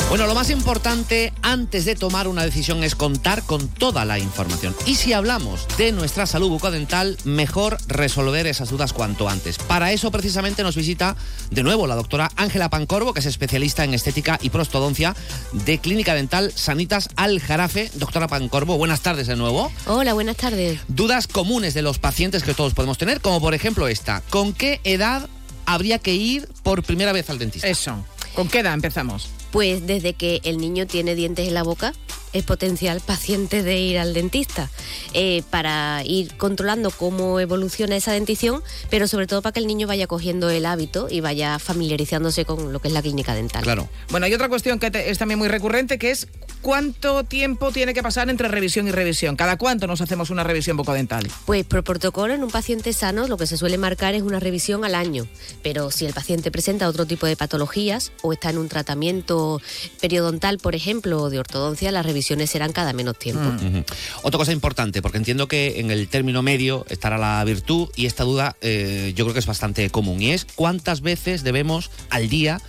Bueno, 0.09 0.27
lo 0.27 0.35
más 0.35 0.49
importante 0.49 1.35
antes 1.43 1.85
de 1.85 1.95
tomar 1.95 2.29
una 2.29 2.43
decisión 2.43 2.83
es 2.83 2.95
contar 2.95 3.43
con 3.43 3.69
toda 3.69 4.07
la 4.07 4.19
información. 4.19 4.75
Y 4.87 4.95
si 4.95 5.13
hablamos 5.13 5.69
de 5.77 5.93
nuestra 5.93 6.27
salud 6.27 6.49
bucodental, 6.49 7.19
mejor 7.25 7.77
resolver 7.89 8.47
esas 8.47 8.71
dudas 8.71 8.95
cuanto 8.95 9.29
antes. 9.29 9.59
Para 9.59 9.93
eso 9.93 10.11
precisamente 10.11 10.63
nos 10.63 10.77
visita 10.77 11.15
de 11.51 11.63
nuevo 11.63 11.87
la 11.87 11.95
doctora 11.95 12.31
Ángela 12.37 12.71
Pancorbo, 12.71 13.13
que 13.13 13.21
es 13.21 13.27
especialista 13.27 13.85
en 13.85 13.93
estética 13.93 14.39
y 14.41 14.49
prostodoncia 14.49 15.15
de 15.53 15.77
Clínica 15.77 16.15
Dental 16.15 16.53
Sanitas 16.55 17.11
Al 17.17 17.39
Jarafe. 17.39 17.91
Doctora 17.93 18.29
Pancorbo, 18.29 18.79
buenas 18.79 19.03
tardes 19.03 19.27
de 19.27 19.37
nuevo. 19.37 19.71
Hola, 19.85 20.15
buenas 20.15 20.39
tardes. 20.39 20.81
Dudas 20.89 21.27
comunes 21.27 21.75
de 21.75 21.83
los 21.83 21.99
pacientes 21.99 22.45
que 22.45 22.55
todos 22.55 22.73
podemos 22.73 22.97
tener, 22.97 23.21
como 23.21 23.43
por 23.43 23.53
ejemplo 23.53 23.89
esta. 23.89 24.23
¿Con 24.31 24.55
qué 24.55 24.81
edad 24.85 25.29
habría 25.67 25.99
que 25.99 26.15
ir 26.15 26.49
por 26.63 26.83
primera 26.83 27.13
vez 27.13 27.29
al 27.29 27.39
dentista? 27.39 27.69
Eso. 27.69 28.07
¿Con 28.35 28.49
qué 28.49 28.61
edad 28.61 28.73
empezamos? 28.73 29.29
Pues 29.51 29.87
desde 29.87 30.13
que 30.13 30.41
el 30.45 30.59
niño 30.59 30.87
tiene 30.87 31.15
dientes 31.15 31.49
en 31.49 31.55
la 31.55 31.63
boca, 31.63 31.95
es 32.33 32.45
potencial 32.45 33.01
paciente 33.01 33.63
de 33.63 33.79
ir 33.79 33.99
al 33.99 34.15
dentista 34.15 34.71
eh, 35.15 35.43
para 35.51 36.03
ir 36.05 36.37
controlando 36.37 36.91
cómo 36.91 37.41
evoluciona 37.41 37.97
esa 37.97 38.13
dentición, 38.13 38.63
pero 38.91 39.09
sobre 39.09 39.27
todo 39.27 39.43
para 39.43 39.53
que 39.53 39.61
el 39.61 39.67
niño 39.67 39.87
vaya 39.87 40.07
cogiendo 40.07 40.51
el 40.51 40.67
hábito 40.67 41.09
y 41.11 41.21
vaya 41.21 41.59
familiarizándose 41.59 42.45
con 42.45 42.73
lo 42.73 42.81
que 42.81 42.89
es 42.89 42.95
la 42.95 43.03
clínica 43.03 43.35
dental. 43.35 43.63
Claro. 43.63 43.89
Bueno, 44.11 44.27
hay 44.27 44.35
otra 44.35 44.49
cuestión 44.49 44.79
que 44.79 44.91
te- 44.91 45.11
es 45.11 45.19
también 45.19 45.39
muy 45.39 45.49
recurrente, 45.49 45.99
que 45.99 46.11
es 46.11 46.29
cuánto 46.63 47.25
tiempo 47.25 47.71
tiene 47.73 47.95
que 47.95 48.03
pasar 48.03 48.29
entre 48.31 48.49
revisión 48.49 48.89
y 48.89 48.91
revisión. 48.91 49.37
¿Cada 49.37 49.57
cuánto 49.57 49.87
nos 49.87 50.01
hacemos 50.01 50.31
una 50.31 50.43
revisión 50.45 50.77
bucodental? 50.77 51.27
Pues 51.47 51.65
por 51.65 51.85
protocolo 51.85 52.35
en 52.35 52.43
un 52.43 52.51
paciente 52.51 52.93
sano 52.93 53.29
lo 53.29 53.37
que 53.37 53.47
se 53.47 53.57
suele 53.57 53.79
marcar 53.79 54.15
es 54.15 54.23
una 54.23 54.41
revisión 54.41 54.85
al 54.85 54.95
año, 54.95 55.27
pero 55.63 55.91
si 55.91 56.05
el 56.07 56.13
paciente 56.13 56.51
presenta 56.51 56.89
otro 56.89 57.07
tipo 57.07 57.27
de 57.27 57.37
patologías 57.37 58.13
o 58.23 58.33
está 58.33 58.51
en 58.51 58.59
un 58.59 58.69
tratamiento 58.69 59.61
periodontal, 60.01 60.59
por 60.59 60.75
ejemplo, 60.75 61.23
o 61.23 61.31
de 61.31 61.39
ortodoncia, 61.39 61.93
las 61.93 62.05
serán 62.23 62.73
cada 62.73 62.93
menos 62.93 63.19
tiempo. 63.19 63.49
Ujú. 63.49 63.85
Otra 64.23 64.39
cosa 64.39 64.53
importante, 64.53 65.03
porque 65.03 65.19
entiendo 65.19 65.49
que 65.49 65.81
en 65.81 65.91
el 65.91 66.09
término 66.09 66.43
medio 66.43 66.85
estará 66.89 67.19
la 67.19 67.43
virtud 67.45 67.89
y 67.97 68.07
esta 68.07 68.25
duda 68.25 68.57
eh, 68.61 69.13
yo 69.17 69.25
creo 69.25 69.35
que 69.35 69.41
es 69.41 69.47
bastante 69.47 69.89
común 69.91 70.21
y 70.23 70.33
es 70.33 70.47
cuántas 70.55 71.01
veces 71.01 71.43
debemos 71.43 71.91
al 72.11 72.29
día 72.29 72.61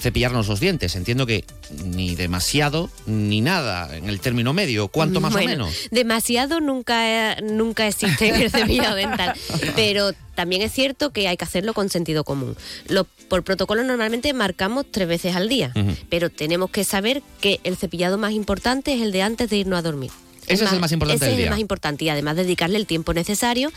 cepillarnos 0.00 0.48
los 0.48 0.60
dientes. 0.60 0.94
Entiendo 0.96 1.26
que 1.26 1.44
ni 1.84 2.14
demasiado 2.14 2.90
ni 3.06 3.40
nada 3.40 3.96
en 3.96 4.08
el 4.08 4.20
término 4.20 4.52
medio. 4.52 4.88
¿Cuánto 4.88 5.20
más 5.20 5.32
Bueno, 5.32 5.46
o 5.46 5.66
menos? 5.66 5.74
Demasiado 5.90 6.60
nunca, 6.60 7.36
nunca 7.42 7.86
existe 7.86 8.28
en 8.28 8.36
el 8.36 8.50
cepillado 8.52 8.94
dental, 8.96 9.34
pero 9.74 10.12
también 10.34 10.62
es 10.62 10.72
cierto 10.72 11.10
que 11.10 11.26
hay 11.28 11.36
que 11.36 11.44
hacerlo 11.44 11.74
con 11.74 11.88
sentido 11.88 12.24
común. 12.24 12.56
Lo- 12.88 13.06
por 13.28 13.42
protocolo 13.44 13.84
normalmente 13.84 14.32
marcamos 14.32 14.86
tres 14.90 15.06
veces 15.08 15.36
al 15.36 15.48
día, 15.48 15.72
pero 16.08 16.30
tenemos 16.30 16.70
que 16.70 16.84
saber 16.84 17.22
que 17.40 17.60
el 17.64 17.76
cepillado 17.76 18.16
más 18.16 18.32
importante 18.32 18.94
es 18.94 19.02
el 19.02 19.12
de 19.12 19.22
antes 19.22 19.50
de 19.50 19.56
irnos 19.58 19.78
a 19.78 19.82
dormir. 19.82 20.10
Ese 20.46 20.64
es 20.64 20.72
el 20.72 20.80
más 20.80 20.92
importante 20.92 21.16
Ese 21.16 21.24
del 21.26 21.32
es 21.34 21.36
día. 21.36 21.44
el 21.46 21.50
más 21.50 21.58
importante 21.60 22.04
y 22.06 22.08
además 22.08 22.36
dedicarle 22.36 22.78
el 22.78 22.86
tiempo 22.86 23.12
necesario 23.12 23.70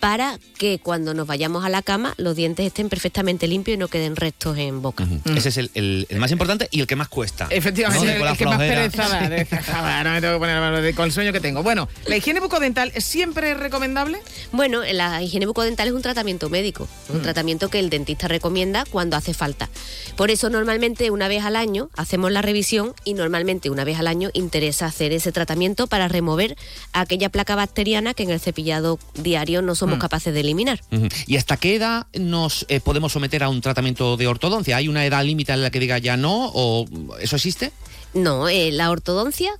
para 0.00 0.38
que 0.58 0.78
cuando 0.78 1.14
nos 1.14 1.26
vayamos 1.26 1.64
a 1.64 1.68
la 1.68 1.82
cama 1.82 2.14
los 2.16 2.36
dientes 2.36 2.66
estén 2.66 2.88
perfectamente 2.88 3.46
limpios 3.46 3.74
y 3.76 3.78
no 3.78 3.88
queden 3.88 4.16
restos 4.16 4.56
en 4.58 4.82
boca. 4.82 5.06
Ese 5.34 5.48
es 5.48 5.56
el, 5.56 5.70
el- 5.74 6.06
el 6.08 6.18
más 6.18 6.30
importante 6.30 6.68
y 6.70 6.80
el 6.80 6.86
que 6.86 6.96
más 6.96 7.08
cuesta. 7.08 7.46
Efectivamente, 7.50 8.04
¿no? 8.18 8.26
el, 8.28 8.36
que 8.36 8.44
más 8.44 8.56
flojera. 8.56 8.74
pereza 8.88 9.08
da. 9.08 9.28
de- 9.28 9.44
"Joder, 9.46 10.04
no 10.06 10.12
me 10.12 10.20
tengo 10.20 10.34
que 10.34 10.38
poner 10.38 10.54
la 10.56 10.60
mano 10.60 10.80
de- 10.82 10.94
con 10.94 11.04
el 11.06 11.12
sueño 11.12 11.32
que 11.32 11.40
tengo. 11.40 11.62
Bueno, 11.62 11.88
¿la 12.06 12.16
higiene 12.16 12.40
bucodental 12.40 12.92
siempre 13.00 13.52
es 13.52 13.56
recomendable? 13.58 14.18
Bueno, 14.52 14.82
la 14.92 15.22
higiene 15.22 15.46
bucodental 15.46 15.88
es 15.88 15.94
un 15.94 16.02
tratamiento 16.02 16.48
médico, 16.50 16.88
un 17.08 17.18
Mm. 17.18 17.22
tratamiento 17.22 17.68
que 17.68 17.78
el 17.78 17.90
dentista 17.90 18.28
recomienda 18.28 18.84
cuando 18.90 19.16
hace 19.16 19.34
falta. 19.34 19.68
Por 20.16 20.30
eso 20.30 20.50
normalmente 20.50 21.10
una 21.10 21.28
vez 21.28 21.44
al 21.44 21.56
año 21.56 21.90
hacemos 21.96 22.30
la 22.32 22.42
revisión 22.42 22.94
y 23.04 23.14
normalmente 23.14 23.70
una 23.70 23.84
vez 23.84 23.98
al 23.98 24.06
año 24.08 24.30
interesa 24.34 24.86
hacer 24.86 25.12
ese 25.12 25.32
tratamiento 25.32 25.86
para 25.86 26.08
remover 26.08 26.56
aquella 26.92 27.28
placa 27.28 27.54
bacteriana 27.54 28.14
que 28.14 28.22
en 28.22 28.30
el 28.30 28.40
cepillado 28.40 28.98
diario 29.14 29.62
no 29.62 29.74
somos 29.86 29.98
Mm. 29.98 30.00
capaces 30.00 30.34
de 30.34 30.40
eliminar. 30.40 30.80
¿Y 31.26 31.36
hasta 31.36 31.56
qué 31.56 31.76
edad 31.76 32.06
nos 32.14 32.66
eh, 32.68 32.80
podemos 32.80 33.12
someter 33.12 33.42
a 33.42 33.48
un 33.48 33.60
tratamiento 33.60 34.16
de 34.16 34.26
ortodoncia? 34.26 34.76
¿Hay 34.76 34.88
una 34.88 35.04
edad 35.06 35.24
límite 35.24 35.52
en 35.52 35.62
la 35.62 35.70
que 35.70 35.80
diga 35.80 35.98
ya 35.98 36.16
no 36.16 36.50
o 36.54 36.86
eso 37.20 37.36
existe? 37.36 37.72
No, 38.14 38.48
eh, 38.48 38.72
la 38.72 38.90
ortodoncia, 38.90 39.52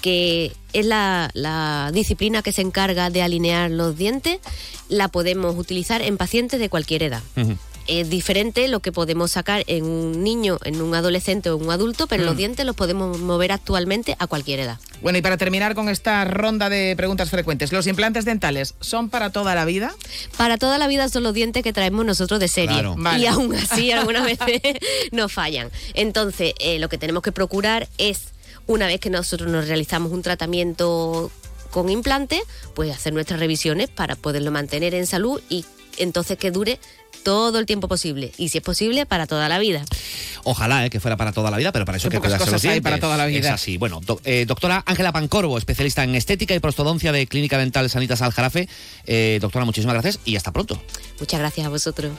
que 0.00 0.52
es 0.72 0.86
la, 0.86 1.30
la 1.34 1.90
disciplina 1.92 2.42
que 2.42 2.52
se 2.52 2.62
encarga 2.62 3.10
de 3.10 3.22
alinear 3.22 3.70
los 3.70 3.96
dientes, 3.96 4.38
la 4.88 5.08
podemos 5.08 5.56
utilizar 5.56 6.02
en 6.02 6.16
pacientes 6.16 6.60
de 6.60 6.68
cualquier 6.68 7.02
edad. 7.04 7.22
Es 7.86 8.08
diferente 8.08 8.66
lo 8.68 8.80
que 8.80 8.92
podemos 8.92 9.32
sacar 9.32 9.62
en 9.66 9.84
un 9.84 10.24
niño, 10.24 10.58
en 10.64 10.80
un 10.80 10.94
adolescente 10.94 11.50
o 11.50 11.56
en 11.58 11.64
un 11.66 11.70
adulto, 11.70 12.06
pero 12.06 12.22
Mm. 12.22 12.26
los 12.26 12.36
dientes 12.36 12.64
los 12.64 12.74
podemos 12.74 13.18
mover 13.18 13.52
actualmente 13.52 14.16
a 14.18 14.26
cualquier 14.26 14.60
edad. 14.60 14.78
Bueno, 15.02 15.18
y 15.18 15.22
para 15.22 15.36
terminar 15.36 15.74
con 15.74 15.90
esta 15.90 16.24
ronda 16.24 16.70
de 16.70 16.94
preguntas 16.96 17.28
frecuentes, 17.28 17.72
¿los 17.72 17.86
implantes 17.86 18.24
dentales 18.24 18.74
son 18.80 19.10
para 19.10 19.30
toda 19.30 19.54
la 19.54 19.66
vida? 19.66 19.94
Para 20.38 20.56
toda 20.56 20.78
la 20.78 20.86
vida 20.86 21.08
son 21.10 21.24
los 21.24 21.34
dientes 21.34 21.62
que 21.62 21.74
traemos 21.74 22.06
nosotros 22.06 22.40
de 22.40 22.48
serie. 22.48 22.68
Claro. 22.76 22.94
Vale. 22.96 23.22
Y 23.22 23.26
aún 23.26 23.54
así 23.54 23.92
algunas 23.92 24.24
veces 24.38 24.60
nos 25.12 25.30
fallan. 25.32 25.70
Entonces, 25.92 26.54
eh, 26.60 26.78
lo 26.78 26.88
que 26.88 26.96
tenemos 26.96 27.22
que 27.22 27.32
procurar 27.32 27.86
es, 27.98 28.28
una 28.66 28.86
vez 28.86 28.98
que 28.98 29.10
nosotros 29.10 29.50
nos 29.50 29.68
realizamos 29.68 30.10
un 30.10 30.22
tratamiento 30.22 31.30
con 31.70 31.90
implante, 31.90 32.40
pues 32.74 32.90
hacer 32.94 33.12
nuestras 33.12 33.40
revisiones 33.40 33.90
para 33.90 34.16
poderlo 34.16 34.50
mantener 34.52 34.94
en 34.94 35.06
salud 35.06 35.42
y 35.50 35.66
entonces 35.98 36.38
que 36.38 36.50
dure 36.50 36.78
todo 37.24 37.58
el 37.58 37.66
tiempo 37.66 37.88
posible. 37.88 38.32
Y 38.38 38.50
si 38.50 38.58
es 38.58 38.64
posible, 38.64 39.06
para 39.06 39.26
toda 39.26 39.48
la 39.48 39.58
vida. 39.58 39.84
Ojalá 40.44 40.86
eh, 40.86 40.90
que 40.90 41.00
fuera 41.00 41.16
para 41.16 41.32
toda 41.32 41.50
la 41.50 41.56
vida, 41.56 41.72
pero 41.72 41.84
para 41.84 41.96
eso 41.98 42.08
hay 42.12 42.20
que 42.20 42.28
los 42.28 42.64
hay 42.64 42.80
para 42.80 43.00
toda 43.00 43.16
la 43.16 43.26
vida. 43.26 43.40
Es 43.48 43.54
así. 43.54 43.78
Bueno, 43.78 44.00
do- 44.04 44.20
eh, 44.24 44.44
doctora 44.46 44.84
Ángela 44.86 45.10
Pancorbo, 45.10 45.58
especialista 45.58 46.04
en 46.04 46.14
estética 46.14 46.54
y 46.54 46.60
prostodoncia 46.60 47.10
de 47.10 47.26
Clínica 47.26 47.58
Dental 47.58 47.88
Sanitas 47.90 48.22
Al 48.22 48.32
Jarafe. 48.32 48.68
Eh, 49.06 49.38
doctora, 49.40 49.64
muchísimas 49.64 49.94
gracias 49.94 50.20
y 50.24 50.36
hasta 50.36 50.52
pronto. 50.52 50.80
Muchas 51.18 51.40
gracias 51.40 51.66
a 51.66 51.70
vosotros. 51.70 52.12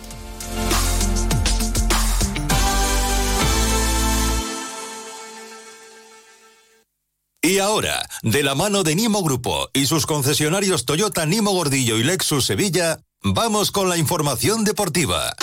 Y 7.42 7.60
ahora, 7.60 8.08
de 8.24 8.42
la 8.42 8.56
mano 8.56 8.84
de 8.84 8.96
Nimo 8.96 9.22
Grupo 9.22 9.70
y 9.72 9.86
sus 9.86 10.08
concesionarios 10.08 10.86
Toyota 10.86 11.28
Nimo 11.28 11.52
Gordillo 11.52 11.98
y 11.98 12.04
Lexus 12.04 12.46
Sevilla, 12.46 12.98
vamos 13.34 13.72
con 13.72 13.90
la 13.90 13.98
información 13.98 14.64
deportiva. 14.64 15.36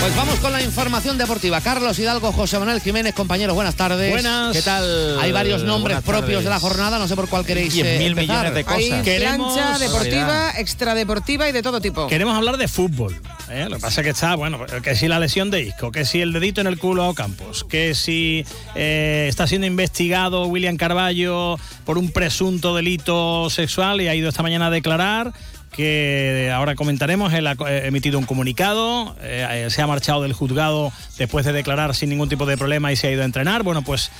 Pues 0.00 0.14
vamos 0.14 0.36
con 0.36 0.52
la 0.52 0.62
información 0.62 1.18
deportiva. 1.18 1.60
Carlos 1.60 1.98
Hidalgo, 1.98 2.30
José 2.30 2.60
Manuel 2.60 2.80
Jiménez, 2.80 3.12
compañeros, 3.12 3.56
buenas 3.56 3.74
tardes. 3.74 4.10
Buenas. 4.12 4.54
¿Qué 4.54 4.62
tal? 4.62 5.18
Hay 5.20 5.32
varios 5.32 5.64
nombres 5.64 5.96
Buenas 5.96 6.04
propios 6.04 6.26
tardes. 6.28 6.44
de 6.44 6.50
la 6.50 6.60
jornada, 6.60 6.98
no 7.00 7.08
sé 7.08 7.16
por 7.16 7.28
cuál 7.28 7.44
queréis 7.44 7.72
Diez 7.72 7.86
eh, 7.86 7.98
mil 7.98 8.08
empezar. 8.12 8.44
millones 8.46 8.54
de 8.54 8.72
Hay 8.72 8.88
cosas. 8.90 9.04
Queremos- 9.04 9.54
plancha 9.54 9.78
deportiva, 9.80 10.50
extradeportiva 10.58 11.48
y 11.48 11.52
de 11.52 11.62
todo 11.62 11.80
tipo. 11.80 12.06
Queremos 12.06 12.36
hablar 12.36 12.56
de 12.56 12.68
fútbol. 12.68 13.20
¿eh? 13.50 13.66
Lo 13.68 13.76
que 13.76 13.82
pasa 13.82 14.00
es 14.02 14.04
que 14.04 14.10
está, 14.10 14.36
bueno, 14.36 14.60
que 14.80 14.94
si 14.94 15.08
la 15.08 15.18
lesión 15.18 15.50
de 15.50 15.62
Isco, 15.62 15.90
que 15.90 16.04
si 16.04 16.20
el 16.20 16.32
dedito 16.32 16.60
en 16.60 16.68
el 16.68 16.78
culo 16.78 17.02
a 17.02 17.08
Ocampos, 17.08 17.64
que 17.64 17.96
si 17.96 18.44
eh, 18.76 19.26
está 19.28 19.48
siendo 19.48 19.66
investigado 19.66 20.46
William 20.46 20.76
Carballo 20.76 21.56
por 21.84 21.98
un 21.98 22.12
presunto 22.12 22.76
delito 22.76 23.50
sexual 23.50 24.00
y 24.02 24.06
ha 24.08 24.14
ido 24.14 24.28
esta 24.28 24.44
mañana 24.44 24.68
a 24.68 24.70
declarar 24.70 25.32
que 25.76 26.50
ahora 26.52 26.74
comentaremos, 26.74 27.32
él 27.34 27.46
ha 27.46 27.52
eh, 27.52 27.86
emitido 27.86 28.18
un 28.18 28.24
comunicado, 28.24 29.14
eh, 29.20 29.66
eh, 29.66 29.70
se 29.70 29.82
ha 29.82 29.86
marchado 29.86 30.22
del 30.22 30.32
juzgado 30.32 30.92
después 31.18 31.44
de 31.44 31.52
declarar 31.52 31.94
sin 31.94 32.08
ningún 32.08 32.28
tipo 32.28 32.46
de 32.46 32.56
problema 32.56 32.92
y 32.92 32.96
se 32.96 33.08
ha 33.08 33.12
ido 33.12 33.22
a 33.22 33.26
entrenar. 33.26 33.62
Bueno, 33.62 33.82
pues 33.82 34.10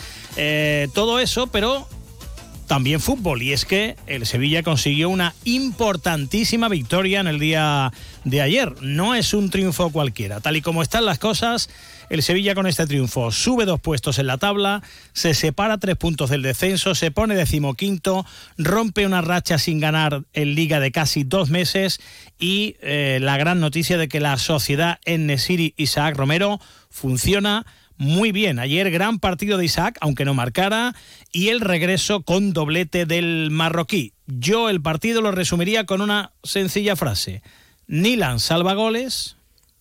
todo 0.92 1.18
eso, 1.18 1.46
pero 1.46 1.88
también 2.66 3.00
fútbol. 3.00 3.42
Y 3.42 3.52
es 3.52 3.64
que 3.64 3.96
el 4.06 4.26
Sevilla 4.26 4.62
consiguió 4.62 5.08
una 5.08 5.34
importantísima 5.44 6.68
victoria 6.68 7.20
en 7.20 7.26
el 7.26 7.38
día 7.38 7.92
de 8.24 8.42
ayer. 8.42 8.74
No 8.82 9.14
es 9.14 9.32
un 9.32 9.50
triunfo 9.50 9.90
cualquiera. 9.90 10.40
Tal 10.40 10.56
y 10.56 10.62
como 10.62 10.82
están 10.82 11.06
las 11.06 11.18
cosas, 11.18 11.70
el 12.08 12.22
Sevilla 12.22 12.54
con 12.54 12.66
este 12.66 12.86
triunfo 12.86 13.30
sube 13.32 13.64
dos 13.64 13.80
puestos 13.80 14.18
en 14.18 14.26
la 14.26 14.38
tabla, 14.38 14.82
se 15.12 15.34
separa 15.34 15.78
tres 15.78 15.96
puntos 15.96 16.30
del 16.30 16.42
descenso, 16.42 16.94
se 16.94 17.10
pone 17.10 17.34
decimoquinto, 17.34 18.24
rompe 18.58 19.06
una 19.06 19.20
racha 19.20 19.58
sin 19.58 19.80
ganar 19.80 20.22
en 20.32 20.54
liga 20.54 20.80
de 20.80 20.92
casi 20.92 21.24
dos 21.24 21.50
meses 21.50 22.00
y 22.38 22.76
eh, 22.80 23.18
la 23.20 23.36
gran 23.36 23.60
noticia 23.60 23.98
de 23.98 24.08
que 24.08 24.20
la 24.20 24.38
sociedad 24.38 24.98
en 25.04 25.26
Nesiri 25.26 25.74
Isaac 25.76 26.16
Romero 26.16 26.60
funciona 26.90 27.66
muy 27.96 28.32
bien. 28.32 28.58
Ayer 28.58 28.90
gran 28.90 29.18
partido 29.18 29.58
de 29.58 29.64
Isaac, 29.64 29.98
aunque 30.00 30.24
no 30.24 30.34
marcara, 30.34 30.94
y 31.32 31.48
el 31.48 31.60
regreso 31.60 32.22
con 32.22 32.52
doblete 32.52 33.06
del 33.06 33.50
marroquí. 33.50 34.12
Yo 34.26 34.68
el 34.68 34.82
partido 34.82 35.22
lo 35.22 35.32
resumiría 35.32 35.86
con 35.86 36.00
una 36.00 36.32
sencilla 36.42 36.96
frase. 36.96 37.42
Nilan 37.86 38.40
salva 38.40 38.74
goles, 38.74 39.36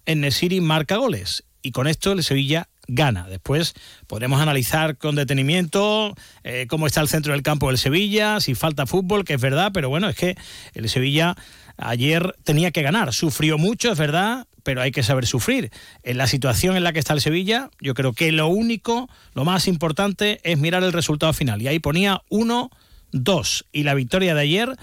Nesiri 0.06 0.62
marca 0.62 0.98
goles. 0.98 1.44
Y 1.66 1.72
con 1.72 1.88
esto 1.88 2.12
el 2.12 2.24
Sevilla 2.24 2.70
gana. 2.88 3.28
Después 3.28 3.74
podremos 4.06 4.40
analizar 4.40 5.00
con 5.00 5.16
detenimiento 5.16 6.14
eh, 6.44 6.68
cómo 6.70 6.86
está 6.86 7.02
el 7.02 7.08
centro 7.08 7.34
del 7.34 7.42
campo 7.42 7.70
del 7.70 7.80
Sevilla, 7.80 8.40
si 8.40 8.54
falta 8.54 8.86
fútbol, 8.86 9.26
que 9.26 9.34
es 9.34 9.42
verdad, 9.42 9.72
pero 9.74 9.90
bueno, 9.90 10.08
es 10.08 10.16
que 10.16 10.38
el 10.76 10.88
Sevilla 10.90 11.36
ayer 11.78 12.36
tenía 12.44 12.70
que 12.70 12.84
ganar. 12.84 13.14
Sufrió 13.14 13.58
mucho, 13.58 13.92
es 13.92 13.98
verdad, 13.98 14.46
pero 14.62 14.80
hay 14.84 14.92
que 14.92 15.02
saber 15.02 15.26
sufrir. 15.26 15.72
En 16.04 16.20
la 16.20 16.28
situación 16.28 16.78
en 16.78 16.84
la 16.84 16.94
que 16.94 17.00
está 17.00 17.14
el 17.14 17.22
Sevilla, 17.22 17.72
yo 17.82 17.96
creo 17.96 18.14
que 18.14 18.32
lo 18.32 18.48
único, 18.48 19.10
lo 19.34 19.44
más 19.44 19.68
importante 19.68 20.40
es 20.44 20.60
mirar 20.60 20.84
el 20.84 20.94
resultado 20.94 21.34
final. 21.34 21.64
Y 21.64 21.68
ahí 21.68 21.80
ponía 21.80 22.22
1-2. 22.30 23.66
Y 23.72 23.82
la 23.82 23.96
victoria 23.96 24.36
de 24.36 24.42
ayer 24.42 24.76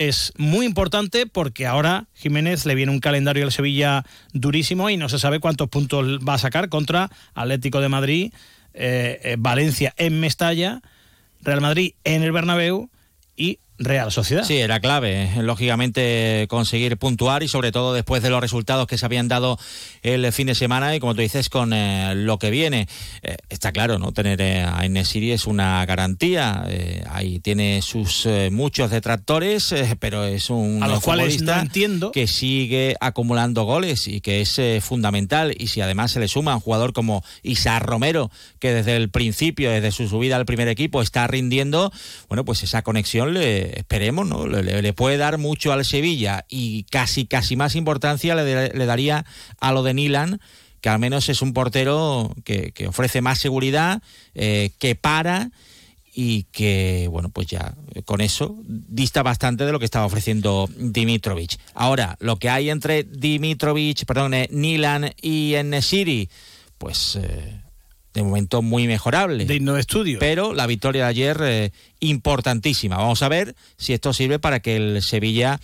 es 0.00 0.32
muy 0.38 0.64
importante 0.64 1.26
porque 1.26 1.66
ahora 1.66 2.06
Jiménez 2.14 2.64
le 2.64 2.74
viene 2.74 2.90
un 2.90 3.00
calendario 3.00 3.44
al 3.44 3.52
Sevilla 3.52 4.06
durísimo 4.32 4.88
y 4.88 4.96
no 4.96 5.10
se 5.10 5.18
sabe 5.18 5.40
cuántos 5.40 5.68
puntos 5.68 6.20
va 6.26 6.34
a 6.34 6.38
sacar 6.38 6.70
contra 6.70 7.10
Atlético 7.34 7.82
de 7.82 7.90
Madrid, 7.90 8.32
eh, 8.72 9.20
eh, 9.22 9.36
Valencia 9.38 9.92
en 9.98 10.18
Mestalla, 10.18 10.80
Real 11.42 11.60
Madrid 11.60 11.92
en 12.04 12.22
el 12.22 12.32
Bernabéu 12.32 12.88
y 13.36 13.58
Real 13.80 14.12
Sociedad. 14.12 14.44
Sí, 14.44 14.58
era 14.58 14.78
clave, 14.78 15.30
lógicamente, 15.40 16.44
conseguir 16.50 16.98
puntuar 16.98 17.42
y 17.42 17.48
sobre 17.48 17.72
todo 17.72 17.94
después 17.94 18.22
de 18.22 18.28
los 18.28 18.42
resultados 18.42 18.86
que 18.86 18.98
se 18.98 19.06
habían 19.06 19.26
dado 19.26 19.58
el 20.02 20.30
fin 20.34 20.48
de 20.48 20.54
semana 20.54 20.94
y 20.94 21.00
como 21.00 21.14
tú 21.14 21.22
dices, 21.22 21.48
con 21.48 21.72
eh, 21.72 22.14
lo 22.14 22.38
que 22.38 22.50
viene. 22.50 22.88
Eh, 23.22 23.36
está 23.48 23.72
claro, 23.72 23.98
¿no? 23.98 24.12
Tener 24.12 24.38
eh, 24.42 24.62
a 24.62 24.84
Enesiri 24.84 25.32
es 25.32 25.46
una 25.46 25.84
garantía. 25.86 26.66
ahí 27.08 27.40
tiene 27.40 27.80
sus 27.80 28.28
muchos 28.50 28.90
detractores, 28.90 29.74
pero 29.98 30.24
es 30.24 30.50
un 30.50 30.82
a 30.82 30.88
los 30.88 31.02
cuales 31.02 31.40
no 31.40 31.54
entiendo 31.54 32.12
que 32.12 32.26
sigue 32.26 32.96
acumulando 33.00 33.64
goles 33.64 34.08
y 34.08 34.20
que 34.20 34.42
es 34.42 34.60
fundamental. 34.84 35.54
Y 35.58 35.68
si 35.68 35.80
además 35.80 36.10
se 36.12 36.20
le 36.20 36.28
suma 36.28 36.54
un 36.54 36.60
jugador 36.60 36.92
como 36.92 37.24
Isa 37.42 37.78
Romero, 37.78 38.30
que 38.58 38.74
desde 38.74 38.96
el 38.96 39.08
principio, 39.08 39.70
desde 39.70 39.90
su 39.90 40.06
subida 40.06 40.36
al 40.36 40.44
primer 40.44 40.68
equipo, 40.68 41.00
está 41.00 41.26
rindiendo, 41.26 41.90
bueno, 42.28 42.44
pues 42.44 42.62
esa 42.62 42.82
conexión 42.82 43.32
le 43.32 43.69
esperemos, 43.76 44.26
¿no? 44.26 44.46
Le, 44.46 44.92
puede 44.92 45.16
dar 45.16 45.38
mucho 45.38 45.72
al 45.72 45.84
Sevilla 45.84 46.44
y 46.48 46.84
casi, 46.84 47.26
casi 47.26 47.56
más 47.56 47.74
importancia 47.74 48.34
le, 48.34 48.86
daría 48.86 49.24
a 49.58 49.72
lo 49.72 49.82
de 49.82 49.94
Nilan, 49.94 50.40
que 50.80 50.88
al 50.88 50.98
menos 50.98 51.28
es 51.28 51.42
un 51.42 51.52
portero 51.52 52.34
que, 52.44 52.72
ofrece 52.86 53.20
más 53.20 53.38
seguridad, 53.38 54.02
eh, 54.34 54.70
que 54.78 54.94
para 54.94 55.50
y 56.12 56.44
que, 56.44 57.08
bueno, 57.10 57.28
pues 57.28 57.46
ya 57.46 57.74
con 58.04 58.20
eso 58.20 58.56
dista 58.66 59.22
bastante 59.22 59.64
de 59.64 59.72
lo 59.72 59.78
que 59.78 59.84
estaba 59.84 60.06
ofreciendo 60.06 60.68
Dimitrovic. 60.76 61.58
Ahora, 61.74 62.16
lo 62.20 62.36
que 62.36 62.50
hay 62.50 62.68
entre 62.70 63.04
Dimitrovic, 63.04 64.04
perdón, 64.04 64.34
eh, 64.34 64.48
Nilan 64.50 65.12
y 65.20 65.54
Enesiri, 65.54 66.28
pues... 66.78 67.16
Eh, 67.16 67.60
de 68.14 68.22
momento 68.22 68.62
muy 68.62 68.86
mejorable. 68.86 69.44
Digno 69.44 69.74
de 69.74 69.80
estudio. 69.80 70.18
Pero 70.18 70.52
la 70.52 70.66
victoria 70.66 71.04
de 71.04 71.08
ayer 71.08 71.40
eh, 71.42 71.72
importantísima. 72.00 72.96
Vamos 72.96 73.22
a 73.22 73.28
ver 73.28 73.54
si 73.76 73.92
esto 73.92 74.12
sirve 74.12 74.38
para 74.38 74.60
que 74.60 74.76
el 74.76 75.02
Sevilla 75.02 75.60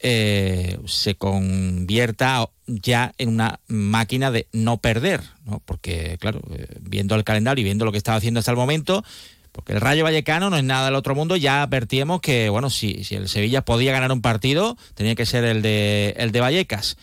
eh, 0.00 0.78
se 0.86 1.14
convierta 1.14 2.48
ya 2.66 3.12
en 3.18 3.28
una 3.28 3.60
máquina 3.68 4.30
de 4.30 4.48
no 4.52 4.78
perder, 4.78 5.22
¿no? 5.44 5.62
Porque, 5.64 6.16
claro, 6.20 6.42
eh, 6.52 6.66
viendo 6.80 7.14
el 7.14 7.24
calendario 7.24 7.62
y 7.62 7.64
viendo 7.64 7.84
lo 7.84 7.92
que 7.92 7.98
estaba 7.98 8.18
haciendo 8.18 8.40
hasta 8.40 8.50
el 8.50 8.56
momento, 8.56 9.04
porque 9.52 9.72
el 9.72 9.80
Rayo 9.80 10.04
Vallecano 10.04 10.50
no 10.50 10.56
es 10.56 10.64
nada 10.64 10.86
del 10.86 10.96
otro 10.96 11.14
mundo, 11.14 11.36
ya 11.36 11.62
advertíamos 11.62 12.20
que, 12.20 12.50
bueno, 12.50 12.68
si, 12.68 13.04
si 13.04 13.14
el 13.14 13.28
Sevilla 13.28 13.62
podía 13.62 13.92
ganar 13.92 14.12
un 14.12 14.20
partido, 14.20 14.76
tenía 14.94 15.14
que 15.14 15.24
ser 15.24 15.44
el 15.44 15.62
de, 15.62 16.14
el 16.18 16.32
de 16.32 16.40
Vallecas. 16.40 16.96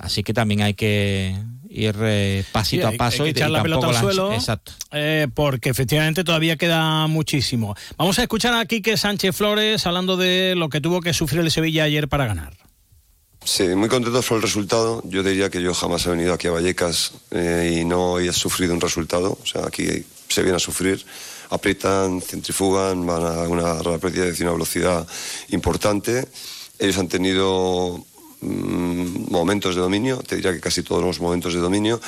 así 0.00 0.22
que 0.24 0.32
también 0.32 0.62
hay 0.62 0.74
que 0.74 1.36
ir 1.74 1.96
eh, 2.00 2.44
pasito 2.52 2.86
a 2.86 2.92
paso 2.92 3.26
y, 3.26 3.30
echar 3.30 3.50
la 3.50 3.62
pelota 3.62 3.88
al 3.88 3.96
suelo. 3.96 4.32
Exacto. 4.32 4.72
Eh, 4.92 5.26
porque 5.34 5.70
efectivamente 5.70 6.24
todavía 6.24 6.56
queda 6.56 7.06
muchísimo. 7.08 7.74
Vamos 7.96 8.18
a 8.18 8.22
escuchar 8.22 8.54
a 8.54 8.64
Quique 8.64 8.96
Sánchez 8.96 9.36
Flores 9.36 9.86
hablando 9.86 10.16
de 10.16 10.54
lo 10.56 10.68
que 10.68 10.80
tuvo 10.80 11.00
que 11.00 11.12
sufrir 11.12 11.40
el 11.40 11.50
Sevilla 11.50 11.84
ayer 11.84 12.08
para 12.08 12.26
ganar. 12.26 12.56
Sí, 13.44 13.64
muy 13.64 13.88
contento 13.88 14.22
fue 14.22 14.38
el 14.38 14.42
resultado. 14.42 15.02
Yo 15.04 15.22
diría 15.22 15.50
que 15.50 15.60
yo 15.60 15.74
jamás 15.74 16.06
he 16.06 16.10
venido 16.10 16.32
aquí 16.32 16.46
a 16.46 16.52
Vallecas 16.52 17.12
eh, 17.30 17.78
y 17.80 17.84
no 17.84 18.18
he 18.18 18.32
sufrido 18.32 18.72
un 18.72 18.80
resultado. 18.80 19.38
O 19.42 19.46
sea, 19.46 19.66
aquí 19.66 19.86
se 20.28 20.42
viene 20.42 20.56
a 20.56 20.60
sufrir. 20.60 21.04
Aprietan, 21.50 22.22
centrifugan, 22.22 23.04
van 23.04 23.22
a 23.22 23.42
una 23.42 23.82
rapidez 23.82 24.40
y 24.40 24.44
una 24.44 24.52
velocidad 24.52 25.06
importante. 25.50 26.26
Ellos 26.78 26.96
han 26.96 27.08
tenido 27.08 28.04
momentos 28.44 29.74
de 29.74 29.80
dominio, 29.80 30.18
te 30.18 30.36
diría 30.36 30.52
que 30.52 30.60
casi 30.60 30.82
todos 30.82 31.02
los 31.02 31.20
momentos 31.20 31.54
de 31.54 31.60
dominio, 31.60 32.00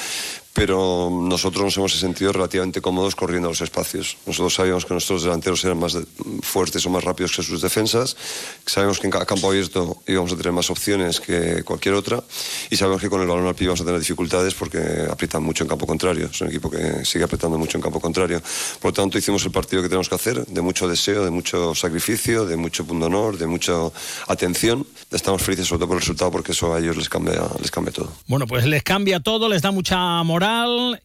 pero 0.57 1.11
nosotros 1.12 1.65
nos 1.65 1.77
hemos 1.77 1.93
sentido 1.93 2.33
relativamente 2.33 2.81
cómodos 2.81 3.15
corriendo 3.15 3.51
los 3.51 3.61
espacios. 3.61 4.16
Nosotros 4.24 4.55
sabíamos 4.55 4.87
que 4.87 4.95
nuestros 4.95 5.23
delanteros 5.23 5.62
eran 5.66 5.78
más 5.78 5.99
fuertes 6.41 6.87
o 6.87 6.91
más 6.91 7.05
rápidos 7.05 7.37
que 7.37 7.43
sus 7.43 7.61
defensas, 7.61 8.16
sabemos 8.65 8.99
que 8.99 9.07
en 9.07 9.11
cada 9.11 9.27
campo 9.27 9.51
abierto 9.51 9.99
íbamos 10.07 10.33
a 10.33 10.37
tener 10.37 10.53
más 10.53 10.70
opciones 10.70 11.20
que 11.20 11.62
cualquier 11.62 11.95
otra 11.95 12.24
y 12.70 12.77
sabemos 12.77 13.03
que 13.03 13.11
con 13.11 13.20
el 13.20 13.27
balón 13.27 13.47
al 13.47 13.55
pie 13.55 13.66
íbamos 13.66 13.83
a 13.83 13.85
tener 13.85 14.01
dificultades 14.01 14.55
porque 14.55 14.78
aprietan 15.11 15.43
mucho 15.43 15.62
en 15.62 15.69
campo 15.69 15.87
contrario. 15.87 16.31
Es 16.33 16.41
un 16.41 16.49
equipo 16.49 16.70
que 16.70 17.05
sigue 17.05 17.24
apretando 17.24 17.59
mucho 17.59 17.77
en 17.77 17.83
campo 17.83 18.01
contrario. 18.01 18.41
Por 18.81 18.93
lo 18.93 18.95
tanto, 18.95 19.19
hicimos 19.19 19.45
el 19.45 19.51
partido 19.51 19.83
que 19.83 19.89
tenemos 19.89 20.09
que 20.09 20.15
hacer, 20.15 20.47
de 20.47 20.61
mucho 20.62 20.89
deseo, 20.89 21.23
de 21.23 21.31
mucho 21.31 21.74
sacrificio, 21.74 22.47
de 22.47 22.57
mucho 22.57 22.87
punto 22.87 23.07
honor, 23.07 23.37
de 23.37 23.47
mucha 23.47 23.74
atención. 24.27 24.87
Estamos 25.11 25.43
felices 25.43 25.66
sobre 25.66 25.81
todo 25.81 25.89
por 25.89 25.97
el 25.97 26.01
resultado 26.01 26.31
porque 26.31 26.53
eso 26.53 26.73
a 26.73 26.78
ellos 26.78 26.97
les 26.97 27.11
cambia, 27.11 27.43
les 27.61 27.70
cambia 27.70 27.93
todo. 27.93 28.11
Bueno, 28.27 28.47
pues 28.47 28.65
les 28.65 28.83
cambia 28.83 29.20
todo, 29.20 29.51
les 29.51 29.61
da 29.61 29.70
mucha 29.70 30.23
moral 30.23 30.45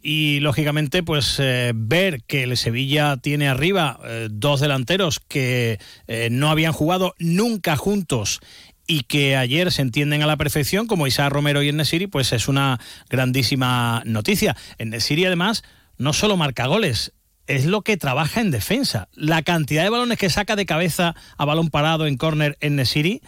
y 0.03 0.39
lógicamente 0.39 1.01
pues 1.01 1.38
eh, 1.39 1.72
ver 1.73 2.22
que 2.23 2.43
el 2.43 2.57
Sevilla 2.57 3.18
tiene 3.18 3.47
arriba 3.47 3.99
eh, 4.03 4.27
dos 4.30 4.59
delanteros 4.59 5.19
que 5.19 5.80
eh, 6.07 6.30
no 6.31 6.49
habían 6.49 6.73
jugado 6.73 7.15
nunca 7.18 7.76
juntos 7.76 8.39
y 8.85 9.01
que 9.03 9.38
ayer 9.38 9.72
se 9.72 9.81
entienden 9.81 10.22
a 10.22 10.27
la 10.27 10.38
perfección 10.38 10.85
como 10.85 11.07
Isa 11.07 11.27
Romero 11.30 11.63
y 11.63 11.69
Enesiri 11.69 12.05
pues 12.05 12.34
es 12.34 12.47
una 12.47 12.80
grandísima 13.09 14.03
noticia. 14.05 14.55
Enesiri 14.77 15.26
además 15.26 15.63
no 15.97 16.13
solo 16.13 16.38
marca 16.38 16.68
goles, 16.68 17.13
es 17.47 17.65
lo 17.65 17.81
que 17.81 17.97
trabaja 17.97 18.41
en 18.41 18.51
defensa. 18.51 19.07
La 19.13 19.41
cantidad 19.41 19.84
de 19.84 19.89
balones 19.89 20.19
que 20.19 20.30
saca 20.30 20.55
de 20.55 20.68
cabeza 20.68 21.15
a 21.38 21.45
balón 21.45 21.69
parado 21.69 22.05
en 22.05 22.18
córner 22.18 22.57
en 22.61 22.76
Nesiri 22.76 23.22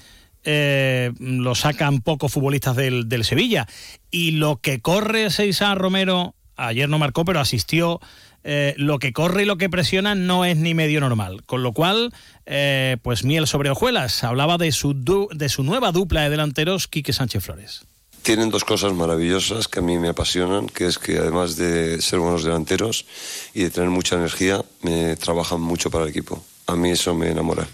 eh, 0.43 1.11
lo 1.19 1.55
sacan 1.55 2.01
pocos 2.01 2.31
futbolistas 2.31 2.75
del, 2.75 3.23
Sevilla. 3.23 3.67
Y 4.11 4.31
lo 4.31 4.57
que 4.57 4.81
corre 4.81 5.29
Seisa 5.29 5.73
Romero, 5.75 6.35
ayer 6.55 6.89
no 6.89 6.99
marcó, 6.99 7.25
pero 7.25 7.39
asistió. 7.39 7.99
Eh, 8.45 8.73
lo 8.75 8.99
que 8.99 9.13
corre 9.13 9.43
y 9.43 9.45
lo 9.45 9.57
que 9.57 9.69
presiona 9.69 10.15
no 10.15 10.43
es 10.43 10.57
ni 10.57 10.73
medio 10.73 10.99
normal. 10.99 11.43
Con 11.45 11.63
lo 11.63 11.71
cual, 11.71 12.13
eh, 12.45 12.97
pues 13.01 13.23
miel 13.23 13.47
sobre 13.47 13.69
hojuelas. 13.69 14.23
Hablaba 14.23 14.57
de 14.57 14.71
su, 14.73 15.29
de 15.31 15.49
su 15.49 15.63
nueva 15.63 15.91
dupla 15.93 16.23
de 16.23 16.29
delanteros, 16.29 16.87
Quique 16.87 17.13
Sánchez 17.13 17.43
Flores. 17.43 17.85
Tienen 18.21 18.49
dos 18.49 18.63
cosas 18.63 18.93
maravillosas 18.93 19.67
que 19.67 19.79
a 19.79 19.81
mí 19.81 19.97
me 19.97 20.09
apasionan, 20.09 20.67
que 20.67 20.87
es 20.87 20.97
que 20.97 21.17
además 21.17 21.57
de 21.57 22.01
ser 22.01 22.19
buenos 22.19 22.43
delanteros 22.43 23.05
y 23.53 23.63
de 23.63 23.69
tener 23.69 23.89
mucha 23.89 24.15
energía, 24.15 24.63
me 24.81 25.15
trabajan 25.17 25.59
mucho 25.59 25.89
para 25.89 26.05
el 26.05 26.09
equipo. 26.09 26.43
A 26.67 26.75
mí 26.75 26.91
eso 26.91 27.13
me 27.13 27.29
enamora. 27.29 27.67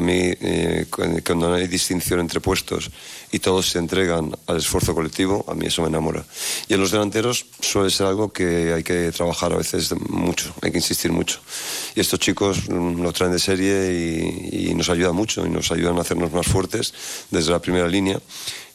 A 0.00 0.02
mí, 0.02 0.32
eh, 0.40 0.86
cuando 0.88 1.50
no 1.50 1.54
hay 1.56 1.68
distinción 1.68 2.20
entre 2.20 2.40
puestos 2.40 2.90
y 3.30 3.38
todos 3.38 3.68
se 3.68 3.78
entregan 3.78 4.34
al 4.46 4.56
esfuerzo 4.56 4.94
colectivo, 4.94 5.44
a 5.46 5.52
mí 5.52 5.66
eso 5.66 5.82
me 5.82 5.88
enamora. 5.88 6.24
Y 6.68 6.72
en 6.72 6.80
los 6.80 6.90
delanteros 6.90 7.44
suele 7.60 7.90
ser 7.90 8.06
algo 8.06 8.32
que 8.32 8.72
hay 8.72 8.82
que 8.82 9.12
trabajar 9.12 9.52
a 9.52 9.58
veces 9.58 9.92
mucho, 10.08 10.54
hay 10.62 10.70
que 10.70 10.78
insistir 10.78 11.12
mucho. 11.12 11.40
Y 11.94 12.00
estos 12.00 12.18
chicos 12.18 12.66
mm, 12.70 13.02
lo 13.02 13.12
traen 13.12 13.32
de 13.32 13.38
serie 13.38 13.92
y, 13.92 14.70
y 14.70 14.74
nos 14.74 14.88
ayudan 14.88 15.14
mucho 15.14 15.44
y 15.44 15.50
nos 15.50 15.70
ayudan 15.70 15.98
a 15.98 16.00
hacernos 16.00 16.32
más 16.32 16.46
fuertes 16.46 16.94
desde 17.30 17.50
la 17.52 17.60
primera 17.60 17.86
línea 17.86 18.18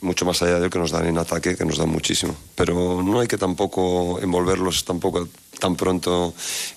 mucho 0.02 0.26
más 0.26 0.39
allá 0.43 0.56
de 0.56 0.65
lo 0.65 0.69
que 0.69 0.77
nos 0.77 0.91
dan 0.91 1.07
en 1.07 1.18
ataque, 1.18 1.56
que 1.56 1.65
nos 1.65 1.80
dan 1.80 1.89
muchísimo. 1.89 2.35
Pero 2.53 3.02
no 3.02 3.19
hay 3.19 3.27
que 3.27 3.39
tampoco 3.39 4.19
envolverlos 4.22 4.85
tampoco 4.85 5.27
tan 5.60 5.76
pronto 5.76 6.34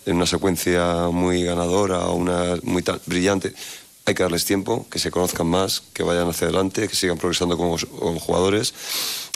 en 0.06 0.16
una 0.16 0.26
secuencia 0.26 1.08
muy 1.12 1.42
ganadora 1.42 2.06
o 2.06 2.14
una 2.14 2.56
muy 2.62 2.82
brillante 3.04 3.52
hay 4.08 4.14
que 4.14 4.22
darles 4.22 4.46
tiempo, 4.46 4.86
que 4.90 4.98
se 4.98 5.10
conozcan 5.10 5.46
más, 5.46 5.82
que 5.92 6.02
vayan 6.02 6.28
hacia 6.28 6.46
adelante, 6.46 6.88
que 6.88 6.96
sigan 6.96 7.18
progresando 7.18 7.58
como, 7.58 7.76
jugadores. 8.18 8.72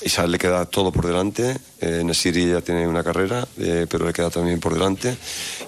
Isa 0.04 0.26
le 0.26 0.38
queda 0.38 0.64
todo 0.66 0.92
por 0.92 1.06
delante. 1.06 1.56
En 1.80 2.08
el 2.08 2.14
Siri 2.14 2.48
ya 2.48 2.60
tiene 2.60 2.86
una 2.86 3.02
carrera, 3.02 3.46
eh, 3.58 3.86
pero 3.88 4.06
le 4.06 4.12
queda 4.12 4.30
también 4.30 4.60
por 4.60 4.72
delante. 4.72 5.16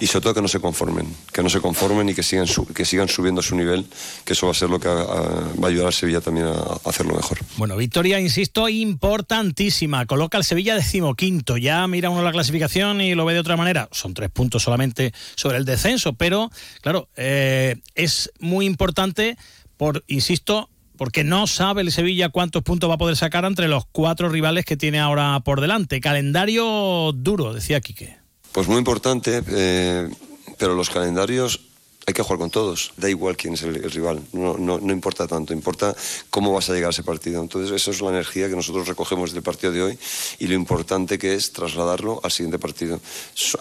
Y 0.00 0.06
sobre 0.06 0.22
todo 0.22 0.34
que 0.34 0.42
no 0.42 0.48
se 0.48 0.60
conformen, 0.60 1.06
que 1.32 1.42
no 1.42 1.48
se 1.48 1.60
conformen 1.60 2.08
y 2.08 2.14
que 2.14 2.22
sigan, 2.22 2.46
que 2.74 2.84
sigan 2.84 3.08
subiendo 3.08 3.42
su 3.42 3.56
nivel, 3.56 3.86
que 4.24 4.32
eso 4.34 4.46
va 4.46 4.52
a 4.52 4.54
ser 4.54 4.70
lo 4.70 4.78
que 4.78 4.88
va 4.88 5.66
a 5.66 5.66
ayudar 5.66 5.88
a 5.88 5.92
Sevilla 5.92 6.20
también 6.20 6.46
a, 6.46 6.78
hacerlo 6.84 7.14
mejor. 7.14 7.38
Bueno, 7.56 7.76
victoria, 7.76 8.20
insisto, 8.20 8.68
importantísima. 8.68 10.06
Coloca 10.06 10.38
al 10.38 10.44
Sevilla 10.44 10.74
decimoquinto. 10.74 11.56
Ya 11.56 11.86
mira 11.88 12.10
uno 12.10 12.22
la 12.22 12.32
clasificación 12.32 13.00
y 13.00 13.14
lo 13.14 13.24
ve 13.24 13.34
de 13.34 13.40
otra 13.40 13.56
manera. 13.56 13.88
Son 13.92 14.14
tres 14.14 14.30
puntos 14.30 14.62
solamente 14.62 15.12
sobre 15.34 15.58
el 15.58 15.64
descenso, 15.64 16.14
pero 16.14 16.50
claro, 16.80 17.08
eh, 17.16 17.76
es 17.94 18.30
muy 18.38 18.66
importante 18.66 19.36
por, 19.76 20.04
insisto, 20.06 20.68
porque 21.04 21.22
no 21.22 21.46
sabe 21.46 21.82
el 21.82 21.92
Sevilla 21.92 22.30
cuántos 22.30 22.62
puntos 22.62 22.88
va 22.88 22.94
a 22.94 22.96
poder 22.96 23.14
sacar 23.14 23.44
entre 23.44 23.68
los 23.68 23.84
cuatro 23.92 24.30
rivales 24.30 24.64
que 24.64 24.74
tiene 24.74 25.00
ahora 25.00 25.38
por 25.44 25.60
delante. 25.60 26.00
Calendario 26.00 27.12
duro, 27.12 27.52
decía 27.52 27.82
Quique. 27.82 28.16
Pues 28.52 28.68
muy 28.68 28.78
importante, 28.78 29.42
eh, 29.46 30.08
pero 30.56 30.74
los 30.74 30.88
calendarios 30.88 31.60
hay 32.06 32.12
que 32.12 32.22
jugar 32.22 32.38
con 32.38 32.50
todos, 32.50 32.92
da 32.96 33.08
igual 33.08 33.36
quién 33.36 33.54
es 33.54 33.62
el, 33.62 33.90
rival, 33.90 34.22
no, 34.32 34.58
no, 34.58 34.78
no, 34.78 34.92
importa 34.92 35.26
tanto, 35.26 35.54
importa 35.54 35.96
cómo 36.28 36.52
vas 36.52 36.68
a 36.68 36.74
llegar 36.74 36.88
a 36.88 36.90
ese 36.90 37.02
partido. 37.02 37.40
Entonces, 37.40 37.74
eso 37.74 37.90
es 37.90 38.00
la 38.02 38.10
energía 38.10 38.48
que 38.48 38.56
nosotros 38.56 38.86
recogemos 38.86 39.32
del 39.32 39.42
partido 39.42 39.72
de 39.72 39.82
hoy 39.82 39.98
y 40.38 40.46
lo 40.46 40.54
importante 40.54 41.18
que 41.18 41.34
es 41.34 41.52
trasladarlo 41.52 42.20
al 42.22 42.30
siguiente 42.30 42.58
partido. 42.58 43.00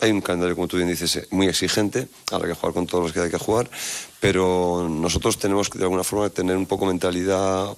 Hay 0.01 0.11
un 0.11 0.21
calendario, 0.21 0.55
como 0.55 0.67
tú 0.67 0.77
bien 0.77 0.89
dices, 0.89 1.27
muy 1.31 1.47
exigente, 1.47 2.07
habrá 2.31 2.49
que 2.49 2.55
jugar 2.55 2.73
con 2.73 2.85
todos 2.85 3.05
los 3.05 3.13
que 3.13 3.21
hay 3.21 3.29
que 3.29 3.37
jugar, 3.37 3.69
pero 4.19 4.87
nosotros 4.89 5.37
tenemos 5.37 5.69
que 5.69 5.77
de 5.77 5.85
alguna 5.85 6.03
forma 6.03 6.29
tener 6.29 6.57
un 6.57 6.65
poco 6.65 6.85
mentalidad 6.85 7.77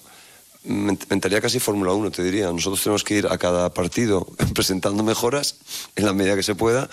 mentalidad 0.65 1.41
casi 1.41 1.59
Fórmula 1.59 1.93
1, 1.93 2.11
te 2.11 2.23
diría. 2.23 2.51
Nosotros 2.51 2.81
tenemos 2.81 3.03
que 3.03 3.17
ir 3.17 3.27
a 3.27 3.37
cada 3.37 3.73
partido 3.73 4.25
presentando 4.53 5.03
mejoras 5.03 5.57
en 5.95 6.05
la 6.05 6.13
medida 6.13 6.35
que 6.35 6.43
se 6.43 6.55
pueda 6.55 6.89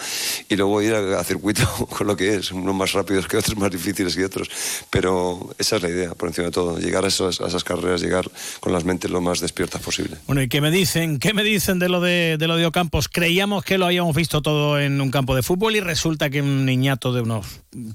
y 0.49 0.57
luego 0.57 0.82
ir 0.82 0.94
a, 0.94 1.20
a 1.20 1.24
circuito 1.24 1.66
con 1.90 2.07
lo 2.07 2.16
que 2.16 2.35
es, 2.35 2.53
unos 2.53 2.74
más 2.74 2.93
rápidos 2.93 3.27
que 3.27 3.36
otros, 3.36 3.57
más 3.59 3.70
difíciles 3.70 4.16
que 4.16 4.24
otros. 4.24 4.49
Pero 4.90 5.55
esa 5.59 5.77
es 5.77 5.82
la 5.82 5.89
idea, 5.89 6.15
por 6.15 6.28
encima 6.28 6.47
de 6.47 6.53
todo, 6.53 6.78
llegar 6.78 7.05
a 7.05 7.09
esas, 7.09 7.40
a 7.40 7.47
esas 7.47 7.65
carreras, 7.65 8.01
llegar 8.01 8.31
con 8.61 8.73
las 8.73 8.85
mentes 8.85 9.11
lo 9.11 9.20
más 9.20 9.40
despiertas 9.40 9.81
posible. 9.81 10.16
Bueno, 10.27 10.43
¿y 10.43 10.49
qué 10.49 10.61
me 10.61 10.70
dicen? 10.70 11.19
¿Qué 11.19 11.35
me 11.35 11.44
dicen 11.44 11.78
de 11.78 11.89
lo 11.89 12.01
de, 12.01 12.36
de 12.39 12.47
lo 12.47 12.57
de 12.57 12.66
Ocampos? 12.66 13.09
Creíamos 13.09 13.65
que 13.65 13.78
lo 13.78 13.86
habíamos 13.86 14.15
visto 14.15 14.43
todo 14.43 14.81
en 14.81 15.01
un 15.01 15.11
campo 15.11 15.35
de 15.35 15.43
fútbol 15.43 15.77
y 15.77 15.81
resulta 15.81 16.31
que 16.31 16.43
un 16.43 16.65
niñato 16.65 17.12
de 17.12 17.23
unos 17.23 17.47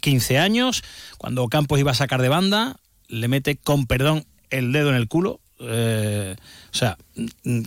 15 0.02 0.38
años, 0.38 0.84
cuando 1.18 1.44
Ocampos 1.44 1.80
iba 1.80 1.92
a 1.92 1.96
sacar 1.96 2.22
de 2.22 2.30
banda, 2.30 2.78
le 3.08 3.28
mete, 3.28 3.58
con 3.58 3.86
perdón, 3.86 4.26
el 4.50 4.72
dedo 4.72 4.90
en 4.90 4.96
el 4.96 5.08
culo, 5.08 5.40
eh, 5.60 6.36
o 6.72 6.76
sea, 6.76 6.98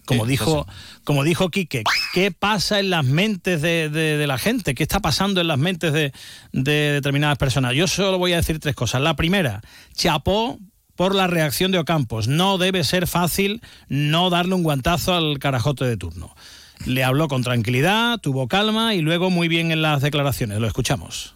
como 0.05 0.27
dijo, 0.27 0.67
como 1.05 1.25
dijo 1.25 1.51
Quique, 1.51 1.83
¿qué 2.15 2.31
pasa 2.31 2.79
en 2.79 2.91
las 2.91 3.05
mentes 3.05 3.63
de, 3.63 3.89
de, 3.89 4.17
de, 4.17 4.27
la 4.27 4.39
gente? 4.39 4.75
¿Qué 4.75 4.83
está 4.83 5.01
pasando 5.01 5.41
en 5.41 5.49
las 5.49 5.59
mentes 5.59 5.93
de, 5.93 6.13
de 6.53 6.93
determinadas 6.93 7.39
personas? 7.39 7.75
Yo 7.75 7.89
solo 7.89 8.19
voy 8.19 8.33
a 8.33 8.37
decir 8.37 8.61
tres 8.61 8.75
cosas. 8.75 9.01
La 9.01 9.17
primera, 9.17 9.61
chapó 9.95 10.59
por 11.01 11.15
la 11.15 11.27
reacción 11.27 11.73
de 11.73 11.79
Ocampos. 11.79 12.29
No 12.29 12.59
debe 12.59 12.85
ser 12.85 13.07
fácil 13.07 13.63
no 13.89 14.29
darle 14.29 14.55
un 14.55 14.63
guantazo 14.63 15.15
al 15.15 15.39
carajote 15.39 15.87
de 15.87 15.97
turno. 15.97 16.37
Le 16.85 17.05
habló 17.05 17.27
con 17.27 17.43
tranquilidad, 17.43 18.19
tuvo 18.19 18.49
calma 18.49 18.95
y 18.95 19.01
luego 19.01 19.31
muy 19.31 19.49
bien 19.49 19.73
en 19.73 19.81
las 19.81 20.03
declaraciones. 20.03 20.59
Lo 20.59 20.67
escuchamos. 20.67 21.35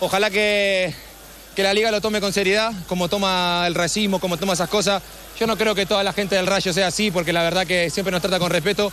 Ojalá 0.00 0.28
que, 0.28 0.92
que 1.54 1.62
la 1.62 1.72
liga 1.72 1.90
lo 1.90 2.00
tome 2.00 2.20
con 2.20 2.32
seriedad, 2.32 2.72
como 2.88 3.08
toma 3.08 3.64
el 3.66 3.74
racismo, 3.74 4.18
como 4.18 4.36
toma 4.36 4.54
esas 4.54 4.68
cosas. 4.68 5.02
Yo 5.38 5.46
no 5.46 5.56
creo 5.56 5.74
que 5.74 5.86
toda 5.86 6.02
la 6.02 6.12
gente 6.12 6.36
del 6.36 6.46
Rayo 6.46 6.72
sea 6.72 6.88
así, 6.88 7.10
porque 7.10 7.32
la 7.32 7.42
verdad 7.42 7.66
que 7.66 7.90
siempre 7.90 8.12
nos 8.12 8.20
trata 8.20 8.38
con 8.38 8.50
respeto, 8.50 8.92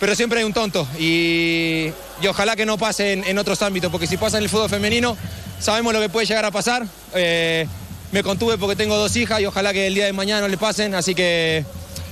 pero 0.00 0.14
siempre 0.14 0.40
hay 0.40 0.44
un 0.44 0.52
tonto 0.52 0.86
y, 0.98 1.90
y 2.20 2.26
ojalá 2.28 2.56
que 2.56 2.66
no 2.66 2.78
pase 2.78 3.12
en, 3.12 3.38
otros 3.38 3.62
ámbitos, 3.62 3.90
porque 3.90 4.06
si 4.06 4.16
pasa 4.16 4.38
en 4.38 4.44
el 4.44 4.48
fútbol 4.48 4.68
femenino, 4.68 5.16
sabemos 5.60 5.92
lo 5.92 6.00
que 6.00 6.08
puede 6.08 6.26
llegar 6.26 6.44
a 6.44 6.50
pasar. 6.50 6.86
Eh, 7.14 7.66
me 8.12 8.22
contuve 8.22 8.58
porque 8.58 8.76
tengo 8.76 8.96
dos 8.96 9.16
hijas 9.16 9.40
y 9.40 9.46
ojalá 9.46 9.72
que 9.72 9.86
el 9.86 9.94
día 9.94 10.06
de 10.06 10.12
mañana 10.12 10.42
no 10.42 10.48
le 10.48 10.56
pasen, 10.56 10.94
así 10.94 11.14
que 11.14 11.64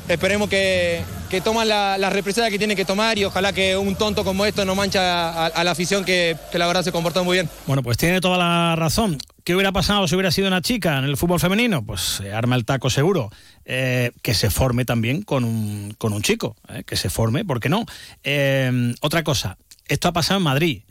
esperemos 0.08 0.48
que, 0.48 1.02
que 1.32 1.40
toman 1.40 1.66
la, 1.66 1.96
la, 1.96 2.10
que 2.50 2.58
tienen 2.58 2.76
que 2.76 2.84
tomar 2.84 3.16
y 3.16 3.24
ojalá 3.24 3.54
que 3.54 3.74
un 3.74 3.96
tonto 3.96 4.22
como 4.22 4.44
esto 4.44 4.66
no 4.66 4.74
mancha 4.74 5.30
a, 5.30 5.46
a 5.46 5.64
la 5.64 5.70
afición 5.70 6.04
que, 6.04 6.36
que, 6.50 6.58
la 6.58 6.66
verdad 6.66 6.82
se 6.82 6.92
comportó 6.92 7.24
muy 7.24 7.38
bien. 7.38 7.48
Bueno, 7.66 7.82
pues 7.82 7.96
tiene 7.96 8.20
toda 8.20 8.36
la 8.36 8.76
razón. 8.76 9.16
¿Qué 9.42 9.54
hubiera 9.54 9.72
pasado 9.72 10.06
si 10.06 10.14
hubiera 10.14 10.30
sido 10.30 10.48
una 10.48 10.60
chica 10.60 10.98
en 10.98 11.04
el 11.04 11.16
fútbol 11.16 11.40
femenino? 11.40 11.82
Pues 11.86 12.02
se 12.02 12.34
arma 12.34 12.54
el 12.54 12.66
taco 12.66 12.90
seguro. 12.90 13.30
Eh, 13.64 14.12
que 14.20 14.34
se 14.34 14.50
forme 14.50 14.84
también 14.84 15.22
con 15.22 15.44
un, 15.44 15.94
con 15.96 16.12
un 16.12 16.20
chico, 16.20 16.54
eh, 16.68 16.82
que 16.84 16.96
se 16.96 17.08
forme, 17.08 17.46
¿por 17.46 17.60
qué 17.60 17.70
no? 17.70 17.86
Eh, 18.24 18.92
otra 19.00 19.24
cosa, 19.24 19.56
esto 19.88 20.08
ha 20.08 20.12
pasado 20.12 20.36
en 20.36 20.44
Madrid. 20.44 20.82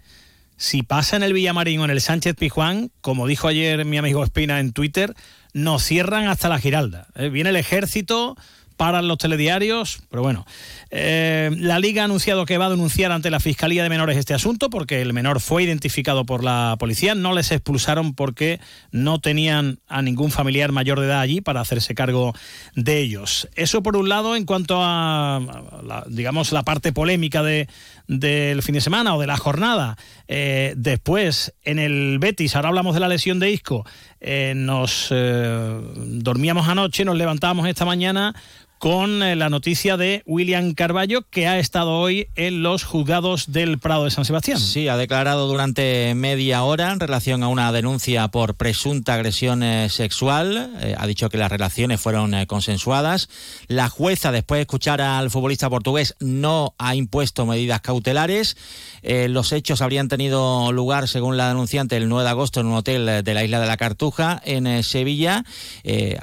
Si 0.57 0.81
pasa 0.81 1.18
en 1.18 1.23
el 1.23 1.34
Villamarín 1.34 1.81
o 1.81 1.85
en 1.85 1.91
el 1.91 2.01
Sánchez 2.01 2.34
Pijuán, 2.35 2.89
como 3.01 3.27
dijo 3.27 3.47
ayer 3.47 3.85
mi 3.85 3.99
amigo 3.99 4.23
Espina 4.23 4.59
en 4.59 4.73
Twitter, 4.73 5.13
nos 5.53 5.84
cierran 5.84 6.27
hasta 6.27 6.49
la 6.49 6.57
Giralda. 6.57 7.09
Viene 7.15 7.51
el 7.51 7.57
ejército 7.57 8.38
paran 8.82 9.08
los 9.08 9.20
telediarios, 9.20 10.02
pero 10.10 10.24
bueno. 10.24 10.44
Eh, 10.90 11.52
la 11.60 11.78
Liga 11.78 12.02
ha 12.02 12.06
anunciado 12.06 12.48
que 12.48 12.58
va 12.58 12.66
a 12.66 12.70
denunciar 12.72 13.12
ante 13.12 13.30
la 13.30 13.40
Fiscalía 13.40 13.84
de 13.84 13.90
Menores 13.90 14.18
este 14.18 14.34
asunto 14.34 14.72
porque 14.72 15.03
el 15.03 15.14
menor 15.14 15.40
fue 15.40 15.62
identificado 15.62 16.26
por 16.26 16.44
la 16.44 16.76
policía. 16.80 17.14
No 17.14 17.32
les 17.32 17.52
expulsaron 17.52 18.16
porque 18.16 18.60
no 18.91 19.22
tenían 19.22 19.78
a 19.88 20.02
ningún 20.02 20.32
familiar 20.32 20.72
mayor 20.72 20.99
de 20.99 21.06
edad 21.06 21.20
allí 21.20 21.41
para 21.41 21.62
hacerse 21.62 21.94
cargo 21.94 22.34
de 22.76 22.98
ellos. 22.98 23.48
Eso 23.53 23.84
por 23.84 23.95
un 23.98 24.10
lado 24.10 24.36
en 24.36 24.45
cuanto 24.45 24.80
a, 24.82 25.40
la, 25.84 26.03
digamos, 26.10 26.52
la 26.52 26.64
parte 26.64 26.91
polémica 26.91 27.44
de, 27.44 27.70
del 28.08 28.64
fin 28.64 28.74
de 28.74 28.82
semana 28.82 29.14
o 29.14 29.22
de 29.22 29.28
la 29.28 29.38
jornada. 29.38 29.95
Eh, 30.28 30.74
después, 30.76 31.53
en 31.64 31.78
el 31.78 32.18
Betis, 32.18 32.56
ahora 32.56 32.70
hablamos 32.70 32.95
de 32.95 32.99
la 32.99 33.10
lesión 33.10 33.38
de 33.38 33.52
Isco, 33.52 33.86
eh, 34.20 34.53
nos 34.56 35.10
dormíamos 35.10 36.68
anoche, 36.68 37.06
nos 37.06 37.16
levantamos 37.16 37.68
esta 37.68 37.86
mañana 37.86 38.36
con 38.82 39.22
eh, 39.22 39.36
la 39.36 39.52
noticia 39.52 39.95
de 39.95 40.24
William 40.26 40.74
Carballo, 40.74 41.22
que 41.30 41.48
ha 41.48 41.60
estado 41.60 41.99
hoy 41.99 42.30
en 42.36 42.64
los 42.64 42.84
juzgados 42.84 43.52
del 43.52 43.78
Prado 43.78 44.06
de 44.06 44.10
San 44.10 44.26
Sebastián. 44.26 44.60
Sí, 44.60 44.88
ha 44.88 44.98
declarado 44.98 45.48
durante 45.48 46.16
media 46.16 46.64
hora 46.64 46.91
en 46.91 46.99
relación 46.99 47.44
a 47.44 47.48
una 47.48 47.72
denuncia 47.72 48.28
por 48.30 48.56
presunta 48.56 49.14
agresión 49.14 49.62
eh, 49.62 49.88
sexual. 49.90 50.74
Eh, 50.82 50.95
ha 50.98 51.06
dicho 51.06 51.30
que 51.30 51.38
las 51.38 51.52
relaciones 51.52 52.02
fueron 52.02 52.34
consensuadas. 52.48 53.30
La 53.68 53.88
jueza, 53.88 54.32
después 54.32 54.58
de 54.58 54.62
escuchar 54.64 54.99
al 54.99 55.30
futbolista 55.30 55.70
portugués, 55.70 56.16
no 56.20 56.74
ha 56.80 56.95
impuesto 56.95 57.45
medidas 57.45 57.82
cautelares. 57.82 58.58
Los 59.03 59.52
hechos 59.52 59.82
habrían 59.82 60.10
tenido 60.10 60.72
lugar, 60.72 61.08
según 61.08 61.36
la 61.36 61.48
denunciante, 61.48 61.98
el 61.98 62.08
9 62.08 62.24
de 62.24 62.30
agosto 62.30 62.60
en 62.60 62.68
un 62.68 62.76
hotel 62.76 63.24
de 63.24 63.34
la 63.34 63.44
isla 63.44 63.60
de 63.60 63.66
la 63.66 63.76
Cartuja, 63.76 64.40
en 64.45 64.84
Sevilla. 64.84 65.44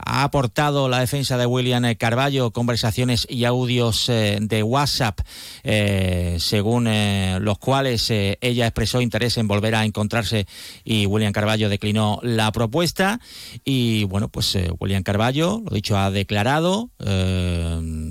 ha 0.04 0.22
aportado 0.22 0.88
la 0.88 1.00
defensa 1.00 1.36
de 1.36 1.46
William 1.46 1.82
Carballo 1.96 2.47
conversaciones 2.52 3.26
y 3.28 3.44
audios 3.44 4.08
eh, 4.08 4.38
de 4.40 4.62
WhatsApp, 4.62 5.20
eh, 5.64 6.36
según 6.38 6.86
eh, 6.86 7.38
los 7.40 7.58
cuales 7.58 8.10
ella 8.10 8.66
expresó 8.66 9.00
interés 9.00 9.36
en 9.38 9.48
volver 9.48 9.74
a 9.74 9.84
encontrarse 9.84 10.46
y 10.84 11.06
William 11.06 11.32
Carballo 11.32 11.68
declinó 11.68 12.20
la 12.22 12.50
propuesta. 12.52 13.20
Y 13.64 14.04
bueno, 14.04 14.28
pues 14.28 14.56
William 14.78 15.02
Carballo, 15.02 15.62
lo 15.68 15.74
dicho, 15.74 15.98
ha 15.98 16.10
declarado 16.10 16.90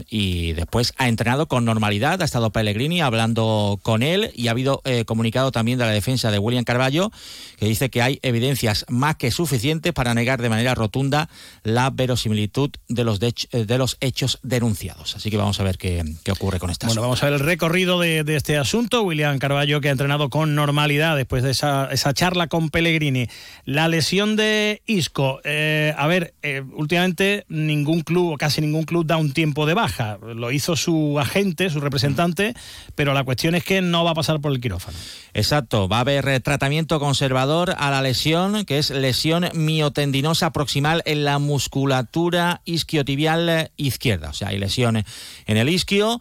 y 0.09 0.53
después 0.53 0.93
ha 0.97 1.07
entrenado 1.07 1.47
con 1.47 1.65
normalidad. 1.65 2.21
Ha 2.21 2.25
estado 2.25 2.51
Pellegrini 2.51 3.01
hablando 3.01 3.79
con 3.81 4.03
él 4.03 4.31
y 4.35 4.47
ha 4.47 4.51
habido 4.51 4.81
comunicado 5.05 5.51
también 5.51 5.79
de 5.79 5.85
la 5.85 5.91
defensa 5.91 6.31
de 6.31 6.39
William 6.39 6.63
Carballo 6.63 7.11
que 7.57 7.65
dice 7.65 7.89
que 7.89 8.01
hay 8.01 8.19
evidencias 8.21 8.85
más 8.89 9.15
que 9.15 9.31
suficientes 9.31 9.93
para 9.93 10.13
negar 10.13 10.41
de 10.41 10.49
manera 10.49 10.75
rotunda 10.75 11.29
la 11.63 11.89
verosimilitud 11.89 12.71
de 12.87 13.03
los, 13.03 13.19
de, 13.19 13.33
de 13.51 13.77
los 13.77 13.97
hechos 13.99 14.26
denunciados. 14.43 15.15
Así 15.15 15.29
que 15.29 15.37
vamos 15.37 15.59
a 15.59 15.63
ver 15.63 15.77
qué, 15.77 16.03
qué 16.23 16.31
ocurre 16.31 16.59
con 16.59 16.69
esta. 16.69 16.87
Bueno, 16.87 17.01
vamos 17.01 17.21
a 17.23 17.27
ver 17.27 17.35
el 17.35 17.39
recorrido 17.39 17.99
de, 17.99 18.23
de, 18.23 18.35
este 18.35 18.57
asunto. 18.57 19.03
William 19.03 19.37
Carballo, 19.39 19.81
que 19.81 19.89
ha 19.89 19.91
entrenado 19.91 20.29
con 20.29 20.55
normalidad 20.55 21.15
después 21.15 21.43
de 21.43 21.51
esa, 21.51 21.89
esa 21.91 22.13
charla 22.13 22.47
con 22.47 22.69
Pellegrini. 22.69 23.27
La 23.65 23.87
lesión 23.87 24.35
de 24.35 24.81
Isco. 24.85 25.39
Eh, 25.43 25.93
a 25.97 26.07
ver, 26.07 26.33
eh, 26.41 26.63
últimamente 26.75 27.45
ningún 27.49 28.01
club, 28.01 28.33
o 28.33 28.37
casi 28.37 28.61
ningún 28.61 28.83
club, 28.83 29.05
da 29.05 29.17
un 29.17 29.31
tiempo 29.33 29.65
de 29.65 29.73
baja. 29.73 30.17
Lo 30.21 30.51
hizo 30.51 30.75
su 30.75 31.19
agente, 31.19 31.69
su 31.69 31.79
representante, 31.79 32.53
pero 32.95 33.13
la 33.13 33.23
cuestión 33.23 33.55
es 33.55 33.63
que 33.63 33.81
no 33.81 34.03
va 34.03 34.11
a 34.11 34.15
pasar 34.15 34.39
por 34.39 34.51
el 34.51 34.59
quirófano. 34.59 34.97
Exacto, 35.33 35.87
va 35.87 35.97
a 35.97 36.01
haber 36.01 36.39
tratamiento 36.41 36.99
conservador 36.99 37.75
a 37.77 37.91
la 37.91 38.01
lesión, 38.01 38.65
que 38.65 38.77
es 38.79 38.89
lesión 38.89 39.49
miotendinosa 39.53 40.51
proximal 40.51 41.01
en 41.05 41.23
la 41.23 41.39
musculatura 41.39 42.61
isquiotibial 42.65 43.71
izquierda. 43.77 44.16
O 44.23 44.33
sea, 44.33 44.49
hay 44.49 44.57
lesiones 44.57 45.05
en 45.45 45.57
el 45.57 45.69
isquio 45.69 46.19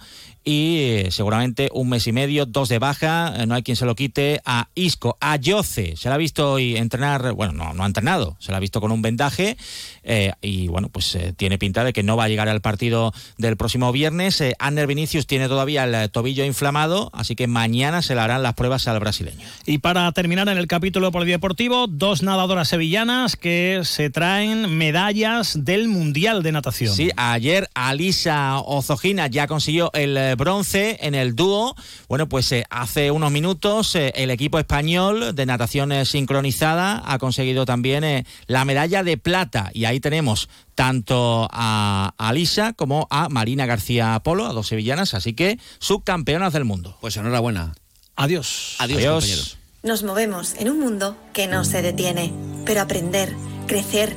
y 0.49 1.03
seguramente 1.11 1.69
un 1.73 1.89
mes 1.89 2.07
y 2.07 2.13
medio, 2.13 2.47
dos 2.47 2.69
de 2.69 2.79
baja, 2.79 3.35
no 3.47 3.57
hay 3.57 3.65
quien 3.65 3.77
se 3.77 3.85
lo 3.85 3.97
quite 3.97 4.41
a 4.45 4.69
Isco, 4.77 5.19
a 5.21 5.35
Yoce, 5.35 5.97
se 5.97 6.09
la 6.09 6.15
ha 6.15 6.19
visto 6.19 6.53
hoy 6.53 6.77
entrenar, 6.77 7.33
bueno, 7.33 7.53
no, 7.53 7.75
no 7.75 7.83
ha 7.83 7.87
entrenado, 7.87 8.37
se 8.39 8.53
la 8.53 8.59
ha 8.59 8.61
visto 8.61 8.81
con 8.81 8.93
un 8.93 9.03
vendaje 9.03 9.57
eh, 10.05 10.33
y 10.41 10.69
bueno, 10.69 10.89
pues 10.89 11.13
eh, 11.17 11.35
tiene 11.37 11.59
pinta 11.59 11.83
de 11.83 11.93
que 11.93 12.05
no 12.05 12.17
va 12.17 12.25
a 12.25 12.29
llegar 12.29 12.49
al 12.49 12.61
partido 12.61 13.13
del 13.39 13.57
próximo 13.57 13.91
viernes. 13.91 14.41
Eh, 14.41 14.55
Ander 14.61 14.87
Vinicius 14.87 15.27
tiene 15.27 15.49
todavía 15.49 15.83
el 15.83 16.11
tobillo 16.11 16.45
inflamado, 16.45 17.11
así 17.13 17.35
que 17.35 17.49
mañana 17.49 18.01
se 18.01 18.15
le 18.15 18.21
harán 18.21 18.45
las 18.45 18.55
pruebas 18.55 18.87
al 18.87 19.01
brasileño. 19.01 19.49
Y 19.67 19.79
para 19.79 20.11
terminar 20.13 20.49
en 20.49 20.59
el 20.59 20.69
capítulo 20.69 21.11
polideportivo, 21.11 21.89
dos 21.89 22.23
nadadoras 22.23 22.69
sevillanas 22.69 23.35
que 23.35 23.81
se 23.83 24.11
traen 24.11 24.79
medallas 24.79 25.65
del 25.65 25.89
Mundial 25.89 26.45
de 26.45 26.53
Natación. 26.53 26.95
Sí, 26.95 27.11
ayer 27.17 27.69
Alisa 27.75 28.61
Ozojina 28.61 29.27
ya 29.27 29.49
consiguió 29.49 29.91
el 29.93 30.36
bronce 30.37 30.99
en 31.01 31.15
el 31.15 31.35
dúo. 31.35 31.75
Bueno, 32.09 32.29
pues 32.29 32.55
hace 32.71 33.11
unos 33.11 33.33
minutos 33.33 33.95
el 33.97 34.31
equipo 34.31 34.59
español 34.59 35.35
de 35.35 35.47
natación 35.47 36.07
sincronizada 36.07 37.03
ha 37.05 37.19
conseguido 37.19 37.67
también 37.67 38.27
la 38.47 38.65
medalla 38.65 39.03
de 39.03 39.17
plata 39.17 39.71
y 39.73 39.85
ahí 39.85 40.01
tenemos 40.01 40.49
tanto 40.75 41.49
a 41.51 42.15
Alisa 42.19 42.73
como 42.75 43.09
a 43.11 43.29
Marina 43.29 43.67
García 43.67 44.21
Polo, 44.23 44.47
a 44.47 44.53
dos 44.53 44.69
sevillanas, 44.69 45.15
así 45.15 45.33
que 45.33 45.59
subcampeonas 45.79 46.53
del 46.53 46.65
mundo. 46.65 46.97
Pues 47.01 47.17
enhorabuena. 47.17 47.75
Adiós. 48.15 48.77
Adiós, 48.79 49.03
compañeros. 49.03 49.59
Nos 49.83 50.03
movemos 50.03 50.55
en 50.59 50.69
un 50.69 50.81
mundo 50.81 51.17
que 51.33 51.47
no 51.47 51.65
se 51.65 51.83
detiene, 51.83 52.33
pero 52.65 52.81
aprender, 52.81 53.35
crecer, 53.67 54.17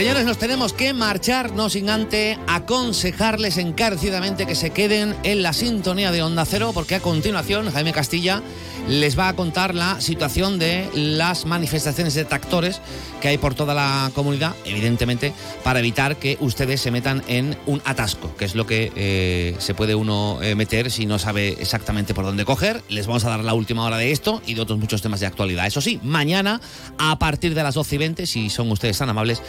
Señores, 0.00 0.24
nos 0.24 0.38
tenemos 0.38 0.72
que 0.72 0.94
marchar, 0.94 1.52
no 1.52 1.68
sin 1.68 1.90
antes 1.90 2.38
aconsejarles 2.46 3.58
encarecidamente 3.58 4.46
que 4.46 4.54
se 4.54 4.70
queden 4.70 5.14
en 5.24 5.42
la 5.42 5.52
sintonía 5.52 6.10
de 6.10 6.22
Onda 6.22 6.46
Cero, 6.46 6.70
porque 6.72 6.94
a 6.94 7.00
continuación 7.00 7.70
Jaime 7.70 7.92
Castilla 7.92 8.40
les 8.88 9.18
va 9.18 9.28
a 9.28 9.36
contar 9.36 9.74
la 9.74 10.00
situación 10.00 10.58
de 10.58 10.88
las 10.94 11.44
manifestaciones 11.44 12.14
de 12.14 12.24
tractores 12.24 12.80
que 13.20 13.28
hay 13.28 13.36
por 13.36 13.54
toda 13.54 13.74
la 13.74 14.10
comunidad, 14.14 14.54
evidentemente, 14.64 15.34
para 15.62 15.80
evitar 15.80 16.16
que 16.16 16.38
ustedes 16.40 16.80
se 16.80 16.90
metan 16.90 17.22
en 17.28 17.58
un 17.66 17.82
atasco, 17.84 18.34
que 18.36 18.46
es 18.46 18.54
lo 18.54 18.66
que 18.66 18.90
eh, 18.96 19.54
se 19.58 19.74
puede 19.74 19.94
uno 19.94 20.38
eh, 20.40 20.54
meter 20.54 20.90
si 20.90 21.04
no 21.04 21.18
sabe 21.18 21.58
exactamente 21.60 22.14
por 22.14 22.24
dónde 22.24 22.46
coger. 22.46 22.82
Les 22.88 23.06
vamos 23.06 23.26
a 23.26 23.28
dar 23.28 23.44
la 23.44 23.52
última 23.52 23.84
hora 23.84 23.98
de 23.98 24.12
esto 24.12 24.40
y 24.46 24.54
de 24.54 24.62
otros 24.62 24.78
muchos 24.78 25.02
temas 25.02 25.20
de 25.20 25.26
actualidad. 25.26 25.66
Eso 25.66 25.82
sí, 25.82 26.00
mañana, 26.02 26.58
a 26.96 27.18
partir 27.18 27.54
de 27.54 27.62
las 27.62 27.74
12 27.74 27.94
y 27.94 27.98
20, 27.98 28.26
si 28.26 28.48
son 28.48 28.70
ustedes 28.70 28.96
tan 28.96 29.10
amables, 29.10 29.42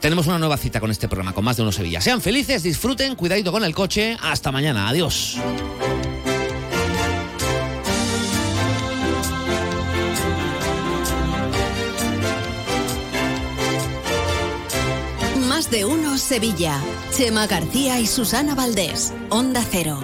tenemos 0.00 0.26
una 0.26 0.38
nueva 0.38 0.56
cita 0.56 0.80
con 0.80 0.90
este 0.90 1.08
programa, 1.08 1.32
con 1.32 1.44
más 1.44 1.56
de 1.56 1.62
uno 1.62 1.72
Sevilla. 1.72 2.00
Sean 2.00 2.20
felices, 2.20 2.62
disfruten, 2.62 3.14
cuidadito 3.16 3.52
con 3.52 3.64
el 3.64 3.74
coche. 3.74 4.16
Hasta 4.20 4.52
mañana. 4.52 4.88
Adiós. 4.88 5.38
Más 15.48 15.70
de 15.70 15.84
uno 15.84 16.18
Sevilla. 16.18 16.80
Chema 17.16 17.46
García 17.46 17.98
y 18.00 18.06
Susana 18.06 18.54
Valdés. 18.54 19.12
Onda 19.30 19.64
Cero. 19.68 20.00